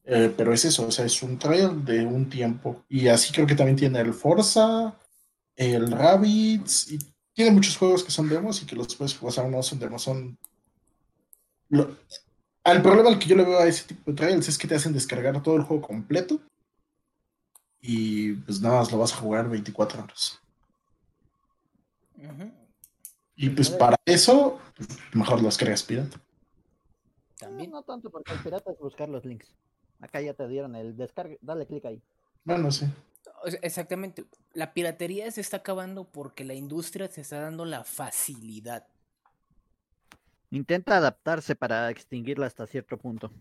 Eh, 0.08 0.32
pero 0.36 0.52
es 0.52 0.64
eso, 0.64 0.86
o 0.86 0.90
sea, 0.92 1.04
es 1.04 1.20
un 1.22 1.36
trial 1.36 1.84
de 1.84 2.06
un 2.06 2.30
tiempo. 2.30 2.84
Y 2.88 3.08
así 3.08 3.32
creo 3.32 3.46
que 3.46 3.56
también 3.56 3.76
tiene 3.76 4.00
el 4.00 4.14
Forza, 4.14 4.96
el 5.56 5.90
Rabbids, 5.90 6.92
y 6.92 6.98
tiene 7.34 7.50
muchos 7.50 7.76
juegos 7.76 8.04
que 8.04 8.12
son 8.12 8.28
demos 8.28 8.62
y 8.62 8.66
que 8.66 8.76
los 8.76 8.94
puedes 8.94 9.16
jugar, 9.16 9.30
o 9.30 9.32
sea, 9.32 9.48
no 9.48 9.62
son 9.62 9.78
demos, 9.80 10.02
son... 10.02 10.38
Lo... 11.68 11.96
Al 12.62 12.82
problema 12.82 13.08
al 13.10 13.18
que 13.18 13.26
yo 13.26 13.36
le 13.36 13.44
veo 13.44 13.58
a 13.58 13.66
ese 13.66 13.84
tipo 13.84 14.10
de 14.10 14.16
trials 14.16 14.48
es 14.48 14.58
que 14.58 14.68
te 14.68 14.76
hacen 14.76 14.92
descargar 14.92 15.40
todo 15.42 15.56
el 15.56 15.62
juego 15.62 15.82
completo 15.86 16.40
y 17.80 18.32
pues 18.32 18.60
nada 18.60 18.78
más 18.78 18.90
lo 18.90 18.98
vas 18.98 19.12
a 19.12 19.16
jugar 19.16 19.48
24 19.48 20.02
horas. 20.02 20.40
Y 23.36 23.50
pues 23.50 23.70
para 23.70 23.96
eso, 24.04 24.58
mejor 25.12 25.42
los 25.42 25.58
creas 25.58 25.82
pirata. 25.82 26.20
También. 27.38 27.70
No, 27.70 27.82
tanto 27.82 28.10
porque 28.10 28.32
el 28.32 28.40
pirata 28.40 28.72
es 28.72 28.78
buscar 28.78 29.08
los 29.08 29.24
links. 29.24 29.54
Acá 30.00 30.20
ya 30.20 30.34
te 30.34 30.46
dieron 30.48 30.76
el 30.76 30.96
descarga, 30.96 31.36
dale 31.40 31.66
clic 31.66 31.84
ahí. 31.84 32.02
Bueno, 32.44 32.70
sí. 32.70 32.86
O 33.42 33.50
sea, 33.50 33.58
exactamente. 33.62 34.24
La 34.52 34.72
piratería 34.72 35.30
se 35.30 35.40
está 35.40 35.58
acabando 35.58 36.04
porque 36.04 36.44
la 36.44 36.54
industria 36.54 37.08
se 37.08 37.22
está 37.22 37.40
dando 37.40 37.64
la 37.64 37.84
facilidad. 37.84 38.86
Intenta 40.50 40.96
adaptarse 40.96 41.56
para 41.56 41.90
extinguirla 41.90 42.46
hasta 42.46 42.66
cierto 42.66 42.96
punto. 42.96 43.32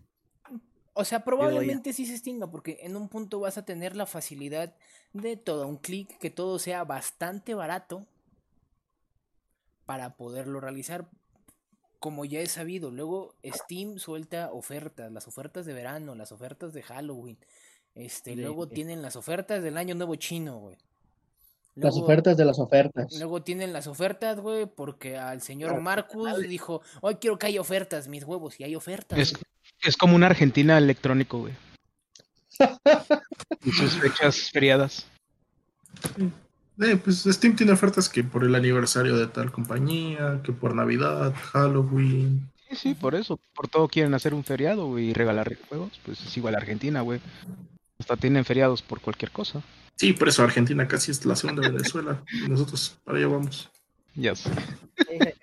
O 0.98 1.04
sea, 1.04 1.24
probablemente 1.24 1.92
sí 1.92 2.06
se 2.06 2.14
extinga 2.14 2.50
porque 2.50 2.78
en 2.80 2.96
un 2.96 3.08
punto 3.08 3.40
vas 3.40 3.58
a 3.58 3.64
tener 3.64 3.94
la 3.94 4.06
facilidad 4.06 4.74
de 5.12 5.36
todo 5.36 5.66
un 5.66 5.76
clic, 5.76 6.18
que 6.18 6.30
todo 6.30 6.58
sea 6.58 6.84
bastante 6.84 7.54
barato 7.54 8.06
para 9.84 10.16
poderlo 10.16 10.58
realizar. 10.58 11.06
Como 11.98 12.24
ya 12.24 12.40
he 12.40 12.46
sabido, 12.46 12.90
luego 12.90 13.34
Steam 13.44 13.98
suelta 13.98 14.52
ofertas, 14.52 15.10
las 15.10 15.26
ofertas 15.28 15.66
de 15.66 15.72
verano, 15.72 16.14
las 16.14 16.32
ofertas 16.32 16.72
de 16.72 16.82
Halloween. 16.82 17.38
Este, 17.94 18.34
Sí, 18.34 18.36
luego 18.40 18.66
sí. 18.66 18.74
tienen 18.74 19.02
las 19.02 19.16
ofertas 19.16 19.62
del 19.62 19.76
año 19.76 19.94
nuevo 19.94 20.14
chino, 20.16 20.58
güey. 20.58 20.76
Las 21.76 21.96
ofertas 21.96 22.36
de 22.38 22.44
las 22.44 22.58
ofertas. 22.58 23.12
Luego 23.18 23.42
tienen 23.42 23.72
las 23.72 23.86
ofertas, 23.86 24.40
güey, 24.40 24.64
porque 24.66 25.18
al 25.18 25.42
señor 25.42 25.70
Claro, 25.70 25.82
Marcus 25.82 26.38
dijo, 26.48 26.80
hoy 27.02 27.16
quiero 27.16 27.38
que 27.38 27.48
haya 27.48 27.60
ofertas, 27.60 28.08
mis 28.08 28.24
huevos, 28.24 28.58
y 28.58 28.64
hay 28.64 28.74
ofertas. 28.74 29.18
Es, 29.18 29.34
es 29.82 29.96
como 29.96 30.16
una 30.16 30.26
Argentina 30.26 30.78
electrónico, 30.78 31.38
güey. 31.40 31.54
Y 33.64 33.72
sus 33.72 33.94
fechas 33.98 34.50
feriadas. 34.50 35.06
Eh, 36.80 36.96
pues 37.02 37.24
Steam 37.24 37.56
tiene 37.56 37.72
ofertas 37.72 38.08
que 38.08 38.22
por 38.22 38.44
el 38.44 38.54
aniversario 38.54 39.16
de 39.16 39.26
tal 39.26 39.50
compañía, 39.50 40.40
que 40.44 40.52
por 40.52 40.74
Navidad, 40.74 41.34
Halloween. 41.52 42.50
Sí, 42.68 42.76
sí, 42.76 42.94
por 42.94 43.14
eso. 43.14 43.38
Por 43.54 43.68
todo 43.68 43.88
quieren 43.88 44.14
hacer 44.14 44.34
un 44.34 44.44
feriado 44.44 44.86
güey, 44.86 45.10
y 45.10 45.12
regalar 45.14 45.56
juegos. 45.68 45.98
Pues 46.04 46.20
es 46.20 46.36
igual 46.36 46.54
a 46.54 46.58
Argentina, 46.58 47.00
güey. 47.00 47.20
Hasta 47.98 48.16
tienen 48.16 48.44
feriados 48.44 48.82
por 48.82 49.00
cualquier 49.00 49.30
cosa. 49.30 49.62
Sí, 49.96 50.12
por 50.12 50.28
eso 50.28 50.42
Argentina 50.42 50.86
casi 50.86 51.10
es 51.10 51.24
la 51.24 51.36
segunda 51.36 51.68
Venezuela. 51.68 52.22
y 52.30 52.48
nosotros 52.48 52.98
para 53.04 53.18
allá 53.18 53.28
vamos. 53.28 53.70
Ya 54.14 54.34
sé. 54.34 54.50
Eh, 55.10 55.34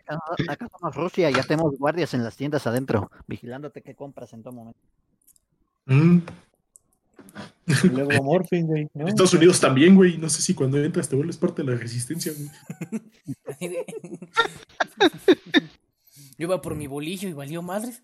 acá, 0.48 0.68
somos 0.80 0.96
Rusia, 0.96 1.30
ya 1.30 1.44
tenemos 1.44 1.78
guardias 1.78 2.14
en 2.14 2.24
las 2.24 2.36
tiendas 2.36 2.66
adentro, 2.66 3.12
vigilándote 3.28 3.82
qué 3.82 3.96
compras 3.96 4.34
en 4.34 4.42
todo 4.42 4.54
momento. 4.54 4.80
Mm. 5.86 6.20
Y 7.66 7.88
luego 7.90 8.12
Morphin, 8.24 8.68
güey, 8.68 8.90
¿no? 8.94 9.08
Estados 9.08 9.34
Unidos 9.34 9.60
también, 9.60 9.96
güey. 9.96 10.18
No 10.18 10.30
sé 10.30 10.42
si 10.42 10.54
cuando 10.54 10.78
entras 10.84 11.10
te 11.10 11.16
vuelves 11.16 11.38
parte 11.38 11.64
de 11.64 11.72
la 11.72 11.78
resistencia, 11.78 12.34
güey. 12.34 12.50
Yo 16.38 16.48
iba 16.48 16.62
por 16.62 16.76
mi 16.76 16.88
bolillo 16.88 17.30
y 17.30 17.34
valió 17.34 17.62
madres. 17.62 18.02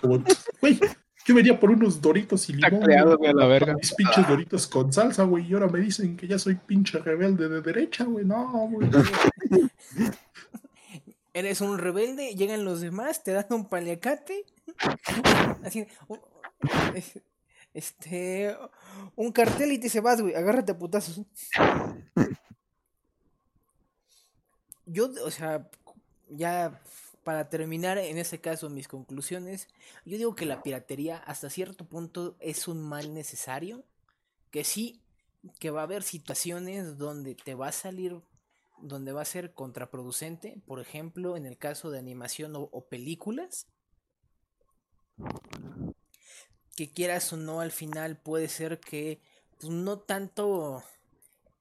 Como, 0.00 0.24
güey, 0.60 0.80
yo 1.24 1.34
venía 1.34 1.60
por 1.60 1.70
unos 1.70 2.00
doritos 2.00 2.48
y 2.48 2.54
limón. 2.54 2.82
creado, 2.82 3.16
güey, 3.16 3.30
a 3.30 3.34
la 3.34 3.46
verga. 3.46 3.74
Mis 3.74 3.94
pinches 3.94 4.26
doritos 4.26 4.66
con 4.66 4.92
salsa, 4.92 5.22
güey. 5.24 5.46
Y 5.46 5.54
ahora 5.54 5.68
me 5.68 5.78
dicen 5.78 6.16
que 6.16 6.26
ya 6.26 6.38
soy 6.38 6.56
pinche 6.56 6.98
rebelde 6.98 7.48
de 7.48 7.60
derecha, 7.60 8.04
güey. 8.04 8.24
No, 8.24 8.68
güey. 8.68 8.90
Eres 11.32 11.60
un 11.60 11.78
rebelde, 11.78 12.34
llegan 12.34 12.64
los 12.64 12.80
demás, 12.80 13.22
te 13.22 13.32
dan 13.32 13.46
un 13.50 13.68
paliacate. 13.68 14.44
Así, 15.62 15.86
este, 17.74 18.56
un 19.16 19.32
cartel 19.32 19.72
y 19.72 19.78
te 19.78 19.88
se 19.88 20.00
vas, 20.00 20.20
güey. 20.20 20.34
Agárrate 20.34 20.72
a 20.72 20.78
putazos. 20.78 21.22
Yo, 24.86 25.08
o 25.24 25.30
sea, 25.30 25.70
ya 26.28 26.82
para 27.22 27.48
terminar 27.48 27.98
en 27.98 28.18
ese 28.18 28.40
caso 28.40 28.70
mis 28.70 28.88
conclusiones, 28.88 29.68
yo 30.04 30.18
digo 30.18 30.34
que 30.34 30.46
la 30.46 30.62
piratería 30.62 31.18
hasta 31.18 31.50
cierto 31.50 31.84
punto 31.84 32.36
es 32.40 32.66
un 32.66 32.82
mal 32.82 33.14
necesario, 33.14 33.84
que 34.50 34.64
sí, 34.64 35.00
que 35.58 35.70
va 35.70 35.80
a 35.80 35.84
haber 35.84 36.02
situaciones 36.02 36.98
donde 36.98 37.34
te 37.36 37.54
va 37.54 37.68
a 37.68 37.72
salir, 37.72 38.20
donde 38.78 39.12
va 39.12 39.22
a 39.22 39.26
ser 39.26 39.54
contraproducente, 39.54 40.60
por 40.66 40.80
ejemplo, 40.80 41.36
en 41.36 41.46
el 41.46 41.56
caso 41.56 41.90
de 41.90 41.98
animación 41.98 42.52
o 42.56 42.88
películas, 42.88 43.68
que 46.80 46.90
quieras 46.90 47.30
o 47.34 47.36
no, 47.36 47.60
al 47.60 47.72
final 47.72 48.16
puede 48.16 48.48
ser 48.48 48.80
que 48.80 49.20
pues, 49.58 49.70
no 49.70 49.98
tanto 49.98 50.82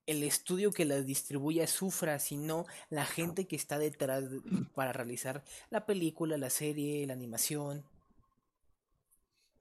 el 0.06 0.24
estudio 0.24 0.72
que 0.72 0.86
las 0.86 1.06
distribuya 1.06 1.68
sufra, 1.68 2.20
sino 2.20 2.66
la 2.90 3.06
gente 3.06 3.46
que 3.46 3.58
está 3.58 3.78
detrás 3.78 4.32
de- 4.32 4.40
para 4.74 4.94
realizar 4.94 5.44
la 5.72 5.86
película, 5.86 6.38
la 6.38 6.50
serie, 6.50 7.06
la 7.06 7.16
animación. 7.16 7.84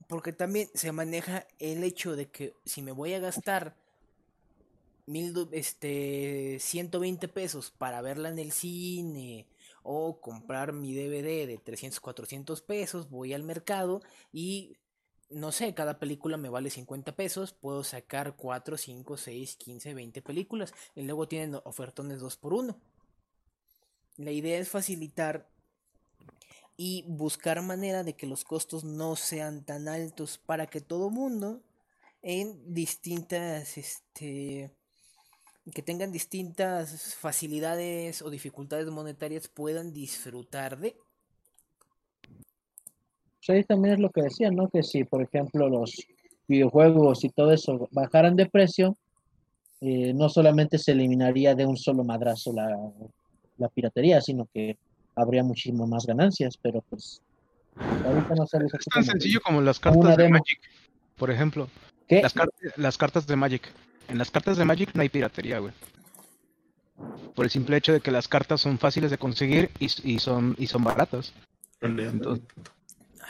Porque 0.06 0.32
también 0.32 0.68
se 0.74 0.92
maneja 0.92 1.44
el 1.58 1.82
hecho 1.82 2.14
de 2.14 2.30
que 2.30 2.54
si 2.64 2.80
me 2.80 2.92
voy 2.92 3.14
a 3.14 3.18
gastar 3.18 3.74
mil, 5.06 5.34
este, 5.50 6.58
120 6.60 7.26
pesos 7.26 7.72
para 7.72 8.00
verla 8.00 8.28
en 8.28 8.38
el 8.38 8.52
cine 8.52 9.48
o 9.82 10.20
comprar 10.20 10.72
mi 10.72 10.94
DVD 10.94 11.48
de 11.48 11.58
300, 11.58 11.98
400 11.98 12.62
pesos, 12.62 13.10
voy 13.10 13.34
al 13.34 13.42
mercado 13.42 14.02
y 14.32 14.76
no 15.30 15.52
sé, 15.52 15.74
cada 15.74 15.98
película 15.98 16.36
me 16.36 16.48
vale 16.48 16.70
50 16.70 17.14
pesos, 17.14 17.52
puedo 17.52 17.84
sacar 17.84 18.36
4, 18.36 18.76
5, 18.76 19.16
6, 19.16 19.56
15, 19.56 19.94
20 19.94 20.22
películas 20.22 20.72
y 20.94 21.02
luego 21.02 21.28
tienen 21.28 21.60
ofertones 21.64 22.20
2 22.20 22.36
por 22.36 22.54
1. 22.54 22.76
La 24.16 24.30
idea 24.30 24.58
es 24.58 24.68
facilitar 24.68 25.48
y 26.76 27.04
buscar 27.08 27.60
manera 27.62 28.04
de 28.04 28.14
que 28.14 28.26
los 28.26 28.44
costos 28.44 28.84
no 28.84 29.16
sean 29.16 29.64
tan 29.64 29.88
altos 29.88 30.38
para 30.38 30.66
que 30.66 30.80
todo 30.80 31.10
mundo 31.10 31.62
en 32.22 32.74
distintas 32.74 33.78
este 33.78 34.72
que 35.72 35.82
tengan 35.82 36.12
distintas 36.12 37.14
facilidades 37.14 38.22
o 38.22 38.30
dificultades 38.30 38.88
monetarias 38.88 39.48
puedan 39.48 39.92
disfrutar 39.92 40.78
de 40.78 40.96
Pues 43.48 43.56
ahí 43.56 43.64
también 43.64 43.94
es 43.94 44.00
lo 44.00 44.10
que 44.10 44.20
decía, 44.20 44.50
¿no? 44.50 44.68
Que 44.68 44.82
si, 44.82 45.04
por 45.04 45.22
ejemplo, 45.22 45.70
los 45.70 46.06
videojuegos 46.46 47.24
y 47.24 47.30
todo 47.30 47.50
eso 47.50 47.88
bajaran 47.92 48.36
de 48.36 48.44
precio, 48.44 48.94
eh, 49.80 50.12
no 50.12 50.28
solamente 50.28 50.76
se 50.76 50.92
eliminaría 50.92 51.54
de 51.54 51.64
un 51.64 51.78
solo 51.78 52.04
madrazo 52.04 52.52
la, 52.52 52.76
la 53.56 53.68
piratería, 53.68 54.20
sino 54.20 54.46
que 54.52 54.76
habría 55.16 55.42
muchísimo 55.42 55.86
más 55.86 56.04
ganancias, 56.04 56.58
pero 56.60 56.82
pues 56.90 57.22
ahorita 58.04 58.34
no 58.34 58.46
sale 58.46 58.66
Es 58.66 58.84
tan 58.92 59.04
sencillo 59.04 59.40
como 59.42 59.62
las 59.62 59.80
cartas 59.80 60.14
de 60.18 60.24
demo. 60.24 60.34
Magic, 60.34 60.60
por 61.16 61.30
ejemplo. 61.30 61.68
¿Qué? 62.06 62.20
Las, 62.20 62.34
car- 62.34 62.50
las 62.76 62.98
cartas 62.98 63.26
de 63.26 63.34
Magic. 63.36 63.62
En 64.08 64.18
las 64.18 64.30
cartas 64.30 64.58
de 64.58 64.66
Magic 64.66 64.90
no 64.94 65.00
hay 65.00 65.08
piratería, 65.08 65.58
güey. 65.58 65.72
Por 67.34 67.46
el 67.46 67.50
simple 67.50 67.78
hecho 67.78 67.94
de 67.94 68.00
que 68.00 68.10
las 68.10 68.28
cartas 68.28 68.60
son 68.60 68.78
fáciles 68.78 69.10
de 69.10 69.16
conseguir 69.16 69.70
y, 69.78 69.86
y 70.04 70.18
son, 70.18 70.54
y 70.58 70.66
son 70.66 70.84
baratas. 70.84 71.32
Entonces. 71.80 72.44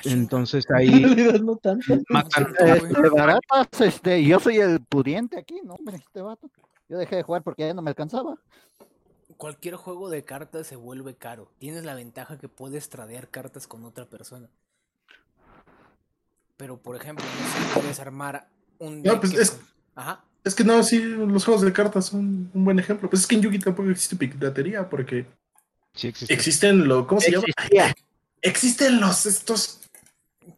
Entonces 0.04 0.64
En 0.70 0.76
ahí 0.76 1.04
realidad 1.04 1.40
no 1.40 1.56
tanto. 1.56 1.98
matan. 2.08 2.54
güey. 2.58 2.72
Este, 2.92 3.08
baratas, 3.10 3.80
este, 3.80 4.24
yo 4.24 4.38
soy 4.40 4.58
el 4.58 4.80
pudiente 4.80 5.38
aquí, 5.38 5.60
no, 5.64 5.74
hombre, 5.74 5.96
este 5.96 6.20
vato. 6.22 6.50
Yo 6.88 6.98
dejé 6.98 7.16
de 7.16 7.22
jugar 7.22 7.42
porque 7.42 7.66
ya 7.66 7.74
no 7.74 7.82
me 7.82 7.90
alcanzaba. 7.90 8.36
Cualquier 9.36 9.76
juego 9.76 10.08
de 10.08 10.24
cartas 10.24 10.66
se 10.66 10.74
vuelve 10.76 11.14
caro. 11.14 11.50
Tienes 11.58 11.84
la 11.84 11.94
ventaja 11.94 12.38
que 12.38 12.48
puedes 12.48 12.88
tradear 12.88 13.28
cartas 13.28 13.66
con 13.66 13.84
otra 13.84 14.06
persona. 14.06 14.48
Pero, 16.56 16.76
por 16.78 16.96
ejemplo, 16.96 17.24
no 17.24 17.48
sé, 17.74 17.80
quieres 17.80 18.00
armar 18.00 18.48
un. 18.78 19.02
No, 19.02 19.20
pues 19.20 19.32
es- 19.34 19.50
con- 19.52 19.66
Ajá. 19.94 20.24
Es 20.44 20.54
que 20.54 20.64
no, 20.64 20.82
sí, 20.82 20.98
los 21.00 21.44
juegos 21.44 21.62
de 21.62 21.72
cartas 21.72 22.06
son 22.06 22.50
un 22.54 22.64
buen 22.64 22.78
ejemplo. 22.78 23.10
Pues 23.10 23.22
es 23.22 23.26
que 23.28 23.34
en 23.34 23.42
Yugi 23.42 23.58
tampoco 23.58 23.90
existe 23.90 24.16
piratería 24.16 24.88
porque 24.88 25.26
Sí 25.94 26.08
existe. 26.08 26.32
existen 26.32 26.88
lo, 26.88 27.06
¿cómo 27.06 27.20
se 27.20 27.32
llama? 27.32 27.44
Existen 28.40 29.00
los 29.00 29.26
estos 29.26 29.80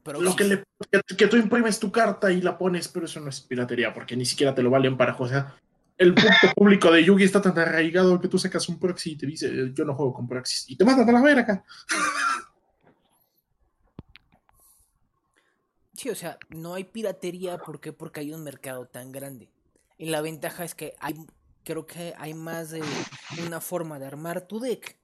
Pero 0.03 0.21
lo 0.21 0.37
que 0.37 0.45
le 0.45 0.63
que, 0.91 1.17
que 1.17 1.27
tú 1.27 1.37
imprimes 1.37 1.79
tu 1.79 1.91
carta 1.91 2.33
y 2.33 2.41
la 2.41 2.57
pones, 2.57 2.89
pero 2.89 3.07
eso 3.07 3.21
no 3.21 3.29
es 3.29 3.41
piratería 3.41 3.93
porque 3.93 4.17
ni 4.17 4.25
siquiera 4.25 4.55
te 4.55 4.63
lo 4.63 4.71
valen 4.71 4.97
para 4.97 5.17
o 5.17 5.29
sea, 5.29 5.57
el 5.99 6.15
punto 6.15 6.31
público 6.57 6.91
de 6.91 7.05
Yugi 7.05 7.25
está 7.25 7.43
tan 7.43 7.59
arraigado 7.59 8.21
que 8.21 8.29
tú 8.29 8.39
sacas 8.39 8.69
un 8.69 8.79
proxy 8.79 9.13
y 9.13 9.17
te 9.17 9.27
dice, 9.27 9.49
"Eh, 9.49 9.73
yo 9.75 9.85
no 9.85 9.95
juego 9.95 10.15
con 10.15 10.29
proxies 10.29 10.71
y 10.71 10.77
te 10.77 10.85
mandan 10.85 11.09
a 11.09 11.13
la 11.13 11.23
verga. 11.23 11.65
Sí, 16.01 16.09
o 16.09 16.15
sea, 16.15 16.39
no 16.49 16.73
hay 16.73 16.85
piratería. 16.85 17.59
¿Por 17.59 17.79
qué? 17.79 17.93
Porque 17.93 18.21
hay 18.21 18.33
un 18.33 18.43
mercado 18.43 18.87
tan 18.87 19.13
grande. 19.13 19.51
Y 19.99 20.07
la 20.07 20.23
ventaja 20.23 20.65
es 20.65 20.75
que 20.75 20.95
hay. 20.99 21.15
Creo 21.63 21.85
que 21.85 22.15
hay 22.17 22.33
más 22.33 22.71
de 22.71 22.83
una 23.47 23.61
forma 23.61 23.99
de 23.99 24.07
armar 24.07 24.41
tu 24.49 24.61
deck. 24.61 24.97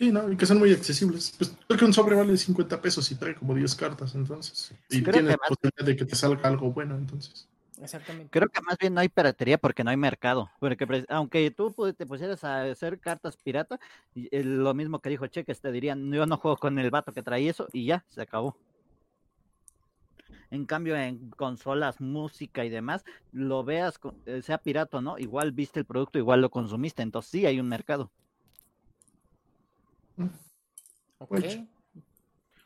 Sí, 0.00 0.10
¿no? 0.10 0.32
Y 0.32 0.36
que 0.38 0.46
son 0.46 0.58
muy 0.58 0.72
accesibles. 0.72 1.34
Pues 1.36 1.54
creo 1.66 1.78
que 1.78 1.84
un 1.84 1.92
sobre 1.92 2.16
vale 2.16 2.34
50 2.34 2.80
pesos 2.80 3.10
y 3.12 3.16
trae 3.16 3.34
como 3.34 3.54
10 3.54 3.74
cartas, 3.74 4.14
entonces. 4.14 4.72
Y 4.88 5.02
Creo 5.02 5.12
tienes 5.12 5.32
que 5.34 5.36
más- 5.38 5.48
posibilidad 5.50 5.84
de 5.84 5.94
que 5.96 6.04
te 6.06 6.16
salga 6.16 6.48
algo 6.48 6.72
bueno, 6.72 6.96
entonces. 6.96 7.46
Exactamente. 7.82 8.30
Creo 8.30 8.48
que 8.48 8.62
más 8.62 8.78
bien 8.78 8.94
no 8.94 9.00
hay 9.02 9.10
piratería 9.10 9.58
porque 9.58 9.84
no 9.84 9.90
hay 9.90 9.98
mercado. 9.98 10.50
Porque 10.58 10.86
pre- 10.86 11.04
aunque 11.10 11.50
tú 11.50 11.74
te 11.94 12.06
pusieras 12.06 12.42
a 12.44 12.62
hacer 12.62 12.98
cartas 12.98 13.36
pirata, 13.36 13.78
eh, 14.14 14.42
lo 14.42 14.72
mismo 14.72 15.00
que 15.00 15.10
dijo 15.10 15.26
Cheques, 15.26 15.60
te 15.60 15.70
dirían, 15.70 16.10
yo 16.10 16.24
no 16.24 16.38
juego 16.38 16.56
con 16.56 16.78
el 16.78 16.90
vato 16.90 17.12
que 17.12 17.22
trae 17.22 17.46
eso 17.46 17.68
y 17.74 17.84
ya, 17.84 18.02
se 18.08 18.22
acabó. 18.22 18.56
En 20.50 20.64
cambio, 20.64 20.96
en 20.96 21.28
consolas, 21.30 22.00
música 22.00 22.64
y 22.64 22.70
demás, 22.70 23.04
lo 23.32 23.64
veas, 23.64 24.00
eh, 24.24 24.40
sea 24.40 24.56
pirata 24.56 24.96
o 24.96 25.00
no, 25.02 25.18
igual 25.18 25.52
viste 25.52 25.78
el 25.80 25.84
producto, 25.84 26.18
igual 26.18 26.40
lo 26.40 26.50
consumiste, 26.50 27.02
entonces 27.02 27.30
sí 27.30 27.44
hay 27.44 27.60
un 27.60 27.68
mercado. 27.68 28.10
Ok. 31.18 31.32
Ocho. 31.32 31.66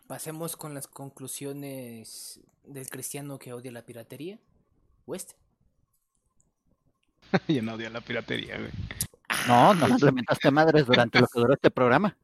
Pasemos 0.06 0.56
con 0.56 0.74
las 0.74 0.86
conclusiones 0.86 2.40
del 2.64 2.88
cristiano 2.88 3.38
que 3.38 3.52
odia 3.52 3.72
la 3.72 3.82
piratería. 3.82 4.38
West. 5.06 5.32
Yo 7.48 7.62
no 7.62 7.74
odio 7.74 7.90
la 7.90 8.00
piratería, 8.00 8.58
güey. 8.58 8.70
No, 9.48 9.74
no 9.74 9.88
le 9.88 10.12
mentaste 10.12 10.50
madres 10.50 10.86
durante 10.86 11.20
lo 11.20 11.26
que 11.26 11.40
duró 11.40 11.54
este 11.54 11.70
programa. 11.70 12.16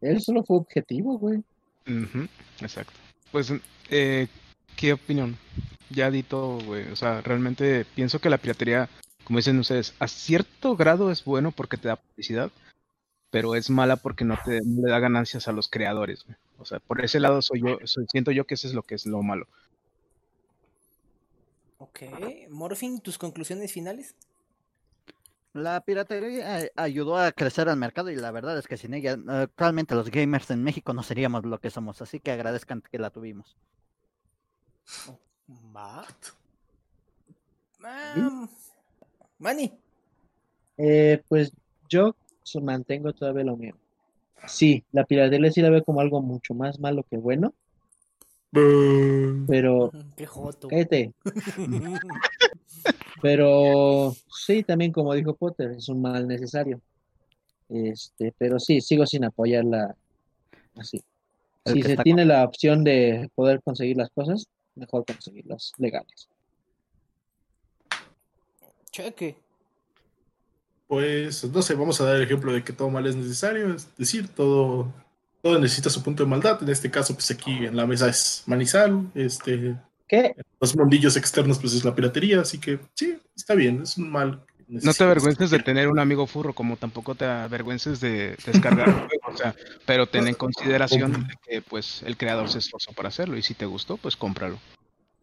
Él 0.00 0.20
solo 0.20 0.44
fue 0.44 0.58
objetivo, 0.58 1.18
güey. 1.18 1.42
Ujú, 1.86 2.26
exacto. 2.60 2.92
Pues, 3.32 3.52
eh, 3.90 4.28
¿qué 4.76 4.92
opinión? 4.92 5.36
Ya 5.90 6.10
di 6.10 6.22
todo, 6.22 6.60
güey. 6.64 6.90
O 6.90 6.96
sea, 6.96 7.20
realmente 7.20 7.84
pienso 7.94 8.18
que 8.18 8.30
la 8.30 8.38
piratería, 8.38 8.88
como 9.24 9.38
dicen 9.38 9.58
ustedes, 9.58 9.94
a 9.98 10.08
cierto 10.08 10.76
grado 10.76 11.10
es 11.10 11.24
bueno 11.24 11.52
porque 11.52 11.76
te 11.76 11.88
da 11.88 11.96
publicidad, 11.96 12.50
pero 13.30 13.54
es 13.54 13.70
mala 13.70 13.96
porque 13.96 14.24
no 14.24 14.38
te 14.44 14.60
no 14.64 14.82
le 14.86 14.90
da 14.90 14.98
ganancias 14.98 15.48
a 15.48 15.52
los 15.52 15.68
creadores, 15.68 16.24
güey. 16.24 16.36
O 16.58 16.64
sea, 16.64 16.78
por 16.80 17.04
ese 17.04 17.20
lado 17.20 17.42
soy 17.42 17.60
yo, 17.60 17.78
soy- 17.84 18.06
siento 18.10 18.30
yo 18.30 18.46
que 18.46 18.54
eso 18.54 18.66
es 18.66 18.74
lo 18.74 18.82
que 18.82 18.94
es 18.94 19.06
lo 19.06 19.22
malo. 19.22 19.46
Ok. 21.78 22.02
Morphin, 22.48 23.00
tus 23.00 23.18
conclusiones 23.18 23.72
finales. 23.72 24.14
La 25.52 25.80
piratería 25.80 26.60
eh, 26.60 26.72
ayudó 26.76 27.16
a 27.16 27.32
crecer 27.32 27.68
al 27.68 27.78
mercado 27.78 28.10
y 28.10 28.16
la 28.16 28.30
verdad 28.30 28.58
es 28.58 28.66
que 28.66 28.76
sin 28.76 28.92
ella 28.92 29.16
actualmente 29.26 29.94
los 29.94 30.10
gamers 30.10 30.50
en 30.50 30.62
México 30.62 30.92
no 30.92 31.02
seríamos 31.02 31.46
lo 31.46 31.58
que 31.60 31.70
somos, 31.70 32.02
así 32.02 32.20
que 32.20 32.30
agradezcan 32.30 32.82
que 32.82 32.98
la 32.98 33.08
tuvimos. 33.10 33.56
Um, 38.16 38.48
Manny. 39.38 39.72
Eh, 40.76 41.22
pues 41.28 41.52
yo 41.88 42.14
mantengo 42.60 43.12
todavía 43.12 43.44
lo 43.44 43.56
mío. 43.56 43.74
Sí, 44.46 44.84
la 44.92 45.04
piratería 45.04 45.50
sí 45.50 45.60
la 45.60 45.70
veo 45.70 45.84
como 45.84 46.00
algo 46.00 46.22
mucho 46.22 46.54
más 46.54 46.78
malo 46.78 47.04
que 47.10 47.16
bueno, 47.16 47.54
pero 49.46 49.90
Qué 50.16 50.26
joto. 50.26 50.68
cállate. 50.68 51.12
Pero 53.22 54.14
sí, 54.28 54.62
también 54.62 54.92
como 54.92 55.14
dijo 55.14 55.34
Potter, 55.34 55.72
es 55.72 55.88
un 55.88 56.02
mal 56.02 56.28
necesario. 56.28 56.80
Este, 57.68 58.32
pero 58.38 58.60
sí, 58.60 58.80
sigo 58.80 59.06
sin 59.06 59.24
apoyarla 59.24 59.96
así. 60.76 61.02
El 61.64 61.72
Si 61.74 61.82
se 61.82 61.96
tiene 61.96 62.24
la 62.24 62.44
opción 62.44 62.84
de 62.84 63.30
poder 63.34 63.62
conseguir 63.62 63.96
las 63.96 64.10
cosas, 64.10 64.46
mejor 64.74 65.04
conseguirlas 65.04 65.72
legales. 65.78 66.28
Cheque. 68.90 69.45
Pues, 70.86 71.44
no 71.44 71.62
sé, 71.62 71.74
vamos 71.74 72.00
a 72.00 72.04
dar 72.04 72.16
el 72.16 72.22
ejemplo 72.22 72.52
de 72.52 72.62
que 72.62 72.72
todo 72.72 72.90
mal 72.90 73.06
es 73.06 73.16
necesario, 73.16 73.74
es 73.74 73.88
decir, 73.96 74.28
todo, 74.28 74.92
todo 75.42 75.58
necesita 75.58 75.90
su 75.90 76.02
punto 76.02 76.22
de 76.22 76.28
maldad. 76.30 76.62
En 76.62 76.68
este 76.68 76.90
caso, 76.90 77.14
pues 77.14 77.30
aquí 77.30 77.66
en 77.66 77.76
la 77.76 77.86
mesa 77.86 78.08
es 78.08 78.44
Manizal, 78.46 79.10
este, 79.14 79.76
¿Qué? 80.06 80.34
los 80.60 80.76
mundillos 80.76 81.16
externos, 81.16 81.58
pues 81.58 81.74
es 81.74 81.84
la 81.84 81.94
piratería, 81.94 82.40
así 82.40 82.58
que 82.58 82.78
sí, 82.94 83.18
está 83.34 83.54
bien, 83.54 83.82
es 83.82 83.96
un 83.98 84.10
mal. 84.10 84.44
No 84.68 84.92
te 84.92 85.04
avergüences 85.04 85.50
de 85.50 85.60
tener 85.60 85.88
un 85.88 86.00
amigo 86.00 86.26
furro, 86.26 86.52
como 86.52 86.76
tampoco 86.76 87.14
te 87.14 87.24
avergüences 87.24 88.00
de 88.00 88.36
descargar 88.44 88.88
el 88.88 88.94
juego, 88.94 89.28
o 89.32 89.36
sea, 89.36 89.54
pero 89.86 90.06
ten 90.08 90.26
en 90.26 90.34
consideración 90.34 91.26
de 91.28 91.34
que 91.44 91.62
pues 91.62 92.02
el 92.02 92.16
creador 92.16 92.48
se 92.48 92.58
esforzó 92.58 92.92
para 92.92 93.08
hacerlo 93.08 93.36
y 93.36 93.42
si 93.42 93.54
te 93.54 93.66
gustó, 93.66 93.96
pues 93.96 94.16
cómpralo. 94.16 94.58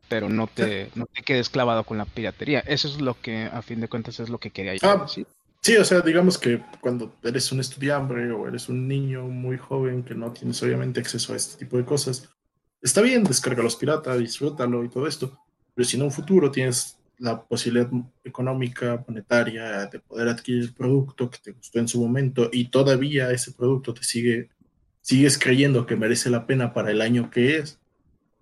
Pero 0.07 0.29
no 0.29 0.47
te, 0.47 0.91
no 0.95 1.07
te 1.07 1.23
quedes 1.23 1.49
clavado 1.49 1.83
con 1.83 1.97
la 1.97 2.05
piratería. 2.05 2.59
Eso 2.59 2.87
es 2.87 3.01
lo 3.01 3.19
que, 3.19 3.49
a 3.51 3.61
fin 3.61 3.81
de 3.81 3.87
cuentas, 3.87 4.19
es 4.19 4.29
lo 4.29 4.37
que 4.37 4.51
quería 4.51 4.75
yo 4.75 4.89
Ah, 4.89 4.97
decir. 4.97 5.25
Sí, 5.63 5.77
o 5.77 5.85
sea, 5.85 6.01
digamos 6.01 6.37
que 6.37 6.61
cuando 6.81 7.15
eres 7.23 7.49
un 7.53 7.61
estudiante 7.61 8.29
o 8.31 8.47
eres 8.49 8.67
un 8.67 8.85
niño 8.85 9.23
muy 9.29 9.57
joven 9.57 10.03
que 10.03 10.13
no 10.13 10.33
tienes 10.33 10.61
obviamente 10.61 10.99
acceso 10.99 11.31
a 11.31 11.37
este 11.37 11.57
tipo 11.57 11.77
de 11.77 11.85
cosas, 11.85 12.29
está 12.81 13.01
bien, 13.01 13.23
descarga 13.23 13.63
los 13.63 13.77
piratas, 13.77 14.19
disfrútalo 14.19 14.83
y 14.83 14.89
todo 14.89 15.07
esto, 15.07 15.39
pero 15.73 15.87
si 15.87 15.95
en 15.95 16.03
un 16.03 16.11
futuro 16.11 16.51
tienes 16.51 16.97
la 17.17 17.41
posibilidad 17.41 17.89
económica, 18.25 19.05
monetaria, 19.07 19.85
de 19.85 19.99
poder 19.99 20.27
adquirir 20.27 20.63
el 20.63 20.73
producto 20.73 21.29
que 21.29 21.37
te 21.41 21.51
gustó 21.53 21.79
en 21.79 21.87
su 21.87 22.01
momento 22.01 22.49
y 22.51 22.67
todavía 22.67 23.31
ese 23.31 23.53
producto 23.53 23.93
te 23.93 24.03
sigue, 24.03 24.49
sigues 24.99 25.37
creyendo 25.37 25.85
que 25.85 25.95
merece 25.95 26.29
la 26.29 26.45
pena 26.45 26.73
para 26.73 26.91
el 26.91 26.99
año 26.99 27.31
que 27.31 27.59
es, 27.59 27.79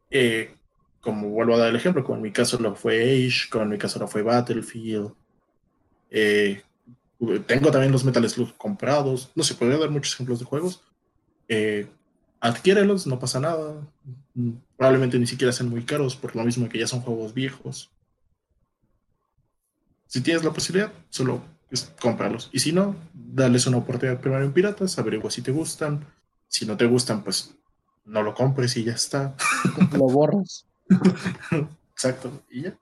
eh, 0.09 0.55
como 1.01 1.29
vuelvo 1.29 1.53
a 1.53 1.59
dar 1.59 1.69
el 1.69 1.75
ejemplo, 1.75 2.03
como 2.03 2.17
en 2.17 2.23
mi 2.23 2.31
caso 2.31 2.57
lo 2.59 2.73
fue 2.75 3.03
Age, 3.03 3.47
como 3.51 3.65
en 3.65 3.69
mi 3.69 3.77
caso 3.77 3.99
lo 3.99 4.07
fue 4.07 4.23
Battlefield, 4.23 5.13
eh, 6.09 6.63
tengo 7.45 7.71
también 7.71 7.91
los 7.91 8.03
Metal 8.03 8.27
Slug 8.27 8.55
comprados. 8.57 9.31
No 9.35 9.43
sé, 9.43 9.53
podría 9.53 9.77
dar 9.77 9.89
muchos 9.89 10.13
ejemplos 10.13 10.39
de 10.39 10.45
juegos. 10.45 10.81
Eh, 11.47 11.87
adquiérelos, 12.39 13.05
no 13.05 13.19
pasa 13.19 13.39
nada. 13.39 13.75
Probablemente 14.75 15.19
ni 15.19 15.27
siquiera 15.27 15.53
sean 15.53 15.69
muy 15.69 15.83
caros, 15.83 16.15
por 16.15 16.35
lo 16.35 16.43
mismo 16.43 16.67
que 16.67 16.79
ya 16.79 16.87
son 16.87 17.01
juegos 17.01 17.33
viejos. 17.33 17.91
Si 20.07 20.21
tienes 20.21 20.43
la 20.43 20.51
posibilidad, 20.51 20.91
solo 21.09 21.41
es, 21.69 21.93
cómpralos. 22.01 22.49
Y 22.51 22.59
si 22.59 22.71
no, 22.71 22.95
dales 23.13 23.67
una 23.67 23.77
oportunidad 23.77 24.19
primero 24.19 24.43
en 24.43 24.51
piratas, 24.51 24.97
averigua 24.97 25.29
si 25.29 25.41
te 25.41 25.51
gustan. 25.51 26.05
Si 26.47 26.65
no 26.65 26.75
te 26.75 26.85
gustan, 26.85 27.23
pues 27.23 27.53
no 28.03 28.23
lo 28.23 28.33
compres 28.33 28.75
y 28.77 28.83
ya 28.83 28.93
está. 28.93 29.35
Lo 29.93 30.07
borras. 30.09 30.65
Exacto. 31.93 32.43
Y 32.49 32.63
ya. 32.63 32.77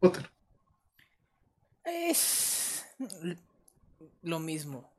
Potter. 0.00 0.28
Es 1.84 2.84
lo 4.22 4.38
mismo. 4.38 4.90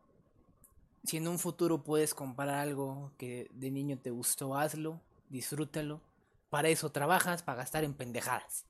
Si 1.05 1.17
en 1.17 1.27
un 1.27 1.39
futuro 1.39 1.83
puedes 1.83 2.13
comprar 2.13 2.49
algo 2.49 3.11
que 3.17 3.49
de 3.53 3.71
niño 3.71 3.97
te 3.97 4.09
gustó, 4.09 4.55
hazlo, 4.55 5.01
disfrútalo. 5.29 6.01
Para 6.49 6.69
eso 6.69 6.91
trabajas, 6.91 7.43
para 7.43 7.57
gastar 7.57 7.83
en 7.83 7.93
pendejadas. 7.93 8.65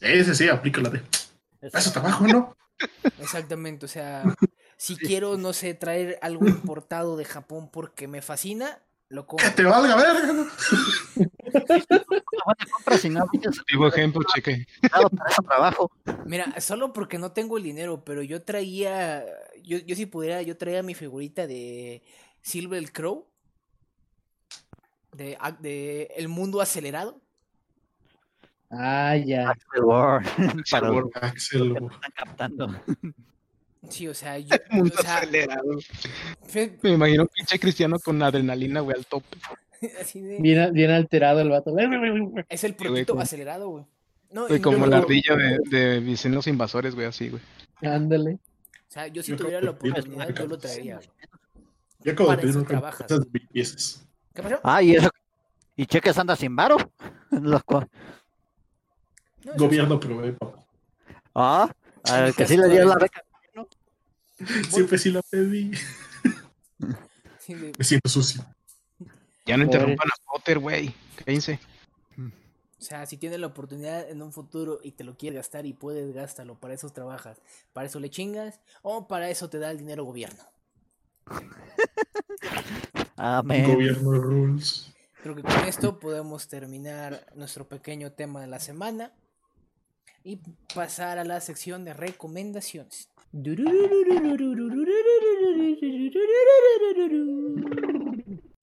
Ese 0.00 0.34
sí, 0.34 0.48
aplica 0.48 0.80
la 0.80 0.90
de. 0.90 1.02
Eso 1.60 1.92
trabajo, 1.92 2.26
¿no? 2.26 2.56
Exactamente, 3.18 3.84
o 3.86 3.88
sea, 3.88 4.24
si 4.76 4.96
quiero, 4.96 5.36
no 5.36 5.52
sé, 5.52 5.74
traer 5.74 6.18
algo 6.22 6.46
importado 6.46 7.16
de 7.16 7.24
Japón 7.24 7.68
porque 7.70 8.06
me 8.06 8.22
fascina, 8.22 8.78
lo 9.08 9.26
Que 9.26 9.26
compro. 9.26 9.54
te 9.54 9.64
valga 9.64 9.96
verga. 9.96 10.46
Vivo 13.70 13.86
ejemplo, 13.88 14.22
cheque. 14.34 14.66
trabajo. 15.46 15.90
Mira, 16.26 16.60
solo 16.60 16.92
porque 16.92 17.18
no 17.18 17.32
tengo 17.32 17.56
el 17.58 17.64
dinero, 17.64 18.04
pero 18.04 18.22
yo 18.22 18.42
traía, 18.42 19.24
yo, 19.62 19.78
yo 19.78 19.94
si 19.96 20.06
pudiera, 20.06 20.42
yo 20.42 20.56
traía 20.56 20.82
mi 20.82 20.94
figurita 20.94 21.46
de 21.46 22.02
Silver 22.42 22.90
Crow, 22.92 23.26
de, 25.14 25.36
ac- 25.38 25.58
de 25.58 26.04
El 26.16 26.28
Mundo 26.28 26.60
Acelerado. 26.60 27.20
Ah, 28.70 29.16
ya. 29.16 29.50
Axel 29.50 29.82
Ward, 29.84 30.26
Axel. 31.22 31.74
que 31.74 31.84
están 31.86 32.12
captando. 32.14 32.80
Sí, 33.88 34.06
o 34.08 34.14
sea, 34.14 34.38
yo, 34.38 34.54
Mundo 34.70 34.94
o 34.98 35.02
sea, 35.02 35.18
acelerado. 35.18 35.78
fe- 36.46 36.78
Me 36.82 36.90
imagino 36.92 37.22
un 37.22 37.28
pinche 37.28 37.58
cristiano 37.58 37.98
con 37.98 38.22
adrenalina, 38.22 38.80
güey, 38.80 38.96
al 38.96 39.06
tope. 39.06 39.36
así 40.00 40.20
de- 40.20 40.38
Bien, 40.38 40.72
bien 40.72 40.90
alterado 40.90 41.40
el 41.40 41.48
vato. 41.50 41.74
es 42.48 42.64
el 42.64 42.72
güey, 42.72 42.88
proyecto 42.88 43.12
como- 43.14 43.22
acelerado, 43.22 43.68
güey. 43.68 43.84
No, 44.30 44.46
Güey, 44.46 44.60
como 44.60 44.78
yo- 44.80 44.86
la 44.86 44.98
ardilla 44.98 45.36
de, 45.36 45.58
de 45.70 46.00
Vicen 46.00 46.34
los 46.34 46.46
invasores, 46.46 46.94
güey, 46.94 47.06
así, 47.06 47.30
güey. 47.30 47.42
Ándale. 47.80 48.34
O 48.34 48.90
sea, 48.90 49.06
yo 49.06 49.22
si 49.22 49.30
Yo 49.32 49.36
tuviera 49.38 49.60
la 49.62 49.70
oportunidad, 49.70 50.28
yo 50.34 50.46
lo 50.46 50.54
sí. 50.56 50.60
traería. 50.60 51.00
Yo 52.04 52.12
acabo 52.12 52.30
de 52.32 52.38
pedir 52.38 52.64
trabajas. 52.66 53.08
de 53.08 53.40
piezas. 53.52 54.06
¿Qué 54.34 54.42
pasó? 54.42 54.60
Ah, 54.62 54.82
y 54.82 54.96
eso. 54.96 55.08
Y 55.76 55.86
cheques 55.86 56.16
anda 56.18 56.36
sin 56.36 56.54
varo. 56.54 56.76
No, 57.30 57.62
Gobierno 59.56 59.98
provee, 60.00 60.32
papá. 60.32 60.64
Ah, 61.34 61.70
al 62.04 62.34
que 62.34 62.46
sí 62.46 62.56
le 62.56 62.68
dio 62.70 62.84
la 62.84 62.96
beca. 62.96 63.22
Siempre 64.70 64.98
sí 64.98 65.10
la 65.10 65.22
pedí. 65.22 65.72
sí, 67.40 67.54
Me 67.54 67.84
siento 67.84 68.08
sucio. 68.08 68.44
Ya 69.46 69.56
no 69.56 69.64
Pobre. 69.64 69.78
interrumpan 69.78 70.08
a 70.08 70.32
Potter, 70.32 70.58
güey. 70.58 70.94
Cállense. 71.16 71.58
O 72.78 72.80
sea, 72.80 73.06
si 73.06 73.16
tienes 73.16 73.40
la 73.40 73.48
oportunidad 73.48 74.08
en 74.08 74.22
un 74.22 74.32
futuro 74.32 74.78
y 74.82 74.92
te 74.92 75.02
lo 75.02 75.16
quieres 75.16 75.38
gastar 75.38 75.66
y 75.66 75.72
puedes, 75.72 76.14
gástalo. 76.14 76.54
Para 76.60 76.74
eso 76.74 76.88
trabajas. 76.90 77.38
Para 77.72 77.88
eso 77.88 77.98
le 77.98 78.08
chingas 78.08 78.60
o 78.82 79.08
para 79.08 79.30
eso 79.30 79.50
te 79.50 79.58
da 79.58 79.70
el 79.70 79.78
dinero 79.78 80.04
gobierno. 80.04 80.44
Amén. 83.16 83.66
Gobierno 83.66 84.12
rules. 84.12 84.92
Creo 85.22 85.34
que 85.34 85.42
con 85.42 85.64
esto 85.64 85.98
podemos 85.98 86.46
terminar 86.46 87.26
nuestro 87.34 87.66
pequeño 87.66 88.12
tema 88.12 88.40
de 88.40 88.46
la 88.46 88.60
semana 88.60 89.12
y 90.22 90.36
pasar 90.72 91.18
a 91.18 91.24
la 91.24 91.40
sección 91.40 91.84
de 91.84 91.94
recomendaciones. 91.94 93.08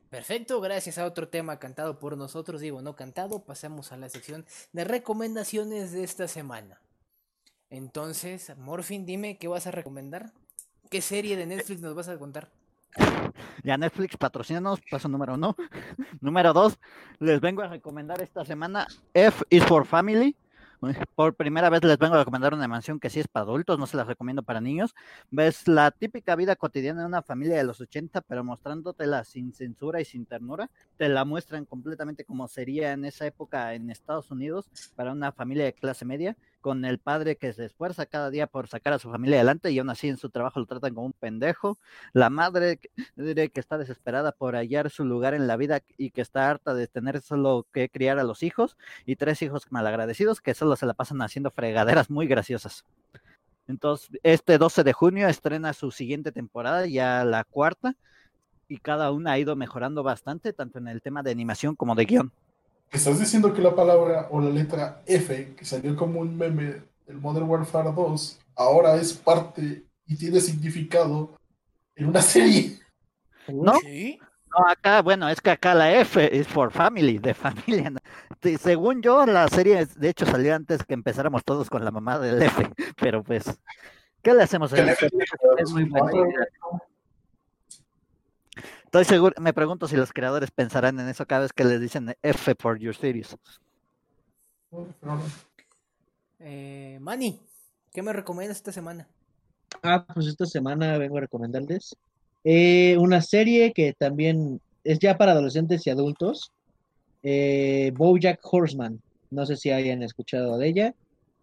Perfecto, 0.10 0.62
gracias 0.62 0.98
a 0.98 1.06
otro 1.06 1.28
tema 1.28 1.60
cantado 1.60 2.00
por 2.00 2.18
nosotros, 2.18 2.62
digo 2.62 2.82
no 2.82 2.96
cantado, 2.96 3.44
pasamos 3.44 3.92
a 3.92 3.98
la 3.98 4.10
sección 4.10 4.46
de 4.72 4.84
recomendaciones 4.84 5.92
de 5.92 6.04
esta 6.04 6.28
semana. 6.28 6.80
Entonces, 7.70 8.56
Morfin, 8.58 9.06
dime 9.06 9.38
qué 9.38 9.48
vas 9.48 9.68
a 9.68 9.72
recomendar. 9.72 10.32
¿Qué 10.90 11.02
serie 11.02 11.36
de 11.36 11.46
Netflix 11.46 11.82
nos 11.82 11.94
vas 11.94 12.08
a 12.08 12.18
contar? 12.18 12.50
Ya 13.64 13.78
Netflix 13.78 14.16
patrocínanos, 14.18 14.80
paso 14.90 15.08
número 15.10 15.34
uno. 15.34 15.56
número 16.22 16.54
dos, 16.54 16.80
les 17.20 17.42
vengo 17.42 17.62
a 17.62 17.68
recomendar 17.68 18.22
esta 18.22 18.46
semana 18.46 18.88
F 19.14 19.44
is 19.50 19.64
for 19.66 19.86
Family. 19.86 20.36
Por 21.16 21.36
primera 21.36 21.70
vez 21.70 21.84
les 21.84 21.98
vengo 21.98 22.16
a 22.16 22.20
recomendar 22.20 22.54
una 22.54 22.64
animación 22.64 23.00
que 23.00 23.10
sí 23.10 23.20
es 23.20 23.28
para 23.28 23.44
adultos, 23.44 23.80
no 23.80 23.88
se 23.88 23.98
las 23.98 24.08
recomiendo 24.08 24.44
para 24.44 24.62
niños. 24.62 24.94
Ves 25.32 25.68
la 25.68 25.92
típica 25.92 26.36
vida 26.36 26.56
cotidiana 26.56 27.02
de 27.02 27.08
una 27.08 27.22
familia 27.22 27.58
de 27.58 27.64
los 27.64 27.82
80, 27.82 28.22
pero 28.22 28.44
mostrándotela 28.44 29.24
sin 29.24 29.54
censura 29.54 30.02
y 30.02 30.06
sin 30.06 30.26
ternura. 30.26 30.70
Te 30.98 31.10
la 31.10 31.26
muestran 31.26 31.66
completamente 31.66 32.26
como 32.26 32.48
sería 32.48 32.94
en 32.94 33.06
esa 33.06 33.26
época 33.26 33.74
en 33.74 33.90
Estados 33.90 34.32
Unidos 34.32 34.70
para 34.96 35.12
una 35.12 35.32
familia 35.32 35.66
de 35.66 35.74
clase 35.74 36.06
media, 36.06 36.38
con 36.66 36.84
el 36.84 36.98
padre 36.98 37.36
que 37.36 37.54
se 37.54 37.66
esfuerza 37.66 38.08
cada 38.08 38.32
día 38.32 38.48
por 38.48 38.68
sacar 38.68 38.92
a 38.94 38.98
su 38.98 39.12
familia 39.12 39.38
adelante 39.38 39.70
y 39.70 39.78
aún 39.78 39.92
así 39.92 40.08
en 40.10 40.18
su 40.18 40.32
trabajo 40.32 40.60
lo 40.60 40.66
tratan 40.66 40.96
como 40.96 41.06
un 41.06 41.14
pendejo. 41.14 41.78
La 42.12 42.32
madre 42.32 42.78
que- 42.78 42.90
está 43.54 43.78
desesperada 43.78 44.32
por 44.32 44.56
hallar 44.56 44.90
su 44.90 45.06
lugar 45.06 45.36
en 45.36 45.46
la 45.46 45.58
vida 45.58 45.82
y 45.96 46.10
que 46.10 46.22
está 46.22 46.50
harta 46.50 46.74
de 46.74 46.88
tener 46.88 47.22
solo 47.22 47.68
que 47.72 47.88
criar 47.88 48.18
a 48.18 48.24
los 48.24 48.42
hijos 48.42 48.78
y 49.06 49.16
tres 49.16 49.44
hijos 49.44 49.68
malagradecidos 49.70 50.42
que 50.42 50.56
solo 50.56 50.76
se 50.76 50.88
la 50.88 50.96
pasan 50.96 51.22
haciendo 51.22 51.52
fregaderas 51.52 52.10
muy 52.10 52.26
graciosas. 52.26 52.84
Entonces, 53.68 54.10
este 54.24 54.58
12 54.58 54.84
de 54.84 54.94
junio 54.94 55.28
estrena 55.28 55.72
su 55.74 55.92
siguiente 55.92 56.32
temporada, 56.32 56.88
ya 56.88 57.24
la 57.26 57.44
cuarta, 57.44 57.94
y 58.68 58.78
cada 58.78 59.12
una 59.12 59.34
ha 59.34 59.38
ido 59.38 59.56
mejorando 59.56 60.02
bastante, 60.02 60.52
tanto 60.52 60.80
en 60.80 60.88
el 60.88 61.04
tema 61.04 61.22
de 61.22 61.30
animación 61.30 61.76
como 61.76 61.94
de 61.94 62.06
guion. 62.06 62.32
¿Estás 62.91 63.20
diciendo 63.20 63.53
que 63.53 63.62
la 63.62 63.76
palabra 63.76 64.28
o 64.32 64.40
la 64.40 64.49
letra 64.49 65.02
F, 65.06 65.56
que 65.56 65.66
salió 65.66 65.95
como 65.95 66.22
un 66.22 66.38
meme 66.38 66.84
del 67.06 67.18
Modern 67.18 67.49
Warfare 67.49 67.91
2, 67.94 68.40
ahora 68.56 68.95
es 68.95 69.14
parte 69.14 69.86
y 70.07 70.16
tiene 70.16 70.40
significado 70.40 71.38
en 71.95 72.07
una 72.07 72.22
serie? 72.22 72.80
¿No? 73.48 73.74
Sí. 73.80 74.20
No, 74.57 74.68
acá, 74.70 75.02
bueno, 75.02 75.28
es 75.28 75.41
que 75.41 75.52
acá 75.52 75.74
la 75.74 75.99
F 75.99 76.38
es 76.38 76.48
for 76.48 76.72
family, 76.72 77.18
de 77.18 77.34
familia. 77.34 77.90
¿no? 77.90 77.99
Sí, 78.41 78.57
Según 78.57 79.02
yo, 79.02 79.26
la 79.26 79.48
serie, 79.49 79.86
de 79.86 80.10
hecho, 80.10 80.26
salió 80.26 80.56
antes 80.56 80.84
que 80.84 80.94
empezáramos 80.94 81.44
todos 81.44 81.70
con 81.70 81.84
la 81.84 81.91
mamá 81.91 82.20
del 82.20 82.41
F, 82.41 82.70
pero 82.98 83.24
pues, 83.24 83.44
¿qué 84.22 84.34
le 84.34 84.44
hacemos? 84.44 84.72
El 84.72 84.80
El 84.80 84.90
F 84.90 85.10
es 85.57 85.72
muy 85.72 85.84
buena 85.84 86.12
idea. 86.14 86.48
Estoy 88.86 89.06
seguro, 89.06 89.36
me 89.41 89.53
pregunto 89.53 89.88
si 89.88 89.95
los 89.98 90.14
creadores 90.14 90.52
pensarán 90.52 90.99
en 90.99 91.10
eso 91.10 91.26
cada 91.26 91.41
vez 91.41 91.53
que 91.53 91.66
les 91.66 91.82
dicen 91.82 92.16
F 92.22 92.56
for 92.57 92.80
your 92.80 92.95
series. 92.95 93.36
Eh, 96.40 96.98
Manny, 97.02 97.40
¿qué 97.91 98.02
me 98.02 98.14
recomiendas 98.14 98.57
esta 98.57 98.72
semana? 98.72 99.07
Ah, 99.84 100.06
pues 100.14 100.28
esta 100.28 100.45
semana 100.45 100.98
vengo 100.98 101.18
a 101.18 101.22
recomendarles 101.22 101.95
eh, 102.44 102.95
una 102.99 103.22
serie 103.22 103.74
que 103.74 103.94
también 103.94 104.62
es 104.84 104.99
ya 104.99 105.18
para 105.18 105.32
adolescentes 105.34 105.86
y 105.88 105.90
adultos. 105.90 106.52
Eh, 107.24 107.91
BoJack 107.95 108.40
Horseman. 108.44 109.02
No 109.32 109.45
sé 109.45 109.57
si 109.57 109.72
hayan 109.72 110.03
escuchado 110.03 110.57
de 110.57 110.68
ella. 110.68 110.94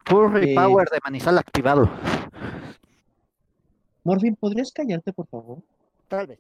Furry 0.07 0.53
Eh, 0.53 0.55
Power 0.55 0.89
de 0.89 0.99
Manizal 1.05 1.37
activado. 1.39 1.91
Morfin, 4.05 4.37
¿podrías 4.37 4.73
callarte, 4.73 5.13
por 5.13 5.27
favor? 5.27 5.59
Tal 6.09 6.27
vez. 6.29 6.39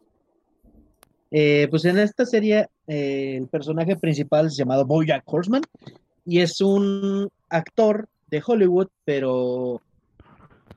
Eh, 1.34 1.66
pues 1.70 1.86
en 1.86 1.98
esta 1.98 2.26
serie 2.26 2.68
eh, 2.86 3.36
el 3.38 3.48
personaje 3.48 3.96
principal 3.96 4.46
es 4.46 4.56
llamado 4.56 4.84
BoJack 4.84 5.22
Horseman 5.24 5.62
y 6.26 6.40
es 6.40 6.60
un 6.60 7.30
actor 7.48 8.06
de 8.30 8.42
Hollywood, 8.46 8.88
pero 9.04 9.80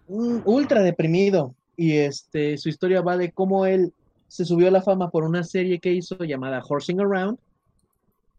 un 0.07 0.41
ultra 0.45 0.81
deprimido. 0.81 1.53
Y 1.75 1.97
este, 1.97 2.57
su 2.57 2.69
historia 2.69 3.01
va 3.01 3.17
de 3.17 3.31
cómo 3.31 3.65
él 3.65 3.91
se 4.29 4.45
subió 4.45 4.69
a 4.69 4.71
la 4.71 4.81
fama 4.81 5.09
por 5.09 5.25
una 5.25 5.43
serie 5.43 5.79
que 5.79 5.93
hizo 5.93 6.17
llamada 6.23 6.63
Horsing 6.67 7.01
Around. 7.01 7.37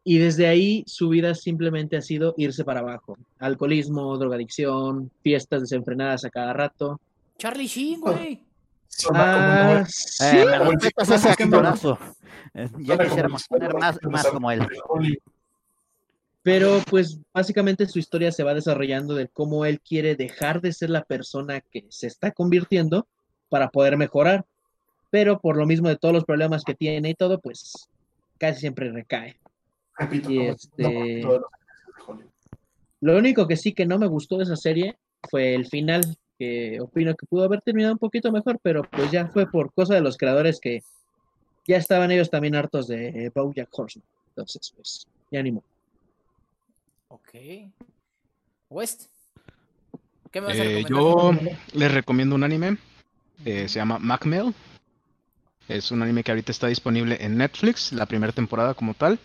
Y 0.02 0.18
desde 0.18 0.46
ahí 0.46 0.84
su 0.86 1.08
vida 1.10 1.34
simplemente 1.34 1.96
ha 1.96 2.00
sido 2.00 2.34
irse 2.38 2.64
para 2.64 2.80
abajo. 2.80 3.18
Alcoholismo, 3.40 4.16
drogadicción, 4.16 5.10
fiestas 5.22 5.62
desenfrenadas 5.62 6.24
a 6.24 6.30
cada 6.30 6.52
rato. 6.52 7.00
Charlie 7.38 7.66
Sheen, 7.66 8.00
güey. 8.00 8.40
Ah, 9.12 9.84
sí. 9.88 10.24
Eh, 10.24 10.58
respetas 10.58 11.10
ese 11.10 11.28
actorazo. 11.30 11.98
Eh, 12.54 12.68
Ya 12.78 12.98
quisiéramos 12.98 13.46
tener 13.48 13.74
más, 13.74 13.98
más 14.02 14.26
como 14.28 14.50
él. 14.50 14.66
Pero 16.42 16.80
pues 16.88 17.18
básicamente 17.34 17.86
su 17.86 17.98
historia 17.98 18.30
se 18.30 18.44
va 18.44 18.54
desarrollando 18.54 19.14
de 19.14 19.28
cómo 19.28 19.64
él 19.64 19.80
quiere 19.80 20.14
dejar 20.14 20.60
de 20.60 20.72
ser 20.72 20.90
la 20.90 21.02
persona 21.02 21.60
que 21.60 21.86
se 21.88 22.06
está 22.06 22.30
convirtiendo 22.30 23.06
para 23.48 23.68
poder 23.70 23.96
mejorar. 23.96 24.44
Pero 25.10 25.40
por 25.40 25.56
lo 25.56 25.66
mismo 25.66 25.88
de 25.88 25.96
todos 25.96 26.14
los 26.14 26.24
problemas 26.24 26.62
que 26.64 26.74
tiene 26.74 27.10
y 27.10 27.14
todo, 27.14 27.40
pues 27.40 27.88
casi 28.38 28.60
siempre 28.60 28.92
recae. 28.92 29.38
Repito, 29.98 30.30
Y 30.30 30.40
este- 30.46 31.22
90% 31.22 31.22
de 31.22 31.22
los 31.22 31.44
actores 31.44 31.86
de 31.96 32.02
Hollywood. 32.12 32.30
Lo 33.00 33.16
único 33.18 33.46
que 33.48 33.56
sí 33.56 33.72
que 33.72 33.86
no 33.86 33.98
me 33.98 34.06
gustó 34.06 34.36
de 34.38 34.44
esa 34.44 34.56
serie 34.56 34.96
fue 35.28 35.54
el 35.54 35.66
final, 35.66 36.16
que 36.38 36.80
opino 36.80 37.14
que 37.14 37.26
pudo 37.26 37.44
haber 37.44 37.60
terminado 37.60 37.94
un 37.94 37.98
poquito 37.98 38.30
mejor, 38.30 38.58
pero 38.62 38.82
pues 38.82 39.10
ya 39.10 39.28
fue 39.28 39.50
por 39.50 39.72
cosa 39.72 39.94
de 39.94 40.00
los 40.00 40.16
creadores 40.16 40.60
que 40.60 40.82
ya 41.66 41.76
estaban 41.76 42.10
ellos 42.10 42.30
también 42.30 42.54
hartos 42.54 42.88
de 42.88 43.08
eh, 43.08 43.30
BoJack 43.34 43.68
Horseman. 43.72 44.06
Entonces, 44.28 44.72
pues, 44.74 45.06
ya 45.30 45.42
ni 45.42 45.52
modo. 45.52 45.64
Ok. 47.08 47.34
West. 48.68 49.06
¿Qué 50.30 50.40
me 50.40 50.48
vas 50.48 50.58
a 50.58 50.64
Eh, 50.64 50.84
yo 50.88 51.32
les 51.72 51.92
recomiendo 51.92 52.34
un 52.34 52.44
anime. 52.44 52.78
eh, 53.44 53.68
se 53.68 53.78
llama 53.78 53.98
Macmel. 53.98 54.54
Es 55.68 55.90
un 55.90 56.02
anime 56.02 56.22
que 56.22 56.30
ahorita 56.30 56.52
está 56.52 56.68
disponible 56.68 57.18
en 57.20 57.36
Netflix, 57.36 57.92
la 57.92 58.06
primera 58.06 58.32
temporada 58.32 58.74
como 58.74 58.94
tal. 58.94 59.18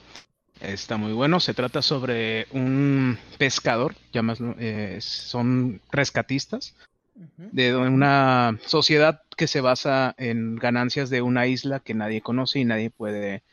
Está 0.59 0.97
muy 0.97 1.13
bueno. 1.13 1.39
Se 1.39 1.53
trata 1.53 1.81
sobre 1.81 2.47
un 2.51 3.17
pescador, 3.37 3.95
llamaslo, 4.11 4.55
eh, 4.59 4.97
son 5.01 5.81
rescatistas. 5.91 6.75
De 7.15 7.75
una 7.75 8.57
sociedad 8.65 9.21
que 9.35 9.47
se 9.47 9.61
basa 9.61 10.15
en 10.17 10.55
ganancias 10.55 11.09
de 11.09 11.21
una 11.21 11.47
isla 11.47 11.79
que 11.79 11.93
nadie 11.93 12.21
conoce 12.21 12.59
y 12.59 12.65
nadie 12.65 12.89
puede, 12.89 13.43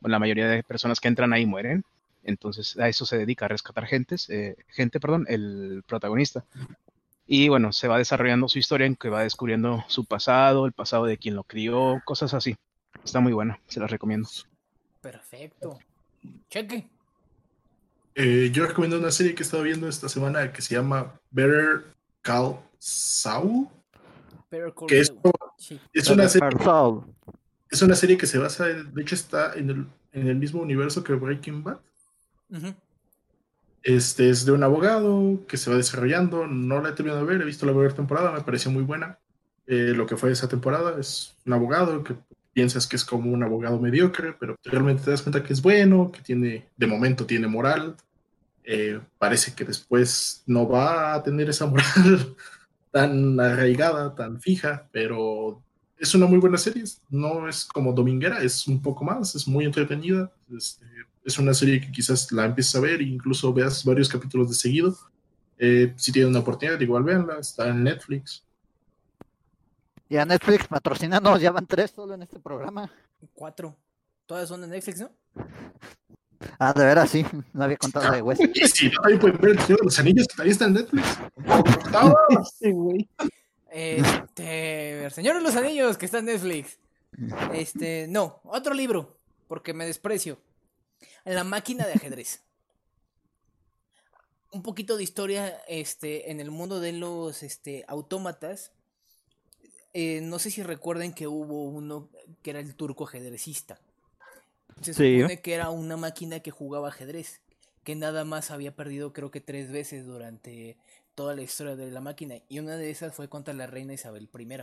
bueno, 0.00 0.12
la 0.12 0.18
mayoría 0.18 0.48
de 0.48 0.62
personas 0.62 1.00
que 1.00 1.08
entran 1.08 1.32
ahí 1.32 1.46
mueren. 1.46 1.84
Entonces 2.24 2.78
a 2.78 2.88
eso 2.88 3.04
se 3.06 3.18
dedica 3.18 3.44
a 3.44 3.48
rescatar 3.48 3.86
gentes, 3.86 4.28
eh, 4.30 4.56
gente, 4.68 4.98
perdón, 5.00 5.26
el 5.28 5.82
protagonista. 5.86 6.44
Y 7.26 7.48
bueno, 7.48 7.72
se 7.72 7.88
va 7.88 7.98
desarrollando 7.98 8.48
su 8.48 8.58
historia 8.58 8.86
en 8.86 8.96
que 8.96 9.08
va 9.08 9.22
descubriendo 9.22 9.84
su 9.88 10.04
pasado, 10.04 10.66
el 10.66 10.72
pasado 10.72 11.06
de 11.06 11.16
quien 11.16 11.34
lo 11.34 11.44
crió, 11.44 12.02
cosas 12.04 12.34
así. 12.34 12.56
Está 13.04 13.20
muy 13.20 13.32
bueno, 13.32 13.58
se 13.66 13.80
las 13.80 13.90
recomiendo. 13.90 14.28
Perfecto. 15.00 15.78
Cheque. 16.48 16.86
Eh, 18.14 18.50
yo 18.52 18.66
recomiendo 18.66 18.98
una 18.98 19.10
serie 19.10 19.34
que 19.34 19.42
he 19.42 19.46
estado 19.46 19.62
viendo 19.62 19.88
esta 19.88 20.08
semana 20.08 20.52
que 20.52 20.62
se 20.62 20.74
llama 20.74 21.18
Better 21.30 21.84
Call 22.22 22.58
Saul. 22.86 23.66
Que 24.86 25.00
es, 25.00 25.06
Saul. 25.08 25.32
Sí. 25.58 25.80
es 25.94 26.10
una 26.10 26.28
serie. 26.28 26.48
Es 27.70 27.80
una 27.82 27.94
serie 27.94 28.18
que 28.18 28.26
se 28.26 28.38
basa, 28.38 28.68
en- 28.68 28.92
de 28.92 29.02
hecho 29.02 29.14
está 29.14 29.54
en 29.54 29.70
el, 29.70 29.86
en 30.12 30.28
el 30.28 30.36
mismo 30.36 30.60
universo 30.60 31.02
que 31.02 31.14
Breaking 31.14 31.64
Bad. 31.64 31.78
Este 33.82 34.28
es 34.28 34.44
de 34.44 34.52
un 34.52 34.62
abogado 34.62 35.40
que 35.48 35.56
se 35.56 35.70
va 35.70 35.76
desarrollando. 35.76 36.46
No 36.46 36.80
la 36.82 36.90
he 36.90 36.92
terminado 36.92 37.24
de 37.24 37.32
ver, 37.32 37.40
he 37.42 37.46
visto 37.46 37.64
la 37.66 37.72
primera 37.72 37.94
temporada, 37.94 38.32
me 38.32 38.42
pareció 38.42 38.70
muy 38.70 38.82
buena. 38.82 39.18
Eh, 39.66 39.92
lo 39.96 40.06
que 40.06 40.16
fue 40.18 40.30
esa 40.30 40.48
temporada 40.48 40.98
es 41.00 41.34
un 41.46 41.54
abogado 41.54 42.04
que 42.04 42.14
piensas 42.52 42.86
que 42.86 42.96
es 42.96 43.04
como 43.04 43.32
un 43.32 43.42
abogado 43.42 43.80
mediocre, 43.80 44.34
pero 44.38 44.56
realmente 44.62 45.02
te 45.04 45.10
das 45.10 45.22
cuenta 45.22 45.42
que 45.42 45.54
es 45.54 45.62
bueno, 45.62 46.12
que 46.12 46.20
tiene, 46.20 46.68
de 46.76 46.86
momento 46.86 47.24
tiene 47.24 47.48
moral. 47.48 47.96
Eh, 48.62 49.00
parece 49.18 49.54
que 49.54 49.64
después 49.64 50.42
no 50.46 50.68
va 50.68 51.14
a 51.14 51.22
tener 51.22 51.48
esa 51.50 51.66
moral 51.66 52.34
tan 52.94 53.40
arraigada, 53.40 54.14
tan 54.14 54.40
fija, 54.40 54.88
pero 54.92 55.60
es 55.98 56.14
una 56.14 56.26
muy 56.26 56.38
buena 56.38 56.56
serie. 56.56 56.84
No 57.10 57.48
es 57.48 57.64
como 57.64 57.92
dominguera, 57.92 58.40
es 58.40 58.68
un 58.68 58.80
poco 58.80 59.04
más, 59.04 59.34
es 59.34 59.48
muy 59.48 59.64
entretenida. 59.64 60.32
Este, 60.56 60.86
es 61.24 61.36
una 61.36 61.54
serie 61.54 61.80
que 61.80 61.90
quizás 61.90 62.30
la 62.30 62.44
empieces 62.44 62.76
a 62.76 62.80
ver 62.80 63.00
e 63.00 63.04
incluso 63.04 63.52
veas 63.52 63.84
varios 63.84 64.08
capítulos 64.08 64.48
de 64.48 64.54
seguido. 64.54 64.96
Eh, 65.58 65.92
si 65.96 66.12
tienen 66.12 66.30
una 66.30 66.38
oportunidad, 66.38 66.78
igual 66.78 67.02
véanla, 67.02 67.38
está 67.40 67.66
en 67.66 67.82
Netflix. 67.82 68.44
Y 70.08 70.16
a 70.16 70.24
Netflix 70.24 70.68
patrocinando, 70.68 71.36
ya 71.36 71.50
van 71.50 71.66
tres 71.66 71.90
solo 71.90 72.14
en 72.14 72.22
este 72.22 72.38
programa. 72.38 72.88
Cuatro. 73.34 73.76
Todas 74.24 74.48
son 74.48 74.60
de 74.60 74.68
Netflix, 74.68 75.00
¿no? 75.00 75.10
Ah, 76.58 76.72
de 76.72 76.84
veras, 76.84 77.10
sí, 77.10 77.24
no 77.52 77.64
había 77.64 77.76
contado 77.76 78.12
de 78.12 78.22
no, 78.22 78.92
también 79.02 79.20
pueden 79.20 79.38
ver 79.40 79.50
El 79.52 79.60
Señor 79.60 79.78
de 79.78 79.84
los 79.84 79.98
Anillos, 79.98 80.26
que 80.26 80.36
también 80.36 80.52
está 80.52 80.64
en 80.66 80.74
Netflix. 80.74 81.18
Sí, 82.58 82.70
güey. 82.70 83.08
Este. 83.70 85.04
El 85.04 85.10
Señor 85.10 85.36
de 85.36 85.42
los 85.42 85.56
Anillos, 85.56 85.98
que 85.98 86.06
está 86.06 86.18
en 86.18 86.26
Netflix. 86.26 86.78
Este. 87.52 88.06
No, 88.08 88.40
otro 88.44 88.74
libro. 88.74 89.18
Porque 89.48 89.74
me 89.74 89.86
desprecio. 89.86 90.38
La 91.24 91.44
máquina 91.44 91.86
de 91.86 91.92
ajedrez. 91.92 92.42
Un 94.52 94.62
poquito 94.62 94.96
de 94.96 95.02
historia 95.02 95.48
este, 95.68 96.30
en 96.30 96.40
el 96.40 96.50
mundo 96.50 96.80
de 96.80 96.92
los 96.92 97.42
este, 97.42 97.84
autómatas. 97.88 98.72
Eh, 99.92 100.20
no 100.22 100.38
sé 100.38 100.50
si 100.50 100.62
recuerden 100.62 101.12
que 101.12 101.26
hubo 101.26 101.64
uno 101.64 102.08
que 102.42 102.50
era 102.50 102.60
el 102.60 102.74
turco 102.74 103.04
ajedrecista. 103.04 103.80
Se 104.82 104.94
Sí. 104.94 105.16
supone 105.20 105.40
que 105.40 105.54
era 105.54 105.70
una 105.70 105.96
máquina 105.96 106.40
que 106.40 106.50
jugaba 106.50 106.88
ajedrez. 106.88 107.40
Que 107.84 107.94
nada 107.94 108.24
más 108.24 108.50
había 108.50 108.74
perdido 108.74 109.12
creo 109.12 109.30
que 109.30 109.40
tres 109.40 109.70
veces 109.70 110.06
durante 110.06 110.76
toda 111.14 111.34
la 111.36 111.42
historia 111.42 111.76
de 111.76 111.90
la 111.90 112.00
máquina. 112.00 112.36
Y 112.48 112.58
una 112.58 112.76
de 112.76 112.90
esas 112.90 113.14
fue 113.14 113.28
contra 113.28 113.52
la 113.54 113.66
reina 113.66 113.92
Isabel 113.92 114.28
I. 114.38 114.58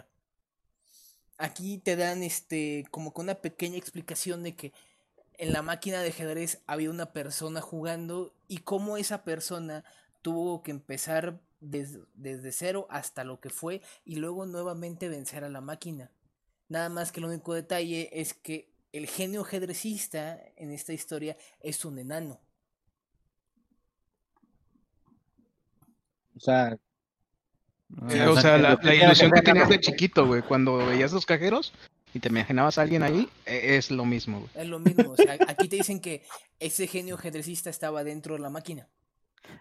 Aquí 1.38 1.78
te 1.80 1.96
dan 1.96 2.24
este 2.24 2.86
como 2.92 3.14
con 3.14 3.26
una 3.26 3.36
pequeña 3.36 3.78
explicación 3.78 4.44
de 4.44 4.56
que 4.56 4.74
en 5.38 5.54
la 5.54 5.62
máquina 5.64 6.02
de 6.02 6.10
ajedrez 6.10 6.60
había 6.68 6.90
una 6.92 7.14
persona 7.14 7.62
jugando 7.62 8.34
y 8.48 8.60
cómo 8.60 8.98
esa 8.98 9.24
persona 9.24 9.84
tuvo 10.22 10.62
que 10.62 10.70
empezar 10.72 11.40
des- 11.60 12.00
desde 12.14 12.52
cero 12.52 12.86
hasta 12.92 13.24
lo 13.24 13.40
que 13.40 13.50
fue 13.50 13.82
y 14.06 14.18
luego 14.18 14.46
nuevamente 14.46 15.10
vencer 15.10 15.44
a 15.44 15.50
la 15.50 15.62
máquina. 15.62 16.12
Nada 16.70 16.90
más 16.90 17.12
que 17.12 17.20
el 17.20 17.26
único 17.26 17.54
detalle 17.56 18.10
es 18.14 18.34
que 18.36 18.71
el 18.92 19.08
genio 19.08 19.42
ajedrecista 19.42 20.40
en 20.56 20.72
esta 20.72 20.94
historia 20.94 21.38
es 21.62 21.86
un 21.86 22.00
enano. 22.00 22.40
O 26.36 26.40
sea, 26.40 26.78
Eh, 28.10 28.22
Ah, 28.22 28.32
o 28.32 28.40
sea, 28.40 28.58
la, 28.58 28.80
ilusión 28.96 29.32
que 29.32 29.42
tenías 29.42 29.68
de 29.68 29.80
chiquito, 29.82 30.26
güey, 30.26 30.42
cuando 30.42 30.78
veías 30.78 31.12
los 31.12 31.26
cajeros 31.26 31.74
y 32.14 32.20
te 32.22 32.30
imaginabas 32.30 32.78
a 32.78 32.84
alguien 32.84 33.04
ahí, 33.04 33.28
e- 33.46 33.76
es 33.76 33.92
lo 33.92 34.06
mismo, 34.06 34.40
güey. 34.40 34.50
Es 34.56 34.68
lo 34.68 34.80
mismo. 34.80 35.12
O 35.12 35.16
sea, 35.18 35.34
aquí 35.50 35.68
te 35.68 35.76
dicen 35.76 36.00
que 36.00 36.24
ese 36.60 36.88
genio 36.88 37.16
ajedrecista 37.16 37.70
estaba 37.70 38.06
dentro 38.06 38.36
de 38.36 38.40
la 38.40 38.50
máquina. 38.50 38.88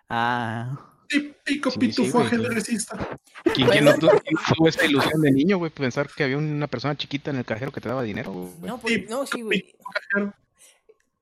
Ah, 0.09 0.94
Típico 1.10 1.72
pitufo 1.72 2.18
güey, 2.18 2.26
ajedrecista. 2.26 3.18
¿Quién, 3.54 3.68
quién 3.68 3.84
no, 3.84 3.94
tuvo, 3.96 4.68
esa 4.68 4.86
ilusión 4.86 5.20
de 5.20 5.32
niño, 5.32 5.58
güey? 5.58 5.72
Pensar 5.72 6.08
que 6.08 6.22
había 6.22 6.38
una 6.38 6.68
persona 6.68 6.96
chiquita 6.96 7.30
en 7.30 7.36
el 7.36 7.44
cajero 7.44 7.72
que 7.72 7.80
te 7.80 7.88
daba 7.88 8.04
dinero, 8.04 8.32
güey. 8.32 8.52
No, 8.62 8.78
pues, 8.78 9.10
no, 9.10 9.26
sí, 9.26 9.42
güey. 9.42 9.74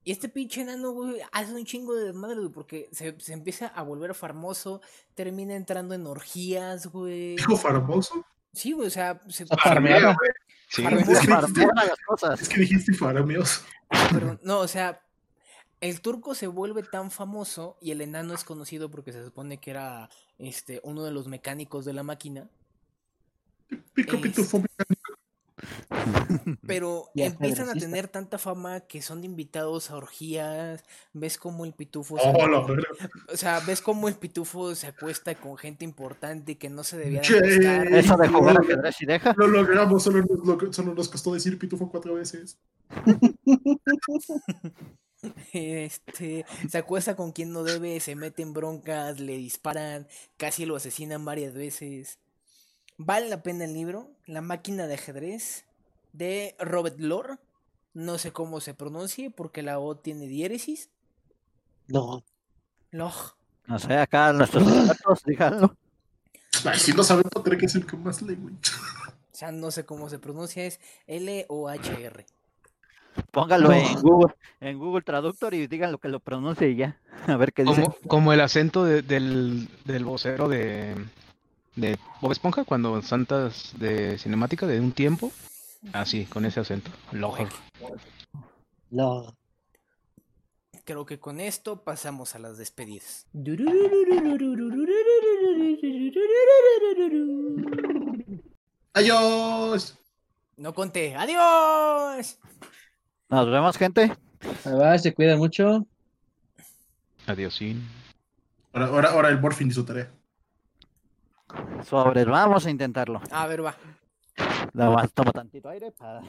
Y 0.04 0.12
este 0.12 0.28
pinche 0.28 0.60
enano, 0.60 0.92
güey, 0.92 1.20
hace 1.32 1.54
un 1.54 1.64
chingo 1.64 1.94
de 1.94 2.06
desmadre, 2.06 2.36
güey, 2.36 2.50
porque 2.50 2.88
se, 2.92 3.18
se 3.18 3.32
empieza 3.32 3.68
a 3.68 3.82
volver 3.82 4.14
famoso, 4.14 4.82
termina 5.14 5.54
entrando 5.56 5.94
en 5.94 6.06
orgías, 6.06 6.86
güey. 6.88 7.36
Dijo 7.36 7.56
farmoso. 7.56 8.26
Sí, 8.52 8.72
güey, 8.72 8.88
o 8.88 8.90
sea, 8.90 9.20
se, 9.28 9.44
A 9.48 9.56
farmear. 9.56 10.16
Sí, 10.68 10.82
güey. 10.82 10.94
Es 11.00 11.06
que 11.06 11.14
dijiste- 11.14 11.62
todas 11.64 11.86
las 11.86 11.98
cosas. 12.06 12.42
Es 12.42 12.48
que 12.48 12.60
dijiste 12.60 12.92
farameoso. 12.92 13.62
Perdón, 14.12 14.38
no, 14.42 14.58
o 14.60 14.68
sea, 14.68 15.00
el 15.80 16.00
turco 16.00 16.34
se 16.34 16.46
vuelve 16.46 16.82
tan 16.82 17.10
famoso 17.10 17.76
y 17.80 17.90
el 17.92 18.00
enano 18.00 18.34
es 18.34 18.44
conocido 18.44 18.90
porque 18.90 19.12
se 19.12 19.24
supone 19.24 19.58
que 19.58 19.70
era 19.70 20.08
este 20.38 20.80
uno 20.84 21.04
de 21.04 21.12
los 21.12 21.28
mecánicos 21.28 21.84
de 21.84 21.92
la 21.92 22.02
máquina, 22.02 22.48
Típico 23.94 24.16
Es- 24.16 24.22
pitufo 24.22 24.60
mecánico. 24.60 25.12
pero 26.66 27.10
empiezan 27.16 27.68
a 27.68 27.74
tener 27.74 28.08
tanta 28.08 28.38
fama 28.38 28.80
que 28.80 29.02
son 29.02 29.24
invitados 29.24 29.90
a 29.90 29.96
orgías, 29.96 30.84
ves 31.12 31.36
como 31.36 31.64
el 31.64 31.72
pitufo 31.74 32.16
se, 32.18 32.28
Oh, 32.28 32.66
o 33.32 33.36
sea, 33.36 33.60
ves 33.60 33.82
como 33.82 34.08
el 34.08 34.14
pitufo 34.14 34.74
se 34.74 34.86
acuesta 34.86 35.34
con 35.34 35.56
gente 35.58 35.84
importante 35.84 36.56
que 36.58 36.70
no 36.70 36.84
se 36.84 36.96
debía 36.96 37.20
de 37.20 37.26
acostar. 37.28 37.86
Eso 37.92 38.16
de 38.16 38.28
jugar 38.28 38.56
y 39.00 39.06
deja. 39.06 39.34
Lo 39.36 39.48
logramos, 39.48 40.02
solo 40.02 40.20
nos, 40.22 40.46
lo- 40.46 40.72
solo 40.72 40.94
nos 40.94 41.08
costó 41.08 41.34
decir 41.34 41.58
pitufo 41.58 41.90
cuatro 41.90 42.14
veces. 42.14 42.58
Este, 45.52 46.46
se 46.68 46.78
acuesta 46.78 47.16
con 47.16 47.32
quien 47.32 47.52
no 47.52 47.64
debe, 47.64 47.98
se 48.00 48.14
mete 48.14 48.42
en 48.42 48.52
broncas, 48.52 49.20
le 49.20 49.36
disparan, 49.36 50.06
casi 50.36 50.64
lo 50.64 50.76
asesinan 50.76 51.24
varias 51.24 51.54
veces. 51.54 52.18
Vale 52.96 53.28
la 53.28 53.42
pena 53.42 53.64
el 53.64 53.74
libro, 53.74 54.10
La 54.26 54.40
máquina 54.40 54.86
de 54.86 54.94
ajedrez, 54.94 55.64
de 56.12 56.56
Robert 56.58 56.98
Lore. 56.98 57.38
No 57.94 58.18
sé 58.18 58.32
cómo 58.32 58.60
se 58.60 58.74
pronuncie 58.74 59.30
porque 59.30 59.62
la 59.62 59.78
O 59.78 59.96
tiene 59.96 60.26
diéresis. 60.26 60.90
No. 61.86 62.24
Loj. 62.90 63.34
No 63.66 63.78
sé, 63.78 63.96
acá 63.96 64.32
nuestros 64.32 64.66
expertos, 64.68 65.22
díganlo. 65.24 65.76
Si 66.76 66.92
no 66.92 67.04
sabemos, 67.04 67.30
tendré 67.32 67.58
que 67.58 67.68
ser 67.68 67.86
con 67.86 68.02
más 68.02 68.20
lengua. 68.22 68.50
O 68.50 69.36
sea, 69.36 69.52
no 69.52 69.70
sé 69.70 69.84
cómo 69.84 70.08
se 70.08 70.18
pronuncia, 70.18 70.64
es 70.64 70.80
L-O-H-R. 71.06 72.26
Póngalo 73.30 73.68
No. 73.68 73.74
en 73.74 74.00
Google, 74.00 74.34
en 74.60 74.78
Google 74.78 75.02
Traductor 75.02 75.52
y 75.54 75.66
digan 75.66 75.92
lo 75.92 75.98
que 75.98 76.08
lo 76.08 76.20
pronuncie 76.20 76.68
y 76.70 76.76
ya. 76.76 76.98
A 77.26 77.36
ver 77.36 77.52
qué 77.52 77.64
dice. 77.64 77.82
Como, 77.82 77.96
como 78.06 78.32
el 78.32 78.40
acento 78.40 78.84
de- 78.84 79.02
del, 79.02 79.68
del 79.84 80.04
vocero 80.04 80.48
de, 80.48 80.94
de 81.76 81.98
Bob 82.20 82.32
Esponja 82.32 82.64
cuando 82.64 83.00
santas 83.02 83.72
de 83.78 84.18
cinemática 84.18 84.66
de 84.66 84.80
un 84.80 84.92
tiempo. 84.92 85.32
Así, 85.92 86.24
con 86.26 86.44
ese 86.44 86.60
acento. 86.60 86.90
Loja. 87.12 87.48
No. 88.90 89.36
Creo 90.84 91.04
que 91.04 91.18
con 91.20 91.38
esto 91.38 91.84
pasamos 91.84 92.34
a 92.34 92.38
las 92.38 92.56
despedidas. 92.56 93.26
Adiós. 98.94 99.96
No 100.56 100.74
conté. 100.74 101.14
¡Adiós! 101.14 102.38
Nos 103.28 103.50
vemos, 103.50 103.76
gente. 103.76 104.16
Va, 104.66 104.98
se 104.98 105.12
cuidan 105.12 105.38
mucho. 105.38 105.86
Adiosín. 107.26 107.86
Ahora, 108.72 108.86
ahora, 108.86 109.10
ahora 109.10 109.28
el 109.28 109.40
Morfin 109.40 109.68
y 109.68 109.72
su 109.72 109.84
tarea. 109.84 110.10
Sobre, 111.84 112.24
vamos 112.24 112.64
a 112.66 112.70
intentarlo. 112.70 113.20
A 113.30 113.46
ver, 113.46 113.64
va. 113.64 113.76
Tomo 115.14 115.32
tantito 115.32 115.68
aire 115.68 115.92
para... 115.92 116.22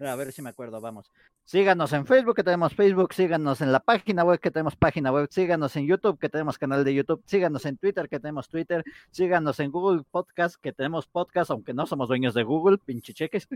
A 0.00 0.16
ver 0.16 0.32
si 0.32 0.42
me 0.42 0.50
acuerdo, 0.50 0.80
vamos. 0.80 1.10
Síganos 1.44 1.92
en 1.92 2.04
Facebook, 2.04 2.34
que 2.34 2.42
tenemos 2.42 2.74
Facebook. 2.74 3.14
Síganos 3.14 3.60
en 3.60 3.70
la 3.70 3.80
página 3.80 4.24
web, 4.24 4.40
que 4.40 4.50
tenemos 4.50 4.74
página 4.74 5.12
web. 5.12 5.28
Síganos 5.30 5.76
en 5.76 5.86
YouTube, 5.86 6.18
que 6.18 6.28
tenemos 6.28 6.58
canal 6.58 6.84
de 6.84 6.94
YouTube. 6.94 7.22
Síganos 7.26 7.64
en 7.64 7.76
Twitter, 7.76 8.08
que 8.08 8.18
tenemos 8.18 8.48
Twitter. 8.48 8.82
Síganos 9.10 9.60
en 9.60 9.70
Google 9.70 10.02
Podcast, 10.10 10.56
que 10.60 10.72
tenemos 10.72 11.06
podcast, 11.06 11.50
aunque 11.50 11.74
no 11.74 11.86
somos 11.86 12.08
dueños 12.08 12.34
de 12.34 12.42
Google, 12.42 12.78
pinche 12.78 13.14
cheques. 13.14 13.46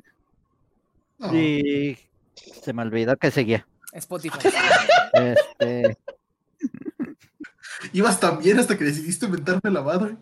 Y 1.32 1.98
se 2.62 2.72
me 2.72 2.82
olvidó 2.82 3.16
que 3.16 3.30
seguía. 3.30 3.66
Spotify. 3.92 4.38
Este, 5.14 5.96
Ibas 7.92 8.18
tan 8.20 8.38
bien 8.38 8.58
hasta 8.58 8.76
que 8.76 8.84
decidiste 8.84 9.28
mentarme 9.28 9.70
la 9.70 9.82
madre. 9.82 10.16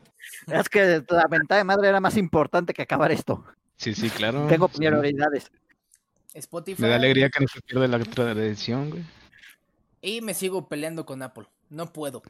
es 0.46 0.68
que 0.68 1.02
la 1.08 1.26
ventaja 1.28 1.58
de 1.58 1.64
madre 1.64 1.88
era 1.88 2.00
más 2.00 2.16
importante 2.16 2.72
que 2.74 2.82
acabar 2.82 3.10
esto. 3.12 3.44
Sí, 3.76 3.94
sí, 3.94 4.10
claro. 4.10 4.46
Tengo 4.46 4.68
Sí. 4.68 4.78
prioridades. 4.78 5.50
Spotify. 6.34 6.82
Me 6.82 6.88
da 6.88 6.96
alegría 6.96 7.30
que 7.30 7.40
no 7.40 7.48
se 7.48 7.60
pierda 7.62 7.88
la 7.88 7.98
tradición, 8.04 8.90
güey. 8.90 9.04
Y 10.02 10.20
me 10.20 10.34
sigo 10.34 10.68
peleando 10.68 11.06
con 11.06 11.22
Apple. 11.22 11.46
No 11.70 11.92
puedo. 11.92 12.22